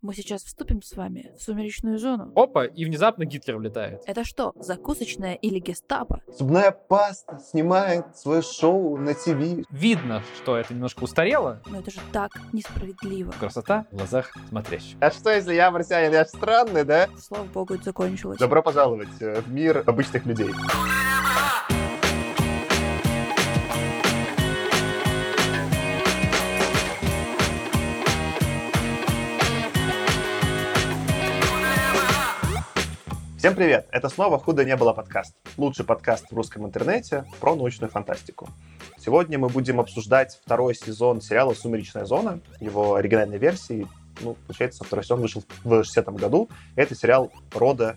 Мы 0.00 0.14
сейчас 0.14 0.44
вступим 0.44 0.80
с 0.80 0.94
вами 0.94 1.32
в 1.36 1.42
сумеречную 1.42 1.98
зону. 1.98 2.32
Опа, 2.36 2.66
и 2.66 2.84
внезапно 2.84 3.24
Гитлер 3.24 3.56
влетает. 3.56 4.00
Это 4.06 4.22
что, 4.22 4.52
закусочная 4.54 5.34
или 5.34 5.58
гестапо? 5.58 6.22
Зубная 6.28 6.70
паста 6.70 7.40
снимает 7.40 8.16
свое 8.16 8.42
шоу 8.42 8.96
на 8.96 9.14
ТВ. 9.14 9.66
Видно, 9.72 10.22
что 10.36 10.56
это 10.56 10.72
немножко 10.72 11.02
устарело. 11.02 11.60
Но 11.66 11.80
это 11.80 11.90
же 11.90 11.98
так 12.12 12.30
несправедливо. 12.52 13.32
Красота 13.40 13.86
в 13.90 13.96
глазах 13.96 14.32
смотрящих. 14.48 14.96
А 15.00 15.10
что, 15.10 15.30
если 15.30 15.54
я 15.54 15.68
марсианин? 15.72 16.12
Я 16.12 16.24
ж 16.24 16.28
странный, 16.28 16.84
да? 16.84 17.08
Слава 17.18 17.44
богу, 17.46 17.74
это 17.74 17.82
закончилось. 17.82 18.38
Добро 18.38 18.62
пожаловать 18.62 19.08
э, 19.20 19.40
в 19.40 19.50
мир 19.50 19.82
обычных 19.84 20.24
людей. 20.26 20.50
Всем 33.38 33.54
привет! 33.54 33.86
Это 33.92 34.08
снова 34.08 34.36
«Худо 34.36 34.64
не 34.64 34.74
было» 34.74 34.92
подкаст. 34.92 35.36
Лучший 35.56 35.84
подкаст 35.84 36.26
в 36.28 36.34
русском 36.34 36.66
интернете 36.66 37.24
про 37.38 37.54
научную 37.54 37.88
фантастику. 37.88 38.48
Сегодня 38.98 39.38
мы 39.38 39.48
будем 39.48 39.78
обсуждать 39.78 40.40
второй 40.44 40.74
сезон 40.74 41.20
сериала 41.20 41.54
«Сумеречная 41.54 42.04
зона», 42.04 42.40
его 42.58 42.96
оригинальной 42.96 43.38
версии. 43.38 43.86
Ну, 44.22 44.34
получается, 44.48 44.82
второй 44.82 45.04
сезон 45.04 45.20
вышел 45.20 45.44
в 45.62 45.72
60-м 45.72 46.16
году. 46.16 46.50
Это 46.74 46.96
сериал 46.96 47.30
рода 47.54 47.94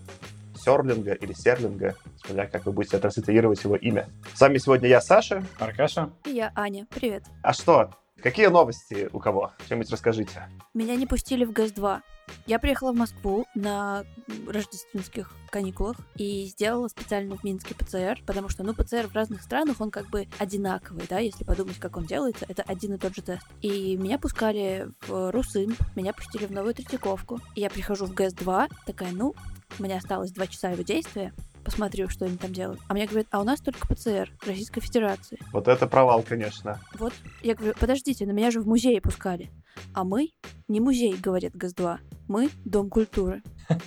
Серлинга 0.55 1.13
или 1.13 1.33
Серлинга, 1.33 1.95
смотря 2.23 2.45
как 2.45 2.67
вы 2.67 2.71
будете 2.71 2.99
транслировать 2.99 3.63
его 3.63 3.75
имя. 3.75 4.09
С 4.35 4.41
вами 4.41 4.59
сегодня 4.59 4.89
я, 4.89 5.01
Саша. 5.01 5.43
Аркаша. 5.57 6.11
И 6.25 6.33
я 6.33 6.51
Аня. 6.53 6.85
Привет. 6.93 7.23
А 7.41 7.53
что? 7.53 7.89
Какие 8.21 8.47
новости 8.47 9.09
у 9.11 9.19
кого? 9.19 9.51
Чем-нибудь 9.67 9.91
расскажите. 9.91 10.47
Меня 10.73 10.95
не 10.95 11.07
пустили 11.07 11.43
в 11.43 11.51
ГЭС-2. 11.51 12.01
Я 12.45 12.59
приехала 12.59 12.91
в 12.91 12.95
Москву 12.95 13.45
на 13.55 14.05
рождественских 14.47 15.33
каникулах 15.49 15.97
и 16.15 16.45
сделала 16.45 16.87
специально 16.87 17.35
в 17.35 17.43
Минске 17.43 17.75
ПЦР, 17.75 18.21
потому 18.25 18.47
что, 18.47 18.63
ну, 18.63 18.73
ПЦР 18.73 19.07
в 19.07 19.15
разных 19.15 19.41
странах, 19.41 19.81
он 19.81 19.91
как 19.91 20.07
бы 20.09 20.27
одинаковый, 20.37 21.05
да, 21.09 21.19
если 21.19 21.43
подумать, 21.43 21.77
как 21.77 21.97
он 21.97 22.05
делается, 22.05 22.45
это 22.47 22.63
один 22.63 22.93
и 22.93 22.97
тот 22.97 23.15
же 23.15 23.21
тест. 23.21 23.45
И 23.61 23.97
меня 23.97 24.17
пускали 24.17 24.87
в 25.07 25.31
Русым, 25.31 25.75
меня 25.95 26.13
пустили 26.13 26.45
в 26.45 26.51
Новую 26.51 26.73
Третьяковку. 26.73 27.39
И 27.55 27.61
я 27.61 27.69
прихожу 27.69 28.05
в 28.05 28.13
ГЭС-2, 28.13 28.71
такая, 28.85 29.11
ну, 29.11 29.35
меня 29.79 29.97
осталось 29.97 30.31
два 30.31 30.47
часа 30.47 30.71
его 30.71 30.83
действия, 30.83 31.33
посмотрю, 31.61 32.09
что 32.09 32.25
они 32.25 32.37
там 32.37 32.51
делают. 32.51 32.81
А 32.87 32.93
мне 32.93 33.05
говорят, 33.05 33.27
а 33.31 33.39
у 33.39 33.43
нас 33.43 33.61
только 33.61 33.87
ПЦР 33.87 34.31
Российской 34.45 34.81
Федерации. 34.81 35.39
Вот 35.51 35.67
это 35.67 35.87
провал, 35.87 36.23
конечно. 36.23 36.79
Вот, 36.97 37.13
я 37.41 37.55
говорю, 37.55 37.73
подождите, 37.79 38.25
на 38.25 38.31
меня 38.31 38.51
же 38.51 38.61
в 38.61 38.67
музее 38.67 39.01
пускали. 39.01 39.51
А 39.93 40.03
мы 40.03 40.31
не 40.67 40.79
музей, 40.79 41.15
говорит 41.15 41.55
ГАЗ-2. 41.55 41.99
Мы 42.27 42.49
Дом 42.65 42.89
культуры. 42.89 43.43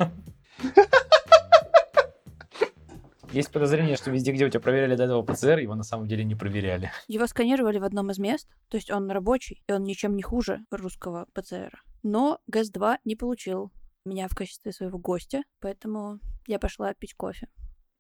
Есть 3.33 3.51
подозрение, 3.51 3.97
что 3.97 4.13
везде, 4.13 4.31
где 4.31 4.47
у 4.47 4.49
тебя 4.49 4.61
проверяли 4.61 4.95
до 4.95 5.05
этого 5.05 5.23
ПЦР, 5.23 5.59
его 5.59 5.75
на 5.75 5.83
самом 5.83 6.07
деле 6.07 6.23
не 6.23 6.37
проверяли. 6.37 6.93
Его 7.09 7.27
сканировали 7.27 7.79
в 7.79 7.85
одном 7.85 8.13
из 8.13 8.19
мест, 8.19 8.49
то 8.69 8.77
есть 8.77 8.93
он 8.93 9.11
рабочий, 9.11 9.65
и 9.67 9.73
он 9.73 9.83
ничем 9.83 10.15
не 10.15 10.23
хуже 10.23 10.61
русского 10.71 11.27
ПЦР. 11.35 11.83
Но 12.05 12.39
ГАЗ-2 12.47 12.99
не 13.05 13.17
получил 13.17 13.73
меня 14.05 14.29
в 14.29 14.37
качестве 14.37 14.71
своего 14.71 14.99
гостя, 14.99 15.43
поэтому 15.61 16.21
я 16.47 16.61
пошла 16.61 16.95
пить 16.95 17.15
кофе 17.15 17.49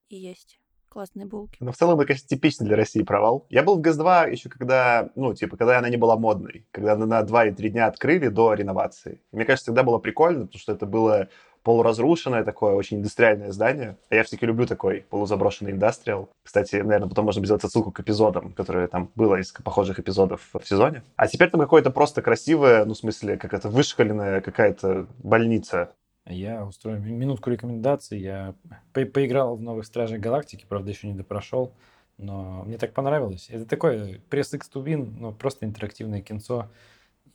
и 0.08 0.16
есть 0.16 0.60
классные 0.88 1.26
булки. 1.26 1.56
Но 1.60 1.72
в 1.72 1.76
целом 1.76 1.98
это, 1.98 2.06
конечно, 2.06 2.28
типичный 2.28 2.66
для 2.68 2.76
России 2.76 3.02
провал. 3.02 3.46
Я 3.50 3.64
был 3.64 3.76
в 3.76 3.80
ГАЗ-2 3.80 4.30
еще 4.30 4.48
когда, 4.48 5.10
ну, 5.16 5.34
типа, 5.34 5.56
когда 5.56 5.78
она 5.78 5.88
не 5.88 5.96
была 5.96 6.16
модной. 6.16 6.66
Когда 6.70 6.96
на 6.96 7.22
2 7.22 7.46
и 7.46 7.52
3 7.52 7.70
дня 7.70 7.86
открыли 7.86 8.28
до 8.28 8.54
реновации. 8.54 9.20
И 9.32 9.36
мне 9.36 9.44
кажется, 9.44 9.66
тогда 9.66 9.82
было 9.82 9.98
прикольно, 9.98 10.46
потому 10.46 10.60
что 10.60 10.72
это 10.72 10.86
было 10.86 11.28
полуразрушенное 11.64 12.44
такое, 12.44 12.74
очень 12.74 12.98
индустриальное 12.98 13.50
здание. 13.50 13.96
А 14.10 14.14
я 14.14 14.22
все-таки 14.22 14.46
люблю 14.46 14.66
такой 14.66 15.04
полузаброшенный 15.10 15.72
индастриал. 15.72 16.28
Кстати, 16.44 16.76
наверное, 16.76 17.08
потом 17.08 17.24
можно 17.24 17.44
сделать 17.44 17.64
отсылку 17.64 17.90
к 17.90 17.98
эпизодам, 18.00 18.52
которые 18.52 18.86
там 18.86 19.10
было 19.16 19.40
из 19.40 19.50
похожих 19.50 19.98
эпизодов 19.98 20.48
в 20.52 20.64
сезоне. 20.64 21.02
А 21.16 21.26
теперь 21.26 21.50
там 21.50 21.60
какое-то 21.60 21.90
просто 21.90 22.22
красивое, 22.22 22.84
ну, 22.84 22.94
в 22.94 22.98
смысле, 22.98 23.36
как 23.36 23.54
это 23.54 23.68
вышкаленная 23.68 24.42
какая-то 24.42 25.06
больница. 25.18 25.90
Я 26.26 26.64
устрою 26.64 27.00
минутку 27.00 27.50
рекомендаций. 27.50 28.18
Я 28.18 28.54
по 28.92 29.04
поиграл 29.04 29.56
в 29.56 29.60
«Новых 29.62 29.84
Стражей 29.84 30.18
Галактики», 30.18 30.64
правда, 30.66 30.90
еще 30.90 31.06
не 31.06 31.14
допрошел, 31.14 31.74
но 32.16 32.64
мне 32.64 32.78
так 32.78 32.94
понравилось. 32.94 33.48
Это 33.50 33.66
такое 33.66 34.20
пресс 34.30 34.54
X 34.54 34.70
Tubin, 34.72 35.14
ну, 35.18 35.32
просто 35.32 35.66
интерактивное 35.66 36.22
кинцо. 36.22 36.70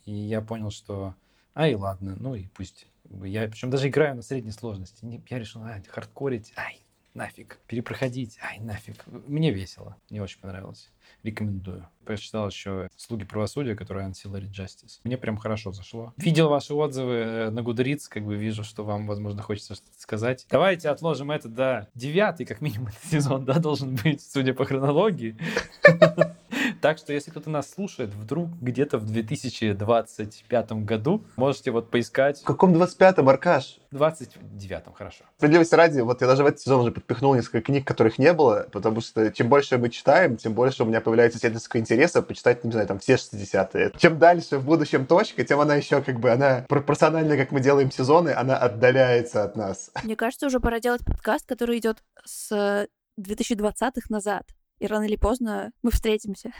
И 0.04 0.12
я 0.12 0.40
понял, 0.40 0.70
что... 0.70 1.14
А 1.54 1.68
и 1.68 1.74
ладно, 1.74 2.16
ну 2.18 2.34
и 2.34 2.46
пусть. 2.48 2.88
Я 3.22 3.48
причем 3.48 3.70
даже 3.70 3.88
играю 3.88 4.16
на 4.16 4.22
средней 4.22 4.52
сложности. 4.52 5.22
Я 5.28 5.38
решил, 5.38 5.62
а, 5.62 5.80
хардкорить, 5.88 6.52
ай, 6.56 6.80
нафиг. 7.14 7.58
Перепроходить, 7.66 8.38
ай, 8.42 8.58
нафиг. 8.60 9.04
Мне 9.06 9.50
весело, 9.50 9.96
мне 10.10 10.22
очень 10.22 10.40
понравилось. 10.40 10.90
Рекомендую. 11.22 11.86
Прочитал 12.04 12.48
еще 12.48 12.88
«Слуги 12.96 13.24
правосудия», 13.24 13.74
которые 13.74 14.08
Ancillary 14.08 14.50
Justice. 14.50 15.00
Мне 15.04 15.18
прям 15.18 15.36
хорошо 15.36 15.72
зашло. 15.72 16.14
Видел 16.16 16.48
ваши 16.48 16.72
отзывы 16.72 17.14
э, 17.14 17.50
на 17.50 17.62
Гудриц, 17.62 18.08
как 18.08 18.24
бы 18.24 18.36
вижу, 18.36 18.64
что 18.64 18.84
вам, 18.84 19.06
возможно, 19.06 19.42
хочется 19.42 19.74
что-то 19.74 20.00
сказать. 20.00 20.46
Давайте 20.48 20.88
отложим 20.88 21.30
это 21.30 21.48
до 21.48 21.88
девятый, 21.94 22.46
как 22.46 22.60
минимум, 22.60 22.88
сезон, 23.02 23.44
да, 23.44 23.58
должен 23.58 23.96
быть, 23.96 24.22
судя 24.22 24.54
по 24.54 24.64
хронологии. 24.64 25.36
Так 26.80 26.96
что, 26.96 27.12
если 27.12 27.30
кто-то 27.30 27.50
нас 27.50 27.70
слушает, 27.70 28.14
вдруг 28.14 28.48
где-то 28.60 28.96
в 28.96 29.04
2025 29.04 30.72
году 30.72 31.22
можете 31.36 31.70
вот 31.72 31.90
поискать... 31.90 32.40
В 32.40 32.44
каком 32.44 32.74
25-м, 32.74 33.28
Аркаш? 33.28 33.80
В 33.90 33.96
29-м, 34.02 34.94
хорошо. 34.94 35.24
Справедливости 35.36 35.74
ради, 35.74 36.00
вот 36.00 36.22
я 36.22 36.26
даже 36.26 36.42
в 36.42 36.46
этот 36.46 36.60
сезон 36.60 36.80
уже 36.80 36.92
подпихнул 36.92 37.34
несколько 37.34 37.60
книг, 37.60 37.86
которых 37.86 38.18
не 38.18 38.32
было, 38.32 38.66
потому 38.72 39.02
что 39.02 39.30
чем 39.30 39.48
больше 39.48 39.76
мы 39.76 39.90
читаем, 39.90 40.38
тем 40.38 40.54
больше 40.54 40.82
у 40.84 40.86
меня 40.86 41.02
появляется 41.02 41.38
исследовательского 41.38 41.80
интереса 41.80 42.22
почитать, 42.22 42.64
не 42.64 42.72
знаю, 42.72 42.86
там 42.86 42.98
все 42.98 43.14
60-е. 43.14 43.92
Чем 43.98 44.18
дальше 44.18 44.56
в 44.56 44.64
будущем 44.64 45.04
точка, 45.04 45.44
тем 45.44 45.60
она 45.60 45.74
еще 45.74 46.00
как 46.00 46.18
бы, 46.18 46.30
она 46.30 46.64
пропорционально, 46.66 47.36
как 47.36 47.52
мы 47.52 47.60
делаем 47.60 47.90
сезоны, 47.90 48.30
она 48.30 48.56
отдаляется 48.56 49.44
от 49.44 49.54
нас. 49.54 49.90
Мне 50.02 50.16
кажется, 50.16 50.46
уже 50.46 50.60
пора 50.60 50.80
делать 50.80 51.04
подкаст, 51.04 51.46
который 51.46 51.78
идет 51.78 51.98
с 52.24 52.88
2020-х 53.18 54.06
назад. 54.08 54.44
И 54.80 54.86
рано 54.86 55.04
или 55.04 55.16
поздно 55.16 55.72
мы 55.82 55.90
встретимся. 55.90 56.52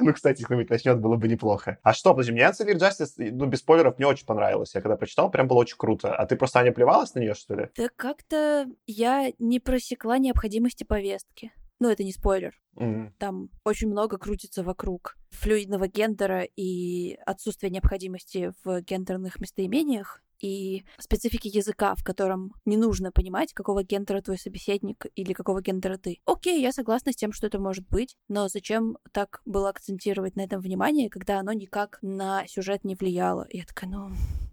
Ну, 0.00 0.14
кстати, 0.14 0.42
кто-нибудь 0.42 0.70
начнет, 0.70 1.00
было 1.00 1.16
бы 1.16 1.28
неплохо. 1.28 1.78
А 1.82 1.92
что, 1.92 2.12
подожди, 2.12 2.32
мне 2.32 2.42
Ancillary 2.42 2.78
Justice, 2.78 3.30
ну, 3.32 3.46
без 3.46 3.58
спойлеров, 3.58 3.98
не 3.98 4.04
очень 4.04 4.26
понравилось. 4.26 4.74
Я 4.74 4.80
когда 4.80 4.96
прочитал, 4.96 5.30
прям 5.30 5.48
было 5.48 5.58
очень 5.58 5.76
круто. 5.76 6.14
А 6.14 6.24
ты 6.24 6.36
просто 6.36 6.62
не 6.62 6.72
плевалась 6.72 7.14
на 7.14 7.18
нее, 7.18 7.34
что 7.34 7.54
ли? 7.54 7.68
Да 7.76 7.88
как-то 7.94 8.68
я 8.86 9.32
не 9.38 9.60
просекла 9.60 10.18
необходимости 10.18 10.84
повестки. 10.84 11.52
Ну, 11.80 11.90
это 11.90 12.04
не 12.04 12.12
спойлер. 12.12 12.54
Mm-hmm. 12.76 13.12
Там 13.18 13.50
очень 13.64 13.88
много 13.88 14.18
крутится 14.18 14.62
вокруг 14.62 15.16
флюидного 15.30 15.88
гендера 15.88 16.42
и 16.42 17.18
отсутствия 17.26 17.70
необходимости 17.70 18.52
в 18.64 18.80
гендерных 18.80 19.40
местоимениях 19.40 20.22
и 20.40 20.84
специфики 20.98 21.48
языка, 21.48 21.94
в 21.94 22.04
котором 22.04 22.52
не 22.64 22.76
нужно 22.76 23.12
понимать, 23.12 23.52
какого 23.52 23.82
гендера 23.82 24.20
твой 24.20 24.38
собеседник 24.38 25.06
или 25.14 25.32
какого 25.32 25.62
гендера 25.62 25.96
ты. 25.96 26.18
Окей, 26.24 26.60
я 26.60 26.72
согласна 26.72 27.12
с 27.12 27.16
тем, 27.16 27.32
что 27.32 27.46
это 27.46 27.58
может 27.58 27.88
быть, 27.88 28.16
но 28.28 28.48
зачем 28.48 28.98
так 29.12 29.40
было 29.44 29.68
акцентировать 29.68 30.36
на 30.36 30.42
этом 30.42 30.60
внимание, 30.60 31.10
когда 31.10 31.38
оно 31.40 31.52
никак 31.52 31.98
на 32.02 32.46
сюжет 32.46 32.84
не 32.84 32.94
влияло? 32.94 33.46
Я 33.50 33.64
такая, 33.64 33.90
ну, 33.90 34.10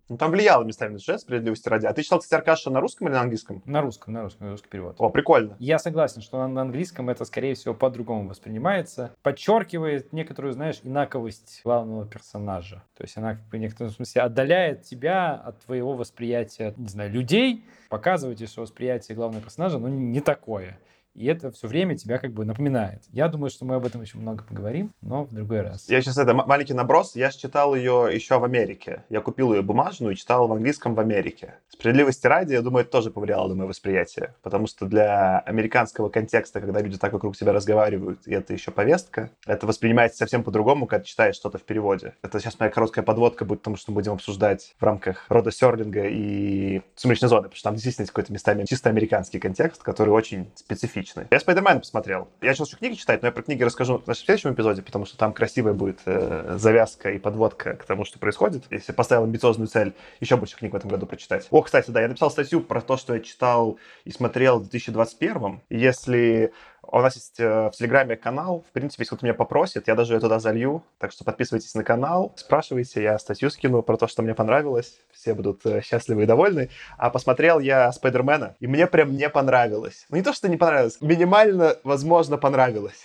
ну, 0.08 0.18
там 0.18 0.30
влияло 0.30 0.64
местами 0.64 0.94
на 0.94 1.00
сюжет, 1.00 1.22
справедливости 1.22 1.68
ради. 1.68 1.88
А 1.88 1.94
ты 1.94 2.04
читал, 2.04 2.20
кстати, 2.20 2.40
Аркаша 2.40 2.70
на 2.70 2.80
русском 2.80 3.08
или 3.08 3.16
на 3.16 3.22
английском? 3.22 3.64
На 3.66 3.82
русском, 3.82 4.14
на 4.14 4.22
русском, 4.22 4.46
на 4.46 4.52
русский 4.52 4.70
перевод. 4.70 4.96
О, 5.00 5.10
прикольно. 5.10 5.56
Я 5.60 5.80
согласен, 5.80 6.22
что 6.22 6.38
на, 6.38 6.48
на 6.48 6.62
английском 6.62 7.10
это, 7.10 7.26
скорее 7.26 7.56
всего, 7.56 7.74
по-другому 7.74 8.30
воспринимается. 8.30 9.16
Подчеркивает 9.24 10.14
некоторую, 10.14 10.54
знаешь, 10.54 10.80
инаковость 10.84 11.62
главного 11.64 12.06
персонажа. 12.06 12.84
То 12.96 13.04
есть 13.04 13.18
она, 13.18 13.40
в 13.52 13.56
некотором 13.56 13.92
смысле, 13.92 14.22
отдаляет 14.22 14.84
тебя 14.84 15.34
от 15.34 15.60
твоего 15.62 15.75
восприятия, 15.82 16.74
не 16.78 16.88
знаю, 16.88 17.12
людей, 17.12 17.66
показывает, 17.90 18.40
что 18.50 18.62
восприятие 18.62 19.16
главного 19.16 19.44
персонажа, 19.44 19.78
ну, 19.78 19.88
не 19.88 20.22
такое. 20.22 20.80
И 21.16 21.26
это 21.28 21.50
все 21.52 21.68
время 21.68 21.96
тебя 21.98 22.18
как 22.18 22.34
бы 22.34 22.44
напоминает. 22.44 23.02
Я 23.12 23.30
думаю, 23.30 23.50
что 23.50 23.64
мы 23.64 23.76
об 23.76 23.86
этом 23.86 24.02
еще 24.02 24.18
много 24.18 24.44
поговорим, 24.44 24.94
но 25.02 25.24
в 25.24 25.34
другой 25.34 25.62
раз. 25.62 25.90
Я 25.90 26.02
сейчас 26.02 26.18
это 26.18 26.34
маленький 26.34 26.74
наброс. 26.74 27.16
Я 27.16 27.32
читал 27.32 27.74
ее 27.74 28.10
еще 28.12 28.38
в 28.38 28.44
Америке. 28.44 29.04
Я 29.10 29.22
купил 29.22 29.54
ее 29.54 29.62
бумажную 29.62 30.14
и 30.14 30.18
читал 30.18 30.48
в 30.48 30.52
английском 30.52 30.94
в 30.94 31.00
Америке. 31.00 31.56
Справедливости 31.70 32.28
ради, 32.28 32.52
я 32.54 32.62
думаю, 32.62 32.82
это 32.82 32.92
тоже 32.92 33.12
повлияло 33.12 33.48
на 33.48 33.56
мое 33.56 33.68
восприятие. 33.68 34.36
Потому 34.44 34.68
что 34.68 34.86
для 34.86 35.40
американского 35.40 36.10
контекста, 36.10 36.60
когда 36.60 36.82
люди 36.82 36.98
так 36.98 37.14
вокруг 37.14 37.38
себя 37.38 37.54
разговаривают, 37.54 38.28
и 38.28 38.34
это 38.34 38.52
еще 38.52 38.72
повестка, 38.72 39.32
это 39.46 39.66
воспринимается 39.68 40.18
совсем 40.18 40.44
по-другому, 40.44 40.86
когда 40.86 41.06
читаешь 41.06 41.36
что-то 41.36 41.60
в 41.60 41.64
переводе. 41.64 42.14
Это 42.24 42.42
сейчас 42.42 42.60
моя 42.60 42.70
короткая 42.70 43.06
подводка 43.06 43.46
будет 43.46 43.62
тому, 43.62 43.78
что 43.78 43.92
мы 43.92 43.96
будем 43.96 44.14
обсуждать 44.14 44.76
в 44.78 44.84
рамках 44.84 45.26
рода 45.30 45.50
Серлинга 45.50 46.08
и 46.08 46.82
Сумеречной 46.96 47.30
зоны, 47.30 47.44
потому 47.44 47.56
что 47.56 47.70
там 47.70 47.76
действительно 47.76 48.08
какой-то 48.08 48.34
местами 48.34 48.66
чисто 48.66 48.90
американский 48.90 49.40
контекст, 49.40 49.82
который 49.82 50.10
очень 50.10 50.52
специфичный 50.56 51.05
отличный. 51.06 51.28
Я 51.32 51.40
Спайдермена 51.40 51.80
посмотрел. 51.80 52.28
Я 52.42 52.54
сейчас 52.54 52.68
еще 52.68 52.78
книги 52.78 52.96
читать, 52.96 53.22
но 53.22 53.28
я 53.28 53.32
про 53.32 53.44
книги 53.44 53.64
расскажу 53.64 54.00
в 54.00 54.08
нашем 54.08 54.26
следующем 54.26 54.54
эпизоде, 54.54 54.82
потому 54.82 55.06
что 55.06 55.18
там 55.18 55.34
красивая 55.34 55.74
будет 55.74 56.00
э, 56.06 56.56
завязка 56.58 57.12
и 57.12 57.20
подводка 57.20 57.76
к 57.76 57.86
тому, 57.86 58.06
что 58.06 58.20
происходит. 58.20 58.64
Если 58.70 58.92
поставил 58.92 59.24
амбициозную 59.24 59.68
цель 59.68 59.94
еще 60.20 60.38
больше 60.38 60.58
книг 60.58 60.74
в 60.74 60.76
этом 60.76 60.90
году 60.90 61.06
прочитать. 61.06 61.48
О, 61.52 61.62
кстати, 61.62 61.92
да, 61.92 62.02
я 62.02 62.08
написал 62.08 62.32
статью 62.32 62.62
про 62.62 62.82
то, 62.82 62.98
что 62.98 63.14
я 63.14 63.20
читал 63.22 63.78
и 64.04 64.12
смотрел 64.12 64.60
в 64.60 64.64
2021. 64.64 65.62
Если 65.70 66.52
у 66.92 67.00
нас 67.00 67.16
есть 67.16 67.40
э, 67.40 67.70
в 67.70 67.72
Телеграме 67.72 68.16
канал. 68.16 68.64
В 68.70 68.72
принципе, 68.72 69.02
если 69.02 69.16
кто-то 69.16 69.26
меня 69.26 69.34
попросит, 69.34 69.88
я 69.88 69.96
даже 69.96 70.14
ее 70.14 70.20
туда 70.20 70.40
залью. 70.40 70.84
Так 70.98 71.12
что 71.12 71.24
подписывайтесь 71.24 71.74
на 71.76 71.84
канал, 71.84 72.34
спрашивайте, 72.36 73.04
я 73.04 73.20
статью 73.20 73.50
скину 73.50 73.82
про 73.82 73.98
то, 73.98 74.08
что 74.08 74.22
мне 74.22 74.34
понравилось. 74.34 75.00
Все 75.12 75.34
будут 75.34 75.66
э, 75.66 75.82
счастливы 75.82 76.24
и 76.24 76.26
довольны. 76.26 76.70
А 76.98 77.10
посмотрел 77.10 77.60
я 77.60 77.92
Спайдермена, 77.92 78.56
и 78.60 78.68
мне 78.68 78.88
прям 78.88 79.16
не 79.16 79.30
понравилось. 79.30 80.06
Ну, 80.10 80.18
не 80.18 80.24
то, 80.24 80.34
что 80.34 80.50
не 80.50 80.58
понравилось, 80.58 80.98
минимально, 81.02 81.76
возможно, 81.84 82.38
понравилось. 82.38 83.04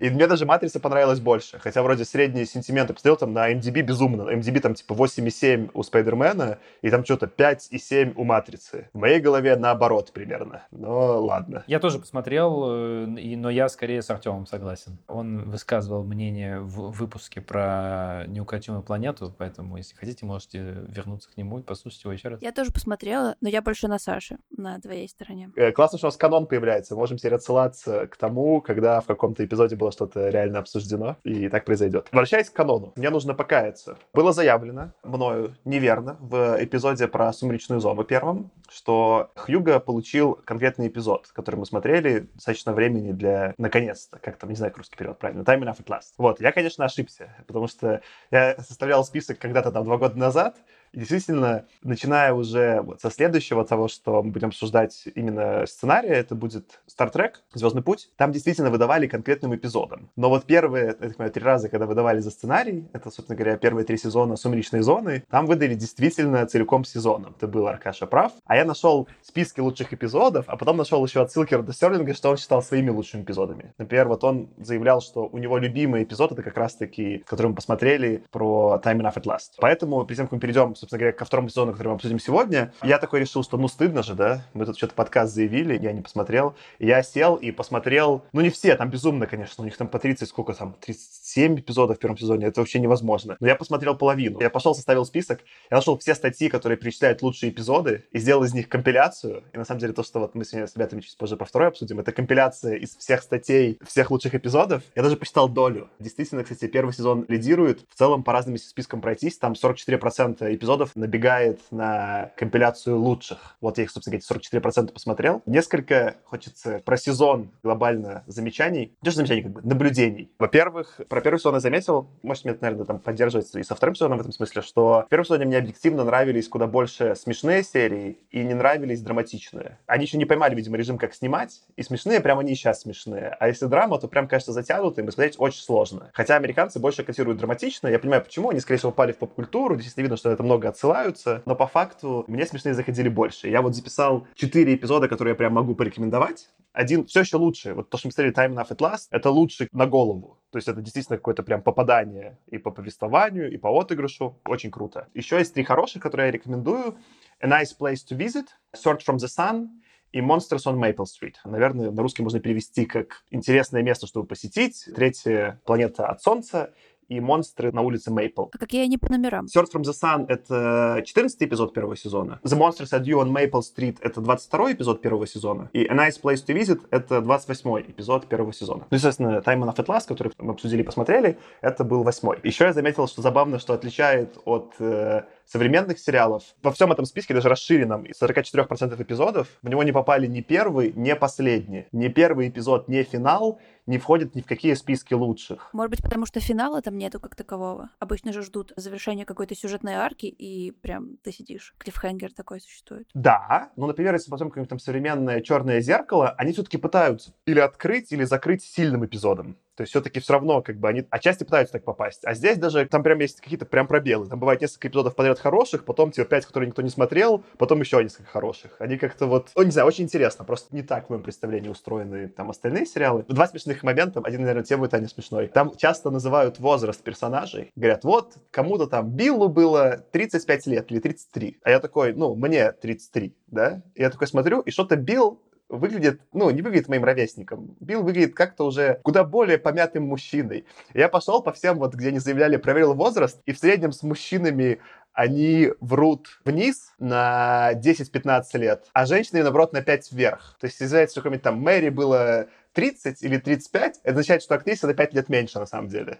И 0.00 0.10
мне 0.10 0.26
даже 0.26 0.46
«Матрица» 0.46 0.80
понравилась 0.80 1.20
больше. 1.20 1.58
Хотя 1.58 1.82
вроде 1.82 2.04
средние 2.04 2.46
сентименты 2.46 2.92
посмотрел 2.92 3.16
там 3.16 3.32
на 3.32 3.52
MDB 3.52 3.82
безумно. 3.82 4.30
MDB 4.30 4.60
там 4.60 4.74
типа 4.74 4.92
8,7 4.92 5.70
у 5.72 5.82
Спайдермена, 5.82 6.58
и 6.82 6.90
там 6.90 7.04
что-то 7.04 7.26
5,7 7.26 8.12
у 8.16 8.24
«Матрицы». 8.24 8.88
В 8.92 8.98
моей 8.98 9.20
голове 9.20 9.56
наоборот 9.56 10.12
примерно. 10.12 10.64
Но 10.70 11.20
ладно. 11.20 11.64
Я 11.66 11.80
тоже 11.80 11.98
посмотрел, 11.98 12.64
э, 12.68 13.13
но 13.14 13.50
я 13.50 13.68
скорее 13.68 14.02
с 14.02 14.10
Артемом 14.10 14.46
согласен. 14.46 14.98
Он 15.08 15.50
высказывал 15.50 16.04
мнение 16.04 16.60
в 16.60 16.90
выпуске 16.90 17.40
про 17.40 18.24
неукротимую 18.26 18.82
планету, 18.82 19.34
поэтому, 19.36 19.76
если 19.76 19.94
хотите, 19.94 20.26
можете 20.26 20.84
вернуться 20.88 21.30
к 21.30 21.36
нему 21.36 21.58
и 21.58 21.62
послушать 21.62 22.04
его 22.04 22.12
еще 22.12 22.28
раз. 22.28 22.42
Я 22.42 22.52
тоже 22.52 22.72
посмотрела, 22.72 23.36
но 23.40 23.48
я 23.48 23.62
больше 23.62 23.88
на 23.88 23.98
Саше, 23.98 24.38
на 24.56 24.80
твоей 24.80 25.08
стороне. 25.08 25.50
Э, 25.56 25.72
классно, 25.72 25.98
что 25.98 26.06
у 26.06 26.08
нас 26.08 26.16
канон 26.16 26.46
появляется. 26.46 26.96
Можем 26.96 27.18
теперь 27.18 27.34
отсылаться 27.34 28.06
к 28.06 28.16
тому, 28.16 28.60
когда 28.60 29.00
в 29.00 29.06
каком-то 29.06 29.44
эпизоде 29.44 29.76
было 29.76 29.92
что-то 29.92 30.28
реально 30.28 30.58
обсуждено, 30.58 31.16
и 31.24 31.48
так 31.48 31.64
произойдет. 31.64 32.08
Возвращаясь 32.12 32.50
к 32.50 32.52
канону, 32.54 32.92
мне 32.96 33.10
нужно 33.10 33.34
покаяться. 33.34 33.98
Было 34.12 34.32
заявлено 34.32 34.92
мною 35.02 35.56
неверно 35.64 36.16
в 36.20 36.56
эпизоде 36.60 37.08
про 37.08 37.32
«Сумеречную 37.32 37.80
зону» 37.80 38.04
первом, 38.04 38.50
что 38.68 39.30
Хьюга 39.36 39.80
получил 39.80 40.38
конкретный 40.44 40.88
эпизод, 40.88 41.28
который 41.32 41.56
мы 41.56 41.66
смотрели 41.66 42.28
достаточно 42.34 42.72
времени 42.72 43.03
для, 43.12 43.54
наконец-то, 43.58 44.18
как 44.18 44.36
там, 44.36 44.50
не 44.50 44.56
знаю, 44.56 44.72
как 44.72 44.78
русский 44.78 44.96
перевод 44.96 45.18
правильно, 45.18 45.42
time 45.42 45.62
enough 45.62 45.84
at 45.84 45.86
last. 45.86 46.14
Вот, 46.18 46.40
я, 46.40 46.52
конечно, 46.52 46.84
ошибся, 46.84 47.34
потому 47.46 47.68
что 47.68 48.00
я 48.30 48.56
составлял 48.58 49.04
список 49.04 49.38
когда-то 49.38 49.70
там 49.70 49.84
два 49.84 49.96
года 49.98 50.18
назад, 50.18 50.56
и 50.94 50.98
действительно, 50.98 51.66
начиная 51.82 52.32
уже 52.32 52.80
вот 52.82 53.00
со 53.00 53.10
следующего 53.10 53.64
того, 53.64 53.88
что 53.88 54.22
мы 54.22 54.30
будем 54.30 54.48
обсуждать 54.48 55.08
именно 55.14 55.66
сценария, 55.66 56.14
это 56.14 56.36
будет 56.36 56.80
Star 56.88 57.12
Trek, 57.12 57.32
Звездный 57.52 57.82
путь, 57.82 58.10
там 58.16 58.30
действительно 58.30 58.70
выдавали 58.70 59.08
конкретным 59.08 59.54
эпизодом. 59.54 60.10
Но 60.14 60.28
вот 60.28 60.44
первые, 60.44 60.86
я 60.86 60.92
так 60.92 61.16
понимаю, 61.16 61.32
три 61.32 61.42
раза, 61.42 61.68
когда 61.68 61.86
выдавали 61.86 62.20
за 62.20 62.30
сценарий, 62.30 62.88
это, 62.92 63.10
собственно 63.10 63.36
говоря, 63.36 63.56
первые 63.56 63.84
три 63.84 63.96
сезона 63.96 64.36
«Сумеречной 64.36 64.82
зоны», 64.82 65.24
там 65.28 65.46
выдали 65.46 65.74
действительно 65.74 66.46
целиком 66.46 66.84
сезоном. 66.84 67.34
Это 67.36 67.48
был 67.48 67.66
Аркаша 67.66 68.06
прав. 68.06 68.32
А 68.44 68.56
я 68.56 68.64
нашел 68.64 69.08
списки 69.22 69.60
лучших 69.60 69.92
эпизодов, 69.92 70.44
а 70.48 70.56
потом 70.56 70.76
нашел 70.76 71.04
еще 71.04 71.22
отсылки 71.22 71.54
Рода 71.54 71.72
Стерлинга, 71.72 72.14
что 72.14 72.30
он 72.30 72.36
считал 72.36 72.62
своими 72.62 72.90
лучшими 72.90 73.22
эпизодами. 73.22 73.74
Например, 73.78 74.06
вот 74.06 74.22
он 74.22 74.48
заявлял, 74.58 75.00
что 75.00 75.26
у 75.26 75.38
него 75.38 75.58
любимый 75.58 76.04
эпизод 76.04 76.32
это 76.32 76.42
как 76.42 76.56
раз-таки, 76.56 77.24
который 77.26 77.48
мы 77.48 77.54
посмотрели 77.54 78.22
про 78.30 78.80
Time 78.84 79.00
Enough 79.00 79.16
at 79.16 79.24
Last. 79.24 79.50
Поэтому, 79.58 80.04
перед 80.04 80.18
тем, 80.18 80.26
как 80.26 80.32
мы 80.32 80.38
перейдем 80.38 80.74
собственно 80.84 80.98
говоря, 80.98 81.16
ко 81.16 81.24
второму 81.24 81.48
сезону, 81.48 81.72
который 81.72 81.88
мы 81.88 81.94
обсудим 81.94 82.18
сегодня, 82.18 82.72
я 82.82 82.98
такой 82.98 83.20
решил, 83.20 83.42
что 83.42 83.56
ну 83.56 83.68
стыдно 83.68 84.02
же, 84.02 84.14
да? 84.14 84.44
Мы 84.52 84.66
тут 84.66 84.76
что-то 84.76 84.94
подкаст 84.94 85.34
заявили, 85.34 85.78
я 85.80 85.92
не 85.92 86.02
посмотрел. 86.02 86.54
Я 86.78 87.02
сел 87.02 87.36
и 87.36 87.50
посмотрел, 87.52 88.24
ну 88.32 88.42
не 88.42 88.50
все, 88.50 88.76
там 88.76 88.90
безумно, 88.90 89.26
конечно, 89.26 89.62
у 89.62 89.64
них 89.64 89.76
там 89.76 89.88
по 89.88 89.98
30, 89.98 90.28
сколько 90.28 90.52
там, 90.52 90.76
37 90.80 91.60
эпизодов 91.60 91.96
в 91.96 92.00
первом 92.00 92.18
сезоне, 92.18 92.46
это 92.46 92.60
вообще 92.60 92.80
невозможно. 92.80 93.36
Но 93.40 93.46
я 93.46 93.56
посмотрел 93.56 93.96
половину. 93.96 94.40
Я 94.40 94.50
пошел, 94.50 94.74
составил 94.74 95.06
список, 95.06 95.40
я 95.70 95.78
нашел 95.78 95.96
все 95.98 96.14
статьи, 96.14 96.48
которые 96.48 96.76
перечисляют 96.76 97.22
лучшие 97.22 97.50
эпизоды, 97.50 98.04
и 98.12 98.18
сделал 98.18 98.44
из 98.44 98.52
них 98.52 98.68
компиляцию. 98.68 99.44
И 99.54 99.58
на 99.58 99.64
самом 99.64 99.80
деле 99.80 99.94
то, 99.94 100.02
что 100.02 100.20
вот 100.20 100.34
мы 100.34 100.44
сегодня 100.44 100.66
с 100.66 100.76
ребятами 100.76 101.00
чуть 101.00 101.16
позже 101.16 101.36
про 101.36 101.46
второй 101.46 101.68
обсудим, 101.68 102.00
это 102.00 102.12
компиляция 102.12 102.74
из 102.74 102.94
всех 102.96 103.22
статей, 103.22 103.78
всех 103.86 104.10
лучших 104.10 104.34
эпизодов. 104.34 104.82
Я 104.94 105.02
даже 105.02 105.16
посчитал 105.16 105.48
долю. 105.48 105.88
Действительно, 105.98 106.42
кстати, 106.42 106.66
первый 106.66 106.92
сезон 106.92 107.24
лидирует. 107.28 107.80
В 107.88 107.98
целом, 107.98 108.22
по 108.22 108.32
разным 108.32 108.58
спискам 108.58 109.00
пройтись, 109.00 109.38
там 109.38 109.52
44% 109.52 110.54
эпизодов 110.54 110.73
набегает 110.94 111.60
на 111.70 112.30
компиляцию 112.36 112.98
лучших. 112.98 113.56
Вот 113.60 113.78
я 113.78 113.84
их, 113.84 113.90
собственно 113.90 114.18
говоря, 114.18 114.60
44% 114.60 114.92
посмотрел. 114.92 115.42
Несколько 115.46 116.16
хочется 116.24 116.80
про 116.84 116.96
сезон 116.96 117.50
глобально 117.62 118.24
замечаний. 118.26 118.96
Не 119.02 119.10
что 119.10 119.18
замечаний, 119.18 119.42
как 119.42 119.52
бы 119.52 119.62
наблюдений. 119.62 120.30
Во-первых, 120.38 121.00
про 121.08 121.20
первый 121.20 121.38
сезон 121.38 121.54
я 121.54 121.60
заметил, 121.60 122.08
может, 122.22 122.44
мне, 122.44 122.56
наверное, 122.60 122.84
там 122.84 122.98
поддерживается 122.98 123.58
и 123.58 123.62
со 123.62 123.74
вторым 123.74 123.94
сезоном 123.94 124.18
в 124.18 124.20
этом 124.20 124.32
смысле, 124.32 124.62
что 124.62 125.04
в 125.06 125.08
первом 125.08 125.24
сезоне 125.24 125.46
мне 125.46 125.58
объективно 125.58 126.04
нравились 126.04 126.48
куда 126.48 126.66
больше 126.66 127.14
смешные 127.16 127.62
серии 127.62 128.18
и 128.30 128.42
не 128.42 128.54
нравились 128.54 129.00
драматичные. 129.00 129.78
Они 129.86 130.04
еще 130.04 130.18
не 130.18 130.24
поймали, 130.24 130.54
видимо, 130.54 130.76
режим, 130.76 130.98
как 130.98 131.14
снимать, 131.14 131.62
и 131.76 131.82
смешные 131.82 132.20
прям 132.20 132.38
они 132.38 132.54
сейчас 132.54 132.82
смешные. 132.82 133.36
А 133.38 133.48
если 133.48 133.66
драма, 133.66 133.98
то 133.98 134.08
прям, 134.08 134.28
кажется, 134.28 134.52
затянутым 134.52 135.08
и 135.08 135.10
смотреть 135.10 135.36
очень 135.38 135.62
сложно. 135.62 136.10
Хотя 136.12 136.36
американцы 136.36 136.78
больше 136.78 137.04
котируют 137.04 137.38
драматично, 137.38 137.88
я 137.88 137.98
понимаю, 137.98 138.22
почему. 138.22 138.50
Они, 138.50 138.60
скорее 138.60 138.78
всего, 138.78 138.92
попали 138.92 139.12
в 139.12 139.18
поп-культуру, 139.18 139.78
здесь 139.78 139.96
видно, 139.96 140.16
что 140.16 140.30
это 140.30 140.42
много 140.42 140.53
отсылаются, 140.62 141.42
но 141.46 141.54
по 141.54 141.66
факту 141.66 142.24
мне 142.28 142.46
смешные 142.46 142.74
заходили 142.74 143.08
больше. 143.08 143.48
Я 143.48 143.62
вот 143.62 143.74
записал 143.74 144.26
четыре 144.34 144.74
эпизода, 144.74 145.08
которые 145.08 145.32
я 145.32 145.36
прям 145.36 145.54
могу 145.54 145.74
порекомендовать. 145.74 146.50
Один 146.72 147.06
все 147.06 147.20
еще 147.20 147.36
лучше. 147.36 147.74
Вот 147.74 147.88
то, 147.88 147.98
что 147.98 148.08
мы 148.08 148.12
смотрели 148.12 148.34
Time 148.34 148.54
Enough 148.54 148.70
at 148.70 148.78
Last, 148.78 149.06
это 149.10 149.30
лучше 149.30 149.68
на 149.72 149.86
голову. 149.86 150.38
То 150.50 150.58
есть 150.58 150.68
это 150.68 150.80
действительно 150.80 151.18
какое-то 151.18 151.42
прям 151.42 151.62
попадание 151.62 152.38
и 152.48 152.58
по 152.58 152.70
повествованию, 152.70 153.52
и 153.52 153.56
по 153.56 153.68
отыгрышу. 153.68 154.40
Очень 154.44 154.70
круто. 154.70 155.08
Еще 155.14 155.38
есть 155.38 155.54
три 155.54 155.62
хороших, 155.62 156.02
которые 156.02 156.26
я 156.26 156.32
рекомендую. 156.32 156.96
A 157.40 157.48
Nice 157.48 157.70
Place 157.78 158.00
to 158.10 158.16
Visit, 158.16 158.46
Search 158.74 159.00
from 159.06 159.16
the 159.16 159.28
Sun 159.28 159.68
и 160.12 160.20
Monsters 160.20 160.64
on 160.66 160.78
Maple 160.78 161.06
Street. 161.06 161.34
Наверное, 161.44 161.90
на 161.90 162.02
русский 162.02 162.22
можно 162.22 162.38
перевести 162.40 162.86
как 162.86 163.24
«Интересное 163.30 163.82
место, 163.82 164.06
чтобы 164.06 164.26
посетить», 164.26 164.88
«Третья 164.94 165.60
планета 165.64 166.06
от 166.06 166.22
Солнца» 166.22 166.72
и 167.08 167.20
монстры 167.20 167.72
на 167.72 167.82
улице 167.82 168.10
Мейпл. 168.10 168.46
А 168.52 168.58
какие 168.58 168.84
они 168.84 168.98
по 168.98 169.10
номерам? 169.10 169.46
Search 169.46 169.72
from 169.74 169.82
the 169.82 169.92
Sun— 169.92 170.26
это 170.28 171.02
14 171.04 171.42
эпизод 171.42 171.74
первого 171.74 171.96
сезона. 171.96 172.40
The 172.44 172.58
Monsters 172.58 172.92
at 172.92 173.04
You 173.04 173.22
on 173.22 173.30
Maple 173.30 173.60
Street— 173.60 173.98
это 174.00 174.20
22 174.20 174.72
эпизод 174.72 175.02
первого 175.02 175.26
сезона. 175.26 175.70
И 175.72 175.86
A 175.86 175.94
Nice 175.94 176.20
Place 176.22 176.44
to 176.46 176.54
Visit— 176.54 176.82
это 176.90 177.20
28 177.20 177.90
эпизод 177.90 178.26
первого 178.26 178.52
сезона. 178.52 178.86
Ну, 178.90 178.96
естественно, 178.96 179.42
Time 179.44 179.64
of 179.64 179.76
Atlas, 179.76 180.02
который 180.06 180.32
мы 180.38 180.52
обсудили 180.52 180.82
и 180.82 180.84
посмотрели, 180.84 181.38
это 181.60 181.84
был 181.84 182.02
восьмой. 182.02 182.38
Еще 182.42 182.64
я 182.64 182.72
заметил, 182.72 183.06
что 183.06 183.22
забавно, 183.22 183.58
что 183.58 183.74
отличает 183.74 184.38
от 184.44 184.74
э, 184.78 185.22
современных 185.46 185.98
сериалов. 185.98 186.42
Во 186.62 186.72
всем 186.72 186.92
этом 186.92 187.04
списке, 187.04 187.34
даже 187.34 187.48
расширенном, 187.48 188.04
из 188.04 188.20
44% 188.20 189.00
эпизодов, 189.02 189.48
в 189.62 189.68
него 189.68 189.82
не 189.82 189.92
попали 189.92 190.26
ни 190.26 190.40
первый, 190.40 190.92
ни 190.94 191.12
последний. 191.12 191.86
Ни 191.92 192.08
первый 192.08 192.48
эпизод, 192.48 192.88
ни 192.88 193.02
финал 193.02 193.60
не 193.86 193.98
входит 193.98 194.34
ни 194.34 194.40
в 194.40 194.46
какие 194.46 194.74
списки 194.74 195.14
лучших. 195.14 195.68
Может 195.72 195.90
быть, 195.90 196.02
потому 196.02 196.26
что 196.26 196.40
финала 196.40 196.80
там 196.80 196.96
нету 196.96 197.20
как 197.20 197.34
такового. 197.34 197.90
Обычно 197.98 198.32
же 198.32 198.42
ждут 198.42 198.72
завершения 198.76 199.24
какой-то 199.24 199.54
сюжетной 199.54 199.94
арки, 199.94 200.26
и 200.26 200.70
прям 200.70 201.16
ты 201.22 201.32
сидишь. 201.32 201.74
Клиффхенгер 201.78 202.32
такой 202.32 202.60
существует. 202.60 203.08
Да, 203.14 203.70
ну, 203.76 203.86
например, 203.86 204.14
если 204.14 204.30
посмотрим 204.30 204.50
какое-нибудь 204.50 204.70
там 204.70 204.78
современное 204.78 205.40
черное 205.40 205.80
зеркало, 205.80 206.30
они 206.38 206.52
все-таки 206.52 206.78
пытаются 206.78 207.34
или 207.46 207.60
открыть, 207.60 208.12
или 208.12 208.24
закрыть 208.24 208.62
сильным 208.62 209.04
эпизодом. 209.04 209.56
То 209.76 209.82
есть 209.82 209.90
все-таки 209.90 210.20
все 210.20 210.34
равно 210.34 210.62
как 210.62 210.78
бы 210.78 210.88
они 210.88 211.04
отчасти 211.10 211.44
пытаются 211.44 211.72
так 211.72 211.84
попасть. 211.84 212.24
А 212.24 212.34
здесь 212.34 212.58
даже 212.58 212.86
там 212.86 213.02
прям 213.02 213.18
есть 213.18 213.40
какие-то 213.40 213.66
прям 213.66 213.86
пробелы. 213.86 214.26
Там 214.26 214.38
бывает 214.38 214.60
несколько 214.60 214.88
эпизодов 214.88 215.14
подряд 215.14 215.38
хороших, 215.38 215.84
потом 215.84 216.12
типа 216.12 216.28
пять, 216.28 216.46
которые 216.46 216.68
никто 216.68 216.82
не 216.82 216.90
смотрел, 216.90 217.44
потом 217.58 217.80
еще 217.80 218.02
несколько 218.02 218.30
хороших. 218.30 218.76
Они 218.78 218.96
как-то 218.96 219.26
вот, 219.26 219.50
ну 219.56 219.62
не 219.62 219.70
знаю, 219.70 219.88
очень 219.88 220.04
интересно. 220.04 220.44
Просто 220.44 220.74
не 220.74 220.82
так 220.82 221.06
в 221.06 221.10
моем 221.10 221.22
представлении 221.22 221.68
устроены 221.68 222.28
там 222.28 222.50
остальные 222.50 222.86
сериалы. 222.86 223.24
Два 223.28 223.46
смешных 223.46 223.82
момента. 223.82 224.20
Один, 224.22 224.42
наверное, 224.42 224.64
тем 224.64 224.80
будет 224.80 224.94
Аня 224.94 225.08
смешной. 225.08 225.48
Там 225.48 225.74
часто 225.76 226.10
называют 226.10 226.58
возраст 226.58 227.02
персонажей. 227.02 227.72
Говорят, 227.76 228.04
вот 228.04 228.34
кому-то 228.50 228.86
там 228.86 229.10
Биллу 229.10 229.48
было 229.48 230.04
35 230.12 230.66
лет 230.66 230.90
или 230.90 231.00
33. 231.00 231.58
А 231.62 231.70
я 231.70 231.80
такой, 231.80 232.12
ну, 232.12 232.34
мне 232.34 232.72
33, 232.72 233.36
да? 233.48 233.82
Я 233.94 234.10
такой 234.10 234.28
смотрю, 234.28 234.60
и 234.60 234.70
что-то 234.70 234.96
Билл 234.96 235.40
выглядит, 235.68 236.20
ну, 236.32 236.50
не 236.50 236.62
выглядит 236.62 236.88
моим 236.88 237.04
ровесником. 237.04 237.76
Билл 237.80 238.02
выглядит 238.02 238.34
как-то 238.34 238.64
уже 238.64 239.00
куда 239.02 239.24
более 239.24 239.58
помятым 239.58 240.04
мужчиной. 240.04 240.66
Я 240.92 241.08
пошел 241.08 241.42
по 241.42 241.52
всем, 241.52 241.78
вот 241.78 241.94
где 241.94 242.08
они 242.08 242.18
заявляли, 242.18 242.56
проверил 242.56 242.94
возраст, 242.94 243.40
и 243.46 243.52
в 243.52 243.58
среднем 243.58 243.92
с 243.92 244.02
мужчинами 244.02 244.80
они 245.12 245.70
врут 245.80 246.40
вниз 246.44 246.92
на 246.98 247.70
10-15 247.74 248.44
лет, 248.54 248.86
а 248.92 249.06
женщины, 249.06 249.42
наоборот, 249.42 249.72
на 249.72 249.80
5 249.80 250.12
вверх. 250.12 250.56
То 250.60 250.66
есть, 250.66 250.80
если 250.80 251.06
что 251.06 251.38
там 251.38 251.60
Мэри 251.60 251.88
было 251.88 252.48
30 252.72 253.22
или 253.22 253.38
35, 253.38 254.00
это 254.02 254.10
означает, 254.10 254.42
что 254.42 254.56
актриса 254.56 254.88
на 254.88 254.94
5 254.94 255.14
лет 255.14 255.28
меньше, 255.28 255.60
на 255.60 255.66
самом 255.66 255.88
деле. 255.88 256.18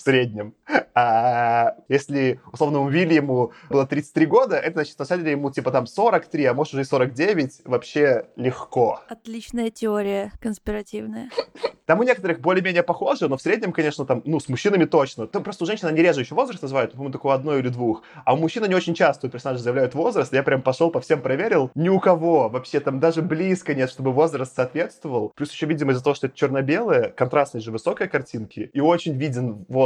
Среднем. 0.00 0.54
А 0.94 1.74
если 1.88 2.40
условному 2.52 2.88
Вильяму 2.88 3.52
было 3.70 3.86
33 3.86 4.26
года, 4.26 4.56
это 4.56 4.74
значит, 4.74 4.98
на 4.98 5.04
самом 5.04 5.24
деле 5.24 5.32
ему 5.32 5.50
типа 5.50 5.70
там 5.70 5.86
43, 5.86 6.44
а 6.44 6.54
может 6.54 6.74
уже 6.74 6.82
и 6.82 6.84
49, 6.84 7.62
вообще 7.64 8.26
легко. 8.36 9.00
Отличная 9.08 9.70
теория 9.70 10.32
конспиративная. 10.40 11.30
Там 11.86 11.98
у 11.98 12.04
некоторых 12.04 12.40
более-менее 12.40 12.84
похоже, 12.84 13.28
но 13.28 13.36
в 13.36 13.42
среднем, 13.42 13.72
конечно, 13.72 14.04
там, 14.04 14.22
ну, 14.24 14.38
с 14.38 14.48
мужчинами 14.48 14.84
точно. 14.84 15.26
Там 15.26 15.42
просто 15.42 15.64
у 15.64 15.66
женщин 15.66 15.88
они 15.88 16.00
реже 16.00 16.20
еще 16.20 16.34
возраст 16.34 16.62
называют, 16.62 16.92
по-моему, 16.92 17.12
такого 17.12 17.34
одной 17.34 17.58
или 17.58 17.68
двух. 17.68 18.02
А 18.24 18.34
у 18.34 18.36
мужчин 18.36 18.62
они 18.62 18.74
очень 18.74 18.94
часто 18.94 19.26
у 19.26 19.30
персонажей 19.30 19.62
заявляют 19.62 19.94
возраст. 19.94 20.32
Я 20.32 20.44
прям 20.44 20.62
пошел 20.62 20.90
по 20.90 21.00
всем 21.00 21.20
проверил. 21.20 21.70
Ни 21.74 21.88
у 21.88 21.98
кого 21.98 22.48
вообще 22.48 22.78
там 22.78 23.00
даже 23.00 23.20
близко 23.20 23.74
нет, 23.74 23.90
чтобы 23.90 24.12
возраст 24.12 24.54
соответствовал. 24.54 25.32
Плюс 25.34 25.50
еще, 25.50 25.66
видимо, 25.66 25.92
из-за 25.92 26.04
того, 26.04 26.14
что 26.14 26.28
это 26.28 26.36
черно-белое, 26.36 27.10
контрастность 27.10 27.66
же 27.66 27.72
высокой 27.72 28.08
картинки, 28.08 28.70
и 28.72 28.80
очень 28.80 29.16
виден 29.16 29.64
возраст. 29.68 29.81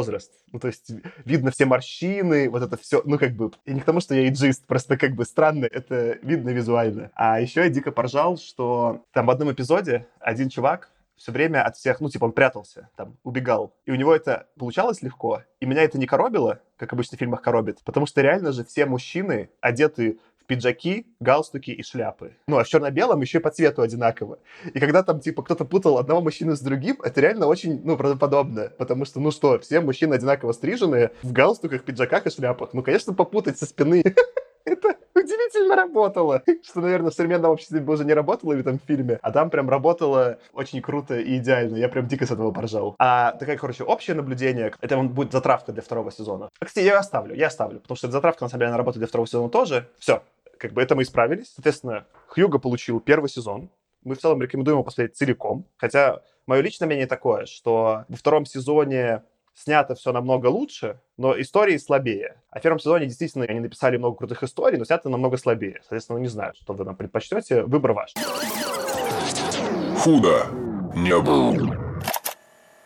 Ну, 0.52 0.58
то 0.58 0.68
есть 0.68 0.90
видно 1.24 1.50
все 1.50 1.66
морщины, 1.66 2.48
вот 2.48 2.62
это 2.62 2.76
все, 2.76 3.02
ну, 3.04 3.18
как 3.18 3.32
бы, 3.32 3.50
и 3.64 3.72
не 3.72 3.80
к 3.80 3.84
тому, 3.84 4.00
что 4.00 4.14
я 4.14 4.28
иджист, 4.28 4.66
просто 4.66 4.96
как 4.96 5.14
бы 5.14 5.24
странно, 5.24 5.66
это 5.66 6.18
видно 6.22 6.50
визуально. 6.50 7.10
А 7.14 7.40
еще 7.40 7.60
я 7.60 7.68
дико 7.68 7.92
поржал, 7.92 8.36
что 8.38 9.04
там 9.12 9.26
в 9.26 9.30
одном 9.30 9.52
эпизоде 9.52 10.06
один 10.20 10.48
чувак 10.48 10.90
все 11.16 11.32
время 11.32 11.64
от 11.64 11.76
всех, 11.76 12.00
ну, 12.00 12.08
типа, 12.08 12.26
он 12.26 12.32
прятался, 12.32 12.90
там, 12.96 13.16
убегал. 13.24 13.74
И 13.86 13.90
у 13.90 13.94
него 13.94 14.14
это 14.14 14.48
получалось 14.58 15.02
легко. 15.02 15.42
И 15.60 15.66
меня 15.66 15.82
это 15.82 15.98
не 15.98 16.06
коробило, 16.06 16.60
как 16.76 16.92
обычно 16.92 17.16
в 17.16 17.18
фильмах 17.18 17.42
коробит, 17.42 17.80
потому 17.84 18.06
что 18.06 18.20
реально 18.20 18.52
же 18.52 18.64
все 18.64 18.86
мужчины 18.86 19.50
одеты 19.60 20.18
пиджаки, 20.46 21.06
галстуки 21.20 21.70
и 21.70 21.82
шляпы. 21.82 22.36
Ну, 22.48 22.58
а 22.58 22.64
в 22.64 22.68
черно-белом 22.68 23.20
еще 23.20 23.38
и 23.38 23.40
по 23.40 23.50
цвету 23.50 23.82
одинаково. 23.82 24.38
И 24.72 24.80
когда 24.80 25.02
там, 25.02 25.20
типа, 25.20 25.42
кто-то 25.42 25.64
путал 25.64 25.98
одного 25.98 26.20
мужчину 26.20 26.56
с 26.56 26.60
другим, 26.60 27.00
это 27.02 27.20
реально 27.20 27.46
очень, 27.46 27.80
ну, 27.84 27.96
правдоподобно. 27.96 28.70
Потому 28.78 29.04
что, 29.04 29.20
ну 29.20 29.30
что, 29.30 29.58
все 29.58 29.80
мужчины 29.80 30.14
одинаково 30.14 30.52
стриженные, 30.52 31.10
в 31.22 31.32
галстуках, 31.32 31.84
пиджаках 31.84 32.26
и 32.26 32.30
шляпах. 32.30 32.70
Ну, 32.72 32.82
конечно, 32.82 33.12
попутать 33.12 33.58
со 33.58 33.66
спины 33.66 34.02
это 34.66 34.96
удивительно 35.14 35.76
работало. 35.76 36.42
Что, 36.62 36.80
наверное, 36.80 37.10
в 37.10 37.14
современном 37.14 37.52
обществе 37.52 37.80
бы 37.80 37.94
уже 37.94 38.04
не 38.04 38.12
работало 38.12 38.54
в 38.54 38.78
фильме, 38.86 39.18
а 39.22 39.30
там 39.30 39.48
прям 39.48 39.70
работало 39.70 40.38
очень 40.52 40.82
круто 40.82 41.18
и 41.18 41.38
идеально. 41.38 41.76
Я 41.76 41.88
прям 41.88 42.06
дико 42.06 42.26
с 42.26 42.30
этого 42.30 42.50
поржал. 42.50 42.94
А 42.98 43.32
такая, 43.32 43.56
короче, 43.56 43.84
общее 43.84 44.16
наблюдение, 44.16 44.72
это 44.80 44.98
будет 44.98 45.32
затравка 45.32 45.72
для 45.72 45.82
второго 45.82 46.10
сезона. 46.10 46.50
Кстати, 46.58 46.84
я 46.84 46.98
оставлю, 46.98 47.34
я 47.34 47.46
оставлю, 47.46 47.80
потому 47.80 47.96
что 47.96 48.10
затравка, 48.10 48.44
на 48.44 48.48
самом 48.48 48.60
деле, 48.60 48.68
она 48.68 48.78
работает 48.78 49.00
для 49.00 49.06
второго 49.06 49.28
сезона 49.28 49.48
тоже. 49.48 49.88
Все, 49.98 50.22
как 50.58 50.72
бы 50.72 50.82
это 50.82 50.94
мы 50.94 51.02
исправились. 51.02 51.52
Соответственно, 51.54 52.06
Хьюго 52.28 52.58
получил 52.58 53.00
первый 53.00 53.28
сезон. 53.28 53.70
Мы 54.04 54.14
в 54.14 54.18
целом 54.18 54.40
рекомендуем 54.42 54.76
его 54.76 54.84
посмотреть 54.84 55.16
целиком. 55.16 55.66
Хотя 55.76 56.22
мое 56.46 56.60
личное 56.60 56.86
мнение 56.86 57.06
такое, 57.06 57.46
что 57.46 58.04
во 58.08 58.16
втором 58.16 58.46
сезоне 58.46 59.22
снято 59.54 59.94
все 59.94 60.12
намного 60.12 60.46
лучше, 60.46 61.00
но 61.16 61.38
истории 61.40 61.76
слабее. 61.78 62.40
А 62.50 62.58
в 62.58 62.62
первом 62.62 62.78
сезоне 62.78 63.06
действительно 63.06 63.46
они 63.46 63.60
написали 63.60 63.96
много 63.96 64.18
крутых 64.18 64.42
историй, 64.42 64.78
но 64.78 64.84
снято 64.84 65.08
намного 65.08 65.36
слабее. 65.38 65.78
Соответственно, 65.80 66.18
не 66.18 66.28
знаю, 66.28 66.52
что 66.54 66.74
вы 66.74 66.84
нам 66.84 66.94
предпочтете. 66.94 67.62
Выбор 67.62 67.92
ваш. 67.92 68.12
Худо 69.98 70.46
не 70.94 71.18
было. 71.18 71.86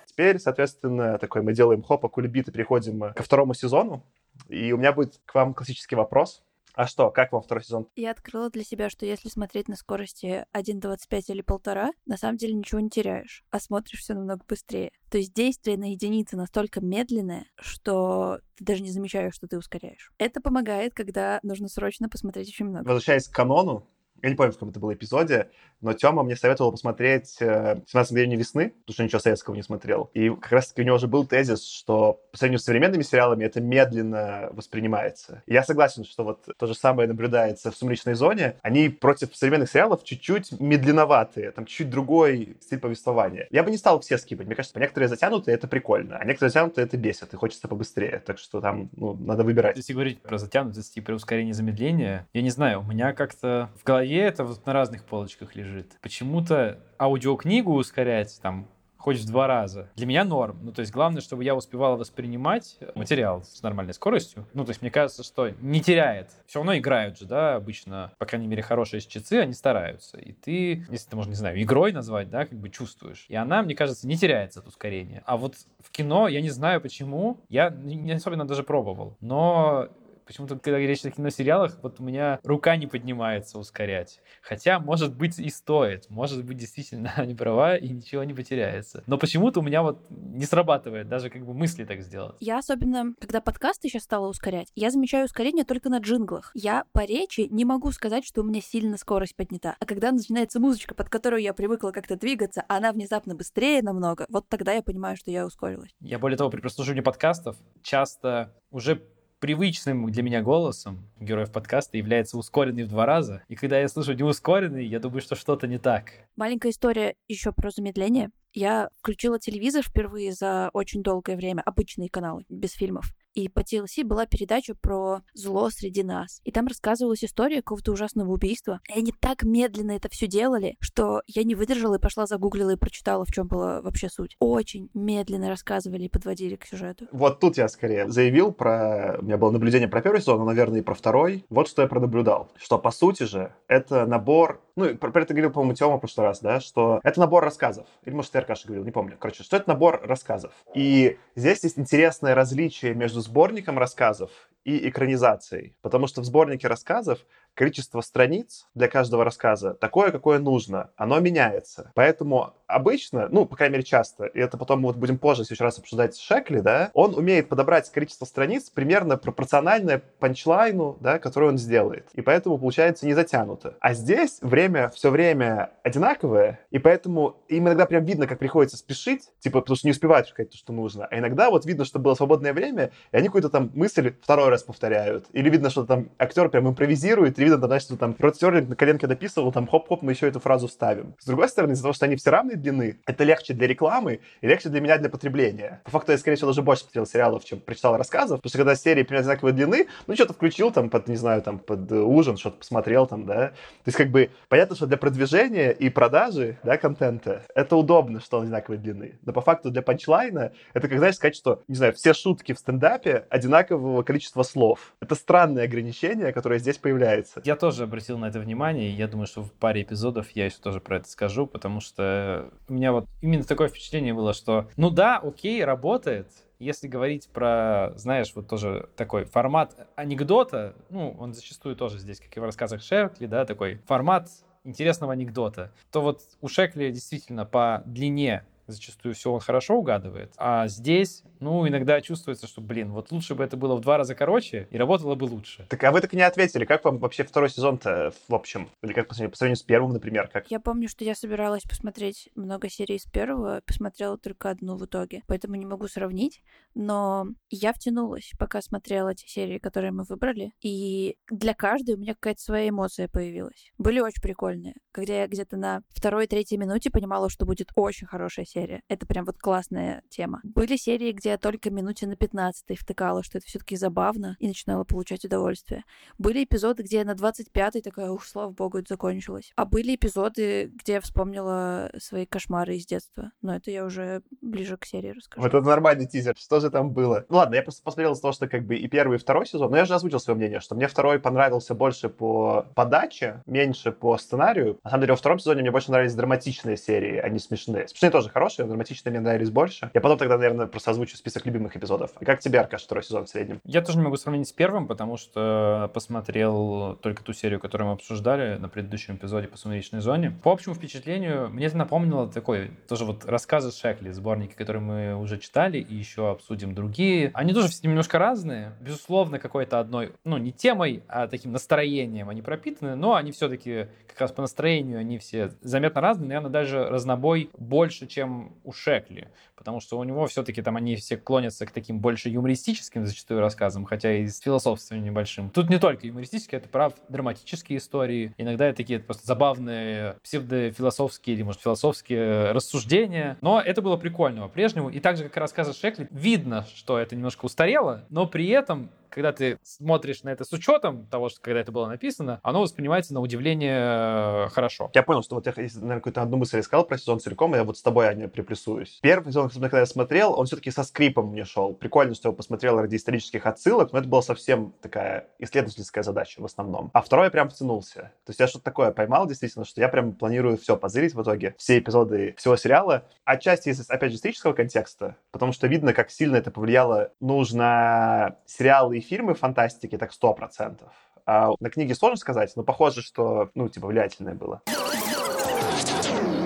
Теперь, 0.07 0.39
соответственно, 0.39 1.19
такой 1.19 1.43
мы 1.43 1.53
делаем 1.53 1.83
хоп, 1.83 2.09
кульбит 2.11 2.49
и 2.49 2.53
переходим 2.53 3.13
ко 3.15 3.23
второму 3.23 3.55
сезону. 3.55 4.03
И 4.49 4.73
у 4.73 4.77
меня 4.77 4.93
будет 4.93 5.21
к 5.25 5.35
вам 5.35 5.55
классический 5.55 5.97
вопрос. 5.97 6.43
А 6.75 6.87
что, 6.87 7.11
как 7.11 7.33
вам 7.33 7.43
второй 7.43 7.65
сезон? 7.65 7.89
Я 7.97 8.13
открыла 8.13 8.51
для 8.51 8.65
себя, 8.65 8.91
что 8.91 9.07
если 9.07 9.29
смотреть 9.29 9.69
на 9.69 9.77
скорости 9.77 10.45
1.25 10.55 11.23
или 11.29 11.43
полтора, 11.43 11.91
на 12.07 12.17
самом 12.17 12.37
деле 12.37 12.55
ничего 12.55 12.81
не 12.81 12.91
теряешь, 12.91 13.45
а 13.51 13.61
смотришь 13.61 14.01
все 14.01 14.15
намного 14.15 14.45
быстрее. 14.49 14.93
То 15.11 15.19
есть 15.19 15.35
действие 15.35 15.77
на 15.77 15.91
единице 15.91 16.37
настолько 16.37 16.81
медленное, 16.81 17.47
что 17.59 18.39
ты 18.57 18.65
даже 18.65 18.83
не 18.83 18.91
замечаешь, 18.91 19.35
что 19.35 19.49
ты 19.49 19.59
ускоряешь. 19.59 20.13
Это 20.19 20.41
помогает, 20.41 20.95
когда 20.95 21.41
нужно 21.43 21.69
срочно 21.69 22.09
посмотреть 22.09 22.49
очень 22.49 22.67
много. 22.67 22.87
Возвращаясь 22.87 23.29
к 23.29 23.35
канону, 23.35 23.87
я 24.23 24.29
не 24.29 24.35
помню, 24.35 24.53
в 24.53 24.57
каком 24.57 24.71
это 24.71 24.81
было 24.81 24.95
эпизоде, 24.95 25.49
но 25.81 25.93
Тёма 25.93 26.23
мне 26.23 26.37
советовал 26.37 26.73
посмотреть 26.73 27.37
э, 27.41 27.77
«17 27.93 28.07
мгновений 28.11 28.37
весны», 28.37 28.71
потому 28.71 28.95
что 28.95 29.05
ничего 29.05 29.19
советского 29.19 29.55
не 29.55 29.63
смотрел. 29.63 30.11
И 30.13 30.29
как 30.29 30.53
раз-таки 30.53 30.83
у 30.83 30.85
него 30.85 30.97
уже 30.97 31.07
был 31.07 31.27
тезис, 31.27 31.67
что 31.67 32.21
по 32.33 32.39
сравнению 32.39 32.59
с 32.59 32.65
современными 32.65 33.03
сериалами 33.03 33.45
это 33.45 33.61
медленно 33.61 34.51
воспринимается. 34.53 35.43
И 35.47 35.55
я 35.55 35.63
согласен, 35.63 36.05
что 36.05 36.25
вот 36.25 36.47
то 36.57 36.67
же 36.67 36.75
самое 36.75 37.09
наблюдается 37.09 37.71
в 37.71 37.77
«Сумеречной 37.77 38.15
зоне». 38.15 38.57
Они 38.63 38.89
против 38.89 39.35
современных 39.35 39.71
сериалов 39.71 40.05
чуть-чуть 40.05 40.61
медленноватые, 40.61 41.51
там 41.53 41.65
чуть-чуть 41.65 41.91
другой 41.91 42.57
стиль 42.61 42.79
повествования. 42.79 43.47
Я 43.51 43.63
бы 43.63 43.71
не 43.71 43.79
стал 43.79 44.01
все 44.01 44.19
скипать. 44.19 44.47
Мне 44.47 44.57
кажется, 44.57 44.79
некоторые 44.79 45.09
затянутые— 45.09 45.55
это 45.57 45.67
прикольно, 45.67 46.19
а 46.19 46.25
некоторые 46.25 46.51
затянутые— 46.51 46.85
это 46.87 46.97
бесит, 46.97 47.33
и 47.33 47.37
хочется 47.37 47.69
побыстрее. 47.69 48.23
Так 48.25 48.39
что 48.39 48.61
там 48.61 48.91
ну, 48.93 49.15
надо 49.15 49.45
выбирать. 49.45 49.77
Если 49.77 49.95
говорить 49.95 50.21
про 50.21 50.37
затянутость 50.37 50.97
и 50.97 51.01
про 51.01 51.15
ускорение 51.15 51.55
замедления, 51.55 52.27
я 52.35 52.43
не 52.43 52.51
знаю, 52.51 52.81
у 52.81 52.85
меня 52.85 53.13
как-то 53.13 53.71
в 53.81 53.85
голове 53.85 54.10
это 54.15 54.45
вот 54.45 54.65
на 54.67 54.73
разных 54.73 55.05
полочках 55.05 55.57
лежит. 55.57 55.99
Почему-то 56.01 56.79
аудиокнигу 56.99 57.73
ускорять 57.75 58.39
там 58.43 58.69
хоть 59.01 59.19
в 59.19 59.27
два 59.27 59.47
раза. 59.47 59.91
Для 59.97 60.07
меня 60.07 60.25
норм. 60.25 60.59
Ну, 60.63 60.73
то 60.73 60.81
есть 60.81 60.93
главное, 60.93 61.23
чтобы 61.23 61.43
я 61.43 61.55
успевал 61.57 61.97
воспринимать 61.97 62.79
материал 62.95 63.43
с 63.43 63.63
нормальной 63.63 63.95
скоростью. 63.95 64.47
Ну, 64.53 64.65
то 64.65 64.71
есть 64.71 64.83
мне 64.83 64.91
кажется, 64.91 65.25
что 65.25 65.51
не 65.61 65.81
теряет. 65.81 66.29
Все 66.47 66.59
равно 66.59 66.77
играют 66.77 67.19
же, 67.19 67.25
да, 67.25 67.57
обычно, 67.57 68.13
по 68.19 68.27
крайней 68.27 68.47
мере, 68.47 68.63
хорошие 68.63 69.01
чтецы, 69.01 69.35
они 69.35 69.55
стараются. 69.55 70.19
И 70.19 70.33
ты, 70.33 70.85
если 70.91 71.09
ты, 71.09 71.17
можно, 71.17 71.31
не 71.31 71.37
знаю, 71.37 71.61
игрой 71.61 71.93
назвать, 71.93 72.29
да, 72.29 72.45
как 72.45 72.59
бы 72.59 72.69
чувствуешь. 72.69 73.25
И 73.29 73.35
она, 73.35 73.63
мне 73.63 73.75
кажется, 73.75 74.07
не 74.07 74.17
теряется 74.17 74.61
от 74.61 74.69
ускорения. 74.69 75.23
А 75.25 75.39
вот 75.39 75.57
в 75.83 75.91
кино, 75.91 76.29
я 76.29 76.43
не 76.43 76.51
знаю 76.51 76.81
почему, 76.83 77.41
я 77.49 77.71
не 77.71 78.13
особенно 78.13 78.47
даже 78.47 78.63
пробовал. 78.63 79.17
Но 79.21 79.89
Почему-то, 80.31 80.57
когда 80.61 80.79
речь 80.79 81.05
о 81.05 81.11
киносериалах, 81.11 81.81
вот 81.83 81.99
у 81.99 82.05
меня 82.05 82.39
рука 82.45 82.77
не 82.77 82.87
поднимается 82.87 83.59
ускорять. 83.59 84.21
Хотя, 84.43 84.79
может 84.79 85.17
быть, 85.17 85.41
и 85.41 85.51
стоит. 85.51 86.09
Может 86.09 86.45
быть, 86.45 86.57
действительно, 86.57 87.13
они 87.17 87.35
права, 87.35 87.75
и 87.75 87.89
ничего 87.89 88.23
не 88.23 88.33
потеряется. 88.33 89.03
Но 89.09 89.19
почему-то 89.19 89.59
у 89.59 89.65
меня 89.65 89.83
вот 89.83 90.07
не 90.09 90.45
срабатывает 90.45 91.09
даже 91.09 91.31
как 91.31 91.45
бы 91.45 91.53
мысли 91.53 91.85
так 91.85 92.03
сделать. 92.03 92.37
Я 92.39 92.59
особенно, 92.59 93.13
когда 93.19 93.41
подкасты 93.41 93.89
сейчас 93.89 94.05
стала 94.05 94.29
ускорять, 94.29 94.71
я 94.77 94.93
замечаю 94.93 95.25
ускорение 95.25 95.65
только 95.65 95.89
на 95.89 95.99
джинглах. 95.99 96.53
Я 96.55 96.85
по 96.93 97.05
речи 97.05 97.49
не 97.51 97.65
могу 97.65 97.91
сказать, 97.91 98.25
что 98.25 98.43
у 98.43 98.45
меня 98.45 98.61
сильно 98.61 98.99
скорость 98.99 99.35
поднята. 99.35 99.75
А 99.81 99.85
когда 99.85 100.13
начинается 100.13 100.61
музычка, 100.61 100.95
под 100.95 101.09
которую 101.09 101.43
я 101.43 101.55
привыкла 101.55 101.91
как-то 101.91 102.15
двигаться, 102.15 102.65
а 102.69 102.77
она 102.77 102.93
внезапно 102.93 103.35
быстрее 103.35 103.83
намного, 103.83 104.27
вот 104.29 104.49
тогда 104.49 104.75
я 104.75 104.83
понимаю, 104.83 105.17
что 105.17 105.33
я 105.33 105.45
ускорилась. 105.45 105.91
Я 105.99 106.21
более 106.21 106.39
того, 106.39 106.51
при 106.51 106.61
прослушивании 106.61 107.03
подкастов 107.03 107.57
часто 107.83 108.55
уже 108.71 109.03
привычным 109.41 110.11
для 110.11 110.23
меня 110.23 110.43
голосом 110.43 111.11
героев 111.19 111.51
подкаста 111.51 111.97
является 111.97 112.39
ускоренный 112.39 112.85
в 112.85 112.89
два 112.89 113.07
раза. 113.07 113.43
И 113.49 113.57
когда 113.57 113.81
я 113.81 113.89
слышу 113.89 114.13
неускоренный, 114.13 114.87
я 114.87 115.01
думаю, 115.01 115.23
что 115.23 115.35
что-то 115.35 115.67
не 115.67 115.79
так. 115.79 116.13
Маленькая 116.37 116.71
история 116.71 117.17
еще 117.27 117.53
про 117.53 117.71
замедление. 117.71 118.31
Я 118.53 118.91
включила 118.99 119.39
телевизор 119.39 119.83
впервые 119.83 120.33
за 120.33 120.71
очень 120.73 121.03
долгое 121.03 121.37
время, 121.37 121.63
обычные 121.63 122.11
каналы, 122.11 122.45
без 122.49 122.73
фильмов. 122.73 123.15
И 123.35 123.49
по 123.49 123.61
TLC 123.61 124.05
была 124.05 124.27
передача 124.27 124.75
про 124.75 125.23
зло 125.35 125.71
среди 125.71 126.03
нас. 126.03 126.41
И 126.45 126.53
там 126.53 126.67
рассказывалась 126.67 127.25
история 127.25 127.57
какого-то 127.57 127.93
ужасного 127.93 128.33
убийства. 128.33 128.81
И 128.89 128.99
они 128.99 129.13
так 129.19 129.43
медленно 129.43 129.93
это 129.93 130.09
все 130.09 130.27
делали, 130.27 130.77
что 130.81 131.23
я 131.27 131.45
не 131.45 131.55
выдержала 131.55 131.97
и 131.97 132.01
пошла 132.01 132.27
загуглила 132.27 132.71
и 132.71 132.77
прочитала, 132.77 133.25
в 133.25 133.33
чем 133.33 133.47
была 133.47 133.81
вообще 133.83 134.09
суть. 134.09 134.37
Очень 134.41 134.91
медленно 134.95 135.49
рассказывали 135.49 136.05
и 136.05 136.09
подводили 136.09 136.57
к 136.57 136.67
сюжету. 136.67 137.07
Вот 137.13 137.41
тут 137.41 137.57
я 137.57 137.69
скорее 137.69 138.11
заявил 138.11 138.53
про... 138.53 139.19
У 139.21 139.25
меня 139.25 139.39
было 139.39 139.51
наблюдение 139.51 139.89
про 139.89 140.03
первый 140.03 140.21
сезон, 140.21 140.39
но, 140.39 140.45
наверное, 140.45 140.81
и 140.81 140.83
про 140.83 140.95
второй. 140.95 141.45
Вот 141.49 141.69
что 141.69 141.83
я 141.83 141.89
пронаблюдал. 141.89 142.51
Что, 142.57 142.79
по 142.79 142.91
сути 142.91 143.25
же, 143.25 143.55
это 143.69 144.07
набор 144.07 144.63
ну, 144.77 144.97
про, 144.97 145.11
про 145.11 145.23
это 145.23 145.35
говорил, 145.35 145.53
по-моему, 145.53 145.75
Тёма 145.75 145.97
в 145.97 146.01
прошлый 146.01 146.27
раз, 146.27 146.41
да, 146.41 146.61
что 146.61 147.01
это 147.03 147.21
набор 147.21 147.45
рассказов. 147.45 147.87
Или, 148.05 148.15
может, 148.15 148.35
Аркаша, 148.35 148.67
говорил, 148.67 148.85
не 148.85 148.91
помню. 148.91 149.17
Короче, 149.19 149.43
что 149.43 149.57
это 149.57 149.69
набор 149.69 150.01
рассказов. 150.05 150.53
И 150.75 151.19
здесь 151.35 151.63
есть 151.65 151.79
интересное 151.79 152.35
различие 152.35 152.95
между 152.95 153.21
сборником 153.21 153.79
рассказов 153.79 154.31
и 154.65 154.89
экранизацией. 154.89 155.75
Потому 155.83 156.07
что 156.07 156.21
в 156.21 156.25
сборнике 156.25 156.69
рассказов 156.69 157.21
количество 157.61 158.01
страниц 158.01 158.67
для 158.75 158.89
каждого 158.89 159.23
рассказа 159.23 159.75
такое, 159.75 160.13
какое 160.13 160.39
нужно. 160.39 160.89
Оно 160.97 161.21
меняется. 161.21 161.93
Поэтому 161.95 162.55
обычно, 162.67 163.29
ну, 163.31 163.45
по 163.45 163.55
крайней 163.55 163.75
мере, 163.75 163.85
часто, 163.85 164.25
и 164.25 164.41
это 164.41 164.57
потом 164.57 164.81
мы 164.81 164.87
вот 164.87 164.97
будем 164.97 165.19
позже 165.19 165.43
еще 165.43 165.63
раз 165.63 165.79
обсуждать 165.79 166.17
Шекли, 166.17 166.63
да, 166.63 166.91
он 166.95 167.15
умеет 167.15 167.51
подобрать 167.51 167.91
количество 167.91 168.25
страниц 168.25 168.71
примерно 168.71 169.19
пропорциональное 169.19 170.03
панчлайну, 170.21 170.97
да, 171.01 171.19
который 171.19 171.51
он 171.51 171.59
сделает. 171.59 172.09
И 172.15 172.23
поэтому 172.23 172.57
получается 172.57 173.07
не 173.07 173.13
затянуто. 173.13 173.75
А 173.81 173.93
здесь 173.93 174.39
время 174.41 174.89
все 174.95 175.11
время 175.11 175.73
одинаковое, 175.83 176.61
и 176.71 176.79
поэтому 176.79 177.37
им 177.49 177.65
иногда 177.65 177.85
прям 177.85 178.07
видно, 178.07 178.27
как 178.27 178.39
приходится 178.39 178.79
спешить, 178.79 179.29
типа, 179.41 179.61
потому 179.61 179.77
что 179.77 179.87
не 179.87 179.93
успевают 179.93 180.29
сказать 180.29 180.51
то, 180.51 180.57
что 180.57 180.73
нужно. 180.73 181.05
А 181.05 181.19
иногда 181.19 181.51
вот 181.51 181.67
видно, 181.67 181.85
что 181.85 181.99
было 181.99 182.15
свободное 182.15 182.55
время, 182.55 182.91
и 183.13 183.17
они 183.19 183.27
какую-то 183.27 183.51
там 183.51 183.71
мысль 183.75 184.15
второй 184.23 184.49
раз 184.49 184.63
повторяют. 184.63 185.27
Или 185.33 185.51
видно, 185.51 185.69
что 185.69 185.85
там 185.85 186.09
актер 186.19 186.49
прям 186.49 186.67
импровизирует, 186.67 187.39
или 187.39 187.50
видно, 187.59 187.81
что 187.81 187.97
там 187.97 188.17
Род 188.19 188.37
Стерлинг 188.37 188.69
на 188.69 188.77
коленке 188.77 189.07
дописывал, 189.07 189.53
там 189.53 189.67
хоп-хоп, 189.67 190.03
мы 190.03 190.13
еще 190.13 190.29
эту 190.29 190.41
фразу 190.41 190.69
вставим. 190.69 191.15
С 191.19 191.27
другой 191.27 191.49
стороны, 191.49 191.73
из-за 191.73 191.83
того, 191.83 191.93
что 191.93 192.07
они 192.07 192.17
все 192.17 192.31
равной 192.31 192.57
длины, 192.57 193.01
это 193.07 193.25
легче 193.25 193.55
для 193.55 193.67
рекламы 193.67 194.21
и 194.41 194.47
легче 194.47 194.69
для 194.69 194.81
меня 194.81 194.99
для 194.99 195.09
потребления. 195.09 195.81
По 195.85 195.91
факту 195.91 196.13
я, 196.13 196.19
скорее 196.19 196.37
всего, 196.37 196.51
даже 196.51 196.63
больше 196.63 196.83
смотрел 196.83 197.07
сериалов, 197.07 197.45
чем 197.45 197.61
прочитал 197.61 197.97
рассказов, 197.97 198.39
потому 198.39 198.51
что 198.51 198.59
когда 198.59 198.75
серии 198.75 199.03
примерно 199.03 199.31
одинаковой 199.31 199.53
длины, 199.53 199.87
ну, 200.07 200.15
что-то 200.15 200.33
включил 200.33 200.71
там 200.71 200.91
под, 200.91 201.09
не 201.09 201.17
знаю, 201.17 201.43
там, 201.43 201.59
под 201.59 201.91
ужин, 201.93 202.37
что-то 202.37 202.59
посмотрел 202.59 203.07
там, 203.07 203.27
да. 203.27 203.49
То 203.49 203.55
есть, 203.87 203.99
как 203.99 204.11
бы, 204.11 204.31
понятно, 204.49 204.77
что 204.77 204.87
для 204.87 204.97
продвижения 204.97 205.71
и 205.71 205.89
продажи, 205.91 206.59
да, 206.63 206.77
контента, 206.77 207.43
это 207.55 207.77
удобно, 207.77 208.21
что 208.21 208.39
он 208.39 208.45
одинаковой 208.45 208.79
длины. 208.79 209.19
Но 209.25 209.33
по 209.33 209.41
факту 209.41 209.71
для 209.71 209.83
панчлайна 209.83 210.53
это, 210.75 210.89
как, 210.89 210.99
знаешь, 210.99 211.17
сказать, 211.17 211.37
что, 211.37 211.63
не 211.69 211.75
знаю, 211.75 211.93
все 211.93 212.15
шутки 212.15 212.53
в 212.53 212.59
стендапе 212.59 213.27
одинакового 213.31 214.03
количества 214.03 214.43
слов. 214.43 214.95
Это 215.01 215.15
странное 215.15 215.65
ограничение, 215.65 216.33
которое 216.33 216.59
здесь 216.59 216.79
появляется. 216.79 217.30
Я 217.45 217.57
тоже 217.57 217.85
обратил 217.85 218.19
на 218.19 218.27
это 218.27 218.41
внимание, 218.41 218.91
и 218.91 218.95
я 218.95 219.09
думаю, 219.09 219.27
что 219.27 219.43
в 219.43 219.53
паре 219.53 219.83
эпизодов 219.83 220.31
я 220.31 220.47
еще 220.47 220.59
тоже 220.59 220.81
про 220.81 220.99
это 220.99 221.09
скажу, 221.09 221.47
потому 221.47 221.81
что 221.81 222.51
у 222.69 222.73
меня 222.73 222.93
вот 222.93 223.07
именно 223.21 223.45
такое 223.45 223.69
впечатление 223.69 224.15
было, 224.15 224.33
что, 224.33 224.69
ну 224.77 224.91
да, 224.91 225.19
окей, 225.19 225.65
работает, 225.65 226.29
если 226.59 226.89
говорить 226.89 227.29
про, 227.33 227.93
знаешь, 227.97 228.33
вот 228.35 228.49
тоже 228.49 228.89
такой 228.97 229.25
формат 229.25 229.89
анекдота, 229.97 230.75
ну, 230.91 231.17
он 231.19 231.35
зачастую 231.35 231.75
тоже 231.75 231.99
здесь, 231.99 232.21
как 232.21 232.37
и 232.37 232.41
в 232.41 232.45
рассказах 232.45 232.83
Шеркли, 232.83 233.27
да, 233.27 233.45
такой 233.45 233.81
формат 233.87 234.29
интересного 234.65 235.15
анекдота, 235.15 235.73
то 235.91 236.03
вот 236.03 236.21
у 236.41 236.49
Шекли 236.49 236.91
действительно 236.91 237.47
по 237.47 237.83
длине 237.87 238.45
зачастую 238.71 239.15
все 239.15 239.33
он 239.33 239.41
хорошо 239.41 239.77
угадывает. 239.77 240.33
А 240.37 240.69
здесь, 240.69 241.23
ну, 241.41 241.67
иногда 241.67 242.01
чувствуется, 242.01 242.47
что, 242.47 242.61
блин, 242.61 242.93
вот 242.93 243.13
лучше 243.13 243.35
бы 243.35 243.45
это 243.45 243.57
было 243.57 243.77
в 243.77 243.81
два 243.81 243.99
раза 243.99 244.15
короче 244.15 244.69
и 244.71 244.79
работало 244.79 245.15
бы 245.15 245.25
лучше. 245.25 245.67
Так, 245.69 245.83
а 245.85 245.93
вы 245.93 246.01
так 246.01 246.13
и 246.15 246.17
не 246.17 246.23
ответили. 246.23 246.65
Как 246.65 246.85
вам 246.85 246.99
вообще 246.99 247.25
второй 247.25 247.51
сезон-то 247.51 248.13
в 248.29 248.35
общем? 248.35 248.69
Или 248.83 248.93
как 248.93 249.09
по 249.09 249.15
сравнению, 249.15 249.31
по 249.31 249.37
сравнению 249.37 249.57
с 249.57 249.63
первым, 249.63 249.93
например? 249.93 250.29
Как? 250.29 250.51
Я 250.51 250.61
помню, 250.61 250.89
что 250.89 251.05
я 251.05 251.15
собиралась 251.15 251.63
посмотреть 251.63 252.29
много 252.35 252.69
серий 252.69 252.99
с 252.99 253.07
первого, 253.07 253.63
посмотрела 253.67 254.19
только 254.19 254.51
одну 254.51 254.77
в 254.77 254.85
итоге, 254.85 255.23
поэтому 255.27 255.57
не 255.57 255.67
могу 255.67 255.89
сравнить, 255.89 256.43
но 256.75 257.27
я 257.51 257.73
втянулась, 257.73 258.33
пока 258.39 258.63
смотрела 258.63 259.15
те 259.15 259.27
серии, 259.27 259.59
которые 259.59 259.93
мы 259.93 260.05
выбрали, 260.05 260.53
и 260.61 261.17
для 261.31 261.55
каждой 261.55 261.95
у 261.95 261.99
меня 261.99 262.15
какая-то 262.15 262.41
своя 262.41 262.69
эмоция 262.69 263.09
появилась. 263.09 263.73
Были 263.79 264.01
очень 264.01 264.23
прикольные. 264.23 264.75
Когда 264.93 265.15
я 265.15 265.27
где-то 265.27 265.57
на 265.57 265.83
второй-третьей 265.91 266.59
минуте 266.59 266.91
понимала, 266.91 267.31
что 267.31 267.47
будет 267.47 267.69
очень 267.77 268.07
хорошая 268.07 268.45
серия, 268.45 268.60
серия. 268.61 268.83
Это 268.89 269.07
прям 269.07 269.25
вот 269.25 269.39
классная 269.39 270.03
тема. 270.09 270.41
Были 270.43 270.77
серии, 270.77 271.13
где 271.13 271.31
я 271.31 271.39
только 271.39 271.71
минуте 271.71 272.07
на 272.07 272.17
15 272.17 272.79
втыкала, 272.79 273.23
что 273.23 273.39
это 273.39 273.47
все-таки 273.47 273.77
забавно, 273.77 274.37
и 274.39 274.49
начинала 274.49 274.85
получать 274.85 275.25
удовольствие. 275.25 275.85
Были 276.19 276.45
эпизоды, 276.45 276.83
где 276.83 276.99
я 276.99 277.05
на 277.05 277.13
25-й 277.13 277.81
такая, 277.81 278.11
ух, 278.11 278.25
слава 278.25 278.51
богу, 278.51 278.79
это 278.79 278.95
закончилось. 278.95 279.53
А 279.57 279.65
были 279.65 279.95
эпизоды, 279.95 280.71
где 280.75 280.95
я 280.95 281.01
вспомнила 281.01 281.91
свои 281.99 282.27
кошмары 282.27 282.77
из 282.77 282.87
детства. 282.87 283.33
Но 283.43 283.57
это 283.57 283.71
я 283.71 283.85
уже 283.85 284.23
ближе 284.41 284.77
к 284.77 284.85
серии 284.85 285.11
расскажу. 285.11 285.43
Вот 285.43 285.55
это 285.55 285.67
нормальный 285.67 286.07
тизер. 286.07 286.35
Что 286.37 286.61
же 286.61 286.71
там 286.71 286.91
было? 286.91 287.25
Ну 287.29 287.37
ладно, 287.37 287.55
я 287.55 287.63
просто 287.63 287.83
посмотрел 287.83 288.15
с 288.15 288.21
того, 288.21 288.33
что 288.33 288.49
как 288.49 288.67
бы 288.67 288.77
и 288.77 288.89
первый, 288.89 289.17
и 289.17 289.19
второй 289.19 289.47
сезон, 289.47 289.71
но 289.71 289.77
я 289.77 289.85
же 289.85 289.95
озвучил 289.95 290.21
свое 290.21 290.37
мнение, 290.37 290.61
что 290.61 290.75
мне 290.75 290.87
второй 290.87 291.19
понравился 291.19 291.75
больше 291.75 292.09
по 292.09 292.67
подаче, 292.75 293.43
меньше 293.47 293.93
по 293.93 294.19
сценарию. 294.19 294.79
На 294.85 294.91
самом 294.91 295.03
деле, 295.03 295.13
во 295.13 295.17
втором 295.17 295.39
сезоне 295.39 295.63
мне 295.63 295.71
больше 295.71 295.91
нравились 295.91 296.15
драматичные 296.15 296.77
серии, 296.77 297.17
а 297.17 297.29
не 297.29 297.39
смешные. 297.39 297.89
Смешные 297.89 298.11
тоже 298.11 298.29
хорошие, 298.29 298.50
хорошие, 298.51 298.67
драматичные 298.67 299.11
мне 299.11 299.21
нравились 299.21 299.51
больше. 299.51 299.91
Я 299.95 300.01
потом 300.01 300.19
тогда, 300.19 300.37
наверное, 300.37 300.67
просто 300.67 300.91
озвучу 300.91 301.17
список 301.17 301.47
любимых 301.47 301.77
эпизодов. 301.77 302.11
И 302.21 302.25
как 302.25 302.41
тебе, 302.41 302.61
Аркаш, 302.61 302.83
второй 302.83 303.05
сезон 303.05 303.27
в 303.27 303.29
среднем? 303.29 303.61
Я 303.65 303.81
тоже 303.83 303.99
не 303.99 304.05
могу 304.05 304.17
сравнить 304.17 304.49
с 304.49 304.53
первым, 304.53 304.87
потому 304.87 305.17
что 305.17 305.91
посмотрел 305.95 306.97
только 306.97 307.23
ту 307.23 307.33
серию, 307.33 307.61
которую 307.61 307.89
мы 307.89 307.95
обсуждали 307.95 308.57
на 308.57 308.69
предыдущем 308.69 309.17
эпизоде 309.17 309.49
по 309.49 309.57
«Сумеречной 309.57 310.01
зоне». 310.01 310.33
По 310.43 310.53
общему 310.53 310.75
впечатлению, 310.75 311.49
мне 311.51 311.67
это 311.67 311.77
напомнило 311.77 312.29
такой, 312.29 312.71
тоже 312.89 313.05
вот 313.05 313.25
рассказы 313.25 313.71
Шекли, 313.71 314.11
сборники, 314.11 314.55
которые 314.55 314.83
мы 314.83 315.15
уже 315.15 315.39
читали, 315.39 315.79
и 315.79 315.95
еще 315.95 316.31
обсудим 316.31 316.75
другие. 316.75 317.31
Они 317.35 317.53
тоже 317.53 317.69
все 317.69 317.87
немножко 317.87 318.19
разные. 318.19 318.73
Безусловно, 318.81 319.39
какой-то 319.39 319.79
одной, 319.79 320.13
ну, 320.25 320.39
не 320.39 320.53
темой, 320.53 321.03
а 321.09 321.29
таким 321.29 321.53
настроением 321.53 322.29
они 322.29 322.43
пропитаны, 322.43 322.97
но 322.97 323.15
они 323.15 323.33
все-таки 323.33 323.87
как 324.09 324.21
раз 324.21 324.33
по 324.33 324.43
настроению 324.43 324.99
они 324.99 325.19
все 325.19 325.53
заметно 325.63 326.01
разные, 326.01 326.29
наверное, 326.29 326.51
даже 326.51 326.85
разнобой 326.89 327.51
больше, 327.57 328.07
чем 328.07 328.30
у 328.65 328.73
Шекли, 328.73 329.29
потому 329.57 329.81
что 329.81 329.99
у 329.99 330.05
него 330.05 330.27
все-таки 330.27 330.63
там 330.63 330.77
они 330.77 330.97
все 330.97 331.17
клонятся 331.17 331.67
к 331.67 331.71
таким 331.71 332.01
больше 332.01 332.29
юмористическим 332.29 333.07
зачастую 333.07 333.41
рассказам, 333.41 333.85
хотя 333.85 334.13
и 334.13 334.27
с 334.27 334.39
философством 334.41 335.03
небольшим. 335.03 335.51
Тут 335.51 335.69
не 335.69 335.79
только 335.79 336.07
юмористические, 336.07 336.59
это 336.61 336.69
прав 336.69 336.95
драматические 337.09 337.79
истории, 337.79 338.35
иногда 338.39 338.67
это 338.67 338.79
такие 338.79 339.01
просто 339.01 339.27
забавные 339.27 340.17
псевдофилософские 340.23 341.37
или, 341.37 341.43
может, 341.43 341.61
философские 341.61 342.53
рассуждения, 342.53 343.37
но 343.41 343.61
это 343.61 343.83
было 343.83 343.97
прикольно 343.97 344.43
по-прежнему, 344.43 344.91
и 344.91 345.01
так 345.01 345.17
же, 345.17 345.25
как 345.25 345.37
и 345.37 345.41
рассказы 345.41 345.73
Шекли, 345.73 346.09
видно, 346.11 346.67
что 346.75 346.99
это 346.99 347.17
немножко 347.17 347.45
устарело, 347.45 348.05
но 348.09 348.27
при 348.27 348.49
этом 348.49 348.91
когда 349.11 349.33
ты 349.33 349.59
смотришь 349.63 350.23
на 350.23 350.31
это 350.31 350.45
с 350.45 350.53
учетом 350.53 351.07
того, 351.07 351.29
что 351.29 351.41
когда 351.41 351.61
это 351.61 351.73
было 351.73 351.87
написано, 351.87 352.41
оно 352.43 352.63
воспринимается 352.63 353.15
на 353.15 353.21
удивление 353.21 354.47
э, 354.47 354.49
хорошо. 354.51 354.91
Я 354.95 355.03
понял, 355.03 355.23
что 355.23 355.35
вот 355.35 355.47
я, 355.47 355.53
наверное, 355.57 355.97
какую-то 355.97 356.23
одну 356.23 356.37
мысль 356.39 356.63
сказал 356.63 356.85
про 356.85 356.99
сезон 356.99 357.21
целиком, 357.21 357.55
я 357.55 357.65
вот 357.65 357.77
с 357.77 357.83
тобой, 357.83 358.07
Аня, 358.07 358.29
приплюсуюсь. 358.29 358.99
Первый 359.03 359.29
сезон, 359.29 359.51
когда 359.51 359.81
я 359.81 359.87
смотрел, 359.87 360.39
он 360.39 360.47
все-таки 360.47 360.71
со 360.71 360.85
скрипом 360.85 361.29
мне 361.31 361.45
шел. 361.45 361.75
Прикольно, 361.75 362.15
что 362.15 362.31
я 362.31 362.35
посмотрел 362.35 362.79
ради 362.79 362.97
исторических 362.97 363.47
отсылок, 363.47 363.93
но 363.93 363.99
это 363.99 364.09
была 364.09 364.23
совсем 364.23 364.73
такая 364.81 365.29
исследовательская 365.39 366.05
задача 366.05 366.41
в 366.41 366.45
основном. 366.45 366.91
А 366.93 367.03
второй 367.03 367.27
я 367.27 367.31
прям 367.31 367.49
втянулся. 367.49 368.13
То 368.25 368.31
есть 368.31 368.41
я 368.41 368.47
что-то 368.47 368.65
такое 368.65 368.93
поймал, 368.93 369.27
действительно, 369.27 369.65
что 369.65 369.81
я 369.81 369.89
прям 369.89 370.13
планирую 370.13 370.57
все 370.57 370.77
позырить 370.77 371.15
в 371.15 371.23
итоге, 371.23 371.55
все 371.59 371.79
эпизоды 371.79 372.35
всего 372.37 372.57
сериала. 372.57 373.05
Отчасти 373.25 373.71
из, 373.71 373.89
опять 373.89 374.11
же, 374.11 374.17
исторического 374.17 374.53
контекста, 374.53 375.17
потому 375.33 375.53
что 375.53 375.67
видно, 375.67 375.93
как 375.93 376.11
сильно 376.11 376.37
это 376.37 376.51
повлияло. 376.51 377.13
Нужно 377.21 378.37
сериалы 378.47 379.00
и 379.01 379.03
фильмы 379.03 379.35
фантастики, 379.35 379.99
так 379.99 380.13
сто 380.13 380.35
процентов. 380.35 380.93
А 381.27 381.51
на 381.59 381.71
книге 381.71 381.95
сложно 381.95 382.17
сказать, 382.17 382.53
но 382.57 382.63
похоже, 382.63 383.03
что, 383.03 383.51
ну, 383.55 383.69
типа, 383.69 383.87
влиятельное 383.87 384.35
было. 384.35 384.63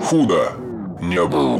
Худо 0.05 0.51
не 1.01 1.23
было. 1.25 1.59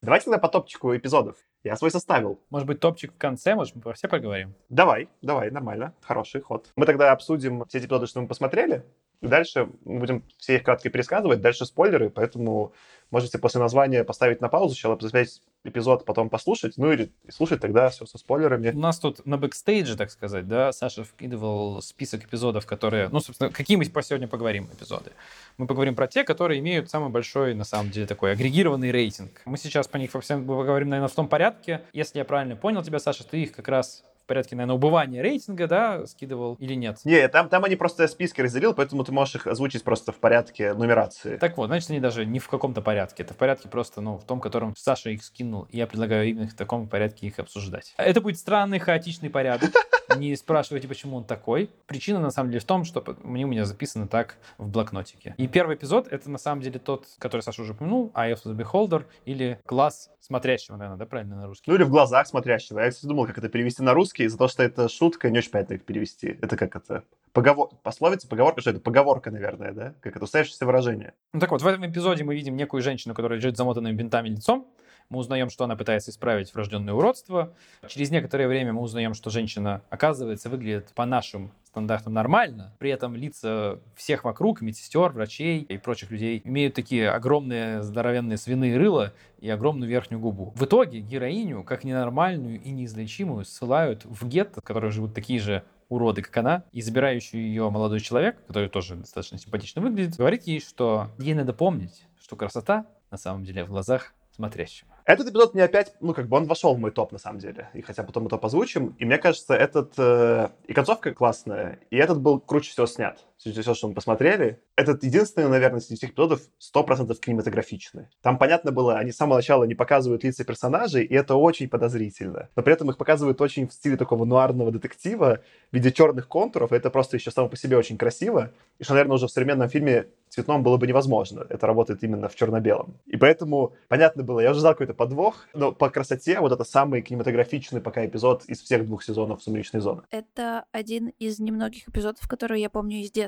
Давайте 0.00 0.26
тогда 0.26 0.38
по 0.38 0.48
топчику 0.48 0.96
эпизодов. 0.96 1.36
Я 1.64 1.76
свой 1.76 1.90
составил. 1.90 2.40
Может 2.50 2.68
быть, 2.68 2.78
топчик 2.78 3.12
в 3.12 3.18
конце, 3.18 3.56
может, 3.56 3.74
мы 3.74 3.82
про 3.82 3.94
все 3.94 4.06
поговорим? 4.06 4.54
Давай, 4.68 5.08
давай, 5.22 5.50
нормально, 5.50 5.92
хороший 6.02 6.40
ход. 6.40 6.70
Мы 6.76 6.86
тогда 6.86 7.10
обсудим 7.10 7.64
все 7.66 7.78
эти 7.78 7.86
эпизоды, 7.86 8.06
что 8.06 8.20
мы 8.20 8.28
посмотрели, 8.28 8.84
дальше 9.20 9.68
мы 9.84 10.00
будем 10.00 10.24
все 10.38 10.56
их 10.56 10.64
кратко 10.64 10.90
пересказывать, 10.90 11.40
дальше 11.40 11.66
спойлеры, 11.66 12.10
поэтому 12.10 12.72
можете 13.10 13.38
после 13.38 13.60
названия 13.60 14.04
поставить 14.04 14.40
на 14.40 14.48
паузу, 14.48 14.74
сначала 14.74 14.96
посмотреть 14.96 15.40
эпизод, 15.64 16.04
потом 16.04 16.28
послушать, 16.28 16.74
ну 16.76 16.92
или 16.92 17.10
слушать 17.28 17.60
тогда 17.60 17.88
все 17.88 18.06
со 18.06 18.18
спойлерами. 18.18 18.70
У 18.70 18.78
нас 18.78 18.98
тут 18.98 19.24
на 19.26 19.36
бэкстейдже, 19.38 19.96
так 19.96 20.10
сказать, 20.10 20.46
да, 20.46 20.72
Саша 20.72 21.04
вкидывал 21.04 21.82
список 21.82 22.24
эпизодов, 22.24 22.66
которые, 22.66 23.08
ну, 23.08 23.20
собственно, 23.20 23.50
какие 23.50 23.76
мы 23.76 23.84
по 23.86 24.02
сегодня 24.02 24.28
поговорим 24.28 24.68
эпизоды. 24.72 25.12
Мы 25.56 25.66
поговорим 25.66 25.94
про 25.94 26.06
те, 26.06 26.24
которые 26.24 26.60
имеют 26.60 26.90
самый 26.90 27.10
большой, 27.10 27.54
на 27.54 27.64
самом 27.64 27.90
деле, 27.90 28.06
такой 28.06 28.32
агрегированный 28.32 28.90
рейтинг. 28.90 29.42
Мы 29.44 29.56
сейчас 29.56 29.88
по 29.88 29.96
них 29.96 30.10
всем 30.20 30.46
поговорим, 30.46 30.90
наверное, 30.90 31.08
в 31.08 31.14
том 31.14 31.28
порядке. 31.28 31.82
Если 31.92 32.18
я 32.18 32.24
правильно 32.24 32.56
понял 32.56 32.82
тебя, 32.82 32.98
Саша, 32.98 33.24
ты 33.24 33.42
их 33.42 33.52
как 33.52 33.68
раз 33.68 34.04
порядке, 34.28 34.54
наверное, 34.54 34.76
убывания 34.76 35.22
рейтинга, 35.22 35.66
да, 35.66 36.06
скидывал 36.06 36.54
или 36.60 36.74
нет? 36.74 37.00
Не, 37.04 37.26
там, 37.28 37.48
там 37.48 37.64
они 37.64 37.74
просто 37.74 38.06
списки 38.06 38.40
разделил, 38.40 38.74
поэтому 38.74 39.02
ты 39.02 39.10
можешь 39.10 39.34
их 39.34 39.46
озвучить 39.48 39.82
просто 39.82 40.12
в 40.12 40.16
порядке 40.16 40.74
нумерации. 40.74 41.36
Так 41.38 41.56
вот, 41.56 41.66
значит, 41.66 41.90
они 41.90 41.98
даже 42.00 42.24
не 42.24 42.38
в 42.38 42.48
каком-то 42.48 42.80
порядке. 42.80 43.24
Это 43.24 43.34
в 43.34 43.36
порядке 43.36 43.68
просто, 43.68 44.00
ну, 44.00 44.18
в 44.18 44.24
том, 44.24 44.40
котором 44.40 44.74
Саша 44.76 45.10
их 45.10 45.24
скинул. 45.24 45.66
И 45.70 45.78
я 45.78 45.86
предлагаю 45.86 46.28
именно 46.28 46.48
в 46.48 46.54
таком 46.54 46.88
порядке 46.88 47.26
их 47.26 47.38
обсуждать. 47.38 47.94
Это 47.96 48.20
будет 48.20 48.38
странный, 48.38 48.78
хаотичный 48.78 49.30
порядок. 49.30 49.70
Не 50.16 50.36
спрашивайте, 50.36 50.88
почему 50.88 51.16
он 51.18 51.24
такой. 51.24 51.70
Причина, 51.86 52.18
на 52.18 52.30
самом 52.30 52.50
деле, 52.50 52.60
в 52.60 52.64
том, 52.64 52.84
что 52.84 53.04
мне 53.22 53.44
у 53.44 53.48
меня 53.48 53.64
записано 53.64 54.08
так 54.08 54.36
в 54.56 54.68
блокнотике. 54.68 55.34
И 55.36 55.46
первый 55.46 55.76
эпизод— 55.76 56.08
это, 56.10 56.30
на 56.30 56.38
самом 56.38 56.62
деле, 56.62 56.78
тот, 56.78 57.06
который 57.18 57.42
Саша 57.42 57.62
уже 57.62 57.72
упомянул, 57.72 58.10
Eye 58.14 58.32
of 58.32 58.44
the 58.44 58.56
Beholder, 58.56 59.04
или 59.26 59.60
глаз 59.66 60.10
смотрящего, 60.20 60.76
наверное, 60.76 60.98
да, 60.98 61.06
правильно 61.06 61.36
на 61.36 61.46
русский? 61.46 61.70
Ну, 61.70 61.76
или 61.76 61.82
в 61.82 61.90
глазах 61.90 62.26
смотрящего. 62.26 62.80
Я, 62.80 62.90
кстати, 62.90 63.06
думал, 63.06 63.26
как 63.26 63.38
это 63.38 63.48
перевести 63.48 63.82
на 63.82 63.94
русский, 63.94 64.24
из-за 64.24 64.38
того, 64.38 64.48
что 64.48 64.62
это 64.62 64.88
шутка, 64.88 65.30
не 65.30 65.38
очень 65.38 65.50
понятно, 65.50 65.76
как 65.76 65.86
перевести. 65.86 66.38
Это 66.40 66.56
как 66.56 66.76
это? 66.76 67.04
Поговор... 67.32 67.70
Пословица, 67.82 68.28
поговорка, 68.28 68.60
что 68.60 68.70
это? 68.70 68.80
Поговорка, 68.80 69.30
наверное, 69.30 69.72
да? 69.72 69.94
Как 70.00 70.16
это 70.16 70.24
устоявшееся 70.24 70.66
выражение. 70.66 71.14
Ну 71.32 71.40
так 71.40 71.50
вот, 71.50 71.62
в 71.62 71.66
этом 71.66 71.86
эпизоде 71.86 72.24
мы 72.24 72.34
видим 72.34 72.56
некую 72.56 72.82
женщину, 72.82 73.14
которая 73.14 73.38
лежит 73.38 73.56
замотанным 73.56 73.94
бинтами 73.96 74.30
лицом, 74.30 74.66
мы 75.10 75.18
узнаем, 75.18 75.48
что 75.50 75.64
она 75.64 75.76
пытается 75.76 76.10
исправить 76.10 76.52
врожденное 76.54 76.94
уродство. 76.94 77.54
Через 77.86 78.10
некоторое 78.10 78.46
время 78.46 78.72
мы 78.72 78.82
узнаем, 78.82 79.14
что 79.14 79.30
женщина, 79.30 79.82
оказывается, 79.88 80.48
выглядит 80.48 80.92
по 80.94 81.06
нашим 81.06 81.52
стандартам 81.64 82.12
нормально, 82.12 82.74
при 82.78 82.90
этом 82.90 83.14
лица 83.14 83.78
всех 83.94 84.24
вокруг, 84.24 84.60
медсестер, 84.60 85.10
врачей 85.12 85.60
и 85.60 85.78
прочих 85.78 86.10
людей, 86.10 86.42
имеют 86.44 86.74
такие 86.74 87.10
огромные 87.10 87.82
здоровенные 87.82 88.36
свиные 88.36 88.76
рыла 88.76 89.12
и 89.38 89.48
огромную 89.48 89.88
верхнюю 89.88 90.20
губу. 90.20 90.52
В 90.56 90.64
итоге 90.64 91.00
героиню, 91.00 91.62
как 91.62 91.84
ненормальную 91.84 92.60
и 92.60 92.70
неизлечимую, 92.70 93.44
ссылают 93.44 94.04
в 94.04 94.26
гетто, 94.26 94.60
в 94.60 94.64
котором 94.64 94.90
живут 94.90 95.14
такие 95.14 95.40
же 95.40 95.62
уроды, 95.88 96.22
как 96.22 96.36
она, 96.36 96.64
и 96.72 96.82
забирающий 96.82 97.38
ее 97.38 97.70
молодой 97.70 98.00
человек, 98.00 98.36
который 98.46 98.68
тоже 98.68 98.96
достаточно 98.96 99.38
симпатично 99.38 99.80
выглядит, 99.80 100.16
говорит 100.16 100.44
ей, 100.44 100.60
что 100.60 101.10
ей 101.18 101.34
надо 101.34 101.52
помнить, 101.52 102.06
что 102.20 102.36
красота 102.36 102.86
на 103.10 103.16
самом 103.16 103.44
деле 103.44 103.64
в 103.64 103.68
глазах 103.68 104.14
смотрящего. 104.34 104.87
Этот 105.08 105.30
эпизод 105.30 105.54
мне 105.54 105.64
опять, 105.64 105.94
ну, 106.00 106.12
как 106.12 106.28
бы 106.28 106.36
он 106.36 106.44
вошел 106.44 106.74
в 106.74 106.78
мой 106.78 106.90
топ, 106.90 107.12
на 107.12 107.18
самом 107.18 107.38
деле. 107.38 107.70
И 107.72 107.80
хотя 107.80 108.02
потом 108.02 108.24
мы 108.24 108.28
топ 108.28 108.44
озвучим. 108.44 108.94
И 108.98 109.06
мне 109.06 109.16
кажется, 109.16 109.54
этот... 109.54 109.94
Э, 109.96 110.50
и 110.66 110.74
концовка 110.74 111.14
классная, 111.14 111.80
и 111.88 111.96
этот 111.96 112.20
был 112.20 112.38
круче 112.38 112.72
всего 112.72 112.84
снят. 112.84 113.18
Все, 113.38 113.74
что 113.74 113.88
мы 113.88 113.94
посмотрели. 113.94 114.60
Этот 114.74 115.04
единственный, 115.04 115.48
наверное, 115.48 115.80
среди 115.80 115.96
всех 115.96 116.10
эпизодов 116.10 116.40
100% 116.74 117.14
кинематографичный. 117.18 118.06
Там 118.20 118.36
понятно 118.36 118.72
было, 118.72 118.98
они 118.98 119.12
с 119.12 119.16
самого 119.16 119.36
начала 119.36 119.62
не 119.64 119.76
показывают 119.76 120.24
лица 120.24 120.44
персонажей, 120.44 121.04
и 121.04 121.14
это 121.14 121.36
очень 121.36 121.68
подозрительно. 121.68 122.48
Но 122.56 122.62
при 122.64 122.72
этом 122.72 122.90
их 122.90 122.96
показывают 122.96 123.40
очень 123.40 123.68
в 123.68 123.72
стиле 123.72 123.96
такого 123.96 124.24
нуарного 124.24 124.72
детектива, 124.72 125.40
в 125.70 125.74
виде 125.74 125.92
черных 125.92 126.26
контуров, 126.26 126.72
и 126.72 126.76
это 126.76 126.90
просто 126.90 127.16
еще 127.16 127.30
само 127.30 127.48
по 127.48 127.56
себе 127.56 127.76
очень 127.76 127.96
красиво. 127.96 128.50
И 128.80 128.84
что, 128.84 128.94
наверное, 128.94 129.14
уже 129.14 129.28
в 129.28 129.30
современном 129.30 129.68
фильме 129.68 130.06
цветном 130.28 130.62
было 130.62 130.76
бы 130.76 130.86
невозможно. 130.86 131.46
Это 131.48 131.66
работает 131.66 132.02
именно 132.02 132.28
в 132.28 132.34
черно-белом. 132.34 132.98
И 133.06 133.16
поэтому 133.16 133.74
понятно 133.88 134.22
было, 134.22 134.40
я 134.40 134.50
уже 134.50 134.60
ждал 134.60 134.72
какой-то 134.72 134.94
подвох, 134.94 135.46
но 135.54 135.72
по 135.72 135.90
красоте 135.90 136.40
вот 136.40 136.52
это 136.52 136.64
самый 136.64 137.02
кинематографичный 137.02 137.80
пока 137.80 138.04
эпизод 138.04 138.44
из 138.46 138.60
всех 138.60 138.84
двух 138.84 139.02
сезонов 139.02 139.42
«Сумеречной 139.42 139.80
зоны». 139.80 140.02
Это 140.10 140.64
один 140.72 141.08
из 141.18 141.38
немногих 141.38 141.88
эпизодов, 141.88 142.26
которые 142.28 142.62
я 142.62 142.70
помню 142.70 142.98
из 142.98 143.10
детства. 143.10 143.27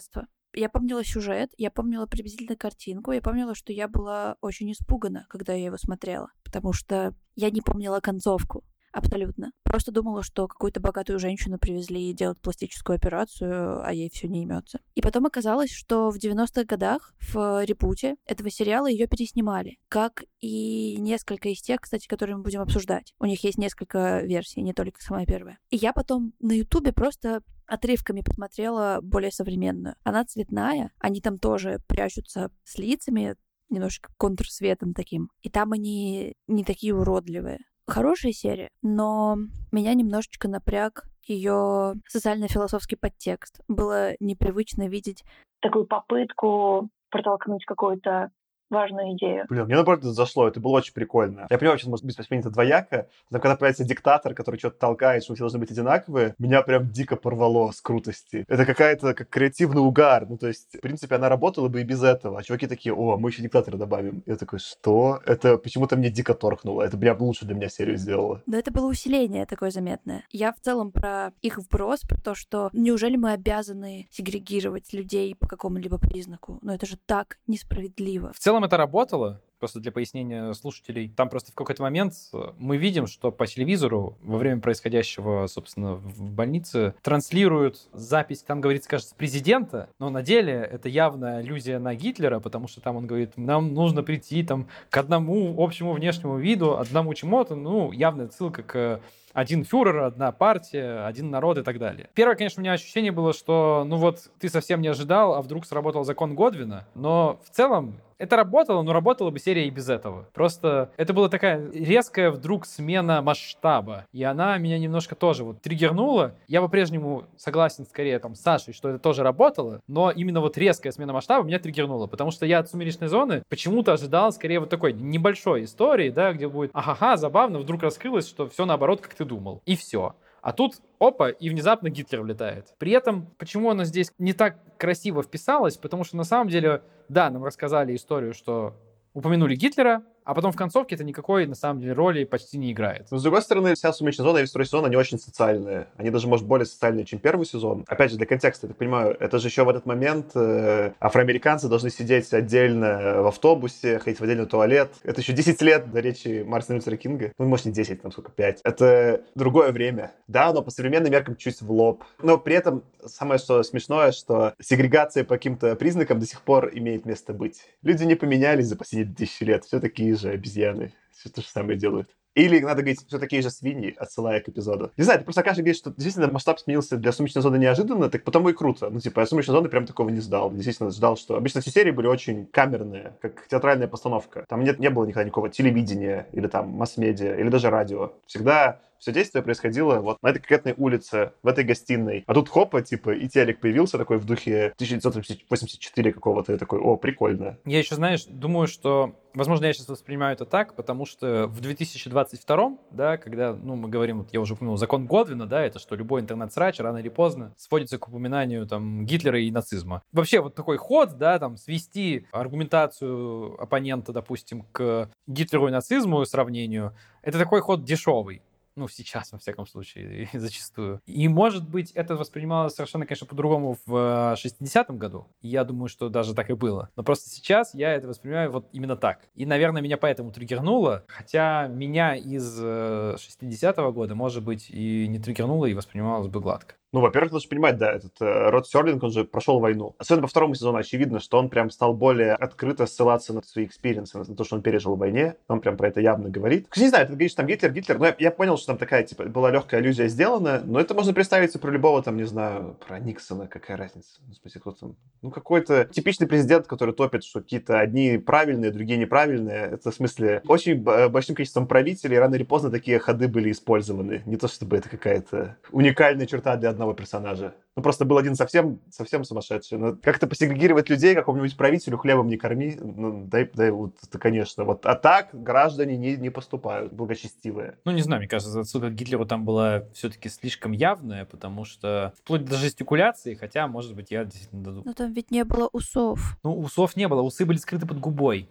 Я 0.52 0.68
помнила 0.68 1.04
сюжет, 1.04 1.50
я 1.58 1.70
помнила 1.70 2.06
приблизительно 2.06 2.56
картинку, 2.56 3.12
я 3.12 3.20
помнила, 3.20 3.54
что 3.54 3.72
я 3.72 3.86
была 3.86 4.36
очень 4.40 4.72
испугана, 4.72 5.26
когда 5.28 5.52
я 5.52 5.66
его 5.66 5.76
смотрела, 5.76 6.32
потому 6.44 6.72
что 6.72 7.14
я 7.36 7.50
не 7.50 7.60
помнила 7.60 8.00
концовку. 8.00 8.64
Абсолютно. 8.92 9.52
Просто 9.62 9.92
думала, 9.92 10.22
что 10.22 10.48
какую-то 10.48 10.80
богатую 10.80 11.18
женщину 11.18 11.58
привезли 11.58 12.12
делать 12.12 12.40
пластическую 12.40 12.96
операцию, 12.96 13.86
а 13.86 13.92
ей 13.92 14.10
все 14.10 14.26
не 14.26 14.42
имется. 14.42 14.80
И 14.94 15.00
потом 15.00 15.26
оказалось, 15.26 15.70
что 15.70 16.10
в 16.10 16.16
90-х 16.16 16.64
годах 16.64 17.14
в 17.32 17.64
репуте 17.64 18.16
этого 18.26 18.50
сериала 18.50 18.88
ее 18.88 19.06
переснимали. 19.06 19.78
Как 19.88 20.24
и 20.40 20.96
несколько 20.98 21.50
из 21.50 21.62
тех, 21.62 21.80
кстати, 21.80 22.08
которые 22.08 22.36
мы 22.36 22.42
будем 22.42 22.62
обсуждать. 22.62 23.14
У 23.20 23.26
них 23.26 23.44
есть 23.44 23.58
несколько 23.58 24.22
версий, 24.22 24.62
не 24.62 24.72
только 24.72 25.00
самая 25.00 25.24
первая. 25.24 25.58
И 25.70 25.76
я 25.76 25.92
потом 25.92 26.32
на 26.40 26.52
Ютубе 26.52 26.92
просто 26.92 27.42
отрывками 27.70 28.22
посмотрела 28.22 28.98
более 29.02 29.30
современную. 29.30 29.94
Она 30.04 30.24
цветная, 30.24 30.92
они 30.98 31.20
там 31.20 31.38
тоже 31.38 31.80
прячутся 31.86 32.50
с 32.64 32.76
лицами, 32.78 33.36
немножко 33.68 34.12
контрсветом 34.18 34.92
таким. 34.92 35.30
И 35.42 35.48
там 35.48 35.72
они 35.72 36.34
не 36.48 36.64
такие 36.64 36.94
уродливые 36.94 37.60
хорошая 37.86 38.32
серия, 38.32 38.68
но 38.82 39.36
меня 39.72 39.94
немножечко 39.94 40.48
напряг 40.48 41.04
ее 41.26 41.94
социально-философский 42.06 42.96
подтекст. 42.96 43.60
Было 43.68 44.12
непривычно 44.20 44.88
видеть 44.88 45.24
такую 45.60 45.86
попытку 45.86 46.88
протолкнуть 47.10 47.64
какую-то 47.64 48.30
важную 48.70 49.14
идею. 49.14 49.46
Блин, 49.48 49.66
мне 49.66 49.74
наоборот 49.74 50.00
это 50.00 50.12
зашло, 50.12 50.48
это 50.48 50.60
было 50.60 50.72
очень 50.72 50.94
прикольно. 50.94 51.46
Я 51.50 51.58
понимаю, 51.58 51.78
сейчас 51.78 51.88
может 51.88 52.06
быть 52.06 52.16
воспринято 52.16 52.50
двояко, 52.50 53.08
но 53.30 53.38
когда 53.38 53.56
появляется 53.56 53.84
диктатор, 53.84 54.34
который 54.34 54.58
что-то 54.58 54.78
толкает, 54.78 55.24
что 55.24 55.34
все 55.34 55.44
должны 55.44 55.58
быть 55.58 55.70
одинаковые, 55.70 56.34
меня 56.38 56.62
прям 56.62 56.90
дико 56.90 57.16
порвало 57.16 57.70
с 57.72 57.80
крутости. 57.80 58.44
Это 58.48 58.64
какая-то 58.64 59.14
как 59.14 59.28
креативный 59.28 59.82
угар. 59.82 60.26
Ну, 60.28 60.38
то 60.38 60.48
есть, 60.48 60.76
в 60.76 60.80
принципе, 60.80 61.16
она 61.16 61.28
работала 61.28 61.68
бы 61.68 61.80
и 61.80 61.84
без 61.84 62.02
этого. 62.02 62.38
А 62.38 62.42
чуваки 62.42 62.66
такие, 62.66 62.94
о, 62.94 63.16
мы 63.16 63.30
еще 63.30 63.42
диктатора 63.42 63.76
добавим. 63.76 64.22
Я 64.26 64.36
такой, 64.36 64.58
что? 64.58 65.20
Это 65.26 65.58
почему-то 65.58 65.96
мне 65.96 66.10
дико 66.10 66.34
торкнуло. 66.34 66.82
Это 66.82 66.96
прям 66.96 67.20
лучше 67.20 67.44
для 67.44 67.54
меня 67.54 67.68
серию 67.68 67.96
сделало. 67.96 68.42
Но 68.46 68.56
это 68.56 68.70
было 68.70 68.86
усиление 68.86 69.46
такое 69.46 69.70
заметное. 69.70 70.24
Я 70.30 70.52
в 70.52 70.60
целом 70.60 70.92
про 70.92 71.32
их 71.42 71.58
вброс, 71.58 72.00
про 72.00 72.20
то, 72.20 72.34
что 72.34 72.70
неужели 72.72 73.16
мы 73.16 73.32
обязаны 73.32 74.08
сегрегировать 74.10 74.92
людей 74.92 75.34
по 75.34 75.46
какому-либо 75.46 75.98
признаку? 75.98 76.58
Но 76.62 76.74
это 76.74 76.86
же 76.86 76.96
так 76.96 77.38
несправедливо. 77.46 78.32
В 78.32 78.38
целом 78.38 78.59
целом 78.60 78.64
это 78.64 78.76
работало, 78.76 79.40
просто 79.58 79.80
для 79.80 79.92
пояснения 79.92 80.52
слушателей. 80.54 81.12
Там 81.16 81.28
просто 81.28 81.52
в 81.52 81.54
какой-то 81.54 81.82
момент 81.82 82.14
э, 82.32 82.52
мы 82.58 82.76
видим, 82.76 83.06
что 83.06 83.30
по 83.30 83.46
телевизору 83.46 84.16
во 84.22 84.38
время 84.38 84.60
происходящего, 84.60 85.46
собственно, 85.46 85.94
в 85.94 86.30
больнице 86.30 86.94
транслируют 87.02 87.88
запись, 87.92 88.42
там 88.42 88.60
говорится, 88.60 88.88
кажется, 88.88 89.14
президента, 89.14 89.88
но 89.98 90.10
на 90.10 90.22
деле 90.22 90.52
это 90.52 90.88
явно 90.88 91.38
аллюзия 91.38 91.78
на 91.78 91.94
Гитлера, 91.94 92.40
потому 92.40 92.68
что 92.68 92.80
там 92.80 92.96
он 92.96 93.06
говорит, 93.06 93.36
нам 93.36 93.74
нужно 93.74 94.02
прийти 94.02 94.42
там 94.42 94.66
к 94.88 94.96
одному 94.96 95.54
общему 95.62 95.92
внешнему 95.92 96.38
виду, 96.38 96.78
одному 96.78 97.12
чему-то, 97.14 97.54
ну, 97.54 97.92
явная 97.92 98.28
ссылка 98.28 98.62
к 98.62 99.00
один 99.32 99.64
фюрер, 99.64 99.98
одна 99.98 100.32
партия, 100.32 101.06
один 101.06 101.30
народ 101.30 101.58
и 101.58 101.62
так 101.62 101.78
далее. 101.78 102.08
Первое, 102.14 102.36
конечно, 102.36 102.60
у 102.60 102.62
меня 102.62 102.72
ощущение 102.72 103.12
было, 103.12 103.32
что, 103.32 103.84
ну 103.86 103.96
вот, 103.96 104.30
ты 104.38 104.48
совсем 104.48 104.80
не 104.80 104.88
ожидал, 104.88 105.34
а 105.34 105.42
вдруг 105.42 105.66
сработал 105.66 106.04
закон 106.04 106.34
Годвина, 106.34 106.86
но 106.94 107.40
в 107.44 107.50
целом 107.50 108.00
это 108.20 108.36
работало, 108.36 108.82
но 108.82 108.92
работала 108.92 109.30
бы 109.30 109.38
серия 109.38 109.66
и 109.66 109.70
без 109.70 109.88
этого. 109.88 110.26
Просто 110.34 110.90
это 110.98 111.14
была 111.14 111.30
такая 111.30 111.70
резкая 111.72 112.30
вдруг 112.30 112.66
смена 112.66 113.22
масштаба. 113.22 114.04
И 114.12 114.22
она 114.22 114.58
меня 114.58 114.78
немножко 114.78 115.14
тоже 115.14 115.42
вот 115.42 115.62
триггернула. 115.62 116.34
Я 116.46 116.60
по-прежнему 116.60 117.24
согласен 117.38 117.86
скорее 117.86 118.18
там 118.18 118.34
с 118.34 118.42
Сашей, 118.42 118.74
что 118.74 118.90
это 118.90 118.98
тоже 118.98 119.22
работало, 119.22 119.80
но 119.88 120.10
именно 120.10 120.42
вот 120.42 120.58
резкая 120.58 120.92
смена 120.92 121.14
масштаба 121.14 121.46
меня 121.46 121.58
триггернула, 121.58 122.08
потому 122.08 122.30
что 122.30 122.44
я 122.44 122.58
от 122.58 122.68
«Сумеречной 122.68 123.08
зоны» 123.08 123.42
почему-то 123.48 123.94
ожидал 123.94 124.32
скорее 124.32 124.60
вот 124.60 124.68
такой 124.68 124.92
небольшой 124.92 125.64
истории, 125.64 126.10
да, 126.10 126.34
где 126.34 126.46
будет 126.46 126.72
ага-ха, 126.74 127.16
забавно, 127.16 127.58
вдруг 127.58 127.82
раскрылось, 127.82 128.28
что 128.28 128.46
все 128.48 128.66
наоборот, 128.66 129.00
как 129.00 129.14
ты 129.20 129.26
думал. 129.26 129.62
И 129.66 129.76
все. 129.76 130.16
А 130.40 130.52
тут 130.52 130.80
опа, 130.98 131.28
и 131.28 131.50
внезапно 131.50 131.90
Гитлер 131.90 132.22
влетает. 132.22 132.74
При 132.78 132.92
этом, 132.92 133.26
почему 133.36 133.70
она 133.70 133.84
здесь 133.84 134.10
не 134.18 134.32
так 134.32 134.56
красиво 134.78 135.22
вписалась? 135.22 135.76
Потому 135.76 136.04
что 136.04 136.16
на 136.16 136.24
самом 136.24 136.48
деле, 136.48 136.82
да, 137.10 137.28
нам 137.28 137.44
рассказали 137.44 137.94
историю, 137.94 138.32
что 138.32 138.74
упомянули 139.12 139.54
Гитлера, 139.56 140.02
а 140.24 140.34
потом 140.34 140.52
в 140.52 140.56
концовке 140.56 140.94
это 140.94 141.04
никакой, 141.04 141.46
на 141.46 141.54
самом 141.54 141.80
деле, 141.80 141.92
роли 141.92 142.24
почти 142.24 142.58
не 142.58 142.72
играет. 142.72 143.06
Но, 143.10 143.18
с 143.18 143.22
другой 143.22 143.42
стороны, 143.42 143.74
вся 143.74 143.92
сумеречная 143.92 144.26
зона 144.26 144.38
и 144.38 144.40
весь 144.42 144.50
второй 144.50 144.66
сезон, 144.66 144.84
они 144.84 144.96
очень 144.96 145.18
социальные. 145.18 145.88
Они 145.96 146.10
даже, 146.10 146.28
может, 146.28 146.46
более 146.46 146.66
социальные, 146.66 147.04
чем 147.04 147.18
первый 147.18 147.46
сезон. 147.46 147.84
Опять 147.88 148.10
же, 148.10 148.16
для 148.16 148.26
контекста, 148.26 148.66
я 148.66 148.68
так 148.68 148.78
понимаю, 148.78 149.16
это 149.18 149.38
же 149.38 149.48
еще 149.48 149.64
в 149.64 149.68
этот 149.68 149.86
момент 149.86 150.32
э, 150.34 150.92
афроамериканцы 151.00 151.68
должны 151.68 151.90
сидеть 151.90 152.32
отдельно 152.32 153.22
в 153.22 153.26
автобусе, 153.26 153.98
ходить 153.98 154.20
в 154.20 154.24
отдельный 154.24 154.46
туалет. 154.46 154.92
Это 155.02 155.20
еще 155.20 155.32
10 155.32 155.60
лет 155.62 155.90
до 155.90 156.00
речи 156.00 156.44
Мартина 156.46 156.76
Лютера 156.76 156.96
Кинга. 156.96 157.32
Ну, 157.38 157.46
может, 157.46 157.66
не 157.66 157.72
10, 157.72 158.02
там 158.02 158.12
сколько, 158.12 158.30
5. 158.30 158.60
Это 158.64 159.22
другое 159.34 159.72
время. 159.72 160.12
Да, 160.28 160.52
но 160.52 160.62
по 160.62 160.70
современным 160.70 161.12
меркам 161.12 161.36
чуть 161.36 161.60
в 161.60 161.70
лоб. 161.70 162.04
Но 162.22 162.38
при 162.38 162.54
этом 162.54 162.82
самое 163.06 163.38
что 163.38 163.62
смешное, 163.62 164.12
что 164.12 164.54
сегрегация 164.60 165.24
по 165.24 165.34
каким-то 165.34 165.74
признакам 165.76 166.20
до 166.20 166.26
сих 166.26 166.42
пор 166.42 166.70
имеет 166.72 167.06
место 167.06 167.32
быть. 167.32 167.62
Люди 167.82 168.04
не 168.04 168.14
поменялись 168.14 168.66
за 168.66 168.76
последние 168.76 169.14
тысячи 169.14 169.44
лет. 169.44 169.64
Все 169.64 169.80
такие 170.10 170.16
же 170.16 170.30
обезьяны. 170.30 170.92
Все 171.12 171.28
то 171.28 171.40
же 171.40 171.48
самое 171.48 171.78
делают. 171.78 172.08
Или, 172.36 172.60
надо 172.60 172.82
говорить, 172.82 173.04
все 173.06 173.18
такие 173.18 173.42
же 173.42 173.50
свиньи, 173.50 173.94
отсылая 173.98 174.40
к 174.40 174.48
эпизоду. 174.48 174.92
Не 174.96 175.02
знаю, 175.02 175.18
ты 175.18 175.24
просто 175.24 175.42
каждый 175.42 175.62
говорит, 175.62 175.76
что 175.76 175.90
действительно 175.90 176.32
масштаб 176.32 176.60
сменился 176.60 176.96
для 176.96 177.10
«Сумеречной 177.12 177.42
зоны» 177.42 177.58
неожиданно, 177.58 178.08
так 178.08 178.22
потому 178.22 178.48
и 178.48 178.52
круто. 178.52 178.88
Ну, 178.88 179.00
типа, 179.00 179.20
я 179.20 179.26
«Сумеречной 179.26 179.54
зоны» 179.54 179.68
прям 179.68 179.84
такого 179.84 180.10
не 180.10 180.20
ждал. 180.20 180.52
Действительно 180.52 180.90
ждал, 180.90 181.16
что... 181.16 181.34
Обычно 181.36 181.60
все 181.60 181.72
серии 181.72 181.90
были 181.90 182.06
очень 182.06 182.46
камерные, 182.46 183.16
как 183.20 183.48
театральная 183.48 183.88
постановка. 183.88 184.44
Там 184.48 184.62
нет, 184.62 184.78
не 184.78 184.90
было 184.90 185.04
никогда 185.04 185.24
никакого 185.24 185.50
телевидения 185.50 186.28
или 186.32 186.46
там 186.46 186.68
масс-медиа, 186.68 187.34
или 187.34 187.48
даже 187.48 187.68
радио. 187.68 188.12
Всегда 188.26 188.80
все 189.00 189.12
действие 189.12 189.42
происходило 189.42 190.00
вот 190.00 190.18
на 190.22 190.28
этой 190.28 190.38
конкретной 190.38 190.74
улице, 190.76 191.32
в 191.42 191.48
этой 191.48 191.64
гостиной. 191.64 192.24
А 192.26 192.34
тут 192.34 192.48
хопа, 192.48 192.82
типа, 192.82 193.10
и 193.10 193.28
телек 193.28 193.60
появился 193.60 193.98
такой 193.98 194.18
в 194.18 194.24
духе 194.24 194.72
1984 194.76 196.12
какого-то. 196.12 196.52
Я 196.52 196.58
такой, 196.58 196.78
о, 196.80 196.96
прикольно. 196.96 197.58
Я 197.64 197.78
еще, 197.78 197.94
знаешь, 197.94 198.24
думаю, 198.24 198.68
что, 198.68 199.14
возможно, 199.34 199.64
я 199.66 199.72
сейчас 199.72 199.88
воспринимаю 199.88 200.34
это 200.34 200.44
так, 200.44 200.74
потому 200.74 201.06
что 201.06 201.46
в 201.46 201.60
2022, 201.60 202.78
да, 202.90 203.16
когда, 203.16 203.52
ну, 203.54 203.76
мы 203.76 203.88
говорим, 203.88 204.18
вот 204.18 204.32
я 204.32 204.40
уже 204.40 204.54
упомянул, 204.54 204.76
закон 204.76 205.06
Годвина, 205.06 205.46
да, 205.46 205.62
это 205.62 205.78
что 205.78 205.96
любой 205.96 206.20
интернет-срач 206.20 206.78
рано 206.80 206.98
или 206.98 207.08
поздно 207.08 207.54
сводится 207.56 207.98
к 207.98 208.08
упоминанию 208.08 208.66
там 208.66 209.04
Гитлера 209.06 209.40
и 209.40 209.50
нацизма. 209.50 210.02
Вообще 210.12 210.40
вот 210.40 210.54
такой 210.54 210.76
ход, 210.76 211.16
да, 211.16 211.38
там, 211.38 211.56
свести 211.56 212.26
аргументацию 212.32 213.60
оппонента, 213.60 214.12
допустим, 214.12 214.64
к 214.72 215.10
Гитлеру 215.26 215.68
и 215.68 215.70
нацизму, 215.70 216.24
сравнению, 216.30 216.94
это 217.22 217.38
такой 217.38 217.60
ход 217.60 217.84
дешевый. 217.84 218.42
Ну, 218.76 218.88
сейчас, 218.88 219.32
во 219.32 219.38
всяком 219.38 219.66
случае, 219.66 220.28
зачастую. 220.32 221.00
И, 221.06 221.28
может 221.28 221.68
быть, 221.68 221.90
это 221.92 222.16
воспринималось 222.16 222.74
совершенно, 222.74 223.06
конечно, 223.06 223.26
по-другому 223.26 223.76
в 223.86 224.36
60-м 224.36 224.98
году. 224.98 225.26
Я 225.40 225.64
думаю, 225.64 225.88
что 225.88 226.08
даже 226.08 226.34
так 226.34 226.50
и 226.50 226.54
было. 226.54 226.90
Но 226.96 227.02
просто 227.02 227.30
сейчас 227.30 227.74
я 227.74 227.92
это 227.92 228.08
воспринимаю 228.08 228.50
вот 228.50 228.68
именно 228.72 228.96
так. 228.96 229.20
И, 229.34 229.46
наверное, 229.46 229.82
меня 229.82 229.96
поэтому 229.96 230.32
триггернуло. 230.32 231.04
Хотя 231.08 231.66
меня 231.68 232.14
из 232.14 232.60
60-го 232.60 233.88
э, 233.88 233.92
года, 233.92 234.14
может 234.14 234.44
быть, 234.44 234.70
и 234.70 235.06
не 235.08 235.18
триггернуло, 235.18 235.66
и 235.66 235.74
воспринималось 235.74 236.28
бы 236.28 236.40
гладко. 236.40 236.74
Ну, 236.92 237.00
во-первых, 237.00 237.32
нужно 237.32 237.48
понимать, 237.48 237.78
да, 237.78 237.92
этот 237.92 238.20
э, 238.20 238.50
Род 238.50 238.66
Серлинг, 238.66 239.02
он 239.04 239.12
же 239.12 239.24
прошел 239.24 239.60
войну. 239.60 239.94
Особенно 239.98 240.22
по 240.22 240.28
второму 240.28 240.54
сезону 240.54 240.78
очевидно, 240.78 241.20
что 241.20 241.38
он 241.38 241.48
прям 241.48 241.70
стал 241.70 241.94
более 241.94 242.32
открыто 242.32 242.86
ссылаться 242.86 243.32
на 243.32 243.42
свои 243.42 243.66
experience 243.66 244.10
ы, 244.10 244.18
на 244.18 244.24
то, 244.24 244.42
что 244.42 244.56
он 244.56 244.62
пережил 244.62 244.96
в 244.96 244.98
войне. 244.98 245.36
Он 245.46 245.60
прям 245.60 245.76
про 245.76 245.86
это 245.88 246.00
явно 246.00 246.30
говорит. 246.30 246.66
Не 246.76 246.88
знаю, 246.88 247.06
ты 247.06 247.12
говоришь, 247.12 247.34
там 247.34 247.46
Гитлер, 247.46 247.72
Гитлер, 247.72 247.98
но 247.98 248.06
я, 248.06 248.16
я 248.18 248.30
понял, 248.32 248.56
что 248.56 248.68
там 248.68 248.78
такая, 248.78 249.04
типа, 249.04 249.24
была 249.26 249.52
легкая 249.52 249.80
аллюзия 249.80 250.08
сделана, 250.08 250.62
но 250.64 250.80
это 250.80 250.94
можно 250.94 251.12
представить 251.12 251.54
и 251.54 251.58
про 251.58 251.70
любого, 251.70 252.02
там, 252.02 252.16
не 252.16 252.24
знаю, 252.24 252.76
про 252.86 252.98
Никсона, 252.98 253.46
какая 253.46 253.76
разница. 253.76 254.18
Ну, 254.26 254.32
в 254.32 254.36
смысле, 254.38 254.60
кто 254.60 254.72
там? 254.72 254.96
Ну, 255.22 255.30
какой-то 255.30 255.84
типичный 255.84 256.26
президент, 256.26 256.66
который 256.66 256.92
топит, 256.92 257.22
что 257.22 257.40
какие-то 257.40 257.78
одни 257.78 258.18
правильные, 258.18 258.72
другие 258.72 258.98
неправильные. 258.98 259.70
Это, 259.74 259.92
в 259.92 259.94
смысле, 259.94 260.42
очень 260.48 260.82
большим 260.82 261.36
количеством 261.36 261.68
правителей 261.68 262.18
рано 262.18 262.34
или 262.34 262.42
поздно 262.42 262.70
такие 262.70 262.98
ходы 262.98 263.28
были 263.28 263.52
использованы. 263.52 264.22
Не 264.26 264.36
то, 264.36 264.48
чтобы 264.48 264.76
это 264.76 264.88
какая-то 264.88 265.56
уникальная 265.70 266.26
черта 266.26 266.56
для 266.56 266.70
одного 266.80 266.94
персонажа. 266.94 267.54
Ну, 267.76 267.82
просто 267.82 268.06
был 268.06 268.16
один 268.16 268.34
совсем, 268.34 268.80
совсем 268.90 269.24
сумасшедший. 269.24 269.76
Но 269.76 269.96
как-то 269.96 270.26
посегрегировать 270.26 270.88
людей 270.88 271.14
какому-нибудь 271.14 271.56
правителю 271.56 271.98
хлебом 271.98 272.28
не 272.28 272.38
корми, 272.38 272.76
ну, 272.80 273.26
дай, 273.26 273.48
дай 273.52 273.70
вот 273.70 273.96
это, 274.02 274.18
конечно. 274.18 274.64
Вот, 274.64 274.86
а 274.86 274.94
так 274.94 275.28
граждане 275.32 275.98
не, 275.98 276.16
не 276.16 276.30
поступают, 276.30 276.92
благочестивые. 276.92 277.76
Ну, 277.84 277.92
не 277.92 278.00
знаю, 278.00 278.20
мне 278.20 278.28
кажется, 278.28 278.60
отсюда 278.60 278.88
Гитлеру 278.88 279.26
там 279.26 279.44
была 279.44 279.84
все-таки 279.92 280.30
слишком 280.30 280.72
явная, 280.72 281.26
потому 281.26 281.64
что 281.66 282.14
вплоть 282.18 282.46
до 282.46 282.56
жестикуляции, 282.56 283.34
хотя, 283.34 283.68
может 283.68 283.94
быть, 283.94 284.10
я 284.10 284.24
действительно 284.24 284.64
даду. 284.64 284.82
Но 284.86 284.94
там 284.94 285.12
ведь 285.12 285.30
не 285.30 285.44
было 285.44 285.68
усов. 285.72 286.38
Ну, 286.42 286.58
усов 286.58 286.96
не 286.96 287.06
было, 287.08 287.20
усы 287.20 287.44
были 287.44 287.58
скрыты 287.58 287.86
под 287.86 288.00
губой 288.00 288.48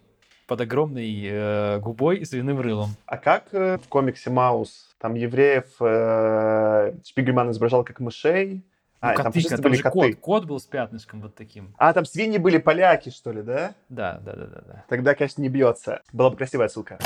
под 0.50 0.62
огромной 0.62 1.28
э, 1.30 1.80
губой 1.80 2.18
и 2.18 2.26
свиным 2.26 2.60
рылом. 2.60 2.90
А 3.06 3.18
как 3.18 3.54
э, 3.54 3.78
в 3.78 3.88
комиксе 3.88 4.32
Маус 4.32 4.96
там 4.98 5.14
евреев 5.14 5.66
э, 5.80 6.96
Шпигельман 7.06 7.52
изображал 7.52 7.84
как 7.84 8.00
мышей, 8.00 8.64
а, 9.00 9.12
ну, 9.12 9.24
котыка, 9.24 9.50
там, 9.50 9.62
там 9.62 9.74
же 9.76 9.84
коты. 9.84 10.14
кот, 10.14 10.16
кот 10.16 10.46
был 10.46 10.60
с 10.60 10.66
пятнышком 10.66 11.22
вот 11.22 11.36
таким. 11.36 11.74
А, 11.78 11.94
там 11.94 12.04
свиньи 12.04 12.40
были 12.40 12.58
поляки, 12.58 13.10
что 13.12 13.32
ли, 13.32 13.44
да? 13.44 13.76
Да, 13.90 14.20
да, 14.26 14.34
да, 14.34 14.46
да. 14.46 14.62
да. 14.66 14.84
Тогда, 14.90 15.14
конечно, 15.14 15.42
не 15.42 15.50
бьется. 15.50 16.02
Была 16.12 16.32
бы 16.32 16.36
красивая 16.36 16.68
ссылка. 16.68 16.98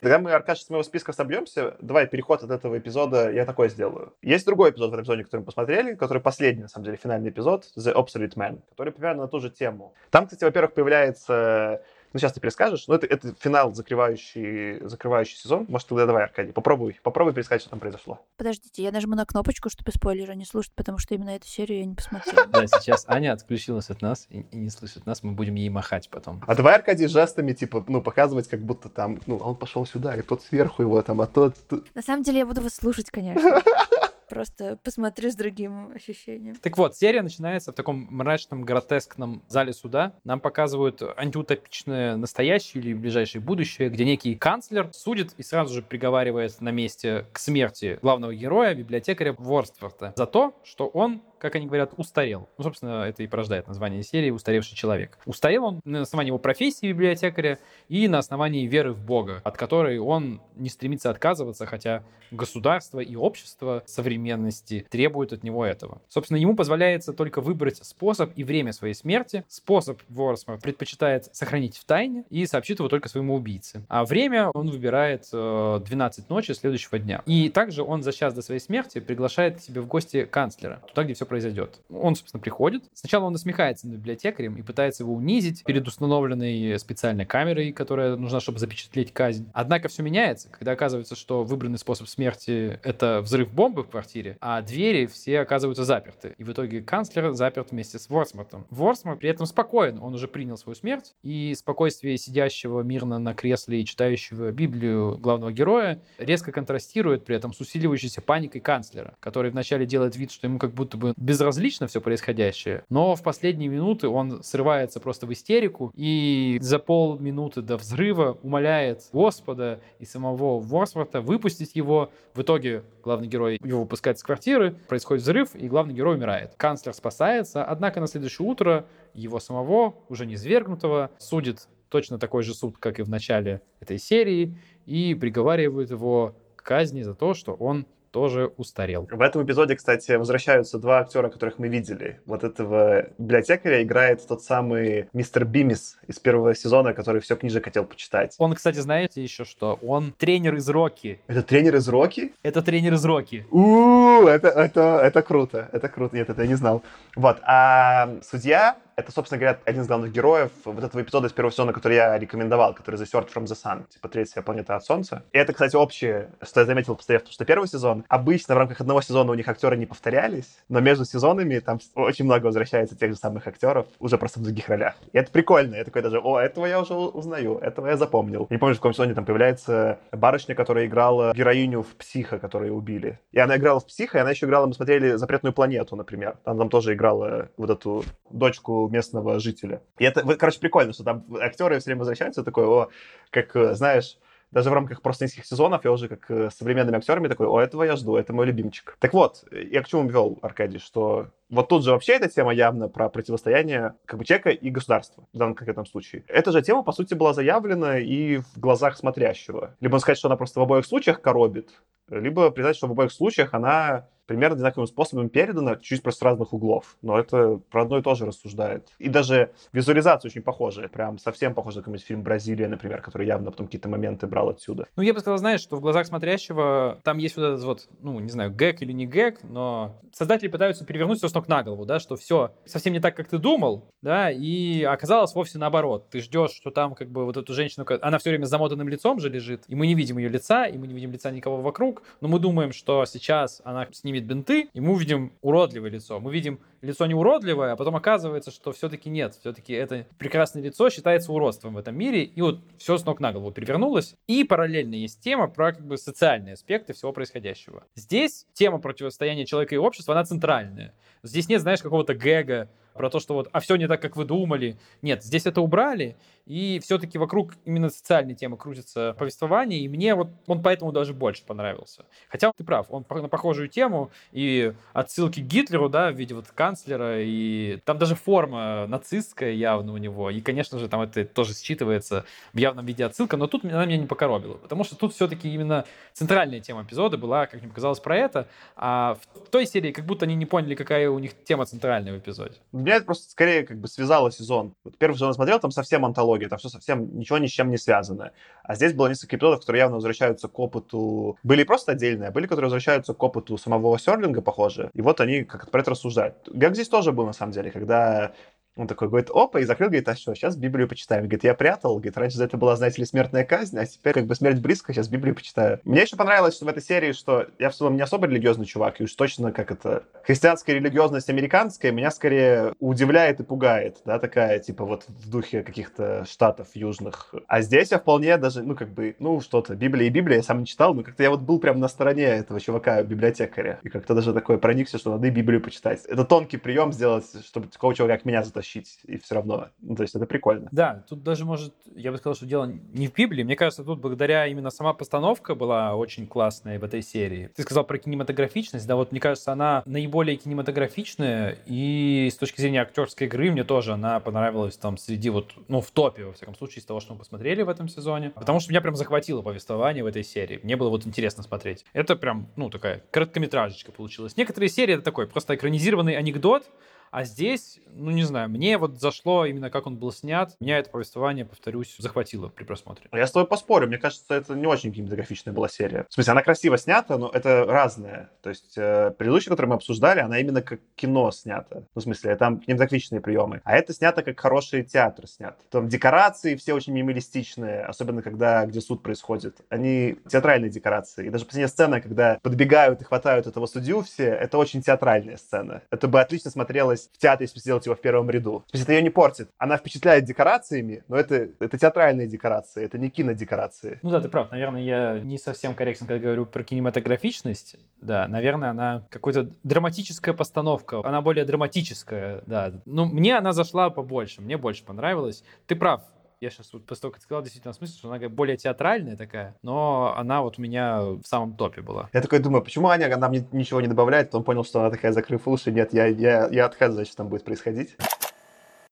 Тогда 0.00 0.18
мы, 0.18 0.32
Аркаш, 0.32 0.62
с 0.62 0.70
моего 0.70 0.82
списка 0.82 1.12
собьемся. 1.12 1.76
Давай 1.80 2.08
переход 2.08 2.42
от 2.42 2.50
этого 2.50 2.76
эпизода 2.76 3.30
я 3.30 3.44
такой 3.44 3.68
сделаю. 3.68 4.14
Есть 4.22 4.46
другой 4.46 4.70
эпизод 4.70 4.90
в 4.90 4.94
этом 4.94 5.04
эпизоде, 5.04 5.24
который 5.24 5.40
мы 5.40 5.46
посмотрели, 5.46 5.94
который 5.94 6.20
последний, 6.20 6.62
на 6.62 6.68
самом 6.68 6.86
деле, 6.86 6.96
финальный 6.96 7.30
эпизод, 7.30 7.66
The 7.76 7.94
Obsolete 7.94 8.34
Man, 8.34 8.60
который 8.70 8.92
примерно 8.92 9.22
на 9.22 9.28
ту 9.28 9.38
же 9.38 9.48
тему. 9.48 9.94
Там, 10.10 10.24
кстати, 10.26 10.42
во-первых, 10.42 10.72
появляется 10.72 11.82
ну, 12.12 12.20
сейчас 12.20 12.32
ты 12.32 12.40
перескажешь, 12.40 12.86
но 12.88 12.94
это, 12.94 13.06
это 13.06 13.34
финал, 13.38 13.74
закрывающий, 13.74 14.86
закрывающий 14.86 15.36
сезон. 15.36 15.66
Может, 15.68 15.88
тогда 15.88 16.06
давай, 16.06 16.24
Аркадий, 16.24 16.52
попробуй, 16.52 16.98
попробуй 17.02 17.32
пересказать, 17.32 17.62
что 17.62 17.70
там 17.70 17.80
произошло. 17.80 18.20
Подождите, 18.36 18.82
я 18.82 18.92
нажму 18.92 19.14
на 19.14 19.24
кнопочку, 19.24 19.70
чтобы 19.70 19.92
спойлеры 19.92 20.34
не 20.34 20.44
слушать, 20.44 20.72
потому 20.74 20.98
что 20.98 21.14
именно 21.14 21.30
эту 21.30 21.46
серию 21.46 21.80
я 21.80 21.86
не 21.86 21.94
посмотрела. 21.94 22.46
Да, 22.52 22.66
сейчас 22.66 23.04
Аня 23.08 23.32
отключилась 23.32 23.88
от 23.90 24.02
нас 24.02 24.26
и, 24.28 24.46
не 24.52 24.68
слышит 24.68 25.06
нас, 25.06 25.22
мы 25.22 25.32
будем 25.32 25.54
ей 25.54 25.70
махать 25.70 26.08
потом. 26.10 26.42
А 26.46 26.54
давай, 26.54 26.76
Аркадий, 26.76 27.06
жестами, 27.06 27.52
типа, 27.52 27.84
ну, 27.88 28.02
показывать, 28.02 28.48
как 28.48 28.60
будто 28.60 28.88
там, 28.88 29.20
ну, 29.26 29.36
он 29.38 29.56
пошел 29.56 29.86
сюда, 29.86 30.14
и 30.16 30.22
тот 30.22 30.42
сверху 30.42 30.82
его 30.82 31.00
там, 31.02 31.20
а 31.20 31.26
тот... 31.26 31.56
На 31.94 32.02
самом 32.02 32.22
деле 32.22 32.40
я 32.40 32.46
буду 32.46 32.60
вас 32.60 32.74
слушать, 32.74 33.10
конечно. 33.10 33.62
Просто 34.32 34.78
посмотри 34.82 35.30
с 35.30 35.34
другим 35.34 35.92
ощущением. 35.94 36.56
Так 36.56 36.78
вот, 36.78 36.96
серия 36.96 37.20
начинается 37.20 37.70
в 37.70 37.74
таком 37.74 38.06
мрачном, 38.08 38.62
гротескном 38.62 39.42
зале 39.46 39.74
суда. 39.74 40.14
Нам 40.24 40.40
показывают 40.40 41.02
антиутопичное 41.02 42.16
настоящее 42.16 42.82
или 42.82 42.94
ближайшее 42.94 43.42
будущее, 43.42 43.90
где 43.90 44.06
некий 44.06 44.34
канцлер 44.34 44.88
судит 44.94 45.34
и 45.36 45.42
сразу 45.42 45.74
же 45.74 45.82
приговаривает 45.82 46.62
на 46.62 46.70
месте 46.70 47.26
к 47.34 47.38
смерти 47.38 47.98
главного 48.00 48.34
героя, 48.34 48.74
библиотекаря 48.74 49.34
Ворстворта, 49.34 50.14
за 50.16 50.24
то, 50.24 50.58
что 50.64 50.86
он 50.86 51.20
как 51.42 51.56
они 51.56 51.66
говорят, 51.66 51.92
устарел. 51.96 52.48
Ну, 52.56 52.64
собственно, 52.64 53.02
это 53.02 53.24
и 53.24 53.26
порождает 53.26 53.66
название 53.66 54.04
серии 54.04 54.30
«Устаревший 54.30 54.76
человек». 54.76 55.18
Устарел 55.26 55.64
он 55.64 55.80
на 55.84 56.02
основании 56.02 56.28
его 56.28 56.38
профессии 56.38 56.86
библиотекаря 56.86 57.58
и 57.88 58.06
на 58.06 58.18
основании 58.18 58.64
веры 58.66 58.92
в 58.92 59.04
Бога, 59.04 59.40
от 59.42 59.56
которой 59.56 59.98
он 59.98 60.40
не 60.54 60.68
стремится 60.68 61.10
отказываться, 61.10 61.66
хотя 61.66 62.04
государство 62.30 63.00
и 63.00 63.16
общество 63.16 63.82
современности 63.86 64.86
требуют 64.88 65.32
от 65.32 65.42
него 65.42 65.66
этого. 65.66 66.00
Собственно, 66.08 66.38
ему 66.38 66.54
позволяется 66.54 67.12
только 67.12 67.40
выбрать 67.40 67.84
способ 67.84 68.30
и 68.36 68.44
время 68.44 68.72
своей 68.72 68.94
смерти. 68.94 69.44
Способ 69.48 70.00
Ворсмар 70.08 70.58
предпочитает 70.58 71.28
сохранить 71.34 71.76
в 71.76 71.84
тайне 71.84 72.24
и 72.30 72.46
сообщит 72.46 72.78
его 72.78 72.88
только 72.88 73.08
своему 73.08 73.34
убийце. 73.34 73.84
А 73.88 74.04
время 74.04 74.50
он 74.50 74.70
выбирает 74.70 75.26
12 75.32 75.90
э, 75.90 76.22
ночи 76.28 76.52
следующего 76.52 77.00
дня. 77.00 77.22
И 77.26 77.48
также 77.48 77.82
он 77.82 78.04
за 78.04 78.12
час 78.12 78.32
до 78.32 78.42
своей 78.42 78.60
смерти 78.60 79.00
приглашает 79.00 79.56
к 79.56 79.60
себе 79.60 79.80
в 79.80 79.88
гости 79.88 80.24
канцлера, 80.24 80.80
туда, 80.88 81.02
где 81.02 81.14
все 81.14 81.26
произойдет. 81.32 81.80
Он, 81.88 82.14
собственно, 82.14 82.42
приходит. 82.42 82.84
Сначала 82.92 83.24
он 83.24 83.32
насмехается 83.32 83.88
над 83.88 83.96
библиотекарем 83.96 84.56
и 84.56 84.60
пытается 84.60 85.02
его 85.02 85.14
унизить 85.14 85.64
перед 85.64 85.88
установленной 85.88 86.78
специальной 86.78 87.24
камерой, 87.24 87.72
которая 87.72 88.16
нужна, 88.16 88.38
чтобы 88.38 88.58
запечатлеть 88.58 89.14
казнь. 89.14 89.48
Однако 89.54 89.88
все 89.88 90.02
меняется, 90.02 90.50
когда 90.50 90.72
оказывается, 90.72 91.16
что 91.16 91.42
выбранный 91.42 91.78
способ 91.78 92.06
смерти— 92.08 92.78
это 92.82 93.22
взрыв 93.22 93.50
бомбы 93.50 93.82
в 93.82 93.88
квартире, 93.88 94.36
а 94.42 94.60
двери 94.60 95.06
все 95.06 95.40
оказываются 95.40 95.86
заперты. 95.86 96.34
И 96.36 96.44
в 96.44 96.52
итоге 96.52 96.82
канцлер 96.82 97.32
заперт 97.32 97.70
вместе 97.70 97.98
с 97.98 98.10
Ворсмартом. 98.10 98.66
Ворсмарт 98.68 99.20
при 99.20 99.30
этом 99.30 99.46
спокоен, 99.46 99.98
он 100.02 100.12
уже 100.12 100.28
принял 100.28 100.58
свою 100.58 100.76
смерть, 100.76 101.14
и 101.22 101.54
спокойствие 101.54 102.18
сидящего 102.18 102.82
мирно 102.82 103.18
на 103.18 103.32
кресле 103.32 103.80
и 103.80 103.86
читающего 103.86 104.52
Библию 104.52 105.16
главного 105.16 105.50
героя 105.50 105.98
резко 106.18 106.52
контрастирует 106.52 107.24
при 107.24 107.36
этом 107.36 107.54
с 107.54 107.60
усиливающейся 107.60 108.20
паникой 108.20 108.60
канцлера, 108.60 109.14
который 109.18 109.50
вначале 109.50 109.86
делает 109.86 110.14
вид, 110.14 110.30
что 110.30 110.46
ему 110.46 110.58
как 110.58 110.74
будто 110.74 110.98
бы 110.98 111.14
безразлично 111.22 111.86
все 111.86 112.00
происходящее, 112.00 112.84
но 112.88 113.14
в 113.14 113.22
последние 113.22 113.68
минуты 113.68 114.08
он 114.08 114.42
срывается 114.42 114.98
просто 114.98 115.26
в 115.26 115.32
истерику 115.32 115.92
и 115.94 116.58
за 116.60 116.78
полминуты 116.78 117.62
до 117.62 117.76
взрыва 117.76 118.38
умоляет 118.42 119.08
Господа 119.12 119.80
и 120.00 120.04
самого 120.04 120.58
Ворсворта 120.60 121.20
выпустить 121.20 121.76
его. 121.76 122.10
В 122.34 122.42
итоге 122.42 122.82
главный 123.04 123.28
герой 123.28 123.58
его 123.62 123.80
выпускает 123.80 124.18
с 124.18 124.22
квартиры, 124.22 124.72
происходит 124.88 125.22
взрыв, 125.22 125.54
и 125.54 125.68
главный 125.68 125.94
герой 125.94 126.16
умирает. 126.16 126.54
Канцлер 126.56 126.92
спасается, 126.92 127.64
однако 127.64 128.00
на 128.00 128.08
следующее 128.08 128.46
утро 128.48 128.86
его 129.14 129.38
самого, 129.38 129.94
уже 130.08 130.26
не 130.26 130.36
свергнутого, 130.36 131.10
судит 131.18 131.68
точно 131.88 132.18
такой 132.18 132.42
же 132.42 132.54
суд, 132.54 132.78
как 132.78 132.98
и 132.98 133.02
в 133.02 133.08
начале 133.08 133.60
этой 133.78 133.98
серии, 133.98 134.58
и 134.86 135.14
приговаривает 135.14 135.90
его 135.90 136.34
к 136.56 136.62
казни 136.64 137.02
за 137.02 137.14
то, 137.14 137.34
что 137.34 137.52
он 137.52 137.86
тоже 138.12 138.52
устарел. 138.56 139.08
В 139.10 139.20
этом 139.20 139.44
эпизоде, 139.44 139.74
кстати, 139.74 140.12
возвращаются 140.12 140.78
два 140.78 141.00
актера, 141.00 141.28
которых 141.28 141.58
мы 141.58 141.68
видели. 141.68 142.20
Вот 142.26 142.44
этого 142.44 143.08
библиотекаря 143.18 143.82
играет 143.82 144.24
тот 144.26 144.42
самый 144.42 145.08
мистер 145.12 145.44
Бимис 145.44 145.98
из 146.06 146.18
первого 146.18 146.54
сезона, 146.54 146.92
который 146.92 147.20
все 147.20 147.34
книжек 147.36 147.64
хотел 147.64 147.84
почитать. 147.84 148.36
Он, 148.38 148.54
кстати, 148.54 148.78
знаете 148.78 149.22
еще 149.22 149.44
что? 149.44 149.78
Он 149.82 150.12
тренер 150.12 150.54
из 150.56 150.68
Рокки. 150.68 151.20
Это 151.26 151.42
тренер 151.42 151.76
из 151.76 151.88
Рокки? 151.88 152.32
Это 152.42 152.62
тренер 152.62 152.94
из 152.94 153.04
Рокки. 153.04 153.46
У, 153.50 154.26
это, 154.26 154.48
это, 154.48 155.00
это 155.02 155.22
круто, 155.22 155.68
это 155.72 155.88
круто. 155.88 156.14
Нет, 156.14 156.28
это 156.28 156.42
я 156.42 156.48
не 156.48 156.54
знал. 156.54 156.82
Вот, 157.16 157.38
а 157.42 158.20
судья 158.22 158.76
это, 158.96 159.12
собственно 159.12 159.38
говоря, 159.38 159.58
один 159.64 159.82
из 159.82 159.86
главных 159.86 160.12
героев 160.12 160.50
вот 160.64 160.82
этого 160.82 161.02
эпизода 161.02 161.26
из 161.26 161.32
первого 161.32 161.52
сезона, 161.52 161.72
который 161.72 161.96
я 161.96 162.18
рекомендовал, 162.18 162.74
который 162.74 163.00
The 163.00 163.04
Third 163.04 163.32
from 163.32 163.44
the 163.44 163.56
Sun, 163.56 163.88
типа 163.88 164.08
третья 164.08 164.42
планета 164.42 164.76
от 164.76 164.84
Солнца. 164.84 165.24
И 165.32 165.38
это, 165.38 165.52
кстати, 165.52 165.76
общее, 165.76 166.30
что 166.42 166.60
я 166.60 166.66
заметил, 166.66 166.96
посмотрев, 166.96 167.28
что 167.30 167.44
первый 167.44 167.68
сезон, 167.68 168.04
обычно 168.08 168.54
в 168.54 168.58
рамках 168.58 168.80
одного 168.80 169.00
сезона 169.00 169.32
у 169.32 169.34
них 169.34 169.48
актеры 169.48 169.76
не 169.76 169.86
повторялись, 169.86 170.58
но 170.68 170.80
между 170.80 171.04
сезонами 171.04 171.58
там 171.58 171.78
очень 171.94 172.24
много 172.24 172.46
возвращается 172.46 172.96
тех 172.96 173.10
же 173.10 173.16
самых 173.16 173.46
актеров, 173.46 173.86
уже 173.98 174.18
просто 174.18 174.40
в 174.40 174.42
других 174.42 174.68
ролях. 174.68 174.94
И 175.12 175.18
это 175.18 175.30
прикольно. 175.30 175.76
Я 175.76 175.84
такой 175.84 176.02
даже, 176.02 176.18
о, 176.18 176.38
этого 176.38 176.66
я 176.66 176.80
уже 176.80 176.94
узнаю, 176.94 177.58
этого 177.58 177.88
я 177.88 177.96
запомнил. 177.96 178.46
Не 178.50 178.58
помню, 178.58 178.74
в 178.74 178.78
каком 178.78 178.92
сезоне 178.92 179.14
там 179.14 179.24
появляется 179.24 179.98
барышня, 180.12 180.54
которая 180.54 180.86
играла 180.86 181.32
героиню 181.34 181.82
в 181.82 181.94
«Психа», 181.96 182.38
которую 182.38 182.74
убили. 182.74 183.18
И 183.32 183.38
она 183.38 183.56
играла 183.56 183.80
в 183.80 183.86
«Психа», 183.86 184.18
и 184.18 184.20
она 184.20 184.30
еще 184.30 184.46
играла, 184.46 184.66
мы 184.66 184.74
смотрели 184.74 185.16
«Запретную 185.16 185.52
планету», 185.52 185.96
например. 185.96 186.36
Там, 186.44 186.58
там 186.58 186.68
тоже 186.68 186.94
играла 186.94 187.48
вот 187.56 187.70
эту 187.70 188.04
дочку 188.30 188.81
местного 188.88 189.38
жителя. 189.40 189.82
И 189.98 190.04
это, 190.04 190.22
короче, 190.36 190.60
прикольно, 190.60 190.92
что 190.92 191.04
там 191.04 191.24
актеры 191.40 191.78
все 191.78 191.86
время 191.86 192.00
возвращаются, 192.00 192.42
такой, 192.42 192.66
о, 192.66 192.88
как, 193.30 193.54
э, 193.56 193.74
знаешь, 193.74 194.18
даже 194.52 194.68
в 194.68 194.74
рамках 194.74 195.00
просто 195.00 195.24
нескольких 195.24 195.46
сезонов 195.46 195.84
я 195.84 195.90
уже 195.90 196.08
как 196.08 196.30
э, 196.30 196.50
с 196.50 196.58
современными 196.58 196.98
актерами 196.98 197.28
такой, 197.28 197.46
о, 197.46 197.58
этого 197.58 197.84
я 197.84 197.96
жду, 197.96 198.16
это 198.16 198.34
мой 198.34 198.46
любимчик. 198.46 198.96
Так 199.00 199.14
вот, 199.14 199.44
я 199.50 199.82
к 199.82 199.88
чему 199.88 200.06
вел, 200.08 200.38
Аркадий, 200.42 200.78
что 200.78 201.28
вот 201.48 201.68
тут 201.68 201.84
же 201.84 201.90
вообще 201.90 202.12
эта 202.12 202.28
тема 202.28 202.52
явно 202.52 202.88
про 202.88 203.08
противостояние 203.08 203.94
как 204.04 204.18
бы 204.18 204.24
человека 204.26 204.50
и 204.50 204.70
государства 204.70 205.24
в 205.32 205.38
данном 205.38 205.54
конкретном 205.54 205.86
случае. 205.86 206.24
Эта 206.28 206.52
же 206.52 206.60
тема, 206.60 206.82
по 206.82 206.92
сути, 206.92 207.14
была 207.14 207.32
заявлена 207.32 207.98
и 207.98 208.38
в 208.38 208.58
глазах 208.58 208.98
смотрящего. 208.98 209.74
Либо 209.80 209.96
сказать, 209.96 210.18
что 210.18 210.28
она 210.28 210.36
просто 210.36 210.60
в 210.60 210.62
обоих 210.62 210.84
случаях 210.84 211.22
коробит, 211.22 211.70
либо 212.10 212.50
признать, 212.50 212.76
что 212.76 212.88
в 212.88 212.92
обоих 212.92 213.10
случаях 213.10 213.54
она 213.54 214.06
примерно 214.32 214.56
одинаковым 214.56 214.86
способом 214.86 215.28
передано, 215.28 215.76
чуть 215.76 216.02
просто 216.02 216.20
с 216.20 216.22
разных 216.22 216.54
углов. 216.54 216.96
Но 217.02 217.18
это 217.18 217.60
про 217.70 217.82
одно 217.82 217.98
и 217.98 218.02
то 218.02 218.14
же 218.14 218.24
рассуждает. 218.24 218.88
И 218.98 219.08
даже 219.08 219.52
визуализация 219.72 220.30
очень 220.30 220.42
похожая. 220.42 220.88
Прям 220.88 221.18
совсем 221.18 221.54
похожа 221.54 221.78
на 221.78 221.82
какой-нибудь 221.82 222.06
фильм 222.06 222.22
«Бразилия», 222.22 222.66
например, 222.66 223.02
который 223.02 223.26
явно 223.26 223.50
потом 223.50 223.66
какие-то 223.66 223.90
моменты 223.90 224.26
брал 224.26 224.48
отсюда. 224.48 224.86
Ну, 224.96 225.02
я 225.02 225.12
бы 225.12 225.20
сказал, 225.20 225.36
знаешь, 225.38 225.60
что 225.60 225.76
в 225.76 225.80
глазах 225.80 226.06
смотрящего 226.06 226.98
там 227.04 227.18
есть 227.18 227.36
вот 227.36 227.44
этот 227.44 227.64
вот, 227.64 227.88
ну, 228.00 228.18
не 228.20 228.30
знаю, 228.30 228.50
гэг 228.50 228.80
или 228.82 228.92
не 228.92 229.06
гэг, 229.06 229.40
но 229.42 230.00
создатели 230.12 230.48
пытаются 230.48 230.84
перевернуть 230.84 231.18
все 231.18 231.28
с 231.28 231.34
ног 231.34 231.48
на 231.48 231.62
голову, 231.62 231.84
да, 231.84 232.00
что 232.00 232.16
все 232.16 232.54
совсем 232.64 232.94
не 232.94 233.00
так, 233.00 233.16
как 233.16 233.28
ты 233.28 233.38
думал, 233.38 233.84
да, 234.00 234.30
и 234.30 234.82
оказалось 234.82 235.34
вовсе 235.34 235.58
наоборот. 235.58 236.08
Ты 236.10 236.20
ждешь, 236.20 236.52
что 236.52 236.70
там 236.70 236.94
как 236.94 237.10
бы 237.10 237.24
вот 237.24 237.36
эту 237.36 237.52
женщину, 237.52 237.86
она 238.00 238.18
все 238.18 238.30
время 238.30 238.46
с 238.46 238.50
замотанным 238.50 238.88
лицом 238.88 239.20
же 239.20 239.28
лежит, 239.28 239.64
и 239.68 239.74
мы 239.74 239.86
не 239.86 239.94
видим 239.94 240.18
ее 240.18 240.28
лица, 240.28 240.66
и 240.66 240.78
мы 240.78 240.86
не 240.86 240.94
видим 240.94 241.12
лица 241.12 241.30
никого 241.30 241.58
вокруг, 241.58 242.02
но 242.20 242.28
мы 242.28 242.38
думаем, 242.38 242.72
что 242.72 243.04
сейчас 243.04 243.60
она 243.64 243.88
снимет 243.92 244.21
бинты, 244.22 244.68
и 244.72 244.80
мы 244.80 244.92
увидим 244.92 245.32
уродливое 245.40 245.90
лицо. 245.90 246.20
Мы 246.20 246.32
видим 246.32 246.60
лицо 246.80 247.06
не 247.06 247.14
уродливое, 247.14 247.72
а 247.72 247.76
потом 247.76 247.96
оказывается, 247.96 248.50
что 248.50 248.72
все-таки 248.72 249.10
нет. 249.10 249.36
Все-таки 249.40 249.72
это 249.72 250.06
прекрасное 250.18 250.62
лицо 250.62 250.90
считается 250.90 251.32
уродством 251.32 251.74
в 251.74 251.78
этом 251.78 251.96
мире, 251.96 252.24
и 252.24 252.40
вот 252.40 252.60
все 252.78 252.98
с 252.98 253.04
ног 253.04 253.20
на 253.20 253.32
голову 253.32 253.52
перевернулось. 253.52 254.14
И 254.26 254.44
параллельно 254.44 254.94
есть 254.94 255.20
тема 255.20 255.48
про 255.48 255.72
как 255.72 255.86
бы 255.86 255.96
социальные 255.96 256.54
аспекты 256.54 256.92
всего 256.92 257.12
происходящего. 257.12 257.84
Здесь 257.94 258.46
тема 258.52 258.78
противостояния 258.78 259.46
человека 259.46 259.74
и 259.74 259.78
общества, 259.78 260.14
она 260.14 260.24
центральная. 260.24 260.94
Здесь 261.22 261.48
нет, 261.48 261.60
знаешь, 261.60 261.80
какого-то 261.80 262.14
гэга, 262.14 262.68
про 262.94 263.10
то, 263.10 263.20
что 263.20 263.34
вот, 263.34 263.48
а 263.52 263.60
все 263.60 263.76
не 263.76 263.88
так, 263.88 264.00
как 264.00 264.16
вы 264.16 264.24
думали. 264.24 264.76
Нет, 265.00 265.24
здесь 265.24 265.46
это 265.46 265.60
убрали, 265.60 266.16
и 266.46 266.80
все-таки 266.82 267.18
вокруг 267.18 267.54
именно 267.64 267.90
социальной 267.90 268.34
темы 268.34 268.56
крутится 268.56 269.14
повествование, 269.18 269.80
и 269.80 269.88
мне 269.88 270.14
вот 270.14 270.28
он 270.46 270.62
поэтому 270.62 270.92
даже 270.92 271.14
больше 271.14 271.44
понравился. 271.44 272.04
Хотя 272.28 272.52
ты 272.56 272.64
прав, 272.64 272.86
он 272.90 273.04
на 273.08 273.28
похожую 273.28 273.68
тему, 273.68 274.10
и 274.32 274.72
отсылки 274.92 275.40
к 275.40 275.44
Гитлеру, 275.44 275.88
да, 275.88 276.10
в 276.10 276.16
виде 276.16 276.34
вот 276.34 276.46
канцлера, 276.48 277.22
и 277.22 277.78
там 277.84 277.98
даже 277.98 278.14
форма 278.14 278.86
нацистская 278.86 279.52
явно 279.52 279.92
у 279.92 279.96
него, 279.96 280.30
и, 280.30 280.40
конечно 280.40 280.78
же, 280.78 280.88
там 280.88 281.02
это 281.02 281.24
тоже 281.24 281.52
считывается 281.52 282.24
в 282.52 282.56
явном 282.56 282.86
виде 282.86 283.04
отсылка, 283.04 283.36
но 283.36 283.46
тут 283.46 283.64
она 283.64 283.84
меня 283.86 283.98
не 283.98 284.06
покоробила, 284.06 284.54
потому 284.54 284.84
что 284.84 284.96
тут 284.96 285.14
все-таки 285.14 285.52
именно 285.52 285.84
центральная 286.12 286.60
тема 286.60 286.82
эпизода 286.82 287.16
была, 287.18 287.46
как 287.46 287.60
мне 287.60 287.68
показалось, 287.68 288.00
про 288.00 288.16
это, 288.16 288.48
а 288.76 289.18
в 289.34 289.48
той 289.50 289.66
серии 289.66 289.92
как 289.92 290.04
будто 290.06 290.24
они 290.24 290.34
не 290.34 290.46
поняли, 290.46 290.74
какая 290.74 291.08
у 291.10 291.18
них 291.18 291.32
тема 291.44 291.66
центральная 291.66 292.12
в 292.12 292.18
эпизоде. 292.18 292.56
Меня 292.72 292.96
это 292.96 293.06
просто 293.06 293.30
скорее 293.30 293.64
как 293.66 293.78
бы 293.78 293.88
связало 293.88 294.30
сезон. 294.30 294.74
Вот 294.84 294.96
первый 294.98 295.14
сезон 295.14 295.34
смотрел, 295.34 295.60
там 295.60 295.70
совсем 295.70 296.04
антология, 296.04 296.41
там 296.48 296.58
все 296.58 296.68
совсем 296.68 297.18
ничего 297.18 297.38
ни 297.38 297.46
с 297.46 297.50
чем 297.50 297.70
не 297.70 297.78
связано. 297.78 298.32
А 298.62 298.74
здесь 298.74 298.92
было 298.92 299.08
несколько 299.08 299.36
эпизодов, 299.36 299.60
которые 299.60 299.80
явно 299.80 299.96
возвращаются 299.96 300.48
к 300.48 300.58
опыту... 300.58 301.38
Были 301.42 301.64
просто 301.64 301.92
отдельные, 301.92 302.28
а 302.28 302.32
были, 302.32 302.46
которые 302.46 302.66
возвращаются 302.66 303.14
к 303.14 303.22
опыту 303.22 303.58
самого 303.58 303.98
Серлинга, 303.98 304.40
похоже. 304.40 304.90
И 304.94 305.02
вот 305.02 305.20
они 305.20 305.44
как 305.44 305.70
про 305.70 305.80
это 305.80 305.92
рассуждают. 305.92 306.36
Как 306.58 306.74
здесь 306.74 306.88
тоже 306.88 307.12
был, 307.12 307.26
на 307.26 307.32
самом 307.32 307.52
деле, 307.52 307.70
когда 307.70 308.32
он 308.76 308.86
такой 308.86 309.08
говорит, 309.08 309.30
опа, 309.30 309.60
и 309.60 309.64
закрыл, 309.64 309.88
говорит, 309.88 310.08
а 310.08 310.16
что, 310.16 310.34
сейчас 310.34 310.56
Библию 310.56 310.88
почитаем. 310.88 311.24
Говорит, 311.24 311.44
я 311.44 311.54
прятал, 311.54 311.94
говорит, 311.96 312.16
раньше 312.16 312.38
за 312.38 312.44
это 312.44 312.56
была, 312.56 312.74
знаете 312.76 313.02
ли, 313.02 313.06
смертная 313.06 313.44
казнь, 313.44 313.78
а 313.78 313.84
теперь 313.84 314.14
как 314.14 314.26
бы 314.26 314.34
смерть 314.34 314.60
близко, 314.60 314.92
сейчас 314.92 315.08
Библию 315.08 315.34
почитаю. 315.34 315.80
Мне 315.84 316.02
еще 316.02 316.16
понравилось, 316.16 316.56
что 316.56 316.64
в 316.64 316.68
этой 316.68 316.82
серии, 316.82 317.12
что 317.12 317.46
я 317.58 317.68
в 317.68 317.74
целом 317.74 317.96
не 317.96 318.02
особо 318.02 318.26
религиозный 318.26 318.64
чувак, 318.64 319.00
и 319.00 319.04
уж 319.04 319.12
точно 319.12 319.52
как 319.52 319.70
это... 319.70 320.04
Христианская 320.24 320.74
религиозность 320.74 321.28
американская 321.28 321.92
меня 321.92 322.10
скорее 322.10 322.74
удивляет 322.80 323.40
и 323.40 323.44
пугает, 323.44 323.98
да, 324.04 324.18
такая, 324.18 324.58
типа 324.58 324.84
вот 324.84 325.04
в 325.08 325.28
духе 325.28 325.62
каких-то 325.62 326.24
штатов 326.24 326.68
южных. 326.74 327.34
А 327.46 327.60
здесь 327.60 327.90
я 327.90 327.98
вполне 327.98 328.38
даже, 328.38 328.62
ну, 328.62 328.74
как 328.74 328.88
бы, 328.88 329.16
ну, 329.18 329.40
что-то, 329.40 329.74
Библия 329.74 330.06
и 330.06 330.10
Библия 330.10 330.38
я 330.38 330.42
сам 330.42 330.60
не 330.60 330.66
читал, 330.66 330.94
но 330.94 331.02
как-то 331.02 331.22
я 331.22 331.30
вот 331.30 331.40
был 331.40 331.58
прям 331.58 331.78
на 331.78 331.88
стороне 331.88 332.24
этого 332.24 332.60
чувака, 332.60 333.02
библиотекаря, 333.02 333.80
и 333.82 333.88
как-то 333.90 334.14
даже 334.14 334.32
такое 334.32 334.56
проникся, 334.56 334.96
что 334.96 335.10
надо 335.10 335.26
и 335.26 335.30
Библию 335.30 335.60
почитать. 335.60 336.04
Это 336.06 336.24
тонкий 336.24 336.56
прием 336.56 336.92
сделать, 336.92 337.26
чтобы 337.44 337.68
такого 337.68 337.94
человека, 337.94 338.20
как 338.20 338.24
меня, 338.24 338.42
затащить, 338.42 338.61
и 338.62 339.18
все 339.18 339.34
равно. 339.34 339.68
Ну, 339.80 339.96
то 339.96 340.02
есть 340.02 340.14
это 340.14 340.26
прикольно. 340.26 340.68
Да, 340.72 341.04
тут 341.08 341.22
даже, 341.22 341.44
может, 341.44 341.74
я 341.94 342.12
бы 342.12 342.18
сказал, 342.18 342.34
что 342.34 342.46
дело 342.46 342.64
не 342.66 343.08
в 343.08 343.14
Библии. 343.14 343.42
Мне 343.42 343.56
кажется, 343.56 343.84
тут 343.84 344.00
благодаря 344.00 344.46
именно 344.46 344.70
сама 344.70 344.92
постановка 344.92 345.54
была 345.54 345.94
очень 345.94 346.26
классная 346.26 346.78
в 346.78 346.84
этой 346.84 347.02
серии. 347.02 347.50
Ты 347.54 347.62
сказал 347.62 347.84
про 347.84 347.98
кинематографичность, 347.98 348.86
да, 348.86 348.96
вот 348.96 349.12
мне 349.12 349.20
кажется, 349.20 349.52
она 349.52 349.82
наиболее 349.86 350.36
кинематографичная, 350.36 351.58
и 351.66 352.28
с 352.32 352.36
точки 352.36 352.60
зрения 352.60 352.82
актерской 352.82 353.26
игры 353.26 353.50
мне 353.50 353.64
тоже 353.64 353.92
она 353.92 354.20
понравилась 354.20 354.76
там 354.76 354.96
среди 354.96 355.30
вот, 355.30 355.52
ну, 355.68 355.80
в 355.80 355.90
топе, 355.90 356.24
во 356.24 356.32
всяком 356.32 356.54
случае, 356.54 356.80
из 356.80 356.86
того, 356.86 357.00
что 357.00 357.12
мы 357.12 357.18
посмотрели 357.18 357.62
в 357.62 357.68
этом 357.68 357.88
сезоне. 357.88 358.30
Потому 358.30 358.60
что 358.60 358.70
меня 358.70 358.80
прям 358.80 358.96
захватило 358.96 359.42
повествование 359.42 360.02
в 360.04 360.06
этой 360.06 360.24
серии. 360.24 360.60
Мне 360.62 360.76
было 360.76 360.88
вот 360.88 361.06
интересно 361.06 361.42
смотреть. 361.42 361.84
Это 361.92 362.16
прям, 362.16 362.48
ну, 362.56 362.70
такая 362.70 363.02
короткометражечка 363.10 363.92
получилась. 363.92 364.36
Некоторые 364.36 364.68
серии 364.68 364.94
это 364.94 365.02
такой 365.02 365.26
просто 365.26 365.54
экранизированный 365.54 366.16
анекдот, 366.16 366.64
а 367.12 367.24
здесь, 367.24 367.78
ну 367.94 368.10
не 368.10 368.22
знаю, 368.24 368.48
мне 368.48 368.78
вот 368.78 368.98
зашло 368.98 369.44
именно 369.44 369.68
как 369.68 369.86
он 369.86 369.96
был 369.98 370.10
снят. 370.12 370.56
Меня 370.60 370.78
это 370.78 370.88
повествование, 370.88 371.44
повторюсь, 371.44 371.94
захватило 371.98 372.48
при 372.48 372.64
просмотре. 372.64 373.06
Я 373.12 373.26
с 373.26 373.32
тобой 373.32 373.46
поспорю. 373.46 373.86
Мне 373.86 373.98
кажется, 373.98 374.34
это 374.34 374.54
не 374.54 374.66
очень 374.66 374.92
кинематографичная 374.92 375.52
была 375.52 375.68
серия. 375.68 376.06
В 376.08 376.14
смысле, 376.14 376.32
она 376.32 376.42
красиво 376.42 376.78
снята, 376.78 377.18
но 377.18 377.28
это 377.28 377.66
разное. 377.66 378.30
То 378.40 378.48
есть 378.48 378.78
э, 378.78 379.12
предыдущая, 379.18 379.50
которую 379.50 379.70
мы 379.70 379.76
обсуждали, 379.76 380.20
она 380.20 380.38
именно 380.38 380.62
как 380.62 380.80
кино 380.96 381.30
снята. 381.32 381.82
Ну, 381.94 382.00
в 382.00 382.02
смысле, 382.02 382.34
там 382.36 382.60
кинематографичные 382.60 383.20
приемы. 383.20 383.60
А 383.64 383.76
это 383.76 383.92
снято 383.92 384.22
как 384.22 384.40
хороший 384.40 384.82
театр 384.82 385.26
снят. 385.26 385.58
Там 385.70 385.88
декорации 385.88 386.56
все 386.56 386.72
очень 386.72 386.94
минималистичные, 386.94 387.82
особенно 387.82 388.22
когда 388.22 388.64
где 388.64 388.80
суд 388.80 389.02
происходит. 389.02 389.58
Они 389.68 390.16
театральные 390.30 390.70
декорации. 390.70 391.26
И 391.26 391.28
даже 391.28 391.44
последняя 391.44 391.68
сцена, 391.68 392.00
когда 392.00 392.38
подбегают 392.42 393.02
и 393.02 393.04
хватают 393.04 393.46
этого 393.46 393.66
судью 393.66 394.00
все, 394.00 394.28
это 394.28 394.56
очень 394.56 394.80
театральная 394.80 395.36
сцена. 395.36 395.82
Это 395.90 396.08
бы 396.08 396.18
отлично 396.18 396.50
смотрелось 396.50 397.01
в 397.12 397.18
театре, 397.18 397.46
сделать 397.46 397.86
его 397.86 397.94
в 397.94 398.00
первом 398.00 398.30
ряду. 398.30 398.60
То 398.70 398.76
есть 398.76 398.84
это 398.84 398.92
ее 398.92 399.02
не 399.02 399.10
портит. 399.10 399.48
Она 399.58 399.76
впечатляет 399.76 400.24
декорациями, 400.24 401.04
но 401.08 401.16
это, 401.16 401.48
это 401.58 401.78
театральные 401.78 402.26
декорации, 402.26 402.84
это 402.84 402.98
не 402.98 403.10
кинодекорации. 403.10 403.98
Ну 404.02 404.10
да, 404.10 404.20
ты 404.20 404.28
прав. 404.28 404.50
Наверное, 404.50 404.82
я 404.82 405.18
не 405.20 405.38
совсем 405.38 405.74
корректно, 405.74 406.06
когда 406.06 406.22
говорю 406.22 406.46
про 406.46 406.62
кинематографичность. 406.62 407.76
Да, 408.00 408.26
наверное, 408.28 408.70
она 408.70 409.06
какой-то 409.10 409.50
драматическая 409.62 410.34
постановка. 410.34 411.00
Она 411.04 411.20
более 411.20 411.44
драматическая, 411.44 412.42
да. 412.46 412.72
Ну, 412.84 413.06
мне 413.06 413.36
она 413.36 413.52
зашла 413.52 413.90
побольше, 413.90 414.40
мне 414.40 414.56
больше 414.56 414.84
понравилась. 414.84 415.44
Ты 415.66 415.76
прав, 415.76 416.02
я 416.42 416.50
сейчас 416.50 416.72
вот 416.72 416.84
после 416.84 417.02
того, 417.02 417.12
как 417.12 417.22
сказал, 417.22 417.42
действительно 417.42 417.72
смысл, 417.72 417.98
что 417.98 418.12
она 418.12 418.28
более 418.28 418.56
театральная 418.56 419.16
такая, 419.16 419.56
но 419.62 420.12
она 420.16 420.42
вот 420.42 420.58
у 420.58 420.62
меня 420.62 421.00
в 421.00 421.22
самом 421.24 421.56
топе 421.56 421.82
была. 421.82 422.10
Я 422.12 422.20
такой 422.20 422.40
думаю, 422.40 422.62
почему 422.62 422.88
Аня 422.88 423.12
она 423.14 423.28
мне 423.28 423.46
ничего 423.52 423.80
не 423.80 423.86
добавляет, 423.86 424.28
потом 424.28 424.42
понял, 424.42 424.64
что 424.64 424.80
она 424.80 424.90
такая, 424.90 425.12
закрыв 425.12 425.46
уши, 425.46 425.70
нет, 425.70 425.92
я, 425.92 426.06
я, 426.06 426.48
я 426.48 426.66
отказываюсь, 426.66 427.08
что 427.08 427.18
там 427.18 427.28
будет 427.28 427.44
происходить. 427.44 427.96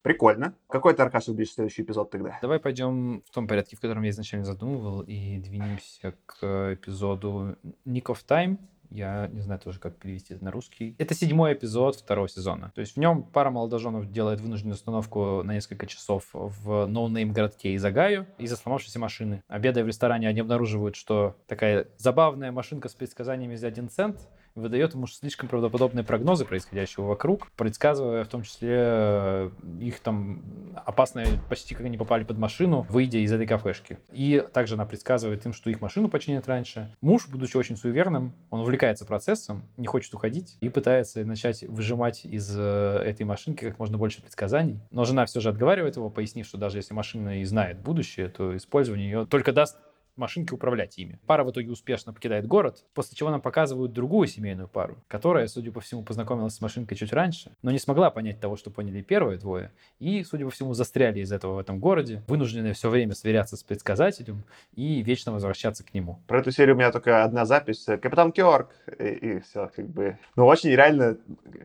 Прикольно. 0.02 0.54
Какой 0.68 0.94
ты, 0.94 1.02
Аркаша, 1.02 1.32
будешь 1.32 1.52
следующий 1.52 1.82
эпизод 1.82 2.10
тогда? 2.10 2.38
Давай 2.40 2.58
пойдем 2.58 3.22
в 3.26 3.34
том 3.34 3.46
порядке, 3.46 3.76
в 3.76 3.80
котором 3.80 4.02
я 4.02 4.10
изначально 4.10 4.46
задумывал, 4.46 5.02
и 5.02 5.38
двинемся 5.38 6.14
к 6.24 6.74
эпизоду 6.74 7.56
Nick 7.84 8.04
of 8.04 8.18
Time, 8.26 8.58
я 8.90 9.28
не 9.28 9.40
знаю 9.40 9.60
тоже, 9.60 9.78
как 9.78 9.96
перевести 9.96 10.34
это 10.34 10.44
на 10.44 10.50
русский. 10.50 10.94
Это 10.98 11.14
седьмой 11.14 11.54
эпизод 11.54 11.96
второго 11.96 12.28
сезона. 12.28 12.72
То 12.74 12.80
есть 12.80 12.94
в 12.94 12.96
нем 12.98 13.22
пара 13.22 13.50
молодоженов 13.50 14.10
делает 14.10 14.40
вынужденную 14.40 14.74
остановку 14.74 15.42
на 15.42 15.54
несколько 15.54 15.86
часов 15.86 16.24
в 16.32 16.86
no-name 16.86 17.32
городке 17.32 17.74
из 17.76 17.91
Огайо 17.91 18.26
из-за 18.38 18.56
сломавшейся 18.56 18.98
машины. 18.98 19.42
Обедая 19.48 19.84
в 19.84 19.86
ресторане, 19.86 20.28
они 20.28 20.40
обнаруживают, 20.40 20.96
что 20.96 21.36
такая 21.46 21.86
забавная 21.96 22.52
машинка 22.52 22.88
с 22.88 22.94
предсказаниями 22.94 23.56
за 23.56 23.68
один 23.68 23.88
цент— 23.88 24.28
выдает 24.60 24.94
ему 24.94 25.06
слишком 25.06 25.48
правдоподобные 25.48 26.04
прогнозы 26.04 26.44
происходящего 26.44 27.04
вокруг, 27.04 27.50
предсказывая 27.56 28.24
в 28.24 28.28
том 28.28 28.42
числе 28.42 28.70
э, 28.72 29.50
их 29.80 30.00
там 30.00 30.42
опасное, 30.84 31.26
почти 31.48 31.74
как 31.74 31.86
они 31.86 31.98
попали 31.98 32.24
под 32.24 32.38
машину, 32.38 32.86
выйдя 32.88 33.18
из 33.18 33.32
этой 33.32 33.46
кафешки. 33.46 33.98
И 34.12 34.44
также 34.52 34.74
она 34.74 34.86
предсказывает 34.86 35.44
им, 35.46 35.52
что 35.52 35.70
их 35.70 35.80
машину 35.80 36.08
починят 36.08 36.46
раньше. 36.48 36.94
Муж, 37.00 37.28
будучи 37.28 37.56
очень 37.56 37.76
суеверным, 37.76 38.32
он 38.50 38.60
увлекается 38.60 39.04
процессом, 39.04 39.62
не 39.76 39.86
хочет 39.86 40.14
уходить 40.14 40.56
и 40.60 40.68
пытается 40.68 41.24
начать 41.24 41.62
выжимать 41.62 42.24
из 42.24 42.54
э, 42.56 43.02
этой 43.04 43.24
машинки 43.24 43.64
как 43.64 43.78
можно 43.78 43.98
больше 43.98 44.22
предсказаний. 44.22 44.80
Но 44.90 45.04
жена 45.04 45.26
все 45.26 45.40
же 45.40 45.48
отговаривает 45.48 45.96
его, 45.96 46.10
пояснив, 46.10 46.46
что 46.46 46.58
даже 46.58 46.78
если 46.78 46.94
машина 46.94 47.40
и 47.40 47.44
знает 47.44 47.78
будущее, 47.78 48.28
то 48.28 48.56
использование 48.56 49.10
ее 49.10 49.26
только 49.26 49.52
даст 49.52 49.78
машинки 50.20 50.54
управлять 50.54 50.96
ими. 50.98 51.18
Пара 51.26 51.44
в 51.44 51.50
итоге 51.50 51.70
успешно 51.70 52.12
покидает 52.12 52.46
город, 52.46 52.84
после 52.94 53.16
чего 53.16 53.30
нам 53.30 53.40
показывают 53.40 53.92
другую 53.92 54.28
семейную 54.28 54.68
пару, 54.68 54.98
которая, 55.08 55.46
судя 55.48 55.72
по 55.72 55.80
всему, 55.80 56.02
познакомилась 56.02 56.54
с 56.54 56.60
машинкой 56.60 56.96
чуть 56.96 57.12
раньше, 57.12 57.50
но 57.62 57.70
не 57.70 57.78
смогла 57.78 58.10
понять 58.10 58.40
того, 58.40 58.56
что 58.56 58.70
поняли 58.70 59.02
первые 59.02 59.38
двое, 59.38 59.72
и, 59.98 60.22
судя 60.22 60.44
по 60.44 60.50
всему, 60.50 60.74
застряли 60.74 61.20
из 61.20 61.32
этого 61.32 61.54
в 61.54 61.58
этом 61.58 61.80
городе, 61.80 62.22
вынуждены 62.28 62.72
все 62.72 62.88
время 62.88 63.14
сверяться 63.14 63.56
с 63.56 63.62
предсказателем 63.62 64.44
и 64.74 65.02
вечно 65.02 65.32
возвращаться 65.32 65.84
к 65.84 65.94
нему. 65.94 66.20
Про 66.26 66.40
эту 66.40 66.52
серию 66.52 66.74
у 66.74 66.78
меня 66.78 66.92
только 66.92 67.24
одна 67.24 67.44
запись. 67.44 67.84
Капитан 67.84 68.32
Кёрк. 68.32 68.70
И, 68.98 69.04
и 69.04 69.40
все, 69.40 69.70
как 69.74 69.88
бы. 69.88 70.18
Ну, 70.36 70.46
очень 70.46 70.70
реально... 70.70 71.16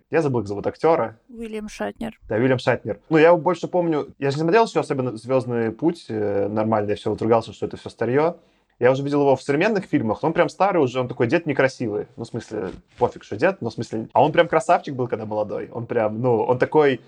Я 0.10 0.22
забыл, 0.22 0.42
как 0.42 0.48
зовут 0.48 0.68
актера. 0.68 1.18
Уильям 1.30 1.70
Шатнер. 1.70 2.20
Да, 2.28 2.36
Уильям 2.36 2.60
Шатнер. 2.60 3.00
Ну, 3.10 3.18
я 3.18 3.36
больше 3.36 3.68
помню... 3.68 4.08
Я 4.20 4.32
же 4.32 4.38
не 4.38 4.44
смотрел 4.44 4.66
все, 4.66 4.80
особенно 4.80 5.16
«Звездный 5.18 5.72
путь» 5.72 6.06
э, 6.10 6.48
нормально. 6.48 6.92
Я 6.92 6.96
все 6.96 7.10
вот 7.10 7.22
ругался, 7.22 7.54
что 7.54 7.66
это 7.66 7.78
все 7.78 7.90
старье. 7.90 8.36
Я 8.80 8.92
уже 8.92 9.04
видел 9.04 9.22
его 9.22 9.36
в 9.36 9.42
современных 9.42 9.86
фильмах, 9.86 10.24
он 10.24 10.34
прям 10.34 10.50
старый 10.50 10.84
уже, 10.84 11.00
он 11.00 11.08
такой 11.08 11.28
дед 11.28 11.46
некрасивый. 11.46 12.08
Ну, 12.18 12.26
в 12.26 12.28
смысле, 12.28 12.72
пофиг, 12.98 13.24
что 13.24 13.38
дед, 13.38 13.62
но 13.62 13.70
в 13.70 13.74
смысле... 13.74 14.10
А 14.12 14.24
он 14.24 14.34
прям 14.34 14.48
красавчик 14.50 14.96
был, 14.96 15.08
когда 15.08 15.26
молодой. 15.26 15.70
Он 15.72 15.86
прям, 15.86 16.22
ну, 16.22 16.42
он 16.42 16.60
такой... 16.60 17.00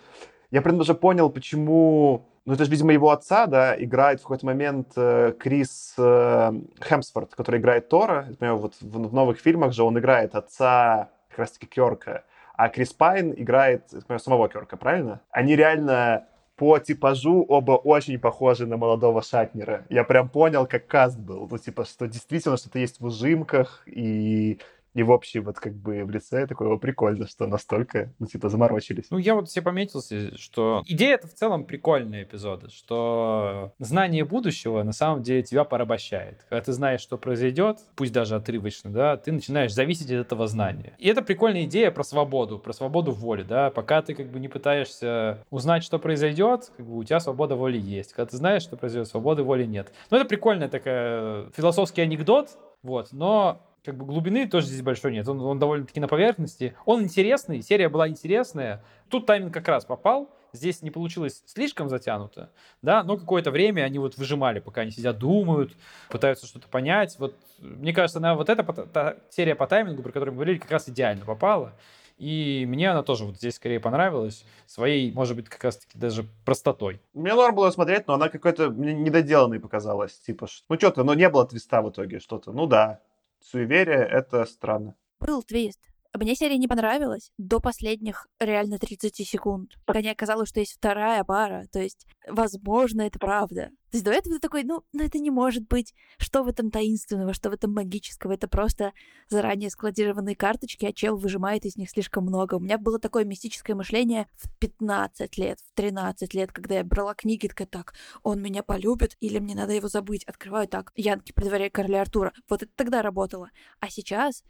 Я 0.49 0.62
прям 0.62 0.77
даже 0.77 0.93
понял, 0.93 1.30
почему... 1.30 2.25
Ну, 2.45 2.53
это 2.53 2.63
же, 2.63 2.71
видимо, 2.71 2.93
его 2.93 3.12
отца, 3.12 3.45
да, 3.47 3.75
играет 3.77 4.19
в 4.19 4.23
какой-то 4.23 4.45
момент 4.45 4.93
э, 4.95 5.34
Крис 5.38 5.93
э, 5.98 6.54
Хемсфорд, 6.81 7.35
который 7.35 7.60
играет 7.60 7.89
Тора. 7.89 8.27
Например, 8.29 8.56
вот 8.56 8.75
в, 8.79 9.10
в 9.10 9.13
новых 9.13 9.39
фильмах 9.39 9.73
же 9.73 9.83
он 9.83 10.00
играет 10.00 10.33
отца 10.35 11.10
как 11.27 11.39
раз-таки 11.39 11.65
Кёрка. 11.65 12.23
А 12.54 12.69
Крис 12.69 12.94
Пайн 12.94 13.33
играет, 13.35 13.91
например, 13.91 14.21
самого 14.21 14.48
Кёрка, 14.48 14.77
правильно? 14.77 15.19
Они 15.29 15.58
реально 15.58 16.27
по 16.58 16.79
типажу 16.79 17.45
оба 17.47 17.73
очень 17.73 18.19
похожи 18.19 18.65
на 18.65 18.77
молодого 18.77 19.21
Шатнера. 19.21 19.85
Я 19.89 20.03
прям 20.03 20.27
понял, 20.27 20.65
как 20.65 20.87
каст 20.87 21.17
был. 21.17 21.47
Ну, 21.49 21.58
типа, 21.58 21.85
что 21.85 22.08
действительно 22.08 22.58
что-то 22.58 22.79
есть 22.79 22.99
в 22.99 23.05
ужимках, 23.05 23.83
и 23.85 24.60
и 24.98 25.04
в 25.04 25.12
общем, 25.12 25.43
вот 25.43 25.60
как 25.60 25.75
бы 25.75 26.04
в 26.04 26.10
лице 26.10 26.48
такое 26.48 26.75
прикольно, 26.77 27.27
что 27.27 27.45
настолько, 27.45 28.12
ну, 28.17 28.25
типа, 28.25 28.50
заморочились. 28.50 29.12
Ну, 29.12 29.19
я 29.19 29.35
вот 29.35 29.48
себе 29.48 29.62
пометился, 29.62 30.35
что 30.39 30.81
идея 30.87 31.13
это 31.13 31.27
в 31.27 31.35
целом 31.35 31.65
прикольные 31.65 32.23
эпизоды, 32.23 32.71
что 32.71 33.73
знание 33.77 34.25
будущего 34.25 34.81
на 34.81 34.93
самом 34.93 35.21
деле 35.21 35.43
тебя 35.43 35.65
порабощает. 35.65 36.43
Когда 36.50 36.63
ты 36.63 36.73
знаешь, 36.73 37.02
что 37.02 37.19
произойдет, 37.19 37.77
пусть 37.95 38.12
даже 38.12 38.35
отрывочно, 38.35 38.89
да, 38.89 39.17
ты 39.17 39.31
начинаешь 39.31 39.71
зависеть 39.71 40.10
от 40.10 40.25
этого 40.25 40.48
знания. 40.48 40.95
И 40.98 41.08
это 41.08 41.21
прикольная 41.21 41.65
идея 41.65 41.91
про 41.91 42.02
свободу, 42.02 42.58
про 42.58 42.73
свободу 42.73 43.12
воли, 43.12 43.43
да, 43.43 43.69
пока 43.69 44.02
ты 44.02 44.15
как 44.15 44.31
бы 44.31 44.39
не 44.39 44.48
пытаешься 44.48 45.45
узнать, 45.52 45.83
что 45.83 46.00
произойдет, 46.00 46.71
как 46.75 46.87
бы 46.87 46.98
у 46.98 47.04
тебя 47.04 47.19
свобода 47.19 47.56
воли 47.56 47.77
есть. 47.77 48.13
Когда 48.13 48.31
ты 48.31 48.37
знаешь, 48.37 48.63
что 48.63 48.77
произойдет, 48.77 49.10
свободы 49.10 49.43
воли 49.43 49.65
нет. 49.65 49.93
Ну, 50.10 50.17
это 50.17 50.25
прикольная 50.25 50.69
такая 50.69 51.52
философский 51.56 52.02
анекдот, 52.02 52.58
вот, 52.81 53.10
но 53.12 53.62
как 53.88 53.96
бы 53.96 54.04
глубины 54.04 54.50
тоже 54.50 54.67
здесь 54.67 54.81
большой 54.81 55.13
нет. 55.13 55.25
Он, 55.29 55.40
он 55.40 55.60
довольно-таки 55.60 56.02
на 56.02 56.10
поверхности. 56.10 56.75
Он 56.85 57.04
интересный, 57.04 57.62
серия 57.62 57.88
была 57.88 58.10
интересная. 58.10 58.83
Тут 59.10 59.25
тайминг 59.25 59.54
как 59.54 59.65
раз 59.69 59.85
попал. 59.85 60.29
Здесь 60.52 60.81
не 60.81 60.92
получилось 60.92 61.42
слишком 61.46 61.88
затянуто, 61.88 62.50
да, 62.81 63.04
но 63.04 63.15
какое-то 63.17 63.50
время 63.52 63.83
они 63.83 64.00
вот 64.00 64.17
выжимали, 64.17 64.60
пока 64.60 64.81
они 64.81 64.92
сидят, 64.92 65.17
думают, 65.19 65.71
пытаются 66.10 66.48
что-то 66.48 66.67
понять. 66.67 67.15
Вот 67.19 67.35
мне 67.60 67.94
кажется, 67.94 68.19
на 68.19 68.35
вот 68.35 68.50
эта 68.50 68.63
та 68.63 69.15
серия 69.29 69.56
по 69.56 69.67
таймингу, 69.67 70.04
про 70.04 70.12
которую 70.12 70.33
мы 70.33 70.40
говорили, 70.40 70.58
как 70.58 70.71
раз 70.71 70.90
идеально 70.90 71.23
попала. 71.23 71.73
И 72.17 72.65
мне 72.67 72.90
она 72.92 73.04
тоже 73.04 73.25
вот 73.25 73.38
здесь 73.38 73.56
скорее 73.56 73.79
понравилась 73.79 74.44
своей, 74.65 75.12
может 75.12 75.35
быть, 75.35 75.48
как 75.48 75.63
раз-таки 75.63 75.98
даже 75.98 76.25
простотой. 76.44 77.00
Мне 77.13 77.33
норм 77.35 77.56
было 77.56 77.69
смотреть, 77.69 78.08
но 78.08 78.15
она 78.15 78.27
какой-то 78.27 78.67
недоделанной 78.67 79.60
показалась. 79.60 80.17
Типа, 80.19 80.48
ну 80.67 80.77
что-то, 80.77 81.04
но 81.04 81.13
не 81.13 81.29
было 81.29 81.46
твиста 81.46 81.81
в 81.81 81.92
итоге, 81.92 82.19
что-то. 82.19 82.52
Ну 82.52 82.65
да, 82.65 83.00
суеверие— 83.40 84.08
это 84.12 84.46
странно. 84.46 84.96
Был 85.19 85.44
твист. 85.44 85.79
Мне 86.17 86.35
серия 86.35 86.57
не 86.57 86.67
понравилась 86.67 87.31
до 87.37 87.59
последних 87.59 88.27
реально 88.39 88.79
30 88.79 89.15
секунд, 89.15 89.71
пока 89.85 90.01
не 90.01 90.09
оказалось, 90.09 90.49
что 90.49 90.59
есть 90.59 90.73
вторая 90.73 91.23
пара. 91.23 91.65
То 91.71 91.79
есть, 91.79 92.07
возможно, 92.27 93.01
это 93.01 93.19
правда. 93.19 93.69
То 93.91 93.97
есть 93.97 94.03
до 94.03 94.11
этого 94.11 94.35
ты 94.35 94.41
такой, 94.41 94.63
ну, 94.63 94.83
ну 94.91 95.03
это 95.03 95.17
не 95.19 95.29
может 95.29 95.67
быть. 95.67 95.93
Что 96.17 96.43
в 96.43 96.47
этом 96.47 96.71
таинственного, 96.71 97.33
что 97.33 97.49
в 97.49 97.53
этом 97.53 97.73
магического? 97.73 98.33
Это 98.33 98.47
просто 98.47 98.91
заранее 99.29 99.69
складированные 99.69 100.35
карточки, 100.35 100.85
а 100.85 100.91
чел 100.91 101.17
выжимает 101.17 101.65
из 101.65 101.77
них 101.77 101.89
слишком 101.89 102.25
много. 102.25 102.55
У 102.55 102.59
меня 102.59 102.77
было 102.77 102.99
такое 102.99 103.23
мистическое 103.23 103.75
мышление 103.75 104.27
в 104.35 104.49
15 104.59 105.37
лет, 105.37 105.59
в 105.59 105.73
13 105.75 106.33
лет, 106.33 106.51
когда 106.51 106.75
я 106.75 106.83
брала 106.83 107.13
книги, 107.13 107.47
такая, 107.47 107.67
так, 107.67 107.93
он 108.23 108.41
меня 108.41 108.61
полюбит 108.61 109.15
или 109.21 109.39
мне 109.39 109.55
надо 109.55 109.73
его 109.73 109.87
забыть? 109.87 110.25
Открываю 110.25 110.67
так, 110.67 110.91
Янки 110.95 111.31
при 111.31 111.45
дворе 111.45 111.69
короля 111.69 112.01
Артура. 112.01 112.33
Вот 112.49 112.63
это 112.63 112.71
тогда 112.75 113.01
работало. 113.01 113.51
А 113.79 113.89
сейчас 113.89 114.43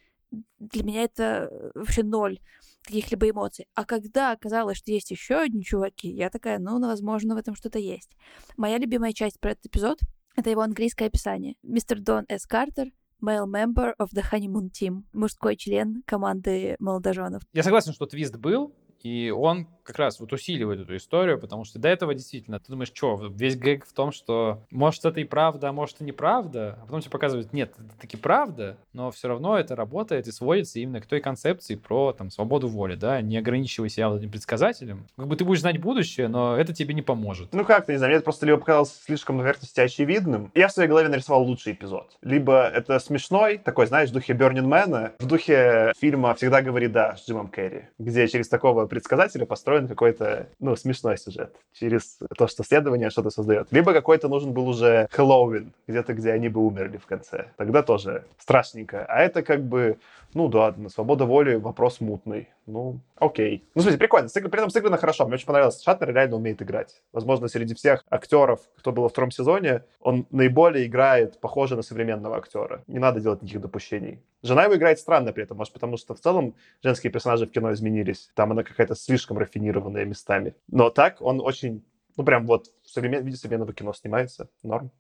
для 0.60 0.84
меня 0.84 1.04
это 1.04 1.50
э, 1.50 1.72
вообще 1.76 2.04
ноль 2.04 2.40
каких-либо 2.84 3.30
эмоций. 3.30 3.68
А 3.74 3.86
когда 3.86 4.32
оказалось, 4.32 4.78
что 4.78 4.92
есть 4.92 5.12
еще 5.12 5.36
одни 5.36 5.64
чуваки, 5.64 6.10
я 6.10 6.30
такая, 6.30 6.60
ну, 6.60 6.80
возможно, 6.80 7.36
в 7.36 7.38
этом 7.38 7.56
что-то 7.56 7.80
есть. 7.80 8.16
Моя 8.56 8.78
любимая 8.78 9.14
часть 9.14 9.40
про 9.40 9.52
этот 9.52 9.66
эпизод— 9.68 10.00
это 10.36 10.50
его 10.50 10.62
английское 10.62 11.06
описание. 11.06 11.56
Мистер 11.64 12.00
Дон 12.00 12.26
С. 12.30 12.46
Картер 12.46 12.92
male 13.22 13.48
member 13.48 13.94
of 14.00 14.10
the 14.14 14.24
honeymoon 14.32 14.70
team, 14.70 15.04
мужской 15.14 15.56
член 15.56 16.04
команды 16.06 16.76
молодоженов. 16.80 17.42
Я 17.54 17.64
согласен, 17.64 17.94
что 17.94 18.06
твист 18.06 18.36
был, 18.38 18.76
и 19.02 19.32
он 19.32 19.68
как 19.88 20.00
раз 20.00 20.20
вот 20.20 20.34
усиливает 20.34 20.82
эту 20.82 20.98
историю, 20.98 21.40
потому 21.40 21.64
что 21.64 21.80
до 21.80 21.88
этого 21.88 22.14
действительно 22.14 22.60
ты 22.60 22.66
думаешь, 22.68 22.92
что 22.94 23.16
весь 23.34 23.56
гэг 23.56 23.86
в 23.86 23.94
том, 23.94 24.12
что 24.12 24.62
может 24.70 25.06
это 25.06 25.22
и 25.22 25.24
правда, 25.24 25.70
а 25.70 25.72
может 25.72 26.02
и 26.02 26.04
неправда, 26.04 26.78
а 26.82 26.86
потом 26.86 27.00
тебе 27.00 27.12
показывают, 27.12 27.54
нет, 27.54 27.74
это 27.78 27.98
таки 28.00 28.18
правда, 28.18 28.78
но 28.92 29.10
все 29.12 29.30
равно 29.30 29.58
это 29.58 29.76
работает 29.76 30.28
и 30.28 30.32
сводится 30.32 30.80
именно 30.80 31.00
к 31.00 31.06
той 31.06 31.22
концепции 31.22 31.76
про 31.76 32.12
там 32.12 32.30
свободу 32.30 32.68
воли, 32.68 32.96
да, 32.96 33.22
не 33.22 33.38
ограничивай 33.38 33.90
себя 33.90 34.10
вот 34.10 34.20
этим 34.20 34.30
предсказателем. 34.30 35.08
Как 35.16 35.28
бы 35.28 35.38
ты 35.38 35.46
будешь 35.46 35.62
знать 35.62 35.80
будущее, 35.80 36.28
но 36.28 36.58
это 36.58 36.74
тебе 36.74 36.94
не 36.94 37.02
поможет. 37.02 37.54
Ну 37.54 37.64
как-то, 37.64 37.94
не 37.94 37.98
знаю, 37.98 38.12
мне 38.12 38.18
это 38.18 38.26
просто 38.26 38.46
либо 38.46 38.58
показалось 38.58 38.94
слишком 39.06 39.38
на 39.38 39.44
поверхности 39.44 39.80
очевидным. 39.80 40.52
Я 40.54 40.68
в 40.68 40.74
своей 40.74 40.90
голове 40.90 41.08
нарисовал 41.08 41.44
лучший 41.44 41.74
эпизод. 41.74 42.18
Либо 42.22 42.68
это 42.68 43.00
смешной, 43.00 43.58
такой, 43.58 43.86
знаешь, 43.88 44.10
в 44.10 44.14
духе 44.14 44.34
Бернин 44.34 44.68
Мэна, 44.68 45.14
в 45.20 45.26
духе 45.26 45.94
фильма 45.98 46.34
«Всегда 46.34 46.62
говори 46.62 46.88
да» 46.88 47.16
с 47.16 47.26
Джимом 47.26 47.48
Керри, 47.48 47.86
где 47.98 48.28
через 48.28 48.50
такого 48.50 48.86
предсказателя 48.86 49.46
построен 49.46 49.77
какой-то, 49.86 50.48
ну, 50.60 50.76
смешной 50.76 51.18
сюжет. 51.18 51.54
Через 51.74 52.18
то, 52.38 52.48
что 52.48 52.64
следование 52.64 53.10
что-то 53.10 53.30
создает. 53.30 53.68
Либо 53.72 53.94
какой-то 53.94 54.30
нужен 54.30 54.54
был 54.54 54.68
уже 54.70 55.08
Хэллоуин, 55.12 55.74
где-то, 55.88 56.14
где 56.14 56.32
они 56.32 56.50
бы 56.50 56.62
умерли 56.62 56.98
в 56.98 57.06
конце. 57.06 57.48
Тогда 57.58 57.84
тоже 57.84 58.24
страшненько. 58.40 59.06
А 59.06 59.20
это 59.20 59.44
как 59.44 59.62
бы, 59.64 59.98
ну 60.34 60.48
да, 60.48 60.74
свобода 60.88 61.26
воли 61.26 61.56
вопрос 61.56 62.00
мутный. 62.00 62.48
Ну, 62.66 63.00
окей. 63.16 63.64
Ну, 63.76 63.82
смотрите, 63.82 64.00
прикольно. 64.00 64.30
При 64.30 64.60
этом 64.60 64.70
сыграно 64.70 64.98
хорошо. 64.98 65.26
Мне 65.26 65.36
очень 65.36 65.46
понравилось. 65.46 65.82
Шатнер 65.82 66.14
реально 66.14 66.36
умеет 66.36 66.62
играть. 66.62 67.02
Возможно, 67.14 67.48
среди 67.48 67.76
всех 67.76 68.04
актеров, 68.10 68.62
кто 68.78 68.92
был 68.92 69.04
во 69.04 69.10
втором 69.10 69.32
сезоне, 69.32 69.84
он 70.02 70.26
наиболее 70.32 70.86
играет 70.86 71.40
похоже 71.40 71.76
на 71.76 71.82
современного 71.82 72.38
актера. 72.38 72.84
Не 72.88 73.00
надо 73.00 73.20
делать 73.20 73.42
никаких 73.42 73.62
допущений. 73.62 74.22
Жена 74.44 74.66
его 74.66 74.76
играет 74.76 75.00
странно 75.00 75.34
при 75.34 75.44
этом, 75.44 75.58
может, 75.58 75.74
потому 75.74 75.98
что 75.98 76.14
в 76.14 76.20
целом 76.20 76.56
женские 76.84 77.12
персонажи 77.12 77.48
в 77.48 77.52
кино 77.52 77.74
изменились. 77.74 78.32
Там 78.36 78.52
она 78.52 78.64
какая-то 78.64 78.96
слишком 78.96 79.38
рафинированная 79.38 80.06
местами. 80.06 80.56
Но 80.68 80.90
так 80.90 81.22
он 81.22 81.42
очень, 81.42 81.84
ну, 82.16 82.24
прям 82.24 82.46
вот 82.46 82.68
в 82.84 82.90
современ... 82.90 83.26
виде 83.26 83.38
современного 83.38 83.74
кино 83.74 83.94
снимается. 83.94 84.50
Норм. 84.62 84.92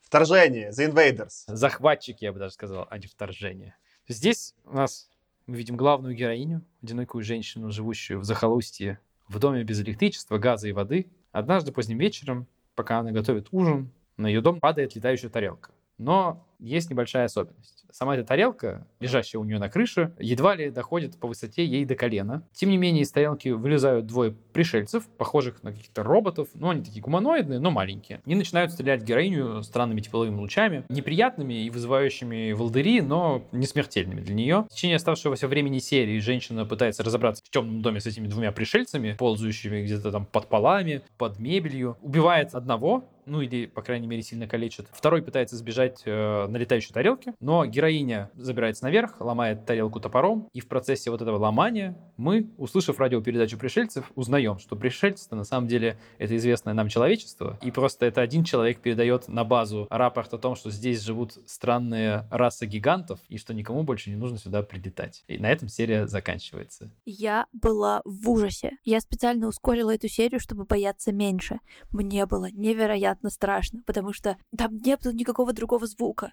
Вторжение, 0.00 0.70
The 0.70 0.92
Invaders. 0.92 1.44
Захватчики, 1.46 2.24
я 2.24 2.32
бы 2.32 2.38
даже 2.38 2.54
сказал, 2.54 2.86
а 2.88 2.98
не 2.98 3.06
вторжение. 3.06 3.76
Здесь 4.08 4.54
у 4.64 4.74
нас 4.74 5.10
мы 5.46 5.56
видим 5.56 5.76
главную 5.76 6.14
героиню, 6.14 6.62
одинокую 6.82 7.24
женщину, 7.24 7.70
живущую 7.70 8.20
в 8.20 8.24
захолустье, 8.24 9.00
в 9.28 9.38
доме 9.38 9.64
без 9.64 9.80
электричества, 9.80 10.38
газа 10.38 10.68
и 10.68 10.72
воды. 10.72 11.10
Однажды 11.32 11.72
поздним 11.72 11.98
вечером, 11.98 12.46
пока 12.74 12.98
она 12.98 13.10
готовит 13.10 13.48
ужин, 13.50 13.90
на 14.18 14.26
ее 14.26 14.40
дом 14.40 14.60
падает 14.60 14.94
летающая 14.94 15.30
тарелка. 15.30 15.70
Но 15.96 16.46
есть 16.58 16.90
небольшая 16.90 17.24
особенность. 17.24 17.84
Сама 17.90 18.16
эта 18.16 18.24
тарелка, 18.24 18.86
лежащая 19.00 19.40
у 19.40 19.44
нее 19.44 19.58
на 19.58 19.68
крыше, 19.68 20.12
едва 20.18 20.54
ли 20.54 20.70
доходит 20.70 21.18
по 21.18 21.26
высоте 21.26 21.64
ей 21.64 21.84
до 21.84 21.94
колена. 21.94 22.42
Тем 22.52 22.70
не 22.70 22.76
менее, 22.76 23.02
из 23.02 23.10
тарелки 23.10 23.48
вылезают 23.48 24.06
двое 24.06 24.34
пришельцев, 24.52 25.08
похожих 25.16 25.62
на 25.62 25.72
каких-то 25.72 26.02
роботов. 26.02 26.48
Ну, 26.54 26.70
они 26.70 26.84
такие 26.84 27.02
гуманоидные, 27.02 27.58
но 27.58 27.70
маленькие. 27.70 28.20
Они 28.26 28.34
начинают 28.34 28.72
стрелять 28.72 29.02
героиню 29.02 29.62
странными 29.62 30.00
тепловыми 30.00 30.36
лучами, 30.36 30.84
неприятными 30.88 31.64
и 31.64 31.70
вызывающими 31.70 32.52
волдыри, 32.52 33.00
но 33.00 33.42
не 33.52 33.66
смертельными 33.66 34.20
для 34.20 34.34
нее. 34.34 34.66
В 34.70 34.74
течение 34.74 34.96
оставшегося 34.96 35.48
времени 35.48 35.78
серии 35.78 36.18
женщина 36.18 36.66
пытается 36.66 37.02
разобраться 37.02 37.42
в 37.44 37.50
темном 37.50 37.80
доме 37.80 38.00
с 38.00 38.06
этими 38.06 38.26
двумя 38.26 38.52
пришельцами, 38.52 39.16
ползающими 39.18 39.82
где-то 39.82 40.12
там 40.12 40.26
под 40.26 40.48
полами, 40.48 41.02
под 41.16 41.38
мебелью. 41.38 41.96
Убивает 42.02 42.54
одного, 42.54 43.04
ну 43.28 43.40
или, 43.40 43.66
по 43.66 43.82
крайней 43.82 44.06
мере, 44.06 44.22
сильно 44.22 44.46
калечит. 44.46 44.88
Второй 44.92 45.22
пытается 45.22 45.56
сбежать 45.56 46.02
э, 46.04 46.46
на 46.50 46.56
летающей 46.56 46.92
тарелке, 46.92 47.34
но 47.40 47.64
героиня 47.66 48.30
забирается 48.34 48.84
наверх, 48.84 49.20
ломает 49.20 49.66
тарелку 49.66 50.00
топором, 50.00 50.48
и 50.52 50.60
в 50.60 50.68
процессе 50.68 51.10
вот 51.10 51.22
этого 51.22 51.38
ломания 51.38 51.96
мы, 52.16 52.50
услышав 52.56 52.98
радиопередачу 52.98 53.58
пришельцев, 53.58 54.10
узнаем, 54.14 54.58
что 54.58 54.76
пришельцы 54.76 55.34
на 55.34 55.44
самом 55.44 55.68
деле 55.68 55.98
это 56.18 56.36
известное 56.36 56.74
нам 56.74 56.88
человечество, 56.88 57.58
и 57.62 57.70
просто 57.70 58.06
это 58.06 58.20
один 58.20 58.44
человек 58.44 58.80
передает 58.80 59.28
на 59.28 59.44
базу 59.44 59.86
рапорт 59.90 60.34
о 60.34 60.38
том, 60.38 60.56
что 60.56 60.70
здесь 60.70 61.02
живут 61.02 61.38
странные 61.46 62.26
расы 62.30 62.66
гигантов, 62.66 63.20
и 63.28 63.38
что 63.38 63.54
никому 63.54 63.82
больше 63.82 64.10
не 64.10 64.16
нужно 64.16 64.38
сюда 64.38 64.62
прилетать. 64.62 65.24
И 65.28 65.38
на 65.38 65.50
этом 65.50 65.68
серия 65.68 66.06
заканчивается. 66.06 66.90
Я 67.04 67.46
была 67.52 68.02
в 68.04 68.28
ужасе. 68.30 68.72
Я 68.84 69.00
специально 69.00 69.46
ускорила 69.46 69.94
эту 69.94 70.08
серию, 70.08 70.40
чтобы 70.40 70.64
бояться 70.64 71.12
меньше. 71.12 71.60
Мне 71.90 72.26
было 72.26 72.50
невероятно 72.50 73.30
страшно, 73.30 73.82
потому 73.86 74.12
что 74.12 74.36
там 74.56 74.78
не 74.78 74.96
было 74.96 75.12
никакого 75.12 75.52
другого 75.52 75.86
звука. 75.86 76.32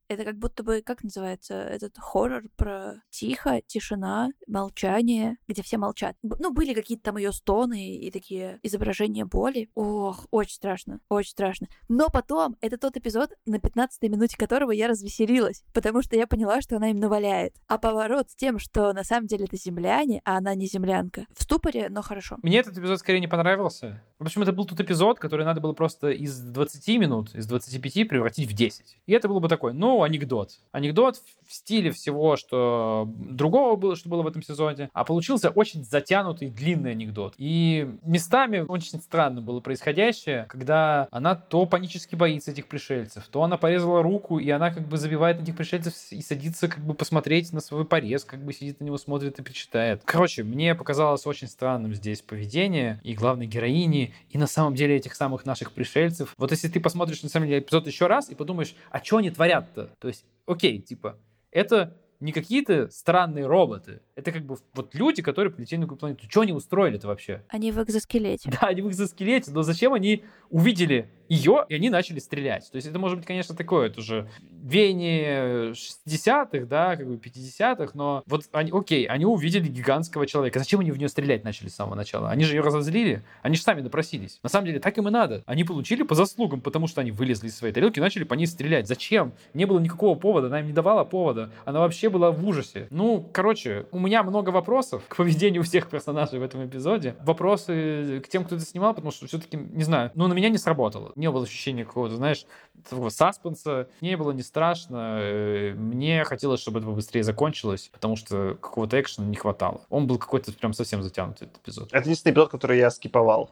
Это 0.11 0.25
как 0.25 0.37
будто 0.37 0.61
бы, 0.61 0.81
как 0.81 1.03
называется, 1.03 1.53
этот 1.53 1.97
хоррор 1.97 2.43
про 2.57 2.95
тихо, 3.11 3.61
тишина, 3.65 4.27
молчание, 4.45 5.37
где 5.47 5.63
все 5.63 5.77
молчат. 5.77 6.17
Ну, 6.21 6.51
были 6.51 6.73
какие-то 6.73 7.03
там 7.03 7.15
ее 7.15 7.31
стоны 7.31 7.95
и 7.95 8.11
такие 8.11 8.59
изображения 8.61 9.23
боли. 9.23 9.69
Ох, 9.73 10.27
очень 10.29 10.55
страшно, 10.55 10.99
очень 11.07 11.31
страшно. 11.31 11.67
Но 11.87 12.09
потом, 12.09 12.57
это 12.59 12.77
тот 12.77 12.97
эпизод, 12.97 13.31
на 13.45 13.59
15 13.59 14.01
минуте 14.03 14.35
которого 14.35 14.71
я 14.71 14.89
развеселилась, 14.89 15.63
потому 15.73 16.01
что 16.01 16.17
я 16.17 16.27
поняла, 16.27 16.59
что 16.59 16.75
она 16.75 16.89
им 16.91 16.97
наваляет. 16.97 17.55
А 17.67 17.77
поворот 17.77 18.31
с 18.31 18.35
тем, 18.35 18.59
что 18.59 18.91
на 18.91 19.05
самом 19.05 19.27
деле 19.27 19.45
это 19.45 19.55
земляне, 19.55 20.21
а 20.25 20.35
она 20.35 20.55
не 20.55 20.65
землянка, 20.65 21.25
в 21.33 21.43
ступоре, 21.43 21.87
но 21.87 22.01
хорошо. 22.01 22.37
Мне 22.43 22.59
этот 22.59 22.77
эпизод 22.77 22.99
скорее 22.99 23.21
не 23.21 23.29
понравился. 23.29 24.03
В 24.19 24.25
общем, 24.25 24.41
это 24.41 24.51
был 24.51 24.65
тот 24.65 24.81
эпизод, 24.81 25.19
который 25.19 25.45
надо 25.45 25.61
было 25.61 25.71
просто 25.71 26.09
из 26.09 26.37
20 26.37 26.99
минут, 26.99 27.33
из 27.33 27.47
25 27.47 28.09
превратить 28.09 28.49
в 28.49 28.53
10. 28.53 28.99
И 29.05 29.13
это 29.13 29.29
был 29.29 29.39
бы 29.39 29.47
такой, 29.47 29.73
ну, 29.73 30.00
анекдот. 30.03 30.59
Анекдот 30.71 31.17
в 31.47 31.53
стиле 31.53 31.91
всего, 31.91 32.37
что 32.37 33.09
другого 33.17 33.75
было, 33.75 33.95
что 33.95 34.09
было 34.09 34.21
в 34.21 34.27
этом 34.27 34.41
сезоне. 34.41 34.89
А 34.93 35.03
получился 35.03 35.49
очень 35.49 35.83
затянутый, 35.83 36.49
длинный 36.49 36.91
анекдот. 36.91 37.33
И 37.37 37.89
местами 38.03 38.59
очень 38.59 38.99
странно 39.01 39.41
было 39.41 39.59
происходящее, 39.59 40.45
когда 40.49 41.07
она 41.11 41.35
то 41.35 41.65
панически 41.65 42.15
боится 42.15 42.51
этих 42.51 42.67
пришельцев, 42.67 43.27
то 43.29 43.43
она 43.43 43.57
порезала 43.57 44.01
руку, 44.01 44.39
и 44.39 44.49
она 44.49 44.71
как 44.71 44.87
бы 44.87 44.97
забивает 44.97 45.41
этих 45.41 45.55
пришельцев 45.57 45.93
и 46.11 46.21
садится 46.21 46.67
как 46.67 46.83
бы 46.83 46.93
посмотреть 46.93 47.51
на 47.51 47.59
свой 47.59 47.85
порез, 47.85 48.23
как 48.23 48.43
бы 48.43 48.53
сидит 48.53 48.79
на 48.79 48.85
него, 48.85 48.97
смотрит 48.97 49.39
и 49.39 49.43
причитает. 49.43 50.01
Короче, 50.05 50.43
мне 50.43 50.75
показалось 50.75 51.25
очень 51.25 51.47
странным 51.47 51.93
здесь 51.93 52.21
поведение 52.21 52.99
и 53.03 53.13
главной 53.13 53.47
героини, 53.47 54.13
и 54.29 54.37
на 54.37 54.47
самом 54.47 54.75
деле 54.75 54.95
этих 54.95 55.15
самых 55.15 55.45
наших 55.45 55.73
пришельцев. 55.73 56.33
Вот 56.37 56.51
если 56.51 56.67
ты 56.67 56.79
посмотришь 56.79 57.23
на 57.23 57.29
самом 57.29 57.47
деле 57.47 57.59
эпизод 57.59 57.87
еще 57.87 58.07
раз 58.07 58.29
и 58.29 58.35
подумаешь, 58.35 58.75
а 58.89 59.03
что 59.03 59.17
они 59.17 59.29
творят-то? 59.29 59.90
То 59.99 60.07
есть, 60.07 60.25
окей, 60.45 60.79
типа, 60.79 61.19
это 61.51 61.97
не 62.21 62.31
какие-то 62.31 62.89
странные 62.91 63.47
роботы. 63.47 64.01
Это 64.15 64.31
как 64.31 64.45
бы 64.45 64.55
вот 64.75 64.93
люди, 64.93 65.23
которые 65.23 65.51
полетели 65.51 65.79
на 65.79 65.85
какую 65.85 65.97
планету. 65.97 66.29
Что 66.29 66.41
они 66.41 66.53
устроили-то 66.53 67.07
вообще? 67.07 67.43
Они 67.49 67.71
в 67.71 67.81
экзоскелете. 67.81 68.51
Да, 68.51 68.67
они 68.67 68.83
в 68.83 68.89
экзоскелете, 68.89 69.51
но 69.51 69.63
зачем 69.63 69.93
они 69.93 70.23
увидели 70.49 71.09
ее, 71.31 71.65
и 71.69 71.75
они 71.75 71.89
начали 71.89 72.19
стрелять? 72.19 72.69
То 72.71 72.75
есть 72.75 72.87
это 72.87 72.99
может 72.99 73.17
быть, 73.17 73.27
конечно, 73.27 73.55
такое 73.55 73.89
тоже 73.89 74.29
веяние 74.61 75.71
60-х, 75.71 76.65
да, 76.65 76.95
как 76.95 77.07
бы 77.07 77.15
50-х, 77.15 77.91
но 77.93 78.23
вот 78.25 78.43
они, 78.51 78.71
окей, 78.73 79.05
они 79.05 79.25
увидели 79.25 79.67
гигантского 79.67 80.27
человека. 80.27 80.59
Зачем 80.59 80.81
они 80.81 80.91
в 80.91 80.97
нее 80.97 81.09
стрелять 81.09 81.43
начали 81.43 81.69
с 81.69 81.75
самого 81.75 81.95
начала? 81.95 82.29
Они 82.29 82.43
же 82.43 82.55
ее 82.55 82.61
разозлили, 82.61 83.23
они 83.41 83.55
же 83.55 83.61
сами 83.61 83.81
напросились. 83.81 84.39
На 84.43 84.49
самом 84.49 84.67
деле, 84.67 84.79
так 84.79 84.97
им 84.97 85.07
и 85.07 85.11
надо. 85.11 85.43
Они 85.45 85.63
получили 85.63 86.03
по 86.03 86.15
заслугам, 86.15 86.61
потому 86.61 86.87
что 86.87 87.01
они 87.01 87.11
вылезли 87.11 87.47
из 87.47 87.55
своей 87.55 87.73
тарелки 87.73 87.99
и 87.99 88.01
начали 88.01 88.23
по 88.23 88.33
ней 88.33 88.45
стрелять. 88.45 88.87
Зачем? 88.87 89.33
Не 89.53 89.65
было 89.65 89.79
никакого 89.79 90.17
повода, 90.17 90.47
она 90.47 90.59
им 90.59 90.67
не 90.67 90.73
давала 90.73 91.03
повода. 91.05 91.51
Она 91.65 91.79
вообще 91.79 92.09
была 92.09 92.31
в 92.31 92.45
ужасе. 92.45 92.87
Ну, 92.89 93.29
короче, 93.31 93.85
у 93.91 93.99
меня 93.99 94.23
много 94.23 94.49
вопросов 94.49 95.03
к 95.07 95.15
поведению 95.15 95.63
всех 95.63 95.89
персонажей 95.89 96.39
в 96.39 96.43
этом 96.43 96.65
эпизоде. 96.65 97.15
Вопросы 97.23 98.21
к 98.23 98.27
тем, 98.27 98.43
кто 98.43 98.55
это 98.55 98.65
снимал, 98.65 98.93
потому 98.93 99.11
что 99.11 99.27
все-таки, 99.27 99.57
не 99.57 99.83
знаю, 99.83 100.11
ну, 100.15 100.27
на 100.27 100.33
меня 100.33 100.49
не 100.49 100.57
сработало. 100.57 101.13
Не 101.21 101.29
было 101.29 101.43
ощущения 101.43 101.85
какого-то, 101.85 102.15
знаешь, 102.15 102.45
такого 102.89 103.09
саспенса. 103.09 103.87
Мне 104.01 104.17
было 104.17 104.31
не 104.31 104.41
страшно. 104.41 105.19
э, 105.21 105.73
Мне 105.75 106.23
хотелось, 106.23 106.59
чтобы 106.61 106.79
это 106.79 106.87
побыстрее 106.87 107.23
закончилось, 107.23 107.89
потому 107.93 108.15
что 108.15 108.55
какого-то 108.59 108.99
экшена 108.99 109.27
не 109.27 109.35
хватало. 109.35 109.81
Он 109.89 110.07
был 110.07 110.17
какой-то 110.17 110.51
прям 110.51 110.73
совсем 110.73 111.03
затянутый, 111.03 111.47
этот 111.47 111.61
эпизод. 111.61 111.89
Это 111.93 112.01
единственный 112.01 112.31
эпизод, 112.33 112.49
который 112.49 112.79
я 112.79 112.89
скиповал. 112.89 113.51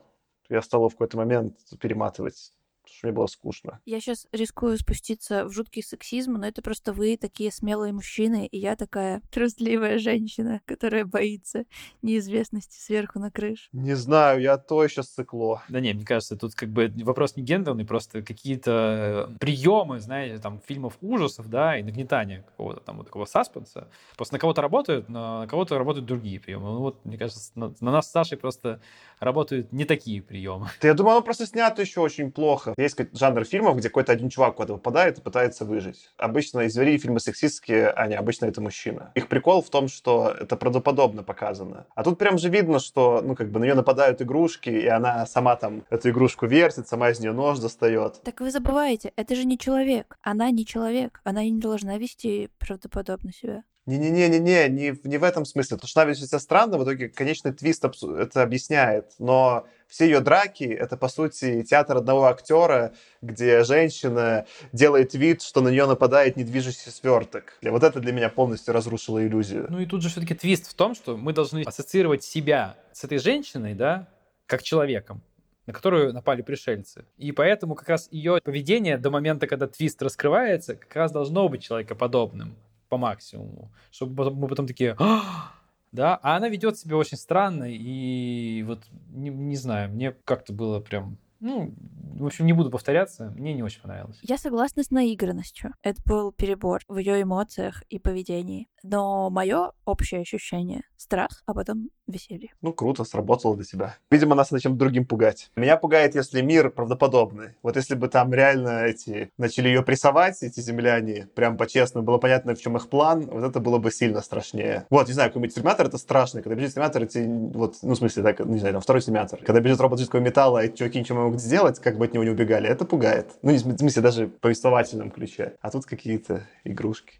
Я 0.49 0.63
стал 0.63 0.89
в 0.89 0.93
какой-то 0.93 1.17
момент 1.17 1.55
перематывать, 1.79 2.53
потому 2.89 2.97
что 2.97 3.07
мне 3.07 3.13
было 3.13 3.27
скучно. 3.27 3.79
Я 3.85 3.99
сейчас 3.99 4.27
рискую 4.31 4.77
спуститься 4.77 5.45
в 5.45 5.51
жуткий 5.51 5.83
сексизм, 5.83 6.33
но 6.33 6.47
это 6.47 6.61
просто 6.61 6.93
вы 6.93 7.17
такие 7.17 7.51
смелые 7.51 7.93
мужчины, 7.93 8.47
и 8.47 8.57
я 8.57 8.75
такая 8.75 9.21
трусливая 9.31 9.99
женщина, 9.99 10.61
которая 10.65 11.05
боится 11.05 11.65
неизвестности 12.01 12.79
сверху 12.79 13.19
на 13.19 13.31
крыш. 13.31 13.69
Не 13.71 13.95
знаю, 13.95 14.41
я 14.41 14.57
то 14.57 14.83
еще 14.83 15.03
цикло. 15.03 15.63
Да 15.69 15.79
не, 15.79 15.93
мне 15.93 16.05
кажется, 16.05 16.35
тут 16.35 16.55
как 16.55 16.69
бы 16.69 16.91
вопрос 17.03 17.35
не 17.35 17.43
гендерный, 17.43 17.85
просто 17.85 18.21
какие-то 18.21 19.35
приемы, 19.39 19.99
знаете, 19.99 20.39
там, 20.39 20.59
фильмов 20.65 20.97
ужасов, 21.01 21.49
да, 21.49 21.77
и 21.77 21.83
нагнетания 21.83 22.43
какого-то 22.43 22.81
там 22.81 22.97
вот 22.97 23.05
такого 23.05 23.25
саспенса. 23.25 23.87
Просто 24.15 24.35
на 24.35 24.39
кого-то 24.39 24.61
работают, 24.61 25.09
но 25.09 25.41
на 25.41 25.47
кого-то 25.47 25.77
работают 25.77 26.05
другие 26.05 26.39
приемы. 26.39 26.65
Ну 26.65 26.79
вот, 26.79 27.05
мне 27.05 27.17
кажется, 27.17 27.51
на, 27.55 27.73
на 27.79 27.91
нас 27.91 28.07
с 28.07 28.11
Сашей 28.11 28.37
просто 28.37 28.81
работают 29.19 29.71
не 29.71 29.85
такие 29.85 30.21
приемы. 30.21 30.69
Да 30.81 30.87
я 30.87 30.93
думаю, 30.93 31.17
оно 31.17 31.21
просто 31.21 31.45
снято 31.45 31.81
еще 31.81 32.01
очень 32.01 32.31
плохо. 32.31 32.73
Есть 32.79 32.97
жанр 33.13 33.43
фильмов, 33.43 33.77
где 33.77 33.89
какой-то 33.89 34.13
один 34.13 34.29
чувак 34.29 34.55
куда-то 34.55 34.75
попадает 34.75 35.17
и 35.17 35.21
пытается 35.21 35.65
выжить. 35.65 36.09
Обычно 36.17 36.61
из 36.61 36.73
звери 36.73 36.97
фильмы 36.97 37.19
сексистские, 37.19 37.89
а 37.89 38.07
не 38.07 38.15
обычно 38.15 38.45
это 38.45 38.61
мужчина. 38.61 39.11
Их 39.15 39.27
прикол 39.27 39.61
в 39.61 39.69
том, 39.69 39.89
что 39.89 40.33
это 40.39 40.55
правдоподобно 40.55 41.23
показано. 41.23 41.87
А 41.93 42.03
тут 42.03 42.17
прям 42.17 42.37
же 42.37 42.49
видно, 42.49 42.79
что, 42.79 43.21
ну, 43.21 43.35
как 43.35 43.51
бы 43.51 43.59
на 43.59 43.65
нее 43.65 43.75
нападают 43.75 44.21
игрушки, 44.21 44.69
и 44.69 44.87
она 44.87 45.25
сама 45.25 45.57
там 45.57 45.83
эту 45.89 46.09
игрушку 46.09 46.45
вертит, 46.45 46.87
сама 46.87 47.09
из 47.09 47.19
нее 47.19 47.33
нож 47.33 47.59
достает. 47.59 48.21
Так 48.23 48.39
вы 48.39 48.49
забываете, 48.49 49.11
это 49.17 49.35
же 49.35 49.43
не 49.45 49.57
человек. 49.57 50.17
Она 50.21 50.49
не 50.51 50.65
человек. 50.65 51.19
Она 51.25 51.43
не 51.43 51.59
должна 51.59 51.97
вести 51.97 52.49
правдоподобно 52.59 53.33
себя. 53.33 53.63
Не-не-не-не-не, 53.89 54.69
не, 54.69 54.95
не 55.03 55.17
в 55.17 55.23
этом 55.23 55.45
смысле. 55.45 55.77
Потому 55.77 55.87
что 55.87 56.01
она 56.01 56.11
ведет 56.11 56.29
себя 56.29 56.39
странно, 56.39 56.77
в 56.77 56.83
итоге 56.83 57.09
конечный 57.09 57.53
твист 57.53 57.83
это 57.83 58.43
объясняет. 58.43 59.13
Но 59.17 59.65
все 59.87 60.05
ее 60.05 60.19
драки— 60.19 60.63
это, 60.65 60.95
по 60.95 61.07
сути, 61.07 61.63
театр 61.63 61.97
одного 61.97 62.27
актера, 62.27 62.93
где 63.23 63.63
женщина 63.63 64.45
делает 64.73 65.15
вид, 65.15 65.41
что 65.41 65.61
на 65.61 65.69
нее 65.69 65.87
нападает 65.87 66.37
недвижущийся 66.37 66.91
сверток. 66.91 67.57
И 67.61 67.69
вот 67.69 67.81
это 67.83 67.99
для 67.99 68.13
меня 68.13 68.29
полностью 68.29 68.75
разрушило 68.75 69.25
иллюзию. 69.25 69.65
Ну 69.69 69.79
и 69.79 69.87
тут 69.87 70.03
же 70.03 70.09
все-таки 70.09 70.35
твист 70.35 70.69
в 70.69 70.75
том, 70.75 70.93
что 70.93 71.17
мы 71.17 71.33
должны 71.33 71.63
ассоциировать 71.63 72.23
себя 72.23 72.75
с 72.93 73.03
этой 73.03 73.17
женщиной, 73.17 73.73
да, 73.73 74.07
как 74.45 74.61
человеком 74.61 75.23
на 75.65 75.73
которую 75.73 76.13
напали 76.13 76.41
пришельцы. 76.41 77.05
И 77.19 77.31
поэтому 77.31 77.75
как 77.75 77.87
раз 77.89 78.07
ее 78.09 78.41
поведение 78.43 78.97
до 78.97 79.11
момента, 79.11 79.45
когда 79.45 79.67
твист 79.67 80.01
раскрывается, 80.01 80.73
как 80.73 80.95
раз 80.95 81.11
должно 81.11 81.47
быть 81.47 81.61
человекоподобным 81.61 82.55
по 82.89 82.97
максимуму. 82.97 83.71
Чтобы 83.91 84.31
мы 84.31 84.47
потом 84.47 84.67
такие... 84.67 84.95
«А!» 84.99 85.53
Да, 85.91 86.19
а 86.21 86.35
она 86.37 86.49
ведет 86.49 86.77
себя 86.77 86.97
очень 86.97 87.17
странно, 87.17 87.65
и 87.67 88.61
вот 88.63 88.79
не, 89.09 89.29
не 89.29 89.55
знаю, 89.55 89.89
мне 89.89 90.11
как-то 90.23 90.53
было 90.53 90.79
прям, 90.79 91.17
ну, 91.39 91.73
в 92.19 92.25
общем, 92.25 92.45
не 92.45 92.53
буду 92.53 92.69
повторяться, 92.69 93.33
мне 93.35 93.53
не 93.53 93.63
очень 93.63 93.81
понравилось. 93.81 94.19
Я 94.21 94.37
согласна 94.37 94.83
с 94.83 94.91
наигранностью. 94.91 95.73
Это 95.81 96.01
был 96.05 96.31
перебор 96.31 96.81
в 96.87 96.97
ее 96.97 97.21
эмоциях 97.21 97.83
и 97.89 97.99
поведении. 97.99 98.67
Но 98.83 99.29
мое 99.29 99.71
общее 99.85 100.21
ощущение— 100.21 100.83
страх, 100.97 101.43
а 101.45 101.53
потом 101.53 101.89
веселье. 102.07 102.49
Ну, 102.61 102.73
круто, 102.73 103.03
сработало 103.03 103.55
для 103.55 103.65
тебя. 103.65 103.97
Видимо, 104.09 104.35
нас 104.35 104.51
надо 104.51 104.61
чем-то 104.61 104.79
другим 104.79 105.05
пугать. 105.05 105.51
Меня 105.55 105.77
пугает, 105.77 106.15
если 106.15 106.41
мир 106.41 106.71
правдоподобный. 106.71 107.55
Вот 107.61 107.75
если 107.75 107.95
бы 107.95 108.07
там 108.07 108.33
реально 108.33 108.85
эти 108.85 109.31
начали 109.37 109.67
ее 109.67 109.83
прессовать, 109.83 110.41
эти 110.41 110.59
земляне, 110.59 111.27
прям 111.35 111.57
по-честному, 111.57 112.05
было 112.05 112.17
понятно, 112.17 112.55
в 112.55 112.59
чем 112.59 112.77
их 112.77 112.89
план, 112.89 113.27
вот 113.27 113.43
это 113.43 113.59
было 113.59 113.79
бы 113.79 113.91
сильно 113.91 114.21
страшнее. 114.21 114.85
Вот, 114.89 115.07
не 115.07 115.13
знаю, 115.13 115.29
какой-нибудь 115.29 115.55
терминатор 115.55 115.87
это 115.87 115.97
страшно. 115.97 116.41
Когда 116.41 116.55
бежит 116.55 116.73
терминатор, 116.73 117.03
эти, 117.03 117.25
вот, 117.27 117.75
ну, 117.81 117.93
в 117.93 117.97
смысле, 117.97 118.23
так, 118.23 118.39
не 118.45 118.59
знаю, 118.59 118.73
там, 118.73 118.81
второй 118.81 119.01
терминатор. 119.01 119.39
Когда 119.43 119.59
бежит 119.59 119.79
робот 119.79 119.99
жидкого 119.99 120.21
металла, 120.21 120.65
и 120.65 120.73
чуваки 120.73 120.99
ничего 120.99 121.28
могут 121.29 121.41
сделать, 121.41 121.79
как 121.79 121.97
бы 121.97 122.05
от 122.05 122.13
него 122.13 122.23
не 122.23 122.31
убегали, 122.31 122.67
это 122.67 122.85
пугает. 122.85 123.37
Ну, 123.43 123.53
в 123.53 123.77
смысле, 123.77 124.01
даже 124.01 124.25
в 124.25 124.39
повествовательном 124.39 125.11
ключе. 125.11 125.53
А 125.61 125.69
тут 125.69 125.85
какие-то 125.85 126.47
игрушки. 126.63 127.13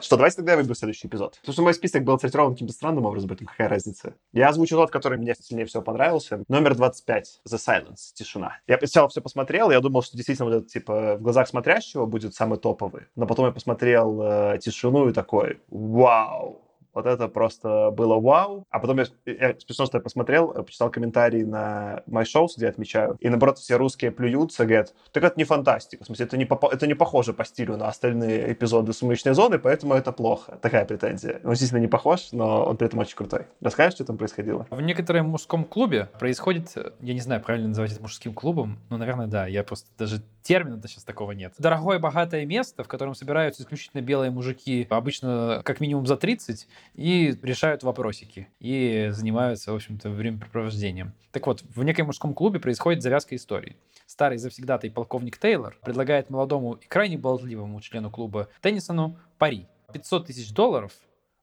Что, 0.00 0.16
давайте 0.16 0.36
тогда 0.36 0.52
я 0.52 0.58
выберу 0.58 0.76
следующий 0.76 1.08
эпизод. 1.08 1.38
Потому 1.40 1.52
что 1.52 1.62
мой 1.62 1.74
список 1.74 2.04
был 2.04 2.14
отсортирован 2.14 2.52
каким-то 2.52 2.72
странным 2.72 3.04
образом, 3.06 3.28
поэтому 3.28 3.50
какая 3.50 3.68
разница. 3.68 4.14
Я 4.32 4.50
озвучу 4.50 4.76
тот, 4.76 4.92
который 4.92 5.18
мне 5.18 5.34
сильнее 5.34 5.66
всего 5.66 5.82
понравился. 5.82 6.44
Номер 6.46 6.76
25. 6.76 7.40
The 7.50 7.56
Silence. 7.56 8.12
Тишина. 8.14 8.60
Я 8.68 8.78
сначала 8.78 9.08
все 9.08 9.20
посмотрел, 9.20 9.72
я 9.72 9.80
думал, 9.80 10.02
что 10.02 10.16
действительно 10.16 10.48
вот 10.48 10.56
этот, 10.58 10.68
типа, 10.68 11.16
в 11.16 11.22
глазах 11.22 11.48
смотрящего 11.48 12.06
будет 12.06 12.34
самый 12.34 12.60
топовый. 12.60 13.06
Но 13.16 13.26
потом 13.26 13.46
я 13.46 13.52
посмотрел 13.52 14.22
э, 14.22 14.58
тишину 14.62 15.08
и 15.08 15.12
такой, 15.12 15.60
вау, 15.68 16.62
вот 16.98 17.06
это 17.06 17.28
просто 17.28 17.90
было 17.90 18.20
вау. 18.20 18.64
А 18.70 18.78
потом 18.78 18.98
я, 18.98 19.06
я 19.24 19.54
смешно, 19.58 19.86
что 19.86 19.98
я 19.98 20.02
посмотрел, 20.02 20.52
э, 20.52 20.62
почитал 20.62 20.90
комментарии 20.90 21.42
на 21.42 22.02
My 22.08 22.24
Shows, 22.24 22.50
где 22.56 22.66
я 22.66 22.70
отмечаю, 22.70 23.16
и 23.20 23.28
наоборот 23.28 23.58
все 23.58 23.76
русские 23.76 24.10
плюются, 24.10 24.64
говорят, 24.64 24.94
так 25.12 25.24
это 25.24 25.34
не 25.36 25.44
фантастика, 25.44 26.04
в 26.04 26.06
смысле, 26.06 26.26
это 26.26 26.36
не, 26.36 26.44
попа- 26.44 26.70
это 26.72 26.86
не 26.86 26.94
похоже 26.94 27.32
по 27.32 27.44
стилю 27.44 27.76
на 27.76 27.88
остальные 27.88 28.52
эпизоды 28.52 28.92
«Сумеречной 28.92 29.34
зоны», 29.34 29.58
поэтому 29.58 29.94
это 29.94 30.12
плохо. 30.12 30.58
Такая 30.60 30.84
претензия. 30.84 31.40
Он 31.44 31.50
действительно 31.50 31.78
не 31.78 31.88
похож, 31.88 32.32
но 32.32 32.64
он 32.64 32.76
при 32.76 32.86
этом 32.86 32.98
очень 32.98 33.16
крутой. 33.16 33.46
Расскажешь, 33.60 33.94
что 33.94 34.04
там 34.04 34.18
происходило? 34.18 34.66
В 34.70 34.80
некотором 34.80 35.28
мужском 35.28 35.64
клубе 35.64 36.08
происходит, 36.18 36.74
я 37.00 37.14
не 37.14 37.20
знаю, 37.20 37.40
правильно 37.42 37.68
называть 37.68 37.92
это 37.92 38.02
мужским 38.02 38.34
клубом, 38.34 38.78
но, 38.90 38.96
наверное, 38.96 39.26
да, 39.26 39.46
я 39.46 39.62
просто 39.62 39.88
даже 39.98 40.22
термина-то 40.48 40.88
сейчас 40.88 41.04
такого 41.04 41.32
нет. 41.32 41.52
Дорогое 41.58 41.98
богатое 41.98 42.46
место, 42.46 42.82
в 42.82 42.88
котором 42.88 43.14
собираются 43.14 43.62
исключительно 43.62 44.00
белые 44.00 44.30
мужики, 44.30 44.86
обычно 44.88 45.60
как 45.62 45.78
минимум 45.78 46.06
за 46.06 46.16
30, 46.16 46.66
и 46.94 47.38
решают 47.42 47.82
вопросики, 47.82 48.48
и 48.58 49.08
занимаются, 49.10 49.72
в 49.72 49.74
общем-то, 49.74 50.08
времяпрепровождением. 50.08 51.12
Так 51.32 51.46
вот, 51.46 51.62
в 51.62 51.84
неком 51.84 52.06
мужском 52.06 52.32
клубе 52.32 52.60
происходит 52.60 53.02
завязка 53.02 53.36
истории. 53.36 53.76
Старый 54.06 54.38
завсегдатый 54.38 54.90
полковник 54.90 55.36
Тейлор 55.36 55.76
предлагает 55.82 56.30
молодому 56.30 56.72
и 56.72 56.86
крайне 56.86 57.18
болтливому 57.18 57.78
члену 57.82 58.10
клуба 58.10 58.48
Теннисону 58.62 59.18
пари. 59.36 59.66
500 59.92 60.28
тысяч 60.28 60.52
долларов 60.52 60.92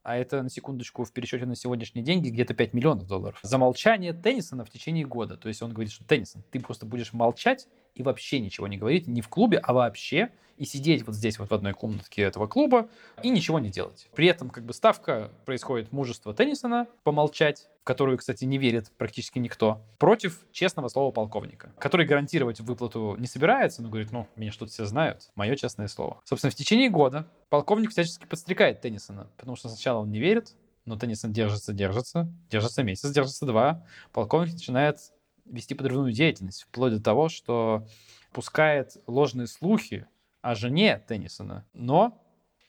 а 0.01 0.17
это, 0.17 0.43
на 0.43 0.51
секундочку, 0.51 1.03
в 1.03 1.11
пересчете 1.11 1.47
на 1.47 1.55
сегодняшние 1.55 2.05
деньги 2.05 2.29
где-то 2.29 2.53
5 2.53 2.73
миллионов 2.75 3.07
долларов. 3.07 3.39
За 3.41 3.57
молчание 3.57 4.13
Теннисона 4.13 4.63
в 4.63 4.69
течение 4.69 5.03
года. 5.03 5.35
То 5.35 5.47
есть 5.47 5.63
он 5.63 5.73
говорит, 5.73 5.91
что 5.91 6.03
Теннисон, 6.05 6.43
ты 6.51 6.59
просто 6.59 6.85
будешь 6.85 7.11
молчать 7.11 7.67
и 7.95 8.03
вообще 8.03 8.39
ничего 8.39 8.67
не 8.67 8.77
говорить, 8.77 9.07
не 9.07 9.21
в 9.21 9.29
клубе, 9.29 9.57
а 9.57 9.73
вообще, 9.73 10.29
и 10.57 10.65
сидеть 10.65 11.05
вот 11.05 11.15
здесь 11.15 11.39
вот 11.39 11.49
в 11.49 11.53
одной 11.53 11.73
комнатке 11.73 12.21
этого 12.21 12.47
клуба 12.47 12.87
и 13.23 13.29
ничего 13.29 13.59
не 13.59 13.69
делать. 13.69 14.07
При 14.15 14.27
этом 14.27 14.49
как 14.49 14.65
бы 14.65 14.73
ставка 14.73 15.31
происходит 15.45 15.91
мужество 15.91 16.33
Теннисона 16.33 16.87
помолчать, 17.03 17.67
в 17.81 17.83
которую, 17.83 18.17
кстати, 18.17 18.45
не 18.45 18.57
верит 18.57 18.91
практически 18.97 19.39
никто, 19.39 19.81
против 19.97 20.45
честного 20.51 20.87
слова 20.87 21.11
полковника, 21.11 21.73
который 21.77 22.05
гарантировать 22.05 22.59
выплату 22.59 23.15
не 23.19 23.27
собирается, 23.27 23.81
но 23.81 23.89
говорит, 23.89 24.11
ну, 24.11 24.27
меня 24.35 24.51
что-то 24.51 24.71
все 24.71 24.85
знают, 24.85 25.29
мое 25.35 25.55
честное 25.55 25.87
слово. 25.87 26.21
Собственно, 26.23 26.51
в 26.51 26.55
течение 26.55 26.89
года 26.89 27.27
полковник 27.49 27.91
всячески 27.91 28.25
подстрекает 28.25 28.81
Теннисона, 28.81 29.29
потому 29.37 29.55
что 29.55 29.69
сначала 29.69 29.99
он 29.99 30.11
не 30.11 30.19
верит, 30.19 30.55
но 30.85 30.97
Теннисон 30.97 31.33
держится, 31.33 31.73
держится, 31.73 32.31
держится 32.49 32.83
месяц, 32.83 33.09
держится 33.09 33.45
два. 33.45 33.83
Полковник 34.13 34.53
начинает 34.53 34.99
вести 35.45 35.73
подрывную 35.73 36.11
деятельность, 36.11 36.63
вплоть 36.63 36.93
до 36.93 37.01
того, 37.01 37.29
что 37.29 37.87
пускает 38.31 38.97
ложные 39.07 39.47
слухи 39.47 40.07
о 40.41 40.55
жене 40.55 41.01
Теннисона, 41.07 41.65
но 41.73 42.21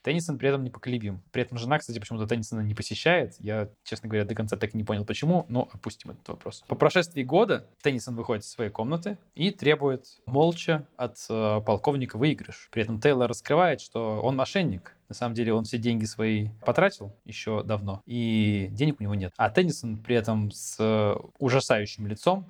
Теннисон 0.07 0.39
при 0.39 0.49
этом 0.49 0.63
непоколебим. 0.63 1.21
При 1.33 1.43
этом 1.43 1.59
жена, 1.59 1.81
кстати, 1.81 1.99
почему-то 1.99 2.29
Теннисона 2.29 2.61
не 2.61 2.77
посещает. 2.77 3.35
Я, 3.41 3.69
честно 3.83 4.09
говоря, 4.09 4.25
до 4.25 4.37
конца 4.37 4.57
так 4.57 4.73
и 4.73 4.77
не 4.77 4.85
понял, 4.85 5.05
почему, 5.05 5.47
но 5.49 5.69
опустим 5.73 6.13
этот 6.13 6.29
вопрос. 6.29 6.63
По 6.69 6.77
прошествии 6.77 7.25
года 7.25 7.67
Теннисон 7.83 8.15
выходит 8.15 8.45
из 8.45 8.51
своей 8.51 8.71
комнаты 8.71 9.19
и 9.35 9.51
требует 9.51 10.07
молча 10.27 10.87
от 10.97 11.19
э, 11.29 11.61
полковника 11.67 12.19
выигрыш. 12.19 12.69
При 12.71 12.85
этом 12.85 13.01
Тейлор 13.01 13.29
раскрывает, 13.29 13.81
что 13.81 14.21
он 14.23 14.37
мошенник, 14.37 14.95
на 15.09 15.17
самом 15.17 15.35
деле 15.35 15.53
он 15.53 15.65
все 15.65 15.77
деньги 15.77 16.05
свои 16.05 16.51
потратил 16.65 17.13
еще 17.25 17.65
давно, 17.65 18.01
и 18.07 18.69
денег 18.71 19.01
у 19.01 19.03
него 19.03 19.17
нет. 19.17 19.33
А 19.37 19.51
Теннисон 19.51 19.97
при 19.97 20.15
этом 20.15 20.53
с 20.53 20.77
э, 20.79 21.17
ужасающим 21.41 22.07
лицом 22.07 22.47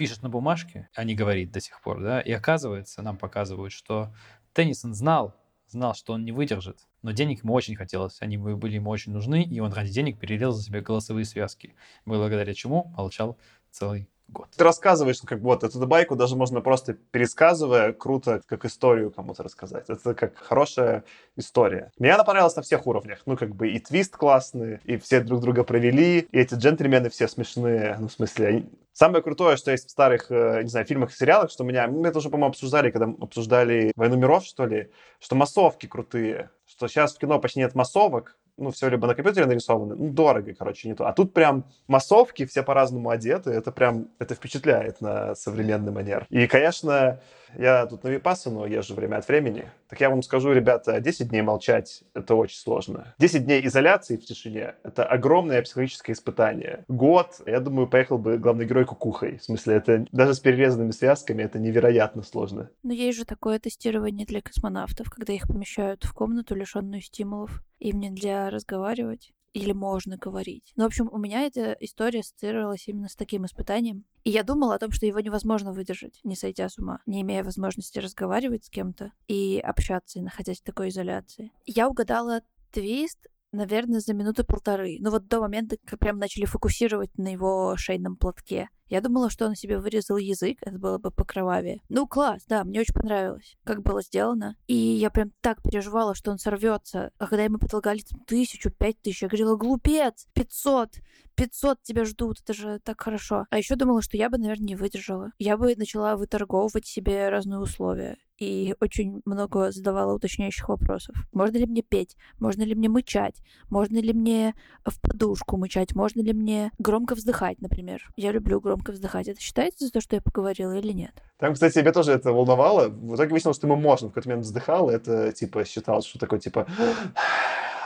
пишет 0.00 0.22
на 0.22 0.30
бумажке, 0.30 0.88
а 0.94 1.04
не 1.04 1.14
говорит 1.14 1.52
до 1.52 1.60
сих 1.60 1.78
пор, 1.82 2.00
да, 2.00 2.22
и 2.22 2.32
оказывается, 2.32 3.02
нам 3.02 3.18
показывают, 3.18 3.70
что 3.70 4.14
Теннисон 4.54 4.94
знал, 4.94 5.34
знал, 5.68 5.94
что 5.94 6.14
он 6.14 6.24
не 6.24 6.32
выдержит, 6.32 6.88
но 7.02 7.10
денег 7.10 7.44
ему 7.44 7.52
очень 7.52 7.76
хотелось, 7.76 8.16
они 8.22 8.38
были 8.38 8.76
ему 8.76 8.88
очень 8.88 9.12
нужны, 9.12 9.42
и 9.42 9.60
он 9.60 9.74
ради 9.74 9.92
денег 9.92 10.18
перерезал 10.18 10.58
себе 10.58 10.80
голосовые 10.80 11.26
связки, 11.26 11.74
благодаря 12.06 12.54
чему 12.54 12.86
молчал 12.96 13.36
целый 13.70 14.08
год. 14.32 14.48
Ты 14.56 14.64
рассказываешь, 14.64 15.22
ну, 15.22 15.28
как 15.28 15.40
вот 15.40 15.64
эту 15.64 15.78
байку 15.86 16.16
даже 16.16 16.36
можно 16.36 16.60
просто 16.60 16.94
пересказывая, 16.94 17.92
круто, 17.92 18.42
как 18.46 18.64
историю 18.64 19.10
кому-то 19.10 19.42
рассказать. 19.42 19.88
Это 19.88 20.14
как 20.14 20.36
хорошая 20.36 21.04
история. 21.36 21.92
Мне 21.98 22.12
она 22.14 22.24
понравилась 22.24 22.56
на 22.56 22.62
всех 22.62 22.86
уровнях. 22.86 23.20
Ну, 23.26 23.36
как 23.36 23.54
бы 23.54 23.70
и 23.70 23.78
твист 23.78 24.16
классный, 24.16 24.80
и 24.84 24.96
все 24.96 25.20
друг 25.20 25.40
друга 25.40 25.64
провели, 25.64 26.20
и 26.30 26.38
эти 26.38 26.54
джентльмены 26.54 27.10
все 27.10 27.28
смешные. 27.28 27.96
Ну, 27.98 28.08
в 28.08 28.12
смысле, 28.12 28.46
они... 28.46 28.70
Самое 28.92 29.22
крутое, 29.22 29.56
что 29.56 29.70
есть 29.70 29.86
в 29.86 29.90
старых, 29.90 30.30
э, 30.30 30.62
не 30.62 30.68
знаю, 30.68 30.84
фильмах 30.84 31.12
и 31.12 31.16
сериалах, 31.16 31.50
что 31.50 31.64
меня, 31.64 31.86
мы 31.86 32.08
это 32.08 32.18
уже, 32.18 32.28
по-моему, 32.28 32.50
обсуждали, 32.50 32.90
когда 32.90 33.06
обсуждали 33.06 33.92
«Войну 33.96 34.16
миров», 34.16 34.44
что 34.44 34.66
ли, 34.66 34.90
что 35.20 35.36
массовки 35.36 35.86
крутые, 35.86 36.50
что 36.66 36.88
сейчас 36.88 37.14
в 37.14 37.18
кино 37.18 37.38
почти 37.38 37.60
нет 37.60 37.74
массовок, 37.74 38.36
ну, 38.60 38.70
все 38.70 38.88
либо 38.88 39.06
на 39.06 39.14
компьютере 39.14 39.46
нарисовано, 39.46 39.94
ну, 39.96 40.10
дорого, 40.10 40.54
короче, 40.56 40.88
не 40.88 40.94
то. 40.94 41.06
А 41.06 41.12
тут 41.12 41.32
прям 41.32 41.64
массовки, 41.88 42.46
все 42.46 42.62
по-разному 42.62 43.10
одеты, 43.10 43.50
это 43.50 43.72
прям, 43.72 44.08
это 44.18 44.34
впечатляет 44.34 45.00
на 45.00 45.34
современный 45.34 45.92
манер. 45.92 46.26
И, 46.30 46.46
конечно, 46.46 47.20
я 47.58 47.86
тут 47.86 48.04
на 48.04 48.08
Випассану 48.08 48.64
езжу 48.64 48.94
время 48.94 49.16
от 49.16 49.28
времени. 49.28 49.70
Так 49.88 50.00
я 50.00 50.10
вам 50.10 50.22
скажу, 50.22 50.52
ребята, 50.52 51.00
10 51.00 51.28
дней 51.28 51.42
молчать— 51.42 52.04
это 52.14 52.34
очень 52.34 52.58
сложно. 52.58 53.14
10 53.18 53.44
дней 53.44 53.66
изоляции 53.66 54.16
в 54.16 54.24
тишине— 54.24 54.74
это 54.82 55.04
огромное 55.04 55.62
психологическое 55.62 56.12
испытание. 56.12 56.84
Год, 56.88 57.40
я 57.46 57.60
думаю, 57.60 57.88
поехал 57.88 58.18
бы 58.18 58.38
главный 58.38 58.66
герой 58.66 58.84
кукухой. 58.84 59.38
В 59.38 59.44
смысле, 59.44 59.74
это 59.76 60.06
даже 60.12 60.34
с 60.34 60.40
перерезанными 60.40 60.92
связками 60.92 61.42
это 61.42 61.58
невероятно 61.58 62.22
сложно. 62.22 62.70
Но 62.82 62.92
есть 62.92 63.18
же 63.18 63.24
такое 63.24 63.58
тестирование 63.58 64.26
для 64.26 64.42
космонавтов, 64.42 65.10
когда 65.10 65.32
их 65.32 65.48
помещают 65.48 66.04
в 66.04 66.12
комнату, 66.12 66.54
лишенную 66.54 67.02
стимулов. 67.02 67.62
Им 67.78 67.98
нельзя 67.98 68.50
разговаривать 68.50 69.32
или 69.52 69.72
можно 69.72 70.16
говорить. 70.16 70.72
Ну, 70.76 70.84
в 70.84 70.86
общем, 70.86 71.08
у 71.10 71.18
меня 71.18 71.42
эта 71.42 71.72
история 71.80 72.20
ассоциировалась 72.20 72.86
именно 72.88 73.08
с 73.08 73.16
таким 73.16 73.46
испытанием. 73.46 74.04
И 74.24 74.30
я 74.30 74.42
думала 74.42 74.74
о 74.74 74.78
том, 74.78 74.92
что 74.92 75.06
его 75.06 75.20
невозможно 75.20 75.72
выдержать, 75.72 76.20
не 76.24 76.36
сойдя 76.36 76.68
с 76.68 76.78
ума, 76.78 77.00
не 77.06 77.22
имея 77.22 77.42
возможности 77.42 77.98
разговаривать 77.98 78.66
с 78.66 78.70
кем-то 78.70 79.12
и 79.28 79.58
общаться, 79.58 80.20
находясь 80.20 80.60
в 80.60 80.64
такой 80.64 80.90
изоляции. 80.90 81.52
Я 81.66 81.88
угадала 81.88 82.42
твист 82.70 83.18
наверное, 83.52 84.00
за 84.00 84.14
минуты 84.14 84.44
полторы. 84.44 84.96
Ну 85.00 85.10
вот 85.10 85.28
до 85.28 85.40
момента, 85.40 85.76
как 85.84 85.98
прям 85.98 86.18
начали 86.18 86.44
фокусировать 86.44 87.16
на 87.18 87.32
его 87.32 87.76
шейном 87.76 88.16
платке. 88.16 88.68
Я 88.90 89.00
думала, 89.00 89.30
что 89.30 89.46
он 89.46 89.54
себе 89.54 89.78
вырезал 89.78 90.16
язык, 90.16 90.58
это 90.62 90.76
было 90.76 90.98
бы 90.98 91.12
покровавее. 91.12 91.80
Ну, 91.88 92.08
класс, 92.08 92.42
да, 92.48 92.64
мне 92.64 92.80
очень 92.80 92.92
понравилось, 92.92 93.56
как 93.62 93.82
было 93.82 94.02
сделано. 94.02 94.56
И 94.66 94.74
я 94.74 95.10
прям 95.10 95.30
так 95.40 95.62
переживала, 95.62 96.16
что 96.16 96.32
он 96.32 96.38
сорвется. 96.38 97.12
А 97.18 97.28
когда 97.28 97.44
ему 97.44 97.58
предлагали 97.58 98.02
тысячу, 98.26 98.70
пять 98.70 99.00
тысяч, 99.00 99.22
я 99.22 99.28
говорила, 99.28 99.56
глупец, 99.56 100.26
пятьсот, 100.34 100.96
пятьсот 101.36 101.80
тебя 101.84 102.04
ждут, 102.04 102.40
это 102.40 102.52
же 102.52 102.80
так 102.80 103.00
хорошо. 103.00 103.46
А 103.50 103.58
еще 103.58 103.76
думала, 103.76 104.02
что 104.02 104.16
я 104.16 104.28
бы, 104.28 104.38
наверное, 104.38 104.66
не 104.66 104.76
выдержала. 104.76 105.30
Я 105.38 105.56
бы 105.56 105.76
начала 105.76 106.16
выторговывать 106.16 106.86
себе 106.86 107.28
разные 107.28 107.60
условия 107.60 108.16
и 108.40 108.74
очень 108.80 109.22
много 109.26 109.70
задавала 109.70 110.14
уточняющих 110.14 110.68
вопросов. 110.68 111.14
Можно 111.32 111.58
ли 111.58 111.66
мне 111.66 111.82
петь? 111.82 112.16
Можно 112.38 112.62
ли 112.62 112.74
мне 112.74 112.88
мычать? 112.88 113.42
Можно 113.68 113.98
ли 113.98 114.12
мне 114.12 114.54
в 114.84 115.00
подушку 115.00 115.58
мычать? 115.58 115.94
Можно 115.94 116.22
ли 116.22 116.32
мне 116.32 116.72
громко 116.78 117.14
вздыхать, 117.14 117.60
например? 117.60 118.10
Я 118.16 118.32
люблю 118.32 118.60
громко 118.60 118.92
вздыхать. 118.92 119.28
Это 119.28 119.40
считается 119.40 119.84
за 119.84 119.92
то, 119.92 120.00
что 120.00 120.16
я 120.16 120.22
поговорила 120.22 120.72
или 120.72 120.92
нет? 120.92 121.12
Там, 121.38 121.52
кстати, 121.54 121.74
тебя 121.74 121.92
тоже 121.92 122.12
это 122.12 122.32
волновало. 122.32 122.88
В 122.88 123.14
итоге 123.14 123.30
выяснилось, 123.30 123.58
что 123.58 123.66
мы 123.66 123.76
можем. 123.76 124.08
В 124.08 124.12
какой-то 124.12 124.30
момент 124.30 124.46
вздыхал, 124.46 124.88
это, 124.88 125.32
типа, 125.32 125.64
считалось, 125.66 126.06
что 126.06 126.18
такое, 126.18 126.40
типа, 126.40 126.66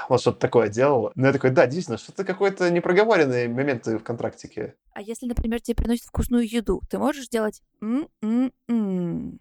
вот 0.09 0.21
что-то 0.21 0.39
такое 0.39 0.69
делала. 0.69 1.11
Но 1.17 1.27
я 1.27 1.33
такой, 1.33 1.51
да, 1.51 1.67
действительно, 1.67 1.99
что-то 1.99 2.25
какой-то 2.25 2.71
непроговоренный 2.71 3.49
момент 3.49 3.87
в 3.87 3.99
контрактике. 4.01 4.75
А 4.93 5.01
если, 5.01 5.27
например, 5.27 5.61
тебе 5.61 5.75
приносят 5.75 6.07
вкусную 6.07 6.49
еду, 6.49 6.81
ты 6.89 6.99
можешь 6.99 7.27
сделать 7.27 7.63
м-м-м? 7.81 9.41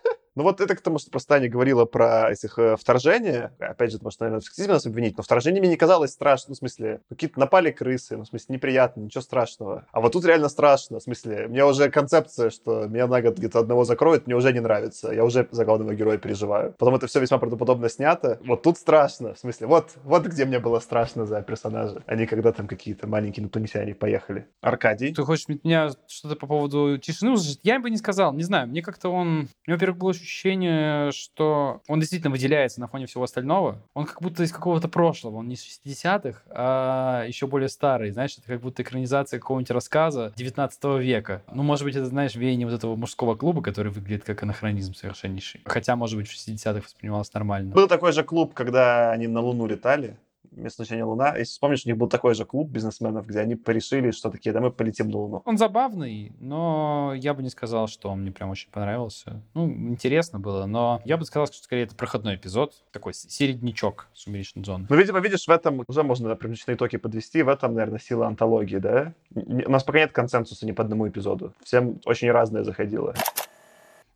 Ну 0.35 0.43
вот 0.43 0.61
это 0.61 0.75
к 0.75 0.81
тому, 0.81 0.97
что 0.97 1.11
просто 1.11 1.35
Таня 1.35 1.49
говорила 1.49 1.85
про 1.85 2.31
этих 2.31 2.57
э, 2.57 2.77
вторжения. 2.77 3.53
Опять 3.59 3.91
же, 3.91 3.99
может, 4.01 4.19
наверное, 4.21 4.39
в 4.39 4.45
сексизме 4.45 4.73
нас 4.73 4.85
обвинить, 4.85 5.17
но 5.17 5.23
вторжение 5.23 5.59
мне 5.61 5.71
не 5.71 5.77
казалось 5.77 6.11
страшным. 6.11 6.51
Ну, 6.51 6.55
в 6.55 6.57
смысле, 6.57 7.01
какие-то 7.09 7.39
напали 7.39 7.71
крысы, 7.71 8.17
ну, 8.17 8.23
в 8.23 8.27
смысле, 8.27 8.55
неприятно, 8.55 9.01
ничего 9.01 9.21
страшного. 9.21 9.85
А 9.91 9.99
вот 9.99 10.13
тут 10.13 10.25
реально 10.25 10.49
страшно. 10.49 10.99
В 10.99 11.03
смысле, 11.03 11.47
мне 11.47 11.65
уже 11.65 11.89
концепция, 11.89 12.49
что 12.49 12.87
меня 12.87 13.07
на 13.07 13.21
год 13.21 13.37
где-то 13.37 13.59
одного 13.59 13.83
закроют, 13.83 14.25
мне 14.25 14.35
уже 14.35 14.53
не 14.53 14.61
нравится. 14.61 15.11
Я 15.11 15.25
уже 15.25 15.47
за 15.51 15.65
главного 15.65 15.93
героя 15.93 16.17
переживаю. 16.17 16.73
Потом 16.77 16.95
это 16.95 17.07
все 17.07 17.19
весьма 17.19 17.37
правдоподобно 17.37 17.89
снято. 17.89 18.39
Вот 18.45 18.63
тут 18.63 18.77
страшно. 18.77 19.33
В 19.33 19.39
смысле, 19.39 19.67
вот, 19.67 19.91
вот 20.03 20.25
где 20.25 20.45
мне 20.45 20.59
было 20.59 20.79
страшно 20.79 21.25
за 21.25 21.41
персонажа, 21.41 22.03
а 22.05 22.15
не 22.15 22.25
когда 22.25 22.51
там 22.53 22.67
какие-то 22.67 23.07
маленькие 23.07 23.43
инопланетяне 23.43 23.95
поехали. 23.95 24.47
Аркадий? 24.61 25.13
Ты 25.13 25.23
хочешь 25.23 25.47
меня 25.47 25.89
что-то 26.07 26.35
по 26.35 26.47
поводу 26.47 26.97
тишины 26.97 27.31
услышать? 27.31 27.59
Я 27.63 27.79
бы 27.79 27.89
не 27.89 27.97
сказал, 27.97 28.33
не 28.33 28.43
знаю. 28.43 28.67
Мне 28.67 28.81
как-то 28.81 29.09
он... 29.09 29.49
Мне, 29.65 29.75
во-первых, 29.75 29.97
было 29.97 30.11
ощущение, 30.11 30.21
что 30.31 31.81
он 31.87 31.99
действительно 31.99 32.31
выделяется 32.31 32.79
на 32.79 32.87
фоне 32.87 33.05
всего 33.05 33.23
остального. 33.23 33.81
Он 33.93 34.05
как 34.05 34.21
будто 34.21 34.43
из 34.43 34.51
какого-то 34.51 34.87
прошлого, 34.87 35.37
он 35.37 35.47
не 35.47 35.55
из 35.55 35.65
60-х, 35.65 36.41
а 36.49 37.25
еще 37.27 37.47
более 37.47 37.69
старый. 37.69 38.11
Знаешь, 38.11 38.37
это 38.37 38.47
как 38.47 38.61
будто 38.61 38.81
экранизация 38.81 39.39
какого-нибудь 39.39 39.71
рассказа 39.71 40.33
19 40.35 40.83
века. 40.99 41.43
Ну, 41.51 41.63
может 41.63 41.85
быть, 41.85 41.95
это, 41.95 42.05
знаешь, 42.05 42.35
веяние 42.35 42.67
вот 42.67 42.75
этого 42.75 42.95
мужского 42.95 43.35
клуба, 43.35 43.61
который 43.61 43.91
выглядит 43.91 44.23
как 44.23 44.43
анахронизм 44.43 44.93
совершеннейший. 44.93 45.61
Хотя, 45.65 45.95
может 45.95 46.17
быть, 46.17 46.27
в 46.27 46.33
60-х 46.33 46.81
воспринималось 46.81 47.33
нормально. 47.33 47.73
Был 47.73 47.87
такой 47.87 48.11
же 48.11 48.23
клуб, 48.23 48.53
когда 48.53 49.11
они 49.11 49.27
на 49.27 49.41
Луну 49.41 49.65
летали 49.67 50.17
место 50.51 50.83
значения 50.83 51.03
Луна. 51.03 51.37
Если 51.37 51.53
вспомнишь, 51.53 51.85
у 51.85 51.89
них 51.89 51.97
был 51.97 52.07
такой 52.07 52.35
же 52.35 52.45
клуб 52.45 52.69
бизнесменов, 52.69 53.27
где 53.27 53.39
они 53.39 53.55
порешили, 53.55 54.11
что 54.11 54.29
такие, 54.29 54.51
да 54.53 54.61
мы 54.61 54.71
полетим 54.71 55.09
на 55.09 55.17
Луну. 55.17 55.41
Он 55.45 55.57
забавный, 55.57 56.33
но 56.39 57.13
я 57.15 57.33
бы 57.33 57.43
не 57.43 57.49
сказал, 57.49 57.87
что 57.87 58.09
он 58.09 58.21
мне 58.21 58.31
прям 58.31 58.49
очень 58.49 58.69
понравился. 58.69 59.41
Ну, 59.53 59.69
интересно 59.69 60.39
было, 60.39 60.65
но 60.65 61.01
я 61.05 61.17
бы 61.17 61.25
сказал, 61.25 61.47
что 61.47 61.57
скорее 61.63 61.83
это 61.83 61.95
проходной 61.95 62.35
эпизод, 62.35 62.73
такой 62.91 63.13
середнячок 63.13 64.07
сумеречной 64.13 64.63
зоны. 64.63 64.87
Ну, 64.89 64.95
видимо, 64.95 65.19
видишь, 65.19 65.45
в 65.45 65.49
этом 65.49 65.83
уже 65.87 66.03
можно 66.03 66.35
примечные 66.35 66.75
итоги 66.75 66.97
подвести, 66.97 67.43
в 67.43 67.49
этом, 67.49 67.73
наверное, 67.73 67.99
сила 67.99 68.27
антологии, 68.27 68.77
да? 68.77 69.13
У 69.33 69.71
нас 69.71 69.83
пока 69.83 69.99
нет 69.99 70.11
консенсуса 70.11 70.65
ни 70.65 70.71
по 70.71 70.83
одному 70.83 71.07
эпизоду. 71.07 71.53
Всем 71.63 71.99
очень 72.05 72.31
разное 72.31 72.63
заходило. 72.63 73.13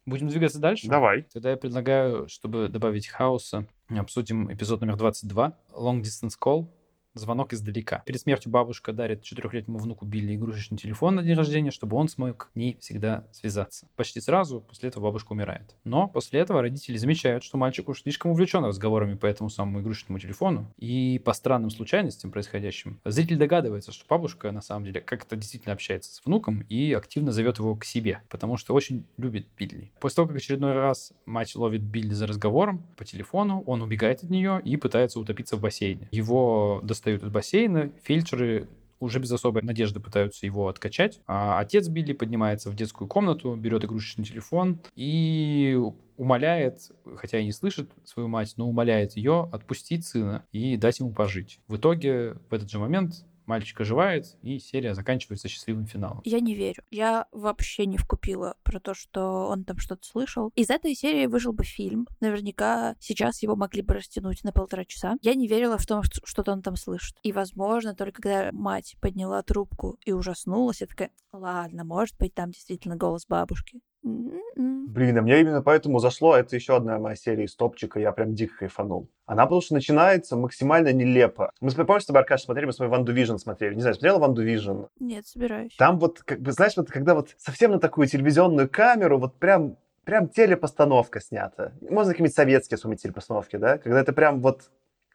Будем 0.05 0.27
двигаться 0.27 0.59
дальше? 0.59 0.87
Давай. 0.87 1.23
Тогда 1.33 1.51
я 1.51 1.57
предлагаю, 1.57 2.27
чтобы 2.27 2.67
добавить 2.67 3.07
хаоса, 3.07 3.65
обсудим 3.89 4.53
эпизод 4.53 4.81
номер 4.81 4.97
22, 4.97 5.57
Long 5.73 6.01
Distance 6.01 6.33
Call, 6.39 6.67
звонок 7.15 7.53
издалека. 7.53 8.03
Перед 8.05 8.21
смертью 8.21 8.51
бабушка 8.51 8.93
дарит 8.93 9.23
четырехлетнему 9.23 9.79
внуку 9.79 10.05
Билли 10.05 10.35
игрушечный 10.35 10.77
телефон 10.77 11.15
на 11.15 11.23
день 11.23 11.35
рождения, 11.35 11.71
чтобы 11.71 11.97
он 11.97 12.07
смог 12.07 12.49
к 12.53 12.55
ней 12.55 12.77
всегда 12.79 13.25
связаться. 13.31 13.87
Почти 13.95 14.21
сразу 14.21 14.61
после 14.61 14.89
этого 14.89 15.05
бабушка 15.05 15.31
умирает. 15.31 15.75
Но 15.83 16.07
после 16.07 16.39
этого 16.39 16.61
родители 16.61 16.97
замечают, 16.97 17.43
что 17.43 17.57
мальчик 17.57 17.89
уж 17.89 18.01
слишком 18.01 18.31
увлечен 18.31 18.63
разговорами 18.63 19.15
по 19.15 19.25
этому 19.25 19.49
самому 19.49 19.81
игрушечному 19.81 20.19
телефону. 20.19 20.67
И 20.77 21.21
по 21.23 21.33
странным 21.33 21.69
случайностям 21.69 22.31
происходящим, 22.31 22.99
зритель 23.05 23.37
догадывается, 23.37 23.91
что 23.91 24.05
бабушка 24.07 24.51
на 24.51 24.61
самом 24.61 24.85
деле 24.85 25.01
как-то 25.01 25.35
действительно 25.35 25.73
общается 25.73 26.13
с 26.13 26.25
внуком 26.25 26.61
и 26.69 26.93
активно 26.93 27.31
зовет 27.31 27.59
его 27.59 27.75
к 27.75 27.85
себе, 27.85 28.21
потому 28.29 28.57
что 28.57 28.73
очень 28.73 29.05
любит 29.17 29.47
Билли. 29.57 29.91
После 29.99 30.17
того, 30.17 30.27
как 30.27 30.37
очередной 30.37 30.73
раз 30.73 31.13
мать 31.25 31.55
ловит 31.55 31.81
Билли 31.81 32.13
за 32.13 32.27
разговором 32.27 32.85
по 32.97 33.05
телефону, 33.05 33.63
он 33.65 33.81
убегает 33.81 34.23
от 34.23 34.29
нее 34.29 34.61
и 34.63 34.77
пытается 34.77 35.19
утопиться 35.19 35.55
в 35.55 35.61
бассейне. 35.61 36.07
Его 36.11 36.81
достают 37.05 37.23
из 37.23 37.29
бассейна, 37.29 37.91
фельдшеры 38.03 38.67
уже 38.99 39.19
без 39.19 39.31
особой 39.31 39.61
надежды 39.61 39.99
пытаются 39.99 40.45
его 40.45 40.67
откачать. 40.67 41.21
А 41.27 41.59
отец 41.59 41.87
Билли 41.87 42.13
поднимается 42.13 42.71
в 42.71 42.75
детскую 42.75 43.07
комнату, 43.07 43.55
берет 43.55 43.83
игрушечный 43.83 44.25
телефон 44.25 44.79
и 44.95 45.77
умоляет, 46.17 46.79
хотя 47.17 47.39
и 47.39 47.45
не 47.45 47.51
слышит 47.51 47.91
свою 48.05 48.27
мать, 48.27 48.53
но 48.57 48.67
умоляет 48.67 49.15
ее 49.17 49.47
отпустить 49.51 50.05
сына 50.05 50.45
и 50.51 50.77
дать 50.77 50.99
ему 50.99 51.11
пожить. 51.11 51.59
В 51.67 51.75
итоге 51.75 52.37
в 52.49 52.53
этот 52.53 52.71
же 52.71 52.79
момент 52.79 53.25
мальчик 53.47 53.81
оживает, 53.81 54.37
и 54.41 54.59
серия 54.59 54.93
заканчивается 54.93 55.47
счастливым 55.47 55.85
финалом. 55.85 56.21
Я 56.23 56.39
не 56.39 56.55
верю. 56.55 56.83
Я 56.91 57.27
вообще 57.31 57.85
не 57.85 57.97
вкупила 57.97 58.55
про 58.63 58.79
то, 58.79 58.93
что 58.93 59.47
он 59.47 59.63
там 59.63 59.77
что-то 59.77 60.05
слышал. 60.05 60.51
Из 60.55 60.69
этой 60.69 60.95
серии 60.95 61.25
вышел 61.25 61.53
бы 61.53 61.63
фильм. 61.63 62.07
Наверняка 62.19 62.95
сейчас 62.99 63.41
его 63.43 63.55
могли 63.55 63.81
бы 63.81 63.95
растянуть 63.95 64.43
на 64.43 64.51
полтора 64.51 64.85
часа. 64.85 65.15
Я 65.21 65.35
не 65.35 65.47
верила 65.47 65.77
в 65.77 65.85
том, 65.85 66.03
что 66.03 66.21
что-то 66.23 66.51
он 66.51 66.61
там 66.61 66.75
слышит. 66.75 67.17
И, 67.23 67.31
возможно, 67.31 67.95
только 67.95 68.21
когда 68.21 68.51
мать 68.51 68.95
подняла 69.01 69.41
трубку 69.43 69.97
и 70.05 70.11
ужаснулась, 70.11 70.81
я 70.81 70.87
такая, 70.87 71.11
ладно, 71.31 71.83
может 71.83 72.17
быть, 72.17 72.33
там 72.33 72.51
действительно 72.51 72.95
голос 72.95 73.25
бабушки. 73.27 73.81
М-м-м. 74.05 74.87
Блин, 74.87 75.17
а 75.17 75.21
мне 75.21 75.41
именно 75.41 75.61
поэтому 75.61 75.99
зашло. 75.99 76.37
Это 76.37 76.55
еще 76.55 76.75
одна 76.77 76.99
моя 76.99 77.15
серия 77.15 77.45
из 77.45 77.55
топчика. 77.55 77.99
Я 77.99 78.11
прям 78.11 78.33
дико 78.35 78.59
кайфанул. 78.59 79.09
Она 79.25 79.45
потому 79.45 79.61
что 79.61 79.73
начинается 79.73 80.35
максимально 80.37 80.93
нелепо. 80.93 81.51
Мы, 81.59 81.71
с- 81.71 81.73
помнишь, 81.75 82.03
с 82.03 82.05
тобой, 82.05 82.21
Аркаш, 82.21 82.43
смотрели, 82.43 82.67
мы 82.67 82.73
с 82.73 82.77
тобой 82.77 82.95
Ван 82.95 83.03
Division 83.05 83.37
смотрели. 83.39 83.73
Не 83.75 83.81
знаю, 83.81 83.95
смотрела 83.95 84.19
Ван 84.19 84.33
Division? 84.33 84.87
Нет, 84.99 85.25
собираюсь. 85.27 85.75
Там 85.77 85.99
вот, 85.99 86.19
как 86.23 86.39
бы, 86.39 86.51
знаешь, 86.51 86.77
вот 86.77 86.89
когда 86.91 87.15
вот 87.15 87.29
совсем 87.37 87.71
на 87.71 87.79
такую 87.79 88.07
телевизионную 88.07 88.69
камеру, 88.69 89.17
вот 89.17 89.35
прям 89.35 89.77
прям 90.03 90.29
телепостановка 90.29 91.19
снята. 91.19 91.71
Можно 91.81 92.11
какие-нибудь 92.13 92.35
советские 92.35 92.77
вспомнить 92.77 93.01
телепостановки, 93.01 93.55
да? 93.55 93.79
Когда 93.79 93.99
это 93.99 94.13
прям 94.13 94.39
вот 94.39 94.69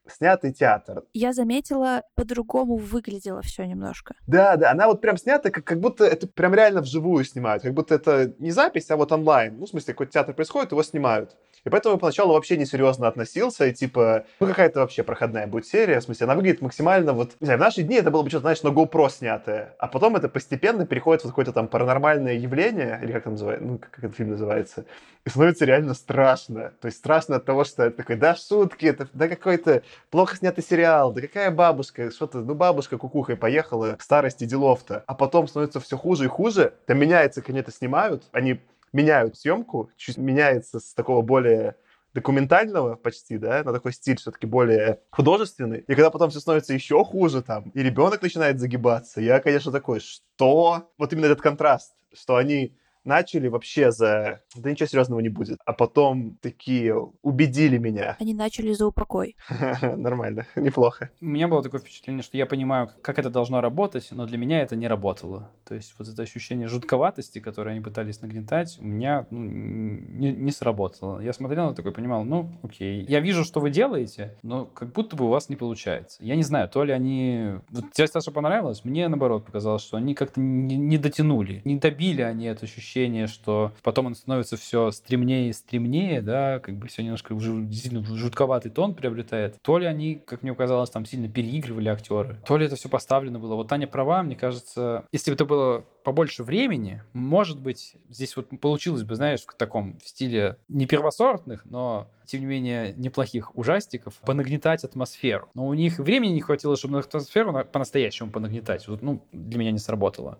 снятый 0.08 0.52
театр. 0.52 1.04
Я 1.12 1.32
заметила, 1.32 2.02
по-другому 2.14 2.76
выглядело 2.76 3.42
все 3.42 3.64
немножко. 3.64 4.14
Да, 4.26 4.56
да, 4.56 4.70
она 4.70 4.86
вот 4.86 5.00
прям 5.00 5.16
снята, 5.16 5.50
как, 5.50 5.64
как 5.64 5.80
будто 5.80 6.04
это 6.04 6.26
прям 6.26 6.54
реально 6.54 6.80
вживую 6.80 7.24
снимают. 7.24 7.62
Как 7.62 7.74
будто 7.74 7.94
это 7.94 8.34
не 8.38 8.50
запись, 8.50 8.90
а 8.90 8.96
вот 8.96 9.12
онлайн. 9.12 9.58
Ну, 9.58 9.66
в 9.66 9.68
смысле, 9.68 9.94
какой-то 9.94 10.12
театр 10.12 10.34
происходит, 10.34 10.72
его 10.72 10.82
снимают. 10.82 11.36
И 11.64 11.68
поэтому 11.68 11.94
я 11.94 11.98
поначалу 11.98 12.34
вообще 12.34 12.56
несерьезно 12.56 13.06
относился, 13.08 13.66
и 13.66 13.74
типа, 13.74 14.24
ну 14.40 14.46
какая-то 14.46 14.80
вообще 14.80 15.02
проходная 15.02 15.46
будет 15.46 15.66
серия, 15.66 16.00
в 16.00 16.04
смысле, 16.04 16.24
она 16.24 16.34
выглядит 16.34 16.62
максимально 16.62 17.12
вот, 17.12 17.32
не 17.40 17.46
знаю, 17.46 17.58
в 17.58 17.62
наши 17.62 17.82
дни 17.82 17.96
это 17.96 18.10
было 18.10 18.22
бы 18.22 18.28
что-то, 18.28 18.42
знаешь, 18.42 18.62
на 18.62 18.68
GoPro 18.68 19.10
снятое, 19.10 19.74
а 19.78 19.86
потом 19.88 20.16
это 20.16 20.28
постепенно 20.28 20.86
переходит 20.86 21.24
в 21.24 21.28
какое-то 21.28 21.52
там 21.52 21.68
паранормальное 21.68 22.34
явление, 22.34 22.98
или 23.02 23.12
как 23.12 23.22
это 23.22 23.30
называется, 23.30 23.64
ну, 23.64 23.78
как 23.78 23.98
этот 23.98 24.16
фильм 24.16 24.30
называется, 24.30 24.84
и 25.24 25.28
становится 25.28 25.64
реально 25.64 25.94
страшно. 25.94 26.72
То 26.80 26.86
есть 26.86 26.98
страшно 26.98 27.36
от 27.36 27.44
того, 27.44 27.64
что 27.64 27.90
такой, 27.90 28.16
да, 28.16 28.34
шутки, 28.34 28.86
это, 28.86 29.08
да, 29.12 29.28
какой-то 29.28 29.82
плохо 30.10 30.36
снятый 30.36 30.64
сериал, 30.64 31.12
да 31.12 31.20
какая 31.20 31.50
бабушка, 31.50 32.10
что-то, 32.10 32.38
ну, 32.38 32.54
бабушка 32.54 32.96
кукухой 32.96 33.36
поехала 33.36 33.96
старости 34.00 34.44
делов-то, 34.44 35.04
а 35.06 35.14
потом 35.14 35.46
становится 35.46 35.80
все 35.80 35.96
хуже 35.98 36.24
и 36.24 36.28
хуже, 36.28 36.72
там 36.86 36.98
меняется, 36.98 37.42
как 37.42 37.50
они 37.50 37.60
это 37.60 37.70
снимают, 37.70 38.24
они 38.32 38.60
меняют 38.92 39.36
съемку, 39.36 39.90
чуть 39.96 40.16
меняется 40.16 40.80
с 40.80 40.94
такого 40.94 41.22
более 41.22 41.76
документального 42.14 42.96
почти, 42.96 43.38
да, 43.38 43.62
на 43.62 43.72
такой 43.72 43.92
стиль 43.92 44.16
все-таки 44.16 44.46
более 44.46 45.00
художественный. 45.10 45.80
И 45.80 45.94
когда 45.94 46.10
потом 46.10 46.30
все 46.30 46.40
становится 46.40 46.74
еще 46.74 47.04
хуже 47.04 47.42
там, 47.42 47.70
и 47.70 47.82
ребенок 47.82 48.22
начинает 48.22 48.58
загибаться, 48.58 49.20
я, 49.20 49.40
конечно, 49.40 49.70
такой, 49.70 50.00
что? 50.00 50.90
Вот 50.98 51.12
именно 51.12 51.26
этот 51.26 51.40
контраст, 51.40 51.94
что 52.12 52.36
они 52.36 52.76
начали 53.04 53.48
вообще 53.48 53.90
за... 53.90 54.40
Да 54.54 54.70
ничего 54.70 54.86
серьезного 54.86 55.20
не 55.20 55.28
будет. 55.28 55.58
А 55.64 55.72
потом 55.72 56.38
такие 56.40 56.94
убедили 57.22 57.78
меня. 57.78 58.16
Они 58.20 58.34
начали 58.34 58.72
за 58.72 58.86
упокой. 58.86 59.36
Нормально, 59.82 60.46
неплохо. 60.56 61.10
У 61.20 61.26
меня 61.26 61.48
было 61.48 61.62
такое 61.62 61.80
впечатление, 61.80 62.22
что 62.22 62.36
я 62.36 62.46
понимаю, 62.46 62.90
как 63.02 63.18
это 63.18 63.30
должно 63.30 63.60
работать, 63.60 64.08
но 64.10 64.26
для 64.26 64.38
меня 64.38 64.62
это 64.62 64.76
не 64.76 64.88
работало. 64.88 65.50
То 65.66 65.74
есть 65.74 65.94
вот 65.98 66.08
это 66.08 66.22
ощущение 66.22 66.68
жутковатости, 66.68 67.38
которое 67.38 67.72
они 67.72 67.80
пытались 67.80 68.20
нагнетать, 68.20 68.78
у 68.80 68.84
меня 68.84 69.26
ну, 69.30 69.40
не, 69.40 70.32
не 70.32 70.50
сработало. 70.50 71.20
Я 71.20 71.32
смотрел 71.32 71.70
и 71.70 71.74
такой 71.74 71.92
понимал, 71.92 72.24
ну, 72.24 72.50
окей. 72.62 73.04
Я 73.08 73.20
вижу, 73.20 73.44
что 73.44 73.60
вы 73.60 73.70
делаете, 73.70 74.36
но 74.42 74.66
как 74.66 74.92
будто 74.92 75.16
бы 75.16 75.26
у 75.26 75.28
вас 75.28 75.48
не 75.48 75.56
получается. 75.56 76.18
Я 76.20 76.36
не 76.36 76.42
знаю, 76.42 76.68
то 76.68 76.84
ли 76.84 76.92
они... 76.92 77.54
Вот 77.70 77.92
тебе, 77.92 78.06
Сташа, 78.06 78.30
понравилось? 78.30 78.84
Мне, 78.84 79.08
наоборот, 79.08 79.46
показалось, 79.46 79.82
что 79.82 79.96
они 79.96 80.14
как-то 80.14 80.40
не, 80.40 80.76
не 80.76 80.98
дотянули. 80.98 81.62
Не 81.64 81.76
добили 81.76 82.22
они 82.22 82.46
это 82.46 82.66
ощущение, 82.66 82.89
что 83.26 83.72
потом 83.82 84.06
он 84.06 84.14
становится 84.14 84.56
все 84.56 84.90
стремнее 84.90 85.50
и 85.50 85.52
стремнее, 85.52 86.22
да, 86.22 86.58
как 86.58 86.76
бы 86.76 86.88
все 86.88 87.02
немножко 87.02 87.32
уже 87.32 87.52
действительно 87.62 88.04
жутковатый 88.04 88.70
тон 88.70 88.94
приобретает. 88.94 89.56
То 89.62 89.78
ли 89.78 89.86
они, 89.86 90.16
как 90.16 90.42
мне 90.42 90.54
казалось, 90.54 90.90
там 90.90 91.04
сильно 91.04 91.28
переигрывали 91.28 91.88
актеры, 91.88 92.38
то 92.46 92.56
ли 92.56 92.66
это 92.66 92.76
все 92.76 92.88
поставлено 92.88 93.38
было. 93.38 93.54
Вот 93.54 93.68
Таня 93.68 93.86
права, 93.86 94.22
мне 94.22 94.36
кажется, 94.36 95.04
если 95.12 95.30
бы 95.30 95.34
это 95.34 95.44
было 95.44 95.84
побольше 96.04 96.42
времени, 96.42 97.02
может 97.12 97.60
быть, 97.60 97.94
здесь 98.08 98.36
вот 98.36 98.48
получилось 98.60 99.02
бы, 99.02 99.14
знаешь, 99.14 99.40
в 99.42 99.54
таком 99.54 99.98
в 99.98 100.08
стиле 100.08 100.56
не 100.68 100.86
первосортных, 100.86 101.64
но, 101.66 102.08
тем 102.24 102.40
не 102.40 102.46
менее, 102.46 102.94
неплохих 102.96 103.56
ужастиков, 103.56 104.14
понагнетать 104.24 104.84
атмосферу. 104.84 105.48
Но 105.54 105.66
у 105.66 105.74
них 105.74 105.98
времени 105.98 106.32
не 106.32 106.40
хватило, 106.40 106.76
чтобы 106.76 106.98
атмосферу 106.98 107.52
на- 107.52 107.64
по-настоящему 107.64 108.30
понагнетать. 108.30 108.88
Вот, 108.88 109.02
ну, 109.02 109.22
для 109.32 109.58
меня 109.58 109.70
не 109.72 109.78
сработало. 109.78 110.38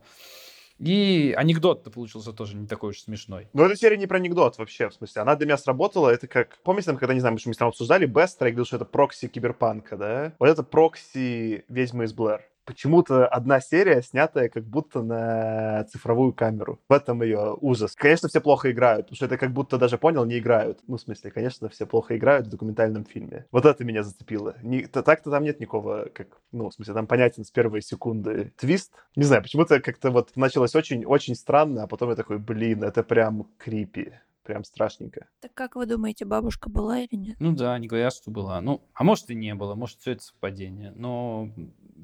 И 0.80 1.34
анекдот-то 1.36 1.90
получился 1.90 2.32
тоже 2.32 2.56
не 2.56 2.66
такой 2.66 2.90
уж 2.90 3.00
смешной. 3.00 3.48
Но 3.52 3.66
эта 3.66 3.76
серия 3.76 3.98
не 3.98 4.06
про 4.06 4.16
анекдот 4.16 4.56
вообще, 4.56 4.88
в 4.88 4.94
смысле. 4.94 5.22
Она 5.22 5.36
для 5.36 5.46
меня 5.46 5.58
сработала, 5.58 6.08
это 6.08 6.26
как... 6.26 6.58
Помните, 6.64 6.86
там, 6.86 6.96
когда, 6.96 7.12
не 7.12 7.20
знаю, 7.20 7.34
мы 7.34 7.38
что 7.38 7.50
мы 7.50 7.54
с 7.54 7.58
тобой 7.58 7.70
обсуждали, 7.70 8.06
Бестра 8.06 8.48
говорил, 8.48 8.64
что 8.64 8.76
это 8.76 8.86
прокси 8.86 9.28
киберпанка, 9.28 9.96
да? 9.98 10.32
Вот 10.38 10.48
это 10.48 10.62
прокси 10.62 11.64
ведьмы 11.68 12.04
из 12.04 12.14
Блэр. 12.14 12.42
Почему-то 12.64 13.26
одна 13.26 13.60
серия, 13.60 14.00
снятая 14.02 14.48
как 14.48 14.64
будто 14.64 15.02
на 15.02 15.84
цифровую 15.90 16.32
камеру. 16.32 16.80
В 16.88 16.92
этом 16.92 17.22
ее 17.22 17.56
ужас. 17.60 17.96
Конечно, 17.96 18.28
все 18.28 18.40
плохо 18.40 18.70
играют, 18.70 19.06
потому 19.06 19.16
что 19.16 19.26
это 19.26 19.38
как 19.38 19.52
будто 19.52 19.76
даже 19.78 19.98
понял, 19.98 20.24
не 20.24 20.38
играют. 20.38 20.78
Ну, 20.86 20.96
в 20.96 21.00
смысле, 21.00 21.30
конечно, 21.30 21.68
все 21.68 21.86
плохо 21.86 22.16
играют 22.16 22.46
в 22.46 22.50
документальном 22.50 23.04
фильме. 23.04 23.46
Вот 23.50 23.64
это 23.66 23.84
меня 23.84 24.02
зацепило. 24.02 24.54
Не- 24.62 24.86
т- 24.86 25.02
Так-то 25.02 25.30
там 25.30 25.42
нет 25.42 25.58
никакого, 25.58 26.08
как, 26.14 26.28
ну, 26.52 26.68
в 26.70 26.74
смысле, 26.74 26.94
там 26.94 27.06
понятен 27.06 27.44
с 27.44 27.50
первой 27.50 27.82
секунды 27.82 28.52
твист. 28.56 28.92
Не 29.16 29.24
знаю, 29.24 29.42
почему-то 29.42 29.80
как-то 29.80 30.10
вот 30.10 30.36
началось 30.36 30.74
очень-очень 30.76 31.34
странно, 31.34 31.84
а 31.84 31.86
потом 31.86 32.10
я 32.10 32.16
такой, 32.16 32.38
блин, 32.38 32.84
это 32.84 33.02
прям 33.02 33.48
крипи. 33.58 34.12
Прям 34.42 34.64
страшненько. 34.64 35.26
Так 35.40 35.52
как 35.54 35.76
вы 35.76 35.86
думаете, 35.86 36.24
бабушка 36.24 36.70
была 36.70 37.00
или 37.00 37.14
нет? 37.14 37.36
Ну 37.38 37.52
да, 37.52 37.74
они 37.74 37.88
говорят, 37.88 38.14
что 38.14 38.30
была. 38.30 38.60
Ну, 38.60 38.82
а 38.94 39.04
может 39.04 39.30
и 39.30 39.34
не 39.34 39.54
было, 39.54 39.74
может 39.74 39.98
все 40.00 40.12
это 40.12 40.22
совпадение. 40.22 40.92
Но 40.96 41.50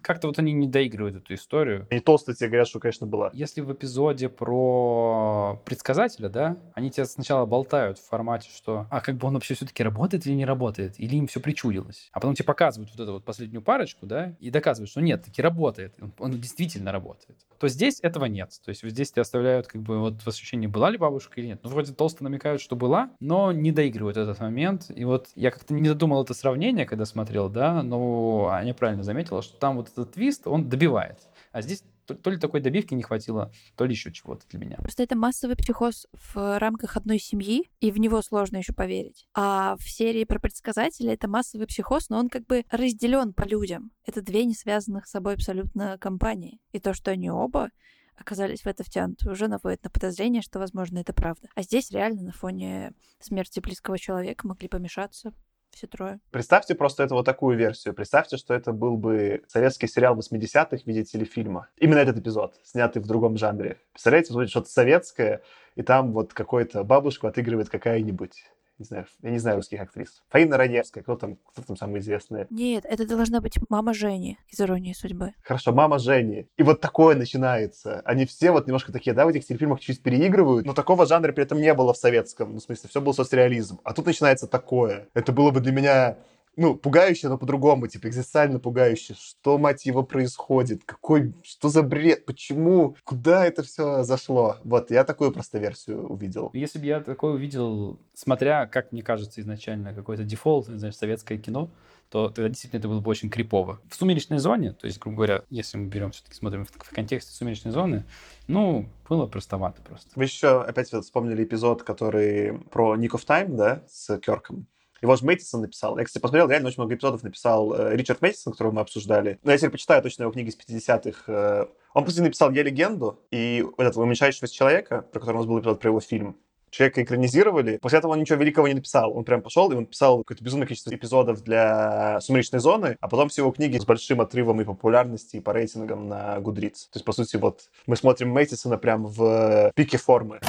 как-то 0.02 0.28
вот 0.28 0.38
они 0.38 0.52
не 0.52 0.68
доигрывают 0.68 1.16
эту 1.16 1.34
историю. 1.34 1.86
Они 1.90 2.00
толстые 2.00 2.36
тебе 2.36 2.48
говорят, 2.48 2.68
что, 2.68 2.80
конечно, 2.80 3.06
была. 3.06 3.30
Если 3.32 3.60
в 3.60 3.72
эпизоде 3.72 4.28
про 4.28 5.60
предсказателя, 5.64 6.28
да, 6.28 6.56
они 6.74 6.90
тебя 6.90 7.06
сначала 7.06 7.46
болтают 7.46 7.98
в 7.98 8.06
формате, 8.06 8.50
что 8.54 8.86
а 8.90 9.00
как 9.00 9.16
бы 9.16 9.28
он 9.28 9.34
вообще 9.34 9.54
все-таки 9.54 9.82
работает 9.82 10.26
или 10.26 10.34
не 10.34 10.44
работает, 10.44 10.98
или 10.98 11.16
им 11.16 11.26
все 11.26 11.40
причудилось. 11.40 12.08
А 12.12 12.20
потом 12.20 12.34
тебе 12.34 12.44
показывают 12.44 12.90
вот 12.90 13.00
эту 13.00 13.12
вот 13.12 13.24
последнюю 13.24 13.62
парочку, 13.62 14.06
да, 14.06 14.36
и 14.40 14.50
доказывают, 14.50 14.90
что 14.90 15.00
нет, 15.00 15.24
таки 15.24 15.42
работает. 15.42 15.94
Он, 16.00 16.12
он 16.18 16.32
действительно 16.32 16.92
работает. 16.92 17.38
То 17.58 17.68
здесь 17.68 18.00
этого 18.02 18.26
нет. 18.26 18.50
То 18.64 18.68
есть 18.68 18.82
вот 18.82 18.92
здесь 18.92 19.12
тебя 19.12 19.22
оставляют 19.22 19.66
как 19.66 19.82
бы 19.82 19.98
вот 19.98 20.22
в 20.22 20.28
ощущении, 20.28 20.66
была 20.66 20.90
ли 20.90 20.98
бабушка 20.98 21.40
или 21.40 21.48
нет. 21.48 21.60
Ну, 21.62 21.70
вроде 21.70 21.92
толсто 21.92 22.22
намекают, 22.28 22.60
что 22.60 22.76
была, 22.76 23.10
но 23.20 23.52
не 23.52 23.72
доигрывают 23.72 24.16
этот 24.16 24.40
момент. 24.40 24.90
И 24.94 25.04
вот 25.04 25.28
я 25.34 25.50
как-то 25.50 25.74
не 25.74 25.88
додумал 25.88 26.22
это 26.22 26.34
сравнение, 26.34 26.86
когда 26.86 27.04
смотрел, 27.04 27.48
да, 27.48 27.82
но 27.82 28.48
Аня 28.50 28.74
правильно 28.74 29.02
заметила, 29.02 29.42
что 29.42 29.56
там 29.58 29.76
вот 29.76 29.88
этот 29.88 30.12
твист, 30.12 30.46
он 30.46 30.68
добивает. 30.68 31.18
А 31.52 31.62
здесь 31.62 31.82
то, 32.06 32.14
то 32.14 32.30
ли 32.30 32.38
такой 32.38 32.60
добивки 32.60 32.94
не 32.94 33.02
хватило, 33.02 33.50
то 33.76 33.84
ли 33.84 33.92
еще 33.92 34.12
чего-то 34.12 34.46
для 34.48 34.58
меня. 34.58 34.76
Просто 34.76 35.02
это 35.02 35.16
массовый 35.16 35.56
психоз 35.56 36.06
в 36.12 36.58
рамках 36.58 36.96
одной 36.96 37.18
семьи, 37.18 37.70
и 37.80 37.90
в 37.90 37.98
него 37.98 38.22
сложно 38.22 38.58
еще 38.58 38.72
поверить. 38.72 39.26
А 39.34 39.76
в 39.78 39.88
серии 39.88 40.24
про 40.24 40.38
предсказателя 40.38 41.12
это 41.12 41.28
массовый 41.28 41.66
психоз, 41.66 42.08
но 42.08 42.18
он 42.18 42.28
как 42.28 42.46
бы 42.46 42.64
разделен 42.70 43.32
по 43.32 43.42
людям. 43.42 43.90
Это 44.04 44.22
две 44.22 44.44
не 44.44 44.54
связанных 44.54 45.06
с 45.06 45.10
собой 45.10 45.34
абсолютно 45.34 45.98
компании. 45.98 46.60
И 46.72 46.78
то, 46.78 46.94
что 46.94 47.10
они 47.10 47.30
оба 47.30 47.70
оказались 48.16 48.62
в 48.62 48.66
это 48.66 48.84
втянуты, 48.84 49.30
уже 49.30 49.48
наводит 49.48 49.84
на 49.84 49.90
подозрение, 49.90 50.42
что, 50.42 50.58
возможно, 50.58 50.98
это 50.98 51.12
правда. 51.12 51.48
А 51.54 51.62
здесь 51.62 51.90
реально 51.90 52.22
на 52.22 52.32
фоне 52.32 52.92
смерти 53.20 53.60
близкого 53.60 53.98
человека 53.98 54.46
могли 54.46 54.68
помешаться 54.68 55.32
все 55.70 55.86
трое. 55.86 56.20
Представьте 56.30 56.74
просто 56.74 57.02
это 57.02 57.14
вот 57.14 57.26
такую 57.26 57.56
версию. 57.58 57.94
Представьте, 57.94 58.36
что 58.36 58.54
это 58.54 58.72
был 58.72 58.96
бы 58.96 59.42
советский 59.46 59.86
сериал 59.86 60.18
80-х 60.18 60.78
в 60.78 60.86
виде 60.86 61.04
телефильма. 61.04 61.68
Именно 61.76 61.98
этот 61.98 62.18
эпизод, 62.18 62.58
снятый 62.64 63.02
в 63.02 63.06
другом 63.06 63.36
жанре. 63.36 63.78
Представляете, 63.92 64.32
вот 64.32 64.48
что-то 64.48 64.70
советское, 64.70 65.42
и 65.74 65.82
там 65.82 66.12
вот 66.12 66.32
какой-то 66.32 66.82
бабушку 66.82 67.26
отыгрывает 67.26 67.68
какая-нибудь 67.68 68.44
не 68.78 68.84
знаю, 68.84 69.06
я 69.22 69.30
не 69.30 69.38
знаю 69.38 69.56
русских 69.56 69.80
актрис. 69.80 70.22
Фаина 70.28 70.56
Раневская, 70.56 71.02
кто 71.02 71.16
там, 71.16 71.36
кто 71.46 71.62
там 71.62 71.76
самый 71.76 72.00
известный? 72.00 72.46
Нет, 72.50 72.84
это 72.84 73.06
должна 73.06 73.40
быть 73.40 73.58
мама 73.68 73.94
Жени 73.94 74.38
из 74.48 74.60
«Иронии 74.60 74.92
судьбы». 74.92 75.32
Хорошо, 75.42 75.72
мама 75.72 75.98
Жени. 75.98 76.46
И 76.56 76.62
вот 76.62 76.80
такое 76.80 77.16
начинается. 77.16 78.02
Они 78.04 78.26
все 78.26 78.50
вот 78.50 78.66
немножко 78.66 78.92
такие, 78.92 79.14
да, 79.14 79.24
в 79.24 79.28
этих 79.28 79.46
телефильмах 79.46 79.80
чуть 79.80 80.02
переигрывают, 80.02 80.66
но 80.66 80.74
такого 80.74 81.06
жанра 81.06 81.32
при 81.32 81.44
этом 81.44 81.60
не 81.60 81.72
было 81.74 81.92
в 81.92 81.96
советском. 81.96 82.52
Ну, 82.52 82.58
в 82.58 82.62
смысле, 82.62 82.88
все 82.88 83.00
был 83.00 83.14
соцреализм. 83.14 83.80
А 83.82 83.94
тут 83.94 84.06
начинается 84.06 84.46
такое. 84.46 85.08
Это 85.14 85.32
было 85.32 85.50
бы 85.50 85.60
для 85.60 85.72
меня 85.72 86.16
ну, 86.56 86.74
пугающе, 86.74 87.28
но 87.28 87.38
по-другому, 87.38 87.86
типа, 87.86 88.08
экзистенциально 88.08 88.58
пугающе. 88.58 89.14
Что, 89.14 89.58
мать 89.58 89.84
его, 89.84 90.02
происходит? 90.02 90.84
Какой, 90.84 91.34
что 91.42 91.68
за 91.68 91.82
бред? 91.82 92.24
Почему? 92.24 92.96
Куда 93.04 93.46
это 93.46 93.62
все 93.62 94.02
зашло? 94.02 94.56
Вот, 94.64 94.90
я 94.90 95.04
такую 95.04 95.32
просто 95.32 95.58
версию 95.58 96.06
увидел. 96.06 96.50
Если 96.54 96.78
бы 96.78 96.86
я 96.86 97.00
такое 97.00 97.34
увидел, 97.34 98.00
смотря, 98.14 98.66
как 98.66 98.92
мне 98.92 99.02
кажется, 99.02 99.40
изначально 99.40 99.92
какой-то 99.94 100.24
дефолт, 100.24 100.66
знаешь, 100.66 100.96
советское 100.96 101.36
кино, 101.38 101.70
то 102.08 102.28
тогда 102.28 102.48
действительно 102.48 102.78
это 102.78 102.88
было 102.88 103.00
бы 103.00 103.10
очень 103.10 103.28
крипово. 103.28 103.80
В 103.90 103.96
«Сумеречной 103.96 104.38
зоне», 104.38 104.72
то 104.72 104.86
есть, 104.86 104.98
грубо 105.00 105.16
говоря, 105.16 105.42
если 105.50 105.76
мы 105.76 105.88
берем, 105.88 106.12
все-таки 106.12 106.36
смотрим 106.36 106.64
в, 106.64 106.70
в 106.70 106.90
контексте 106.90 107.32
«Сумеречной 107.32 107.72
зоны», 107.72 108.04
ну, 108.46 108.88
было 109.08 109.26
простовато 109.26 109.82
просто. 109.82 110.08
Вы 110.14 110.24
еще 110.24 110.62
опять 110.62 110.88
вспомнили 110.88 111.42
эпизод, 111.44 111.82
который 111.82 112.60
про 112.70 112.96
Nick 112.96 113.10
of 113.10 113.26
Time, 113.26 113.56
да, 113.56 113.82
с 113.88 114.18
Керком. 114.18 114.66
Его 115.02 115.16
же 115.16 115.24
Мэттисон 115.24 115.62
написал. 115.62 115.98
Я, 115.98 116.04
кстати, 116.04 116.22
посмотрел, 116.22 116.48
реально 116.48 116.68
очень 116.68 116.80
много 116.80 116.94
эпизодов 116.94 117.22
написал 117.22 117.74
э, 117.74 117.96
Ричард 117.96 118.22
Мэттисон, 118.22 118.52
которого 118.52 118.72
мы 118.72 118.80
обсуждали. 118.80 119.38
Но 119.42 119.52
я 119.52 119.58
теперь 119.58 119.70
почитаю 119.70 120.02
точно 120.02 120.22
его 120.22 120.32
книги 120.32 120.50
с 120.50 120.56
50-х. 120.58 121.22
Э, 121.26 121.66
он, 121.94 122.04
после 122.04 122.22
написал 122.22 122.50
«Я 122.50 122.62
легенду» 122.62 123.20
и 123.30 123.64
этого 123.78 124.04
уменьшающегося 124.04 124.52
человека, 124.52 125.02
про 125.12 125.20
который 125.20 125.36
у 125.36 125.38
нас 125.38 125.46
был 125.46 125.60
эпизод 125.60 125.80
про 125.80 125.90
его 125.90 126.00
фильм. 126.00 126.36
Человека 126.70 127.02
экранизировали. 127.02 127.78
После 127.78 127.98
этого 128.00 128.12
он 128.12 128.20
ничего 128.20 128.38
великого 128.38 128.68
не 128.68 128.74
написал. 128.74 129.16
Он 129.16 129.24
прям 129.24 129.40
пошел, 129.40 129.70
и 129.70 129.76
он 129.76 129.86
писал 129.86 130.18
какое-то 130.18 130.44
безумное 130.44 130.66
количество 130.66 130.94
эпизодов 130.94 131.42
для 131.42 132.20
«Сумеречной 132.20 132.60
зоны», 132.60 132.96
а 133.00 133.08
потом 133.08 133.28
все 133.28 133.42
его 133.42 133.52
книги 133.52 133.78
с 133.78 133.84
большим 133.84 134.20
отрывом 134.20 134.60
и 134.60 134.64
популярности, 134.64 135.36
и 135.36 135.40
по 135.40 135.52
рейтингам 135.52 136.08
на 136.08 136.36
Goodreads. 136.38 136.90
То 136.90 136.96
есть, 136.96 137.04
по 137.04 137.12
сути, 137.12 137.36
вот 137.36 137.70
мы 137.86 137.96
смотрим 137.96 138.30
Мэттисона 138.30 138.78
прям 138.78 139.06
в 139.06 139.72
пике 139.74 139.96
формы. 139.96 140.40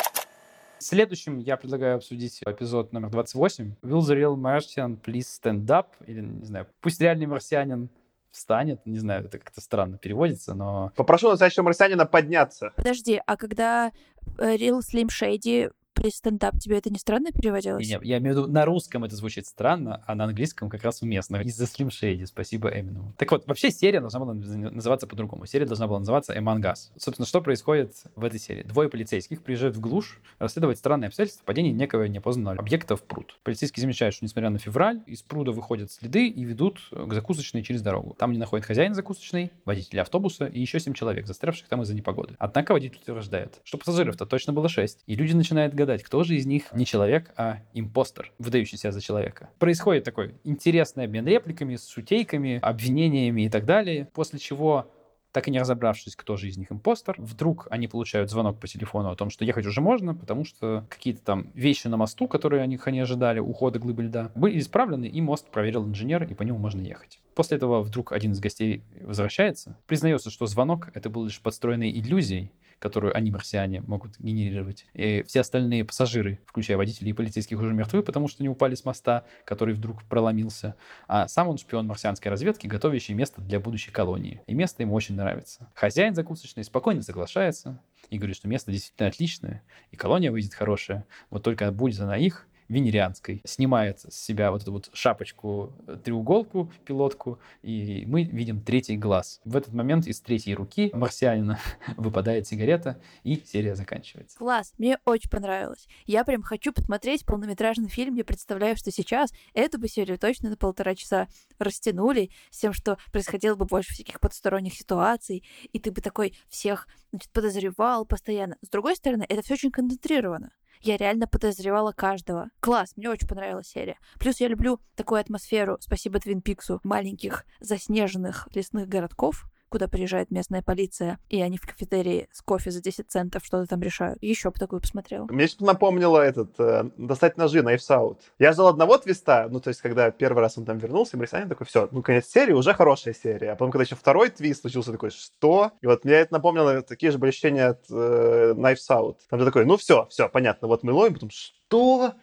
Следующим 0.80 1.40
я 1.40 1.58
предлагаю 1.58 1.98
обсудить 1.98 2.42
эпизод 2.46 2.94
номер 2.94 3.10
28. 3.10 3.76
Will 3.82 4.00
the 4.00 4.16
real 4.16 4.36
Martian 4.36 5.00
please 5.02 5.26
stand 5.42 5.66
up? 5.66 5.88
Или, 6.06 6.22
не 6.22 6.46
знаю, 6.46 6.68
пусть 6.82 7.02
реальный 7.02 7.26
марсианин 7.26 7.90
встанет. 8.32 8.86
Не 8.86 9.00
знаю, 9.00 9.26
это 9.26 9.40
как-то 9.40 9.62
странно 9.62 9.98
переводится, 9.98 10.54
но... 10.54 10.92
Попрошу 10.96 11.30
настоящего 11.30 11.64
марсианина 11.64 12.06
подняться. 12.06 12.72
Подожди, 12.76 13.20
а 13.26 13.36
когда 13.36 13.92
э, 14.38 14.56
Real 14.56 14.80
Slim 14.80 15.08
Shady 15.08 15.72
при 15.98 16.10
стендап 16.10 16.60
тебе 16.60 16.78
это 16.78 16.90
не 16.90 17.00
странно 17.00 17.32
переводилось? 17.32 17.88
Не, 17.88 18.00
я 18.04 18.20
имею 18.20 18.36
в 18.36 18.38
виду, 18.40 18.52
на 18.52 18.66
русском 18.66 19.04
это 19.04 19.16
звучит 19.16 19.48
странно, 19.48 20.04
а 20.06 20.16
на 20.16 20.26
английском 20.26 20.70
как 20.70 20.84
раз 20.84 21.02
уместно. 21.02 21.38
Из-за 21.38 21.66
Shady, 21.66 22.26
спасибо 22.26 22.70
Эмину. 22.70 23.14
Так 23.18 23.32
вот, 23.32 23.48
вообще 23.48 23.72
серия 23.72 24.00
должна 24.00 24.20
была 24.20 24.34
называться 24.34 25.08
по-другому. 25.08 25.46
Серия 25.46 25.66
должна 25.66 25.88
была 25.88 26.00
называться 26.00 26.38
Among 26.38 26.62
Us. 26.62 26.92
Собственно, 26.98 27.26
что 27.26 27.42
происходит 27.42 27.94
в 28.16 28.24
этой 28.24 28.40
серии? 28.40 28.64
Двое 28.64 28.90
полицейских 28.90 29.44
приезжают 29.44 29.76
в 29.76 29.80
глушь 29.80 30.20
расследовать 30.40 30.78
странные 30.78 31.08
обстоятельства 31.08 31.44
падения 31.46 31.72
некого 31.72 32.04
неопознанного 32.04 32.60
объекта 32.60 32.96
в 32.96 33.04
пруд. 33.04 33.38
Полицейские 33.44 33.82
замечают, 33.82 34.16
что 34.16 34.26
несмотря 34.26 34.50
на 34.50 34.60
февраль, 34.60 35.02
из 35.06 35.22
пруда 35.22 35.52
выходят 35.52 35.92
следы 35.92 36.28
и 36.28 36.44
ведут 36.44 36.80
к 36.92 37.14
закусочной 37.14 37.64
через 37.64 37.82
дорогу. 37.82 38.16
Там 38.18 38.32
не 38.32 38.38
находят 38.38 38.66
хозяин 38.66 38.94
закусочной, 38.94 39.52
водителя 39.66 40.02
автобуса 40.02 40.46
и 40.46 40.60
еще 40.60 40.80
семь 40.80 40.94
человек, 40.94 41.28
застрявших 41.28 41.68
там 41.68 41.82
из-за 41.82 41.96
непогоды. 41.96 42.36
Однако 42.40 42.74
водитель 42.74 43.00
утверждает, 43.02 43.62
что 43.64 43.78
пассажиров-то 43.78 44.26
точно 44.26 44.54
было 44.54 44.70
шесть, 44.70 45.04
и 45.06 45.16
люди 45.16 45.34
начинают 45.34 45.74
гадать, 45.74 45.87
кто 46.04 46.24
же 46.24 46.36
из 46.36 46.46
них 46.46 46.74
не 46.74 46.86
человек, 46.86 47.32
а 47.38 47.60
импостер, 47.74 48.32
выдающий 48.40 48.78
себя 48.78 48.92
за 48.92 49.02
человека. 49.02 49.50
Происходит 49.60 50.04
такой 50.04 50.36
интересный 50.44 51.06
обмен 51.06 51.26
репликами, 51.26 51.78
шутейками, 51.78 52.60
обвинениями 52.62 53.44
и 53.44 53.50
так 53.50 53.66
далее, 53.66 54.10
после 54.14 54.40
чего 54.40 54.92
так 55.38 55.48
и 55.48 55.52
не 55.52 55.60
разобравшись, 55.60 56.16
кто 56.16 56.36
же 56.36 56.48
из 56.48 56.58
них 56.58 56.72
импостер, 56.72 57.14
вдруг 57.20 57.68
они 57.70 57.88
получают 57.88 58.32
звонок 58.32 58.60
по 58.60 58.68
телефону 58.68 59.12
о 59.12 59.16
том, 59.16 59.30
что 59.30 59.46
ехать 59.46 59.68
уже 59.68 59.82
можно, 59.82 60.16
потому 60.16 60.46
что 60.46 60.86
какие-то 60.90 61.22
там 61.22 61.52
вещи 61.54 61.88
на 61.88 61.96
мосту, 61.96 62.28
которые 62.28 62.64
они, 62.64 62.80
они 62.84 63.00
ожидали, 63.00 63.40
ухода 63.40 63.78
глыбы 63.78 64.04
льда, 64.04 64.32
были 64.34 64.58
исправлены, 64.58 65.06
и 65.06 65.22
мост 65.22 65.48
проверил 65.52 65.86
инженер, 65.86 66.24
и 66.24 66.34
по 66.34 66.42
нему 66.42 66.58
можно 66.58 66.82
ехать. 66.82 67.20
После 67.36 67.58
этого 67.58 67.84
вдруг 67.84 68.14
один 68.14 68.32
из 68.32 68.40
гостей 68.40 68.82
возвращается, 69.02 69.78
признается, 69.86 70.32
что 70.32 70.48
звонок— 70.48 70.90
это 70.96 71.10
был 71.12 71.26
лишь 71.26 71.40
подстроенной 71.40 71.92
иллюзией, 71.92 72.52
которую 72.80 73.16
они, 73.16 73.32
марсиане, 73.32 73.82
могут 73.82 74.18
генерировать. 74.20 74.86
И 74.94 75.24
все 75.28 75.42
остальные 75.42 75.86
пассажиры, 75.86 76.40
включая 76.46 76.78
водителей 76.78 77.12
и 77.12 77.14
полицейских, 77.14 77.60
уже 77.60 77.74
мертвы, 77.74 78.04
потому 78.04 78.28
что 78.28 78.42
они 78.42 78.50
упали 78.50 78.76
с 78.76 78.86
моста, 78.86 79.26
который 79.46 79.74
вдруг 79.74 80.04
проломился. 80.04 80.76
А 81.08 81.28
сам 81.28 81.48
он 81.48 81.58
шпион 81.58 81.88
марсианской 81.88 82.30
разведки, 82.30 82.68
готовящий 82.68 83.14
место 83.14 83.42
для 83.42 83.60
будущей 83.60 83.92
колонии. 83.92 84.42
И 84.48 84.54
место 84.54 84.84
ему 84.84 84.94
очень 84.94 85.16
нравится. 85.16 85.72
Хозяин 85.74 86.16
закусочной 86.16 86.64
спокойно 86.64 87.02
соглашается 87.02 87.82
и 88.10 88.18
говорит, 88.18 88.38
что 88.38 88.48
место 88.48 88.72
действительно 88.72 89.10
отличное, 89.10 89.64
и 89.92 89.96
колония 89.96 90.32
выйдет 90.32 90.54
хорошая. 90.54 91.06
Вот 91.30 91.44
только 91.44 91.72
будет 91.72 92.00
она 92.00 92.18
их, 92.18 92.48
венерианской, 92.70 93.42
снимает 93.46 94.00
с 94.02 94.16
себя 94.16 94.52
вот 94.52 94.62
эту 94.62 94.72
вот 94.72 94.90
шапочку, 94.94 95.74
э, 95.88 95.98
треуголку, 96.04 96.72
пилотку, 96.86 97.40
и 97.62 98.04
мы 98.08 98.24
видим 98.24 98.62
третий 98.62 98.98
глаз. 98.98 99.42
В 99.46 99.56
этот 99.56 99.74
момент 99.74 100.08
из 100.08 100.20
третьей 100.20 100.56
руки 100.56 100.90
марсианина 100.94 101.60
выпадает 101.98 102.48
сигарета, 102.48 103.00
и 103.24 103.42
серия 103.46 103.76
заканчивается. 103.76 104.38
Класс, 104.38 104.74
мне 104.78 105.00
очень 105.06 105.30
понравилось. 105.30 105.88
Я 106.06 106.24
прям 106.24 106.42
хочу 106.42 106.74
посмотреть 106.74 107.26
полнометражный 107.26 107.90
фильм. 107.90 108.16
Я 108.16 108.26
представляю, 108.26 108.76
что 108.76 108.92
сейчас 108.92 109.32
эту 109.54 109.80
бы 109.80 109.88
серию 109.88 110.20
точно 110.20 110.50
на 110.50 110.58
полтора 110.58 110.96
часа 110.96 111.28
растянули 111.60 112.32
с 112.52 112.60
тем, 112.60 112.74
что 112.74 112.98
происходило 113.12 113.56
бы 113.56 113.66
больше 113.66 113.94
всяких 113.94 114.20
подсторонних 114.20 114.74
ситуаций, 114.74 115.44
и 115.72 115.80
ты 115.80 115.92
бы 115.92 116.02
такой 116.02 116.34
всех 116.50 116.88
значит, 117.12 117.32
подозревал 117.32 118.06
постоянно. 118.06 118.58
С 118.62 118.70
другой 118.70 118.96
стороны, 118.96 119.26
это 119.28 119.42
все 119.42 119.54
очень 119.54 119.72
концентрировано. 119.72 120.52
Я 120.82 120.98
реально 120.98 121.28
подозревала 121.28 121.92
каждого. 121.92 122.50
Класс, 122.60 122.94
мне 122.96 123.10
очень 123.10 123.28
понравилась 123.28 123.68
серия. 123.68 123.98
Плюс 124.20 124.40
я 124.40 124.48
люблю 124.48 124.80
такую 124.96 125.20
атмосферу, 125.20 125.78
спасибо 125.80 126.20
Твин 126.20 126.42
Пиксу, 126.42 126.80
маленьких 126.84 127.46
заснеженных 127.60 128.48
лесных 128.54 128.88
городков, 128.88 129.46
куда 129.70 129.88
приезжает 129.88 130.32
местная 130.32 130.62
полиция, 130.62 131.20
и 131.30 131.42
они 131.42 131.58
в 131.58 131.66
кафетерии 131.66 132.28
с 132.32 132.42
кофе 132.42 132.72
за 132.72 132.82
10 132.82 133.10
центов 133.10 133.46
что-то 133.46 133.68
там 133.68 133.82
решают. 133.82 134.22
Еще 134.22 134.50
бы 134.50 134.60
такую 134.60 134.82
посмотрела. 134.82 135.28
Мне 135.30 135.48
что-то 135.48 135.66
напомнило 135.66 136.20
этот, 136.20 136.60
э, 136.60 136.90
достать 136.98 137.38
ножи, 137.38 137.60
Knives 137.60 137.90
Out. 137.90 138.20
Я 138.40 138.54
ждал 138.54 138.68
одного 138.70 138.98
твиста, 138.98 139.48
ну, 139.50 139.60
то 139.60 139.70
есть, 139.70 139.82
когда 139.82 140.12
первый 140.12 140.40
раз 140.40 140.58
он 140.58 140.66
там 140.66 140.78
вернулся, 140.78 141.18
Марисанин 141.18 141.50
такой, 141.50 141.68
все, 141.68 141.88
ну, 141.92 142.02
конец 142.02 142.28
серии, 142.28 142.54
уже 142.54 142.74
хорошая 142.74 143.14
серия. 143.14 143.52
А 143.52 143.56
потом, 143.56 143.72
когда 143.72 143.84
еще 143.84 143.96
второй 143.96 144.30
твист 144.30 144.62
случился, 144.62 144.92
такой, 144.92 145.12
что? 145.12 145.72
И 145.82 145.88
вот 145.88 146.06
мне 146.06 146.14
это 146.14 146.34
напомнило 146.34 146.82
такие 146.82 147.12
же 147.12 147.18
были 147.18 147.30
ощущения 147.30 147.68
от 147.68 147.86
э, 147.90 148.54
Knives 148.56 148.90
Out. 148.90 149.18
Там 149.30 149.40
же 149.40 149.46
такой, 149.46 149.66
ну, 149.66 149.78
все, 149.78 150.08
все, 150.10 150.30
понятно, 150.30 150.68
вот 150.68 150.84
мы 150.84 150.94
ловим, 150.94 151.14
потом, 151.14 151.30
что? 151.30 152.14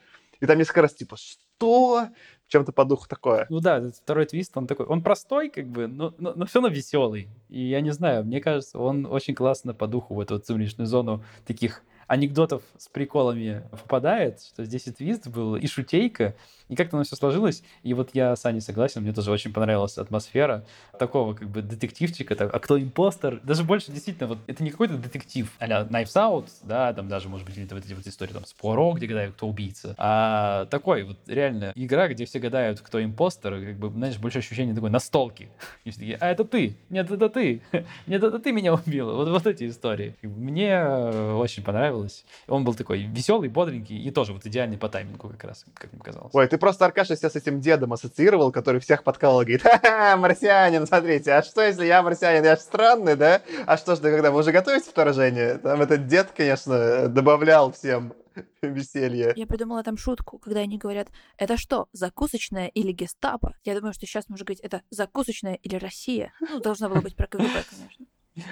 И 0.40 0.46
там 0.46 0.58
несколько 0.58 0.82
раз, 0.82 0.94
типа, 0.94 1.16
что? 1.16 2.08
Чем-то 2.54 2.70
по 2.70 2.84
духу 2.84 3.08
такое. 3.08 3.46
Ну 3.50 3.58
да, 3.58 3.82
второй 3.90 4.26
твист, 4.26 4.56
он 4.56 4.68
такой, 4.68 4.86
он 4.86 5.02
простой, 5.02 5.50
как 5.50 5.66
бы, 5.66 5.88
но, 5.88 6.14
но, 6.18 6.34
но 6.36 6.46
все 6.46 6.60
равно 6.60 6.72
веселый. 6.72 7.28
И 7.48 7.60
я 7.60 7.80
не 7.80 7.90
знаю, 7.90 8.24
мне 8.24 8.40
кажется, 8.40 8.78
он 8.78 9.06
очень 9.06 9.34
классно 9.34 9.74
по 9.74 9.88
духу 9.88 10.14
в 10.14 10.20
эту 10.20 10.34
вот 10.34 10.46
сумеречную 10.46 10.86
зону 10.86 11.24
таких 11.44 11.82
анекдотов 12.06 12.62
с 12.78 12.88
приколами 12.88 13.62
впадает, 13.72 14.40
что 14.42 14.64
здесь 14.64 14.86
и 14.86 14.92
твист 14.92 15.28
был, 15.28 15.56
и 15.56 15.66
шутейка, 15.66 16.34
и 16.68 16.76
как-то 16.76 16.96
оно 16.96 17.04
все 17.04 17.16
сложилось. 17.16 17.62
И 17.82 17.94
вот 17.94 18.10
я 18.14 18.36
с 18.36 18.44
Аней 18.46 18.60
согласен, 18.60 19.02
мне 19.02 19.12
тоже 19.12 19.30
очень 19.30 19.52
понравилась 19.52 19.98
атмосфера 19.98 20.64
такого 20.98 21.34
как 21.34 21.48
бы 21.48 21.62
детективчика, 21.62 22.34
так, 22.34 22.54
а 22.54 22.58
кто 22.58 22.80
импостер? 22.80 23.40
Даже 23.42 23.64
больше 23.64 23.92
действительно, 23.92 24.28
вот 24.28 24.38
это 24.46 24.62
не 24.62 24.70
какой-то 24.70 24.96
детектив 24.96 25.50
а 25.58 25.66
Knives 25.66 26.14
Out, 26.14 26.48
да, 26.62 26.92
там 26.92 27.08
даже, 27.08 27.28
может 27.28 27.46
быть, 27.46 27.56
вот 27.70 27.84
эти 27.84 27.92
вот 27.92 28.06
истории 28.06 28.32
там 28.32 28.44
с 28.44 28.52
Пуаро, 28.52 28.92
где 28.92 29.06
гадают, 29.06 29.34
кто 29.34 29.48
убийца, 29.48 29.94
а 29.98 30.66
такой 30.66 31.04
вот 31.04 31.18
реально 31.26 31.72
игра, 31.74 32.08
где 32.08 32.24
все 32.24 32.38
гадают, 32.38 32.80
кто 32.80 33.02
импостер, 33.02 33.60
как 33.60 33.76
бы, 33.76 33.90
знаешь, 33.90 34.18
больше 34.18 34.38
ощущение 34.38 34.74
такой 34.74 34.90
настолки. 34.90 35.48
И 35.84 35.90
все 35.90 36.00
такие, 36.00 36.16
а 36.16 36.30
это 36.30 36.44
ты, 36.44 36.76
нет, 36.90 37.10
это 37.10 37.28
ты, 37.28 37.62
нет, 38.06 38.22
это 38.22 38.38
ты 38.38 38.52
меня 38.52 38.74
убил. 38.74 39.14
Вот, 39.14 39.28
вот 39.28 39.46
эти 39.46 39.68
истории. 39.68 40.14
Мне 40.22 40.84
очень 40.84 41.62
понравилось 41.62 41.93
понравилось. 41.94 42.24
Он 42.48 42.64
был 42.64 42.74
такой 42.74 43.04
веселый, 43.04 43.48
бодренький 43.48 43.96
и 43.96 44.10
тоже 44.10 44.32
вот 44.32 44.44
идеальный 44.46 44.78
по 44.78 44.88
таймингу 44.88 45.28
как 45.28 45.44
раз, 45.44 45.64
как 45.74 45.92
мне 45.92 46.02
казалось. 46.02 46.30
Ой, 46.34 46.46
ты 46.46 46.58
просто, 46.58 46.84
Аркаша, 46.84 47.16
себя 47.16 47.30
с 47.30 47.36
этим 47.36 47.60
дедом 47.60 47.92
ассоциировал, 47.92 48.52
который 48.52 48.80
всех 48.80 49.04
подкалывал 49.04 49.42
и 49.42 49.44
говорит, 49.44 49.62
ха-ха, 49.62 50.16
марсианин, 50.16 50.86
смотрите, 50.86 51.32
а 51.32 51.42
что, 51.42 51.62
если 51.62 51.86
я 51.86 52.02
марсианин, 52.02 52.44
я 52.44 52.56
же 52.56 52.62
странный, 52.62 53.16
да? 53.16 53.42
А 53.66 53.76
что 53.76 53.96
ж, 53.96 54.00
ты 54.00 54.10
когда, 54.10 54.30
вы 54.30 54.40
уже 54.40 54.52
готовите 54.52 54.90
вторжение? 54.90 55.58
Там 55.58 55.80
этот 55.80 56.06
дед, 56.06 56.32
конечно, 56.36 57.08
добавлял 57.08 57.72
всем 57.72 58.14
веселье. 58.62 59.32
Я 59.36 59.46
придумала 59.46 59.84
там 59.84 59.96
шутку, 59.96 60.38
когда 60.38 60.60
они 60.60 60.76
говорят, 60.76 61.08
это 61.38 61.56
что, 61.56 61.86
закусочная 61.92 62.66
или 62.66 62.90
гестапо? 62.90 63.54
Я 63.62 63.76
думаю, 63.76 63.92
что 63.94 64.06
сейчас 64.06 64.28
можно 64.28 64.44
говорить, 64.44 64.64
это 64.64 64.82
закусочная 64.90 65.54
или 65.54 65.76
Россия. 65.76 66.32
Ну, 66.40 66.60
должно 66.60 66.88
было 66.88 67.00
быть 67.00 67.14
про 67.14 67.28
КГБ, 67.28 67.46
конечно. 67.70 68.06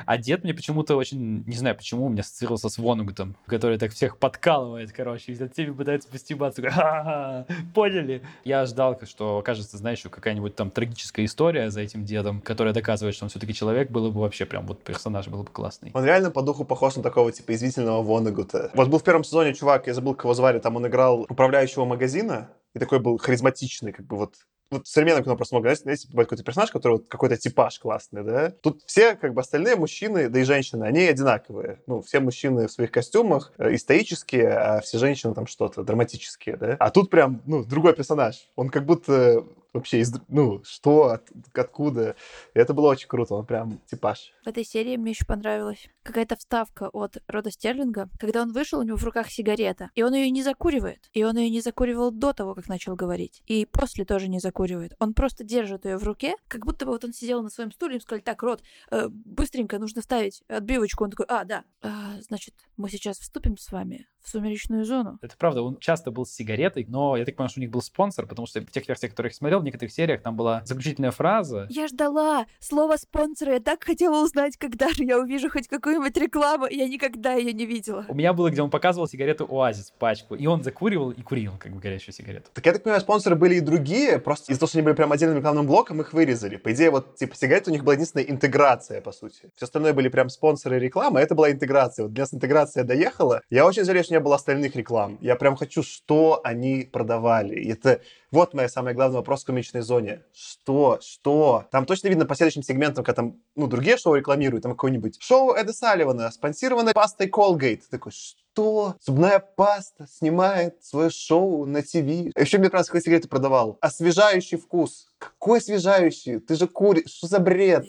А 0.06 0.18
дед 0.18 0.44
мне 0.44 0.54
почему-то 0.54 0.96
очень, 0.96 1.44
не 1.46 1.56
знаю 1.56 1.76
почему, 1.76 2.06
у 2.06 2.08
меня 2.08 2.20
ассоциировался 2.20 2.68
с 2.68 2.78
Вонугутом, 2.78 3.36
который 3.46 3.78
так 3.78 3.92
всех 3.92 4.18
подкалывает, 4.18 4.92
короче, 4.92 5.32
и 5.32 5.38
над 5.38 5.52
всеми 5.52 5.72
пытается 5.72 6.08
постебаться. 6.08 7.46
Поняли? 7.74 8.22
Я 8.44 8.66
ждал, 8.66 8.98
что 9.04 9.42
кажется, 9.44 9.76
знаешь, 9.76 10.02
какая-нибудь 10.02 10.54
там 10.54 10.70
трагическая 10.70 11.24
история 11.24 11.70
за 11.70 11.80
этим 11.80 12.04
дедом, 12.04 12.40
которая 12.40 12.74
доказывает, 12.74 13.14
что 13.14 13.24
он 13.24 13.30
все-таки 13.30 13.54
человек, 13.54 13.90
было 13.90 14.10
бы 14.10 14.20
вообще 14.20 14.46
прям 14.46 14.66
вот 14.66 14.82
персонаж 14.82 15.28
был 15.28 15.42
бы 15.42 15.50
классный. 15.50 15.90
Он 15.94 16.04
реально 16.04 16.30
по 16.30 16.42
духу 16.42 16.64
похож 16.64 16.96
на 16.96 17.02
такого, 17.02 17.32
типа, 17.32 17.54
извительного 17.54 18.02
Вонугута. 18.02 18.70
Вот 18.74 18.88
был 18.88 18.98
в 18.98 19.04
первом 19.04 19.24
сезоне 19.24 19.54
чувак, 19.54 19.86
я 19.86 19.94
забыл, 19.94 20.14
кого 20.14 20.34
звали, 20.34 20.58
там 20.58 20.76
он 20.76 20.86
играл 20.86 21.26
управляющего 21.28 21.84
магазина, 21.84 22.50
и 22.74 22.78
такой 22.78 23.00
был 23.00 23.18
харизматичный, 23.18 23.92
как 23.92 24.06
бы 24.06 24.16
вот 24.16 24.34
вот 24.72 24.86
в 24.86 24.90
современном 24.90 25.24
кино 25.24 25.36
просто 25.36 25.54
много, 25.54 25.74
знаете, 25.74 26.08
бывает 26.08 26.28
какой-то 26.28 26.44
персонаж, 26.44 26.70
который 26.70 26.92
вот 26.94 27.08
какой-то 27.08 27.36
типаж 27.36 27.78
классный, 27.78 28.24
да? 28.24 28.50
Тут 28.50 28.82
все, 28.86 29.14
как 29.14 29.34
бы, 29.34 29.40
остальные 29.40 29.76
мужчины, 29.76 30.28
да 30.28 30.40
и 30.40 30.44
женщины, 30.44 30.84
они 30.84 31.00
одинаковые. 31.00 31.80
Ну, 31.86 32.00
все 32.02 32.20
мужчины 32.20 32.66
в 32.66 32.72
своих 32.72 32.90
костюмах 32.90 33.52
э, 33.58 33.74
исторические, 33.74 34.48
а 34.48 34.80
все 34.80 34.98
женщины 34.98 35.34
там 35.34 35.46
что-то 35.46 35.82
драматические, 35.82 36.56
да? 36.56 36.76
А 36.78 36.90
тут 36.90 37.10
прям, 37.10 37.42
ну, 37.46 37.64
другой 37.64 37.94
персонаж. 37.94 38.48
Он 38.56 38.68
как 38.68 38.86
будто 38.86 39.44
вообще, 39.72 40.00
из, 40.00 40.12
ну, 40.28 40.62
что, 40.64 41.06
от, 41.06 41.30
откуда. 41.54 42.16
И 42.54 42.58
это 42.58 42.74
было 42.74 42.88
очень 42.88 43.08
круто, 43.08 43.34
он 43.34 43.46
прям 43.46 43.80
типаж. 43.86 44.32
В 44.44 44.48
этой 44.48 44.64
серии 44.64 44.96
мне 44.96 45.12
еще 45.12 45.24
понравилась 45.24 45.88
какая-то 46.02 46.36
вставка 46.36 46.88
от 46.88 47.18
Рода 47.26 47.50
Стерлинга, 47.50 48.08
когда 48.18 48.42
он 48.42 48.52
вышел, 48.52 48.80
у 48.80 48.82
него 48.82 48.96
в 48.96 49.04
руках 49.04 49.30
сигарета, 49.30 49.90
и 49.94 50.02
он 50.02 50.14
ее 50.14 50.30
не 50.30 50.42
закуривает. 50.42 51.08
И 51.12 51.24
он 51.24 51.36
ее 51.36 51.50
не 51.50 51.60
закуривал 51.60 52.10
до 52.10 52.32
того, 52.32 52.54
как 52.54 52.68
начал 52.68 52.96
говорить. 52.96 53.42
И 53.46 53.66
после 53.66 54.04
тоже 54.04 54.28
не 54.28 54.40
закуривает. 54.40 54.94
Он 54.98 55.14
просто 55.14 55.44
держит 55.44 55.84
ее 55.84 55.96
в 55.96 56.04
руке, 56.04 56.34
как 56.48 56.64
будто 56.64 56.84
бы 56.84 56.92
вот 56.92 57.04
он 57.04 57.12
сидел 57.12 57.42
на 57.42 57.50
своем 57.50 57.72
стуле, 57.72 57.96
и 57.96 58.00
сказали, 58.00 58.22
так, 58.22 58.42
Рот, 58.42 58.62
э, 58.90 59.08
быстренько 59.08 59.78
нужно 59.78 60.00
вставить 60.00 60.42
отбивочку. 60.48 61.04
Он 61.04 61.10
такой, 61.10 61.26
а, 61.28 61.44
да, 61.44 61.64
а, 61.80 62.20
значит, 62.20 62.54
мы 62.76 62.90
сейчас 62.90 63.18
вступим 63.18 63.56
с 63.56 63.70
вами 63.70 64.06
в 64.22 64.28
сумеречную 64.28 64.84
зону. 64.84 65.18
Это 65.22 65.36
правда, 65.36 65.62
он 65.62 65.78
часто 65.78 66.10
был 66.10 66.26
с 66.26 66.32
сигаретой, 66.32 66.86
но 66.88 67.16
я 67.16 67.24
так 67.24 67.36
понимаю, 67.36 67.50
что 67.50 67.60
у 67.60 67.62
них 67.62 67.70
был 67.70 67.82
спонсор, 67.82 68.26
потому 68.26 68.46
что 68.46 68.60
в 68.60 68.70
тех 68.70 68.88
версиях, 68.88 69.12
которые 69.12 69.30
я 69.30 69.34
смотрел, 69.34 69.60
в 69.60 69.64
некоторых 69.64 69.92
сериях 69.92 70.22
там 70.22 70.36
была 70.36 70.62
заключительная 70.64 71.10
фраза. 71.10 71.66
Я 71.70 71.88
ждала 71.88 72.46
слово 72.60 72.96
спонсора, 72.96 73.54
я 73.54 73.60
так 73.60 73.84
хотела 73.84 74.22
узнать, 74.22 74.56
когда 74.56 74.88
же 74.90 75.04
я 75.04 75.18
увижу 75.18 75.50
хоть 75.50 75.68
какую-нибудь 75.68 76.16
рекламу, 76.16 76.66
я 76.66 76.88
никогда 76.88 77.34
ее 77.34 77.52
не 77.52 77.66
видела. 77.66 78.06
У 78.08 78.14
меня 78.14 78.32
было, 78.32 78.50
где 78.50 78.62
он 78.62 78.70
показывал 78.70 79.08
сигарету 79.08 79.46
Оазис, 79.50 79.92
пачку, 79.98 80.34
и 80.34 80.46
он 80.46 80.62
закуривал 80.62 81.10
и 81.10 81.22
курил, 81.22 81.52
как 81.58 81.72
бы 81.72 81.80
горящую 81.80 82.14
сигарету. 82.14 82.50
Так 82.52 82.64
я 82.66 82.72
так 82.72 82.82
понимаю, 82.82 83.00
спонсоры 83.00 83.36
были 83.36 83.56
и 83.56 83.60
другие, 83.60 84.18
просто 84.18 84.52
из-за 84.52 84.60
того, 84.60 84.68
что 84.68 84.78
они 84.78 84.84
были 84.84 84.94
прям 84.94 85.12
отдельным 85.12 85.38
рекламным 85.38 85.66
блоком, 85.66 86.00
их 86.00 86.12
вырезали. 86.12 86.56
По 86.56 86.72
идее, 86.72 86.90
вот, 86.90 87.16
типа, 87.16 87.36
сигарет 87.36 87.68
у 87.68 87.70
них 87.70 87.84
была 87.84 87.94
единственная 87.94 88.26
интеграция, 88.26 89.00
по 89.00 89.12
сути. 89.12 89.50
Все 89.56 89.64
остальное 89.64 89.92
были 89.92 90.08
прям 90.08 90.28
спонсоры 90.28 90.78
рекламы, 90.78 91.20
а 91.20 91.22
это 91.22 91.34
была 91.34 91.50
интеграция. 91.50 92.04
Вот 92.04 92.12
для 92.12 92.22
нас 92.22 92.34
интеграция 92.34 92.84
доехала. 92.84 93.42
Я 93.50 93.66
очень 93.66 93.84
жалею, 93.84 94.04
что 94.04 94.11
не 94.12 94.20
было 94.20 94.36
остальных 94.36 94.76
реклам. 94.76 95.18
Я 95.20 95.36
прям 95.36 95.56
хочу, 95.56 95.82
что 95.82 96.40
они 96.44 96.88
продавали. 96.90 97.70
Это 97.70 98.00
вот 98.30 98.54
моя 98.54 98.68
самая 98.68 98.94
главный 98.94 99.16
вопрос 99.16 99.42
в 99.42 99.46
комичной 99.46 99.80
зоне. 99.80 100.22
Что? 100.32 100.98
Что? 101.00 101.66
Там 101.70 101.86
точно 101.86 102.08
видно 102.08 102.26
по 102.26 102.34
следующим 102.34 102.62
сегментам, 102.62 103.04
когда 103.04 103.22
там, 103.22 103.40
ну, 103.56 103.66
другие 103.66 103.96
шоу 103.96 104.14
рекламируют, 104.14 104.62
там 104.62 104.72
какое-нибудь 104.72 105.20
шоу 105.20 105.52
Эда 105.52 105.72
Салливана, 105.72 106.30
спонсированное 106.30 106.92
пастой 106.92 107.28
Colgate. 107.28 107.82
Такой, 107.90 108.12
что? 108.12 108.96
Зубная 109.00 109.38
паста 109.40 110.06
снимает 110.06 110.84
свое 110.84 111.10
шоу 111.10 111.64
на 111.66 111.82
ТВ. 111.82 111.96
Еще 112.36 112.58
мне 112.58 112.68
раз 112.68 112.86
какой 112.86 113.00
сигареты 113.00 113.28
продавал. 113.28 113.78
Освежающий 113.80 114.58
вкус. 114.58 115.08
Какой 115.18 115.58
освежающий? 115.58 116.38
Ты 116.38 116.54
же 116.54 116.68
куришь. 116.68 117.10
Что 117.10 117.26
за 117.26 117.38
бред? 117.38 117.86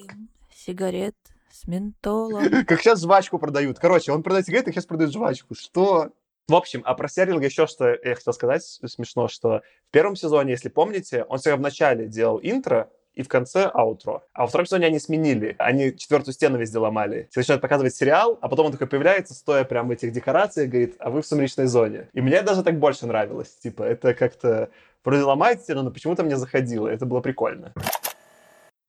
Сигарет 0.55 1.15
с 1.63 1.67
ментолом. 1.67 2.43
Как 2.67 2.81
сейчас 2.81 3.01
жвачку 3.01 3.39
продают. 3.39 3.79
Короче, 3.79 4.11
он 4.11 4.23
продает 4.23 4.45
сигареты, 4.45 4.71
сейчас 4.71 4.85
продает 4.85 5.11
жвачку. 5.11 5.55
Что? 5.55 6.09
В 6.47 6.55
общем, 6.55 6.81
а 6.83 6.93
про 6.93 7.07
Стерлинга 7.07 7.45
еще 7.45 7.67
что 7.67 7.87
я 7.87 8.15
хотел 8.15 8.33
сказать, 8.33 8.63
смешно, 8.63 9.29
что 9.29 9.61
в 9.87 9.91
первом 9.91 10.15
сезоне, 10.17 10.51
если 10.51 10.67
помните, 10.67 11.23
он 11.29 11.39
всегда 11.39 11.55
в 11.55 11.61
начале 11.61 12.07
делал 12.07 12.39
интро, 12.43 12.89
и 13.13 13.21
в 13.21 13.27
конце 13.27 13.65
аутро. 13.65 14.23
А 14.33 14.41
во 14.41 14.47
втором 14.47 14.65
сезоне 14.65 14.87
они 14.87 14.97
сменили. 14.97 15.55
Они 15.59 15.95
четвертую 15.95 16.33
стену 16.33 16.57
везде 16.57 16.79
ломали. 16.79 17.27
Все 17.29 17.41
начинают 17.41 17.61
показывать 17.61 17.95
сериал, 17.95 18.39
а 18.41 18.49
потом 18.49 18.65
он 18.65 18.71
такой 18.71 18.87
появляется, 18.87 19.35
стоя 19.35 19.63
прямо 19.65 19.89
в 19.89 19.91
этих 19.91 20.11
декорациях, 20.11 20.69
говорит, 20.69 20.95
а 20.97 21.11
вы 21.11 21.21
в 21.21 21.27
сумеречной 21.27 21.67
зоне. 21.67 22.09
И 22.13 22.21
мне 22.21 22.41
даже 22.41 22.63
так 22.63 22.79
больше 22.79 23.05
нравилось. 23.05 23.55
Типа, 23.61 23.83
это 23.83 24.15
как-то 24.15 24.69
вроде 25.05 25.21
ломает 25.21 25.61
стену, 25.61 25.83
но 25.83 25.91
почему-то 25.91 26.23
мне 26.23 26.37
заходило. 26.37 26.87
Это 26.87 27.05
было 27.05 27.21
прикольно 27.21 27.73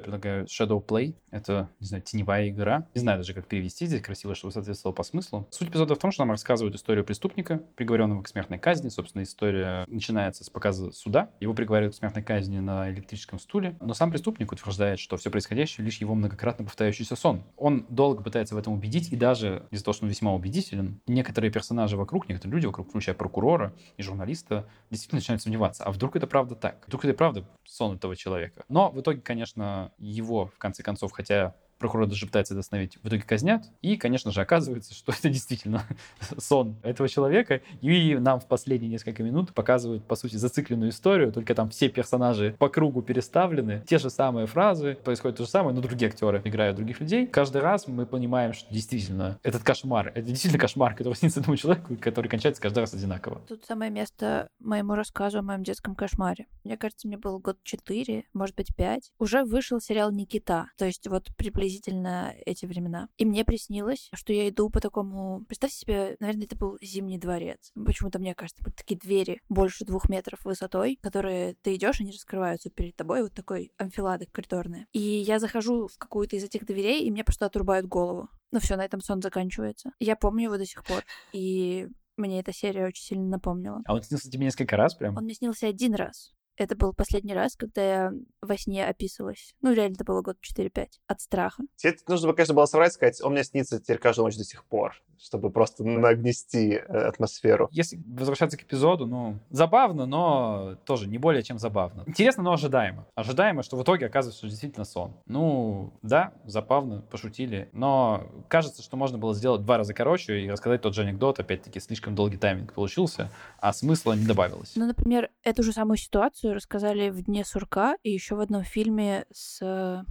предлагаю 0.05 0.45
Shadow 0.45 0.85
Play. 0.85 1.15
Это, 1.31 1.71
не 1.81 1.87
знаю, 1.87 2.03
теневая 2.03 2.49
игра. 2.51 2.87
Не 2.95 3.01
знаю 3.01 3.19
даже, 3.19 3.35
как 3.35 3.47
перевести 3.47 3.87
здесь 3.87 4.03
красиво, 4.03 4.35
чтобы 4.35 4.53
соответствовало 4.53 4.95
по 4.95 5.03
смыслу. 5.03 5.49
Суть 5.51 5.71
эпизода 5.71 5.95
в 5.95 5.99
том, 5.99 6.13
что 6.13 6.23
нам 6.23 6.31
рассказывают 6.31 6.77
историю 6.77 7.05
преступника, 7.05 7.63
приговоренного 7.75 8.23
к 8.23 8.29
смертной 8.29 8.59
казни. 8.59 8.91
Собственно, 8.91 9.23
история 9.23 9.85
начинается 9.89 10.45
с 10.45 10.51
показа 10.51 10.93
суда. 10.93 11.31
Его 11.41 11.55
приговаривают 11.55 11.95
к 11.95 11.99
смертной 11.99 12.23
казни 12.23 12.59
на 12.59 12.91
электрическом 12.91 13.39
стуле. 13.39 13.77
Но 13.81 13.95
сам 13.95 14.11
преступник 14.11 14.53
утверждает, 14.53 15.01
что 15.01 15.17
все 15.17 15.31
происходящее 15.31 15.85
лишь 15.85 15.99
его 15.99 16.15
многократно 16.15 16.65
повторяющийся 16.67 17.17
сон. 17.17 17.43
Он 17.57 17.87
долго 17.89 18.23
пытается 18.23 18.55
в 18.55 18.59
этом 18.59 18.75
убедить, 18.75 19.11
и 19.13 19.17
даже 19.17 19.67
из-за 19.71 19.85
того, 19.85 19.95
что 19.95 20.05
он 20.05 20.11
весьма 20.11 20.35
убедителен, 20.35 21.01
некоторые 21.07 21.51
персонажи 21.51 21.97
вокруг, 21.97 22.29
некоторые 22.29 22.55
люди 22.55 22.67
вокруг, 22.67 22.91
включая 22.91 23.15
прокурора 23.15 23.75
и 23.97 24.03
журналиста, 24.03 24.69
действительно 24.91 25.21
начинают 25.21 25.43
сомневаться. 25.43 25.85
А 25.85 25.91
вдруг 25.91 26.15
это 26.15 26.27
правда 26.27 26.55
так? 26.55 26.85
Вдруг 26.87 27.05
это 27.07 27.15
правда 27.15 27.45
сон 27.65 27.97
этого 27.97 28.15
человека? 28.17 28.65
Но 28.69 28.91
в 28.91 29.01
итоге, 29.01 29.21
конечно, 29.21 29.93
его, 29.99 30.47
в 30.47 30.59
конце 30.59 30.83
концов, 30.83 31.13
хотя 31.13 31.55
прокурор 31.85 32.07
даже 32.07 32.25
пытается 32.25 32.55
это 32.55 32.61
остановить, 32.61 32.97
в 33.03 33.09
итоге 33.09 33.23
казнят. 33.23 33.67
И, 33.83 33.99
конечно 33.99 34.33
же, 34.33 34.41
оказывается, 34.41 34.95
что 34.95 35.13
это 35.13 35.29
действительно 35.29 35.85
сон 36.39 36.77
этого 36.83 37.11
человека. 37.11 37.61
И 37.83 38.15
нам 38.15 38.41
в 38.41 38.47
последние 38.47 38.91
несколько 38.91 39.23
минут 39.23 39.53
показывают, 39.53 40.05
по 40.05 40.17
сути, 40.17 40.37
зацикленную 40.37 40.91
историю, 40.91 41.31
только 41.31 41.55
там 41.55 41.69
все 41.69 41.91
персонажи 41.91 42.57
по 42.59 42.71
кругу 42.71 43.03
переставлены, 43.03 43.85
те 43.87 43.99
же 43.99 44.09
самые 44.09 44.47
фразы, 44.47 44.97
происходит 45.05 45.37
то 45.37 45.45
же 45.45 45.51
самое, 45.51 45.75
но 45.75 45.83
другие 45.83 46.09
актеры 46.09 46.41
играют 46.45 46.77
других 46.77 47.01
людей. 47.01 47.27
Каждый 47.27 47.61
раз 47.61 47.87
мы 47.87 48.07
понимаем, 48.07 48.55
что 48.55 48.73
действительно 48.73 49.39
этот 49.43 49.63
кошмар, 49.63 50.09
это 50.09 50.23
действительно 50.23 50.61
кошмар, 50.61 50.95
который 50.95 51.15
снится 51.15 51.41
этому 51.41 51.59
человеку, 51.59 51.97
который 52.01 52.29
кончается 52.29 52.63
каждый 52.63 52.79
раз 52.79 52.95
одинаково. 52.95 53.43
Тут 53.47 53.65
самое 53.67 53.91
место 53.91 54.49
моему 54.59 54.95
рассказу 54.95 55.41
о 55.41 55.43
моем 55.43 55.63
детском 55.63 55.95
кошмаре. 55.95 56.47
Мне 56.65 56.79
кажется, 56.79 57.07
мне 57.07 57.19
было 57.19 57.39
год 57.39 57.59
4, 57.63 58.25
может 58.33 58.57
быть, 58.57 58.75
5. 58.75 59.13
Уже 59.19 59.45
вышел 59.45 59.81
сериал 59.81 60.11
«Никита». 60.11 60.69
То 60.79 60.87
есть 60.87 61.07
вот 61.09 61.29
приблизительно 61.37 61.74
приблизительно 61.75 62.35
эти 62.47 62.67
времена. 62.67 63.09
И 63.17 63.25
мне 63.25 63.45
приснилось, 63.45 64.09
что 64.15 64.33
я 64.33 64.49
иду 64.49 64.71
по 64.71 64.81
такому... 64.81 65.45
Представьте 65.47 65.77
себе, 65.77 66.17
наверное, 66.21 66.45
это 66.45 66.57
был 66.57 66.79
Зимний 66.81 67.19
дворец. 67.19 67.73
Почему-то 67.75 68.19
мне 68.19 68.35
кажется, 68.35 68.63
вот 68.65 68.75
такие 68.77 68.99
двери 68.99 69.41
больше 69.49 69.85
двух 69.85 70.09
метров 70.09 70.45
высотой, 70.45 70.99
которые 71.03 71.55
ты 71.63 71.75
идешь, 71.75 72.01
они 72.01 72.11
раскрываются 72.11 72.71
перед 72.71 72.97
тобой, 72.97 73.23
вот 73.23 73.35
такой 73.35 73.73
амфилады 73.79 74.27
коридорные. 74.31 74.87
И 74.93 75.01
я 75.01 75.39
захожу 75.39 75.89
в 75.89 75.99
какую-то 75.99 76.37
из 76.37 76.45
этих 76.45 76.65
дверей, 76.65 77.05
и 77.05 77.11
мне 77.11 77.25
просто 77.25 77.47
отрубают 77.47 77.87
голову. 77.87 78.29
Ну 78.53 78.61
все, 78.61 78.77
на 78.77 78.85
этом 78.85 79.01
сон 79.01 79.21
заканчивается. 79.21 79.91
Я 79.99 80.17
помню 80.17 80.45
его 80.45 80.57
до 80.57 80.67
сих 80.67 80.85
пор. 80.85 81.03
И 81.33 81.89
мне 82.17 82.41
эта 82.41 82.53
серия 82.53 82.87
очень 82.87 83.05
сильно 83.05 83.27
напомнила. 83.27 83.83
А 83.87 83.95
он 83.95 84.03
снился 84.03 84.31
тебе 84.31 84.45
несколько 84.45 84.77
раз 84.77 84.95
прям? 84.95 85.17
Он 85.17 85.25
мне 85.25 85.35
снился 85.35 85.67
один 85.67 85.95
раз. 85.95 86.33
Это 86.57 86.77
был 86.77 86.93
последний 86.93 87.35
раз, 87.35 87.57
когда 87.57 87.83
я 87.83 88.13
во 88.41 88.57
сне 88.57 88.87
описывалась. 88.87 89.55
Ну, 89.61 89.73
реально, 89.73 89.95
это 89.95 90.05
было 90.05 90.23
год 90.23 90.37
4-5. 90.41 90.87
От 91.07 91.21
страха. 91.21 91.63
Тебе 91.77 91.97
нужно, 92.07 92.33
конечно, 92.33 92.55
было 92.55 92.67
соврать, 92.67 92.93
сказать, 92.93 93.21
он 93.23 93.33
мне 93.33 93.45
снится 93.45 93.81
теперь 93.81 93.99
каждую 93.99 94.27
ночь 94.27 94.37
до 94.37 94.45
сих 94.45 94.65
пор, 94.65 94.95
чтобы 95.19 95.51
просто 95.51 95.85
нагнести 95.85 96.75
э, 96.75 96.79
атмосферу. 96.79 97.69
Если 97.73 98.01
возвращаться 98.07 98.57
к 98.57 98.63
эпизоду, 98.63 99.07
ну, 99.07 99.41
забавно, 99.51 100.07
но 100.07 100.77
тоже 100.85 101.09
не 101.09 101.19
более 101.19 101.43
чем 101.43 101.59
забавно. 101.59 102.05
Интересно, 102.07 102.45
но 102.45 102.53
ожидаемо. 102.53 103.07
Ожидаемо, 103.15 103.63
что 103.63 103.77
в 103.77 103.83
итоге 103.83 104.07
оказывается, 104.07 104.39
что 104.39 104.49
действительно 104.49 104.85
сон. 104.85 105.17
Ну, 105.27 105.93
да, 106.03 106.35
забавно, 106.45 107.01
пошутили, 107.03 107.69
но 107.73 108.29
кажется, 108.49 108.83
что 108.83 108.97
можно 108.97 109.19
было 109.19 109.35
сделать 109.35 109.63
два 109.63 109.79
раза 109.79 109.93
короче 109.93 110.41
и 110.41 110.51
рассказать 110.51 110.83
тот 110.83 110.95
же 110.95 111.03
анекдот, 111.03 111.41
опять-таки, 111.41 111.81
слишком 111.81 112.15
долгий 112.15 112.37
тайминг 112.37 112.73
получился, 112.73 113.31
а 113.59 113.73
смысла 113.73 114.13
не 114.13 114.27
добавилось. 114.27 114.73
Ну, 114.77 114.87
например, 114.87 115.31
эту 115.43 115.63
же 115.63 115.73
самую 115.73 115.97
ситуацию 115.97 116.44
ситуацию 116.45 116.55
рассказали 116.55 117.09
в 117.09 117.23
«Дне 117.23 117.45
сурка» 117.45 117.97
и 118.03 118.11
еще 118.11 118.35
в 118.35 118.41
одном 118.41 118.65
фильме 118.65 119.25
с 119.33 120.05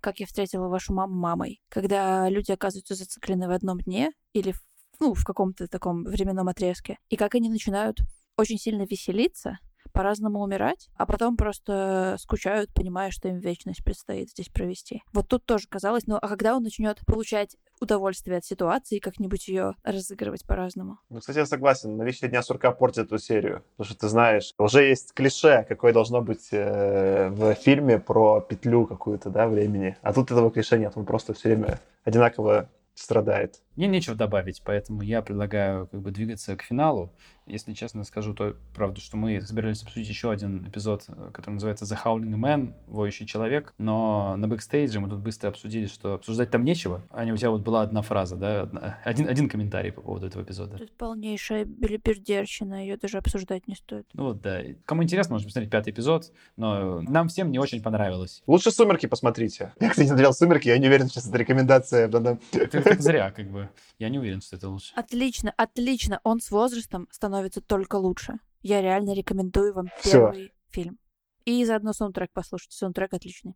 «Как 0.00 0.20
я 0.20 0.26
встретила 0.26 0.68
вашу 0.68 0.94
маму 0.94 1.14
мамой», 1.14 1.60
когда 1.68 2.28
люди 2.30 2.52
оказываются 2.52 2.94
зациклены 2.94 3.48
в 3.48 3.50
одном 3.50 3.80
дне 3.80 4.12
или 4.32 4.52
в 4.52 4.62
ну, 5.00 5.12
в 5.12 5.24
каком-то 5.24 5.66
таком 5.66 6.04
временном 6.04 6.48
отрезке, 6.48 6.98
и 7.10 7.16
как 7.16 7.34
они 7.34 7.50
начинают 7.50 7.98
очень 8.38 8.58
сильно 8.58 8.86
веселиться, 8.86 9.58
по-разному 9.94 10.40
умирать, 10.40 10.90
а 10.96 11.06
потом 11.06 11.36
просто 11.36 12.16
скучают, 12.18 12.70
понимая, 12.74 13.10
что 13.10 13.28
им 13.28 13.38
вечность 13.38 13.82
предстоит 13.82 14.28
здесь 14.30 14.48
провести. 14.48 15.02
Вот 15.12 15.28
тут 15.28 15.46
тоже 15.46 15.66
казалось, 15.68 16.06
ну 16.06 16.18
а 16.20 16.28
когда 16.28 16.56
он 16.56 16.64
начнет 16.64 16.98
получать 17.06 17.56
удовольствие 17.80 18.38
от 18.38 18.44
ситуации 18.44 18.96
и 18.96 19.00
как-нибудь 19.00 19.48
ее 19.48 19.74
разыгрывать 19.84 20.44
по-разному? 20.44 20.98
Ну, 21.08 21.20
кстати, 21.20 21.38
я 21.38 21.46
согласен. 21.46 21.96
Наличие 21.96 22.28
Дня 22.28 22.42
Сурка 22.42 22.72
портит 22.72 23.06
эту 23.06 23.18
серию. 23.18 23.62
Потому 23.76 23.90
что 23.90 24.00
ты 24.00 24.08
знаешь, 24.08 24.52
уже 24.58 24.84
есть 24.84 25.12
клише, 25.14 25.64
какое 25.68 25.92
должно 25.92 26.20
быть 26.20 26.48
э, 26.50 27.28
в 27.30 27.54
фильме 27.54 27.98
про 27.98 28.40
петлю 28.40 28.86
какую-то, 28.86 29.30
да, 29.30 29.46
времени. 29.46 29.96
А 30.02 30.12
тут 30.12 30.30
этого 30.30 30.50
клише 30.50 30.78
нет. 30.78 30.92
Он 30.96 31.04
просто 31.04 31.34
все 31.34 31.48
время 31.48 31.80
одинаково 32.04 32.68
страдает. 32.94 33.60
Мне 33.76 33.88
нечего 33.88 34.14
добавить, 34.14 34.62
поэтому 34.64 35.02
я 35.02 35.20
предлагаю 35.22 35.88
как 35.88 36.00
бы 36.00 36.10
двигаться 36.10 36.56
к 36.56 36.62
финалу. 36.62 37.10
Если 37.46 37.74
честно 37.74 38.04
скажу, 38.04 38.32
то 38.32 38.56
правда, 38.74 39.00
что 39.00 39.16
мы 39.16 39.40
собирались 39.42 39.82
обсудить 39.82 40.08
еще 40.08 40.30
один 40.30 40.66
эпизод, 40.66 41.04
э, 41.08 41.30
который 41.32 41.54
называется 41.54 41.84
The 41.84 41.98
Howling 42.02 42.34
Man, 42.34 42.72
воющий 42.86 43.26
человек, 43.26 43.74
но 43.76 44.34
на 44.36 44.48
бэкстейдже 44.48 45.00
мы 45.00 45.10
тут 45.10 45.20
быстро 45.20 45.48
обсудили, 45.48 45.86
что 45.86 46.14
обсуждать 46.14 46.50
там 46.50 46.64
нечего. 46.64 47.02
Аня, 47.10 47.34
у 47.34 47.36
тебя 47.36 47.50
вот 47.50 47.60
была 47.60 47.82
одна 47.82 48.00
фраза, 48.00 48.36
да, 48.36 48.98
один, 49.04 49.28
один 49.28 49.48
комментарий 49.48 49.92
по 49.92 50.00
поводу 50.00 50.26
этого 50.26 50.42
эпизода. 50.42 50.76
Это 50.76 50.92
полнейшая 50.96 51.66
белибердерщина, 51.66 52.82
ее 52.82 52.96
даже 52.96 53.18
обсуждать 53.18 53.68
не 53.68 53.74
стоит. 53.74 54.06
Ну 54.14 54.24
вот, 54.24 54.40
да. 54.40 54.62
Кому 54.86 55.02
интересно, 55.02 55.34
можно 55.34 55.46
посмотреть 55.46 55.70
пятый 55.70 55.90
эпизод, 55.90 56.32
но 56.56 57.02
нам 57.02 57.28
всем 57.28 57.50
не 57.50 57.58
очень 57.58 57.82
понравилось. 57.82 58.42
Лучше 58.46 58.70
«Сумерки» 58.70 59.06
посмотрите. 59.06 59.74
Я, 59.80 59.90
кстати, 59.90 60.06
не 60.06 60.08
смотрел 60.08 60.32
«Сумерки», 60.32 60.68
я 60.68 60.78
не 60.78 60.86
уверен, 60.86 61.08
что 61.08 61.20
это 61.20 61.36
рекомендация. 61.36 62.08
Это 62.08 62.38
зря, 63.02 63.30
как 63.30 63.50
бы. 63.50 63.68
Я 63.98 64.08
не 64.08 64.18
уверен, 64.18 64.40
что 64.40 64.56
это 64.56 64.68
лучше. 64.68 64.92
Отлично, 64.96 65.52
отлично. 65.56 66.20
Он 66.24 66.40
с 66.40 66.50
возрастом 66.50 67.06
становится 67.10 67.33
только 67.60 67.96
лучше. 67.96 68.38
Я 68.62 68.80
реально 68.80 69.14
рекомендую 69.14 69.74
вам 69.74 69.88
первый 70.02 70.32
Всё. 70.32 70.52
фильм. 70.70 70.98
И 71.44 71.64
заодно 71.64 71.92
саундтрек 71.92 72.30
послушайте. 72.32 72.76
Саундтрек 72.76 73.12
отличный. 73.12 73.54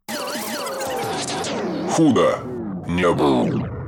Худо 1.90 2.42
не 2.86 3.12
было. 3.12 3.78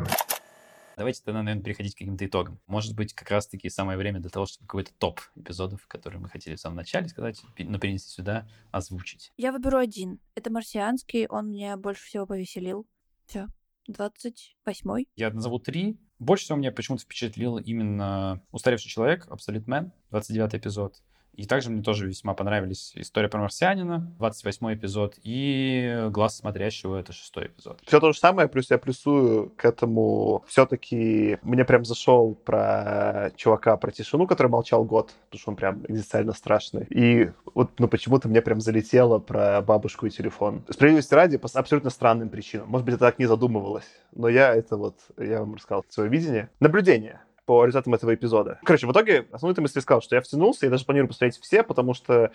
Давайте 0.97 1.23
тогда, 1.25 1.43
наверное, 1.43 1.65
переходить 1.65 1.95
к 1.95 1.99
каким-то 1.99 2.27
итогам. 2.27 2.61
Может 2.67 2.95
быть, 2.95 3.15
как 3.15 3.31
раз-таки 3.31 3.71
самое 3.71 3.97
время 3.97 4.21
для 4.21 4.29
того, 4.29 4.45
чтобы 4.45 4.67
какой-то 4.67 4.93
топ 4.99 5.21
эпизодов, 5.35 5.87
которые 5.87 6.21
мы 6.21 6.29
хотели 6.29 6.57
в 6.57 6.61
самом 6.61 6.77
начале 6.77 7.09
сказать, 7.09 7.43
но 7.59 7.79
перенести 7.79 8.11
сюда, 8.11 8.47
озвучить. 8.71 9.33
Я 9.39 9.53
выберу 9.53 9.79
один. 9.79 10.21
Это 10.35 10.51
марсианский, 10.53 11.27
он 11.27 11.51
меня 11.51 11.77
больше 11.79 12.05
всего 12.05 12.27
повеселил. 12.27 12.87
Все. 13.25 13.47
28-й. 13.91 15.09
Я 15.17 15.31
назову 15.31 15.59
три. 15.59 15.99
Больше 16.21 16.45
всего 16.45 16.59
меня 16.59 16.71
почему-то 16.71 17.03
впечатлил 17.03 17.57
именно 17.57 18.43
«Устаревший 18.53 18.91
человек», 18.91 19.27
«Absolute 19.29 19.65
Man», 19.65 19.91
29 20.11 20.55
эпизод. 20.55 21.03
И 21.41 21.47
также 21.47 21.71
мне 21.71 21.83
тоже 21.83 22.07
весьма 22.07 22.35
понравились 22.35 22.93
«История 22.97 23.31
про 23.31 23.41
марсианина», 23.41 24.07
28 24.19 24.75
эпизод, 24.75 25.15
и 25.23 26.07
«Глаз 26.11 26.37
смотрящего»— 26.37 26.97
это 27.01 27.15
шестой 27.15 27.47
эпизод. 27.47 27.81
Все 27.87 27.99
то 27.99 28.13
же 28.13 28.19
самое, 28.19 28.47
плюс 28.47 28.71
я 28.71 28.77
плюсую 28.77 29.51
к 29.57 29.65
этому 29.65 30.45
все-таки 30.47 31.39
мне 31.41 31.65
прям 31.65 31.87
зашел 31.87 32.35
про 32.35 33.31
чувака, 33.37 33.79
про 33.79 33.91
тишину, 33.91 34.27
который 34.27 34.49
молчал 34.49 34.85
год, 34.85 35.15
потому 35.31 35.41
что 35.41 35.51
он 35.53 35.57
прям 35.57 35.83
экзистенциально 35.89 36.35
страшный. 36.35 36.87
И 36.91 37.31
вот, 37.55 37.71
ну, 37.79 37.89
почему-то 37.89 38.29
мне 38.29 38.43
прям 38.43 38.61
залетело 38.61 39.19
про 39.19 39.63
бабушку 39.63 40.05
и 40.05 40.11
телефон. 40.11 40.63
Справедливости 40.69 41.15
ради, 41.15 41.39
по 41.39 41.49
абсолютно 41.55 41.89
странным 41.89 42.29
причинам. 42.29 42.69
Может 42.69 42.85
быть, 42.85 42.97
это 42.97 43.07
так 43.07 43.19
не 43.19 43.25
задумывалось, 43.25 43.89
но 44.13 44.29
я 44.29 44.55
это 44.55 44.77
вот, 44.77 44.97
я 45.17 45.41
вам 45.41 45.55
рассказал 45.55 45.87
свое 45.89 46.11
видение. 46.11 46.51
Наблюдение 46.61 47.21
по 47.51 47.65
результатам 47.65 47.95
этого 47.95 48.15
эпизода. 48.15 48.61
Короче, 48.63 48.87
в 48.87 48.93
итоге 48.93 49.27
основную 49.33 49.61
мысль 49.61 49.81
сказал, 49.81 50.01
что 50.03 50.15
я 50.15 50.23
втянулся, 50.23 50.67
и 50.67 50.69
даже 50.69 50.85
планирую 50.85 51.09
посмотреть 51.09 51.37
все, 51.41 51.65
потому 51.65 51.95
что 51.95 52.31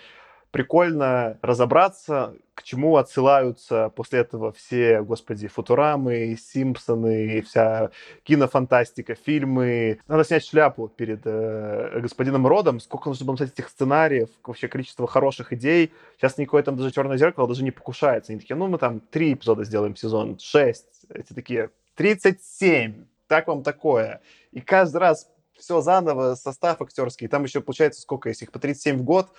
прикольно 0.52 1.40
разобраться, 1.42 2.36
к 2.54 2.64
чему 2.64 2.98
отсылаются 2.98 3.94
после 3.96 4.20
этого 4.20 4.52
все, 4.52 5.02
господи, 5.04 5.48
Футурамы, 5.48 6.38
Симпсоны, 6.38 7.42
вся 7.44 7.92
кинофантастика, 8.24 9.16
фильмы. 9.16 10.00
Надо 10.10 10.26
снять 10.26 10.46
шляпу 10.46 10.90
перед 10.90 11.22
э, 11.24 12.02
господином 12.02 12.46
Родом, 12.46 12.82
сколько 12.82 13.08
нужно 13.08 13.26
было 13.26 13.36
написать 13.36 13.54
этих 13.54 13.70
сценариев, 13.70 14.28
вообще 14.44 14.68
количество 14.68 15.08
хороших 15.08 15.54
идей. 15.54 15.94
Сейчас 16.18 16.38
никакое 16.38 16.62
там 16.62 16.76
даже 16.76 16.92
«Черное 16.92 17.16
зеркало» 17.16 17.48
даже 17.48 17.64
не 17.64 17.72
покушается. 17.72 18.34
Они 18.34 18.42
такие, 18.42 18.58
ну, 18.58 18.68
мы 18.68 18.80
там 18.80 19.00
три 19.00 19.32
эпизода 19.32 19.64
сделаем 19.64 19.96
сезон, 19.96 20.38
шесть. 20.40 21.06
Эти 21.08 21.32
такие, 21.32 21.70
37 21.96 23.06
так 23.28 23.48
вам 23.48 23.64
такое. 23.64 24.22
И 24.52 24.62
каждый 24.62 24.98
раз 24.98 25.30
все 25.58 25.82
заново, 25.82 26.36
состав 26.36 26.82
актерский. 26.82 27.28
Там 27.28 27.44
еще 27.44 27.62
получается 27.62 28.02
сколько, 28.02 28.30
если 28.30 28.46
их 28.46 28.52
по 28.52 28.60
37 28.60 28.98
в 28.98 29.04
год, 29.04 29.30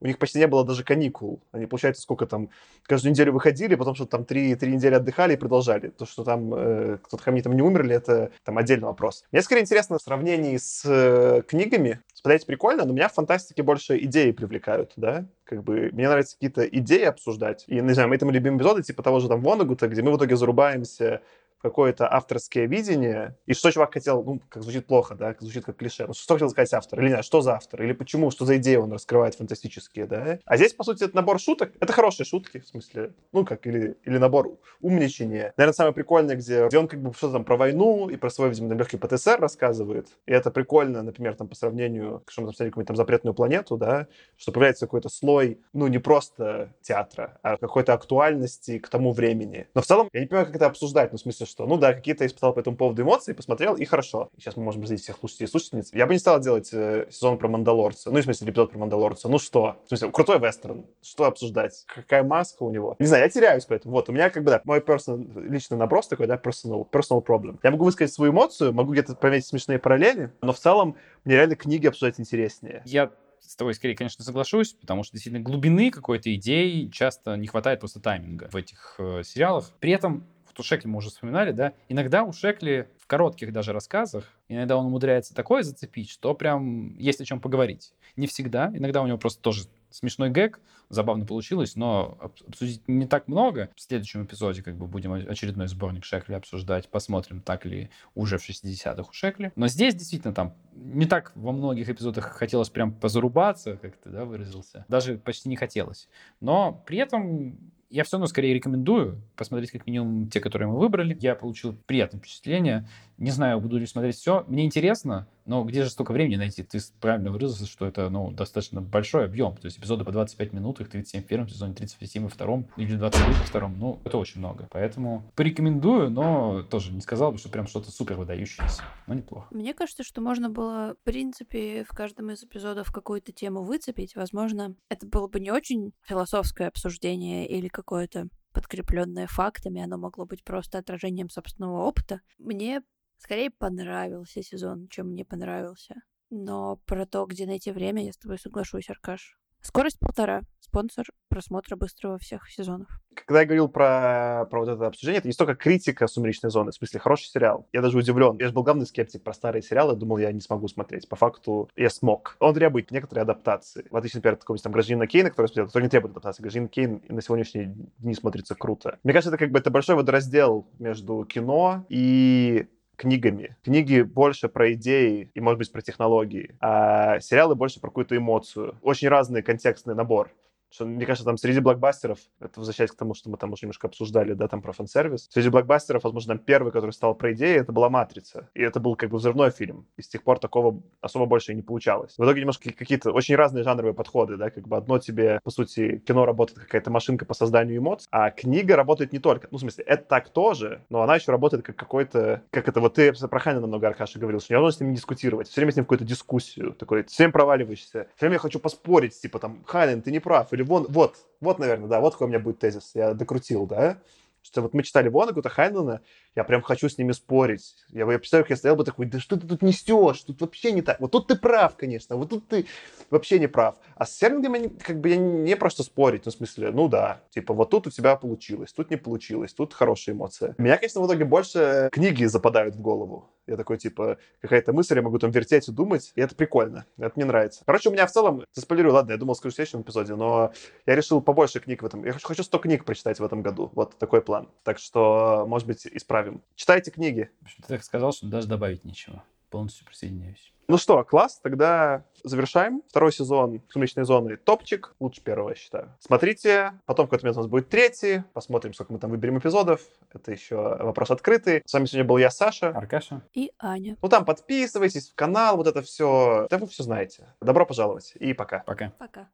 у 0.00 0.06
них 0.06 0.18
почти 0.18 0.38
не 0.38 0.46
было 0.46 0.64
даже 0.64 0.84
каникул. 0.84 1.40
Они, 1.52 1.66
получается, 1.66 2.02
сколько 2.02 2.26
там, 2.26 2.50
каждую 2.82 3.12
неделю 3.12 3.32
выходили, 3.32 3.74
потом 3.76 3.94
что 3.94 4.06
там 4.06 4.24
три, 4.24 4.54
три 4.54 4.74
недели 4.74 4.94
отдыхали 4.94 5.34
и 5.34 5.36
продолжали. 5.36 5.88
То, 5.88 6.04
что 6.04 6.22
там 6.22 6.52
э, 6.54 6.98
кто-то 7.02 7.22
хамни 7.22 7.40
там 7.40 7.54
не 7.54 7.62
умерли, 7.62 7.94
это 7.94 8.30
там 8.44 8.58
отдельный 8.58 8.86
вопрос. 8.86 9.24
Мне 9.32 9.40
скорее 9.42 9.62
интересно 9.62 9.98
в 9.98 10.02
сравнении 10.02 10.56
с 10.58 10.82
э, 10.84 11.42
книгами. 11.48 12.00
Смотреть 12.12 12.44
прикольно, 12.44 12.84
но 12.84 12.92
меня 12.92 13.08
в 13.08 13.14
фантастике 13.14 13.62
больше 13.62 13.98
идеи 13.98 14.32
привлекают, 14.32 14.92
да? 14.96 15.26
Как 15.44 15.62
бы 15.62 15.90
мне 15.92 16.08
нравится 16.08 16.34
какие-то 16.34 16.66
идеи 16.66 17.04
обсуждать. 17.04 17.64
И, 17.66 17.80
не 17.80 17.94
знаю, 17.94 18.08
мы 18.08 18.18
там 18.18 18.30
любим 18.30 18.58
эпизоды, 18.58 18.82
типа 18.82 19.02
того 19.02 19.20
же 19.20 19.28
там 19.28 19.40
Вонагута, 19.40 19.88
где 19.88 20.02
мы 20.02 20.12
в 20.12 20.18
итоге 20.18 20.36
зарубаемся 20.36 21.22
какое-то 21.68 22.12
авторское 22.12 22.66
видение, 22.66 23.36
и 23.46 23.54
что 23.54 23.70
чувак 23.70 23.94
хотел, 23.94 24.22
ну, 24.22 24.40
как 24.48 24.62
звучит 24.62 24.86
плохо, 24.86 25.14
да, 25.14 25.34
звучит 25.38 25.64
как 25.64 25.76
клише, 25.76 26.06
ну, 26.06 26.14
что 26.14 26.34
хотел 26.34 26.50
сказать 26.50 26.72
автор, 26.74 27.00
или 27.00 27.08
не 27.08 27.22
что 27.22 27.40
за 27.40 27.54
автор, 27.54 27.82
или 27.82 27.92
почему, 27.92 28.30
что 28.30 28.44
за 28.44 28.56
идеи 28.56 28.76
он 28.76 28.92
раскрывает 28.92 29.34
фантастические, 29.34 30.06
да. 30.06 30.38
А 30.44 30.56
здесь, 30.56 30.72
по 30.72 30.84
сути, 30.84 31.04
это 31.04 31.16
набор 31.16 31.40
шуток, 31.40 31.72
это 31.80 31.92
хорошие 31.92 32.26
шутки, 32.26 32.60
в 32.60 32.66
смысле, 32.66 33.12
ну, 33.32 33.44
как, 33.44 33.66
или, 33.66 33.96
или 34.04 34.18
набор 34.18 34.58
умничания. 34.80 35.52
Наверное, 35.56 35.74
самое 35.74 35.94
прикольное, 35.94 36.36
где, 36.36 36.66
где 36.66 36.78
он 36.78 36.88
как 36.88 37.00
бы 37.00 37.12
что-то 37.12 37.34
там 37.34 37.44
про 37.44 37.56
войну 37.56 38.08
и 38.08 38.16
про 38.16 38.30
свой, 38.30 38.50
видимо, 38.50 38.74
легкий 38.74 38.96
ПТСР 38.96 39.38
рассказывает, 39.40 40.08
и 40.26 40.32
это 40.32 40.50
прикольно, 40.50 41.02
например, 41.02 41.34
там, 41.34 41.48
по 41.48 41.54
сравнению, 41.54 42.22
что 42.28 42.42
мы 42.42 42.48
там 42.48 42.54
смотрели 42.54 42.70
какую-нибудь 42.70 42.88
там 42.88 42.96
запретную 42.96 43.34
планету, 43.34 43.76
да, 43.76 44.06
что 44.36 44.52
появляется 44.52 44.86
какой-то 44.86 45.08
слой, 45.08 45.60
ну, 45.72 45.86
не 45.88 45.98
просто 45.98 46.72
театра, 46.82 47.38
а 47.42 47.56
какой-то 47.56 47.94
актуальности 47.94 48.78
к 48.78 48.88
тому 48.88 49.12
времени. 49.12 49.66
Но 49.74 49.80
в 49.80 49.86
целом, 49.86 50.08
я 50.12 50.20
не 50.20 50.26
понимаю, 50.26 50.46
как 50.46 50.56
это 50.56 50.66
обсуждать, 50.66 51.12
ну, 51.12 51.18
в 51.18 51.20
смысле, 51.20 51.46
что, 51.56 51.66
ну 51.66 51.78
да, 51.78 51.94
какие-то 51.94 52.26
испытал 52.26 52.52
по 52.52 52.60
этому 52.60 52.76
поводу 52.76 53.00
эмоции, 53.00 53.32
посмотрел, 53.32 53.76
и 53.76 53.84
хорошо. 53.86 54.28
Сейчас 54.36 54.56
мы 54.56 54.62
можем 54.62 54.82
разделить 54.82 55.02
всех 55.02 55.16
слушателей 55.16 55.46
и 55.46 55.50
слушательниц. 55.50 55.90
Я 55.94 56.06
бы 56.06 56.12
не 56.12 56.18
стал 56.18 56.38
делать 56.38 56.68
э, 56.70 57.06
сезон 57.10 57.38
про 57.38 57.48
Мандалорца, 57.48 58.10
ну, 58.10 58.20
в 58.20 58.22
смысле, 58.22 58.50
эпизод 58.50 58.72
про 58.72 58.78
Мандалорца. 58.78 59.30
Ну 59.30 59.38
что? 59.38 59.78
В 59.86 59.88
смысле, 59.88 60.10
крутой 60.10 60.38
вестерн. 60.38 60.84
Что 61.00 61.24
обсуждать? 61.24 61.84
Какая 61.86 62.24
маска 62.24 62.62
у 62.62 62.70
него? 62.70 62.94
Не 62.98 63.06
знаю, 63.06 63.22
я 63.22 63.30
теряюсь 63.30 63.64
поэтому. 63.64 63.94
Вот, 63.94 64.10
у 64.10 64.12
меня 64.12 64.28
как 64.28 64.44
бы, 64.44 64.50
да, 64.50 64.60
мой 64.64 64.80
personal, 64.80 65.48
личный 65.48 65.78
наброс 65.78 66.08
такой, 66.08 66.26
да, 66.26 66.36
personal, 66.36 66.86
personal 66.90 67.24
problem. 67.24 67.58
Я 67.62 67.70
могу 67.70 67.86
высказать 67.86 68.12
свою 68.12 68.32
эмоцию, 68.32 68.74
могу 68.74 68.92
где-то 68.92 69.14
пометить 69.14 69.46
смешные 69.46 69.78
параллели, 69.78 70.32
но 70.42 70.52
в 70.52 70.58
целом 70.58 70.96
мне 71.24 71.36
реально 71.36 71.56
книги 71.56 71.86
обсуждать 71.86 72.20
интереснее. 72.20 72.82
Я 72.84 73.12
с 73.40 73.56
тобой 73.56 73.72
скорее, 73.72 73.94
конечно, 73.94 74.22
соглашусь, 74.22 74.74
потому 74.74 75.04
что 75.04 75.12
действительно 75.12 75.42
глубины 75.42 75.90
какой-то 75.90 76.34
идеи 76.34 76.90
часто 76.92 77.36
не 77.36 77.46
хватает 77.46 77.80
просто 77.80 78.00
тайминга 78.00 78.50
в 78.52 78.56
этих 78.56 78.96
э, 78.98 79.22
сериалах. 79.24 79.72
При 79.80 79.92
этом 79.92 80.26
вот 80.56 80.64
у 80.64 80.66
Шекли 80.66 80.88
мы 80.88 80.98
уже 80.98 81.10
вспоминали, 81.10 81.52
да, 81.52 81.72
иногда 81.88 82.24
у 82.24 82.32
Шекли 82.32 82.86
в 82.98 83.06
коротких 83.06 83.52
даже 83.52 83.72
рассказах, 83.72 84.24
иногда 84.48 84.76
он 84.76 84.86
умудряется 84.86 85.34
такое 85.34 85.62
зацепить, 85.62 86.10
что 86.10 86.34
прям 86.34 86.96
есть 86.98 87.20
о 87.20 87.24
чем 87.24 87.40
поговорить. 87.40 87.92
Не 88.16 88.26
всегда, 88.26 88.70
иногда 88.74 89.02
у 89.02 89.06
него 89.06 89.18
просто 89.18 89.42
тоже 89.42 89.64
смешной 89.90 90.30
гэг, 90.30 90.60
забавно 90.88 91.26
получилось, 91.26 91.76
но 91.76 92.16
обсудить 92.20 92.86
не 92.86 93.06
так 93.06 93.28
много. 93.28 93.70
В 93.74 93.80
следующем 93.80 94.24
эпизоде 94.24 94.62
как 94.62 94.76
бы 94.76 94.86
будем 94.86 95.12
очередной 95.12 95.68
сборник 95.68 96.04
Шекли 96.04 96.34
обсуждать, 96.34 96.88
посмотрим, 96.88 97.40
так 97.40 97.64
ли 97.64 97.90
уже 98.14 98.38
в 98.38 98.48
60-х 98.48 99.02
у 99.08 99.12
Шекли. 99.12 99.52
Но 99.56 99.68
здесь 99.68 99.94
действительно 99.94 100.34
там 100.34 100.54
не 100.74 101.06
так 101.06 101.32
во 101.34 101.52
многих 101.52 101.88
эпизодах 101.88 102.24
хотелось 102.24 102.70
прям 102.70 102.92
позарубаться, 102.92 103.76
как 103.76 103.96
ты, 103.96 104.10
да, 104.10 104.24
выразился. 104.24 104.84
Даже 104.88 105.18
почти 105.18 105.48
не 105.48 105.56
хотелось. 105.56 106.08
Но 106.40 106.82
при 106.86 106.98
этом 106.98 107.58
я 107.96 108.04
все 108.04 108.16
равно 108.16 108.26
скорее 108.26 108.52
рекомендую 108.52 109.22
посмотреть 109.36 109.70
как 109.70 109.86
минимум 109.86 110.28
те, 110.28 110.38
которые 110.40 110.68
мы 110.68 110.78
выбрали. 110.78 111.16
Я 111.18 111.34
получил 111.34 111.74
приятное 111.86 112.20
впечатление. 112.20 112.86
Не 113.16 113.30
знаю, 113.30 113.58
буду 113.60 113.78
ли 113.78 113.86
смотреть 113.86 114.16
все. 114.16 114.44
Мне 114.48 114.66
интересно, 114.66 115.26
но 115.46 115.64
где 115.64 115.84
же 115.84 115.90
столько 115.90 116.12
времени 116.12 116.36
найти? 116.36 116.62
Ты 116.62 116.78
правильно 117.00 117.30
выразился, 117.30 117.66
что 117.66 117.86
это 117.86 118.10
ну, 118.10 118.30
достаточно 118.30 118.82
большой 118.82 119.24
объем. 119.24 119.56
То 119.56 119.66
есть 119.66 119.78
эпизоды 119.78 120.04
по 120.04 120.12
25 120.12 120.52
минут, 120.52 120.80
их 120.80 120.90
37 120.90 121.22
в 121.22 121.26
первом 121.26 121.48
сезоне, 121.48 121.72
37 121.72 122.24
во 122.24 122.28
втором, 122.28 122.66
или 122.76 122.94
29 122.94 123.38
во 123.38 123.44
втором. 123.44 123.78
Ну, 123.78 124.00
это 124.04 124.18
очень 124.18 124.40
много. 124.40 124.68
Поэтому 124.70 125.22
порекомендую, 125.34 126.10
но 126.10 126.62
тоже 126.64 126.92
не 126.92 127.00
сказал 127.00 127.32
бы, 127.32 127.38
что 127.38 127.48
прям 127.48 127.66
что-то 127.66 127.90
супер 127.90 128.16
выдающееся. 128.16 128.82
Но 129.06 129.14
неплохо. 129.14 129.46
Мне 129.50 129.72
кажется, 129.72 130.02
что 130.02 130.20
можно 130.20 130.50
было, 130.50 130.96
в 131.00 131.04
принципе, 131.04 131.84
в 131.88 131.94
каждом 131.94 132.30
из 132.32 132.44
эпизодов 132.44 132.92
какую-то 132.92 133.32
тему 133.32 133.62
выцепить. 133.62 134.14
Возможно, 134.16 134.74
это 134.90 135.06
было 135.06 135.28
бы 135.28 135.40
не 135.40 135.50
очень 135.50 135.92
философское 136.02 136.68
обсуждение 136.68 137.48
или 137.48 137.68
какое-то 137.86 138.28
подкрепленное 138.52 139.26
фактами, 139.26 139.82
оно 139.82 139.96
могло 139.96 140.26
быть 140.26 140.42
просто 140.42 140.78
отражением 140.78 141.28
собственного 141.28 141.82
опыта. 141.84 142.20
Мне 142.38 142.82
Скорее 143.18 143.50
понравился 143.50 144.42
сезон, 144.42 144.88
чем 144.88 145.08
мне 145.08 145.24
понравился. 145.24 145.94
Но 146.30 146.76
про 146.86 147.06
то, 147.06 147.24
где 147.26 147.46
найти 147.46 147.70
время, 147.70 148.04
я 148.04 148.12
с 148.12 148.18
тобой 148.18 148.38
соглашусь, 148.38 148.90
Аркаш. 148.90 149.38
Скорость 149.66 149.98
полтора. 149.98 150.42
Спонсор 150.60 151.06
просмотра 151.28 151.74
быстрого 151.74 152.18
всех 152.18 152.48
сезонов. 152.48 152.86
Когда 153.14 153.40
я 153.40 153.46
говорил 153.46 153.68
про, 153.68 154.46
про 154.48 154.60
вот 154.60 154.68
это 154.68 154.86
обсуждение, 154.86 155.18
это 155.18 155.26
не 155.26 155.32
столько 155.32 155.56
критика 155.56 156.06
«Сумеречной 156.06 156.50
зоны», 156.50 156.70
в 156.70 156.74
смысле, 156.76 157.00
хороший 157.00 157.24
сериал. 157.24 157.68
Я 157.72 157.82
даже 157.82 157.98
удивлен. 157.98 158.36
Я 158.38 158.46
же 158.46 158.52
был 158.52 158.62
главный 158.62 158.86
скептик 158.86 159.24
про 159.24 159.32
старые 159.32 159.62
сериалы, 159.62 159.96
думал, 159.96 160.18
я 160.18 160.30
не 160.30 160.40
смогу 160.40 160.68
смотреть. 160.68 161.08
По 161.08 161.16
факту 161.16 161.68
я 161.74 161.90
смог. 161.90 162.36
Он 162.38 162.54
требует 162.54 162.92
некоторые 162.92 163.22
адаптации. 163.22 163.86
В 163.90 163.96
отличие, 163.96 164.18
например, 164.18 164.34
от 164.34 164.40
какого-нибудь 164.42 164.62
там 164.62 164.72
Гражданина 164.72 165.06
Кейна, 165.08 165.30
который 165.30 165.48
смотрел, 165.48 165.66
который 165.66 165.82
не 165.82 165.88
требует 165.88 166.12
адаптации. 166.12 166.42
Гражданин 166.42 166.68
Кейн 166.68 167.02
на 167.08 167.22
сегодняшние 167.22 167.74
дни 167.98 168.14
смотрится 168.14 168.54
круто. 168.54 169.00
Мне 169.02 169.12
кажется, 169.12 169.30
это 169.30 169.38
как 169.38 169.50
бы 169.50 169.58
это 169.58 169.70
большой 169.70 169.96
водораздел 169.96 170.68
между 170.78 171.24
кино 171.24 171.84
и 171.88 172.68
книгами. 172.96 173.56
Книги 173.62 174.00
больше 174.02 174.48
про 174.48 174.72
идеи 174.72 175.30
и, 175.34 175.40
может 175.40 175.58
быть, 175.58 175.72
про 175.72 175.82
технологии, 175.82 176.56
а 176.60 177.20
сериалы 177.20 177.54
больше 177.54 177.80
про 177.80 177.88
какую-то 177.88 178.16
эмоцию. 178.16 178.78
Очень 178.82 179.08
разный 179.08 179.42
контекстный 179.42 179.94
набор. 179.94 180.30
Что, 180.76 180.84
мне 180.84 181.06
кажется, 181.06 181.24
там 181.24 181.38
среди 181.38 181.60
блокбастеров, 181.60 182.18
это 182.38 182.60
возвращаясь 182.60 182.90
к 182.90 182.96
тому, 182.96 183.14
что 183.14 183.30
мы 183.30 183.38
там 183.38 183.50
уже 183.50 183.62
немножко 183.62 183.86
обсуждали, 183.86 184.34
да, 184.34 184.46
там 184.46 184.60
про 184.60 184.72
фан-сервис, 184.72 185.26
среди 185.30 185.48
блокбастеров, 185.48 186.04
возможно, 186.04 186.34
там 186.34 186.44
первый, 186.44 186.70
который 186.70 186.90
стал 186.90 187.14
про 187.14 187.32
идеи, 187.32 187.56
это 187.56 187.72
была 187.72 187.88
«Матрица». 187.88 188.50
И 188.52 188.60
это 188.60 188.78
был 188.78 188.94
как 188.94 189.08
бы 189.08 189.16
взрывной 189.16 189.50
фильм. 189.50 189.86
И 189.96 190.02
с 190.02 190.08
тех 190.08 190.22
пор 190.22 190.38
такого 190.38 190.82
особо 191.00 191.24
больше 191.24 191.52
и 191.52 191.54
не 191.54 191.62
получалось. 191.62 192.12
В 192.18 192.22
итоге 192.22 192.40
немножко 192.40 192.70
какие-то 192.70 193.10
очень 193.10 193.36
разные 193.36 193.64
жанровые 193.64 193.94
подходы, 193.94 194.36
да, 194.36 194.50
как 194.50 194.68
бы 194.68 194.76
одно 194.76 194.98
тебе, 194.98 195.40
по 195.42 195.50
сути, 195.50 195.96
кино 196.06 196.26
работает 196.26 196.58
какая-то 196.58 196.90
машинка 196.90 197.24
по 197.24 197.32
созданию 197.32 197.78
эмоций, 197.78 198.06
а 198.10 198.30
книга 198.30 198.76
работает 198.76 199.14
не 199.14 199.18
только. 199.18 199.48
Ну, 199.50 199.56
в 199.56 199.60
смысле, 199.62 199.82
это 199.84 200.04
так 200.04 200.28
тоже, 200.28 200.82
но 200.90 201.00
она 201.00 201.14
еще 201.14 201.32
работает 201.32 201.64
как 201.64 201.76
какой-то, 201.76 202.42
как 202.50 202.68
это, 202.68 202.82
вот 202.82 202.92
ты 202.92 203.14
про 203.14 203.40
Ханина 203.40 203.66
много, 203.66 203.88
Аркаша, 203.88 204.18
говорил, 204.18 204.40
что 204.40 204.52
невозможно 204.52 204.76
с 204.76 204.80
ним 204.80 204.94
дискутировать, 204.94 205.48
все 205.48 205.62
время 205.62 205.72
с 205.72 205.76
ним 205.76 205.86
какую-то 205.86 206.04
дискуссию, 206.04 206.74
такой, 206.74 207.04
все 207.04 207.22
время 207.22 207.32
проваливаешься, 207.32 208.08
все 208.14 208.26
время 208.26 208.34
я 208.34 208.40
хочу 208.40 208.58
поспорить, 208.58 209.18
типа 209.18 209.38
там, 209.38 209.64
Ханин, 209.64 210.02
ты 210.02 210.12
не 210.12 210.20
прав, 210.20 210.52
или 210.52 210.65
вон, 210.66 210.86
вот, 210.88 211.16
вот, 211.40 211.58
наверное, 211.58 211.88
да, 211.88 212.00
вот 212.00 212.14
какой 212.14 212.26
у 212.26 212.28
меня 212.28 212.40
будет 212.40 212.58
тезис. 212.58 212.90
Я 212.94 213.14
докрутил, 213.14 213.66
да? 213.66 213.98
Что 214.46 214.62
вот 214.62 214.74
мы 214.74 214.84
читали 214.84 215.08
Вонагута, 215.08 215.48
Хайнлана, 215.48 216.02
я 216.36 216.44
прям 216.44 216.62
хочу 216.62 216.88
с 216.88 216.98
ними 216.98 217.10
спорить. 217.10 217.74
Я, 217.88 218.10
я 218.10 218.18
представляю, 218.18 218.44
как 218.44 218.50
я 218.50 218.56
стоял 218.56 218.76
бы 218.76 218.84
такой, 218.84 219.06
да 219.06 219.18
что 219.18 219.36
ты 219.36 219.44
тут 219.44 219.60
несешь? 219.60 220.20
Тут 220.20 220.40
вообще 220.40 220.70
не 220.70 220.82
так. 220.82 221.00
Вот 221.00 221.10
тут 221.10 221.26
ты 221.26 221.34
прав, 221.34 221.74
конечно, 221.76 222.14
вот 222.14 222.30
тут 222.30 222.46
ты 222.46 222.66
вообще 223.10 223.40
не 223.40 223.48
прав. 223.48 223.74
А 223.96 224.06
с 224.06 224.16
Серлингом 224.16 224.70
как 224.78 225.00
бы 225.00 225.08
я 225.08 225.16
не 225.16 225.56
просто 225.56 225.82
спорить, 225.82 226.26
ну, 226.26 226.30
в 226.30 226.34
смысле, 226.36 226.70
ну 226.70 226.86
да, 226.86 227.22
типа 227.30 227.54
вот 227.54 227.70
тут 227.70 227.88
у 227.88 227.90
тебя 227.90 228.14
получилось, 228.14 228.72
тут 228.72 228.90
не 228.90 228.96
получилось, 228.96 229.52
тут 229.52 229.74
хорошая 229.74 230.14
эмоция. 230.14 230.54
Меня, 230.58 230.76
конечно, 230.76 231.00
в 231.00 231.06
итоге 231.06 231.24
больше 231.24 231.88
книги 231.90 232.24
западают 232.26 232.76
в 232.76 232.80
голову. 232.80 233.28
Я 233.46 233.56
такой, 233.56 233.78
типа, 233.78 234.18
какая-то 234.40 234.72
мысль, 234.72 234.96
я 234.96 235.02
могу 235.02 235.18
там 235.18 235.30
вертеть 235.30 235.68
и 235.68 235.72
думать, 235.72 236.12
и 236.16 236.20
это 236.20 236.34
прикольно, 236.34 236.84
это 236.98 237.12
мне 237.14 237.24
нравится. 237.24 237.62
Короче, 237.64 237.88
у 237.88 237.92
меня 237.92 238.06
в 238.06 238.10
целом, 238.10 238.44
заспойлерю, 238.52 238.92
ладно, 238.92 239.12
я 239.12 239.18
думал, 239.18 239.36
скажу 239.36 239.52
в 239.52 239.54
следующем 239.54 239.82
эпизоде, 239.82 240.16
но 240.16 240.52
я 240.84 240.94
решил 240.96 241.20
побольше 241.20 241.60
книг 241.60 241.82
в 241.82 241.86
этом, 241.86 242.04
я 242.04 242.12
хочу 242.12 242.42
100 242.42 242.58
книг 242.58 242.84
прочитать 242.84 243.20
в 243.20 243.24
этом 243.24 243.42
году, 243.42 243.70
вот 243.74 243.96
такой 243.98 244.20
план. 244.20 244.35
Так 244.62 244.78
что, 244.78 245.44
может 245.48 245.66
быть, 245.66 245.86
исправим. 245.86 246.42
Читайте 246.54 246.90
книги. 246.90 247.30
Ты 247.58 247.68
так 247.68 247.84
сказал, 247.84 248.12
что 248.12 248.26
даже 248.26 248.46
добавить 248.46 248.84
нечего. 248.84 249.22
Полностью 249.50 249.86
присоединяюсь. 249.86 250.52
Ну 250.68 250.78
что, 250.78 251.04
класс, 251.04 251.38
тогда 251.40 252.02
завершаем. 252.24 252.82
Второй 252.88 253.12
сезон 253.12 253.62
«Сумеречной 253.68 254.04
зоны» 254.04 254.36
топчик, 254.36 254.96
лучше 254.98 255.20
первого, 255.20 255.50
я 255.50 255.54
считаю. 255.54 255.94
Смотрите, 256.00 256.72
потом 256.86 257.06
в 257.06 257.08
какой-то 257.08 257.24
момент 257.24 257.36
у 257.36 257.40
нас 257.42 257.48
будет 257.48 257.68
третий, 257.68 258.24
посмотрим, 258.32 258.74
сколько 258.74 258.92
мы 258.92 258.98
там 258.98 259.10
выберем 259.10 259.38
эпизодов. 259.38 259.80
Это 260.12 260.32
еще 260.32 260.56
вопрос 260.56 261.12
открытый. 261.12 261.62
С 261.64 261.72
вами 261.72 261.86
сегодня 261.86 262.04
был 262.04 262.16
я, 262.16 262.30
Саша. 262.30 262.70
Аркаша. 262.70 263.22
И 263.32 263.52
Аня. 263.60 263.96
Ну 264.02 264.08
там 264.08 264.24
подписывайтесь 264.24 265.10
в 265.10 265.14
канал, 265.14 265.56
вот 265.56 265.68
это 265.68 265.82
все. 265.82 266.48
Да 266.50 266.58
вы 266.58 266.66
все 266.66 266.82
знаете. 266.82 267.28
Добро 267.40 267.64
пожаловать 267.64 268.14
и 268.18 268.32
пока. 268.34 268.64
Пока. 268.66 268.92
Пока. 268.98 269.28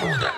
Куда? 0.00 0.32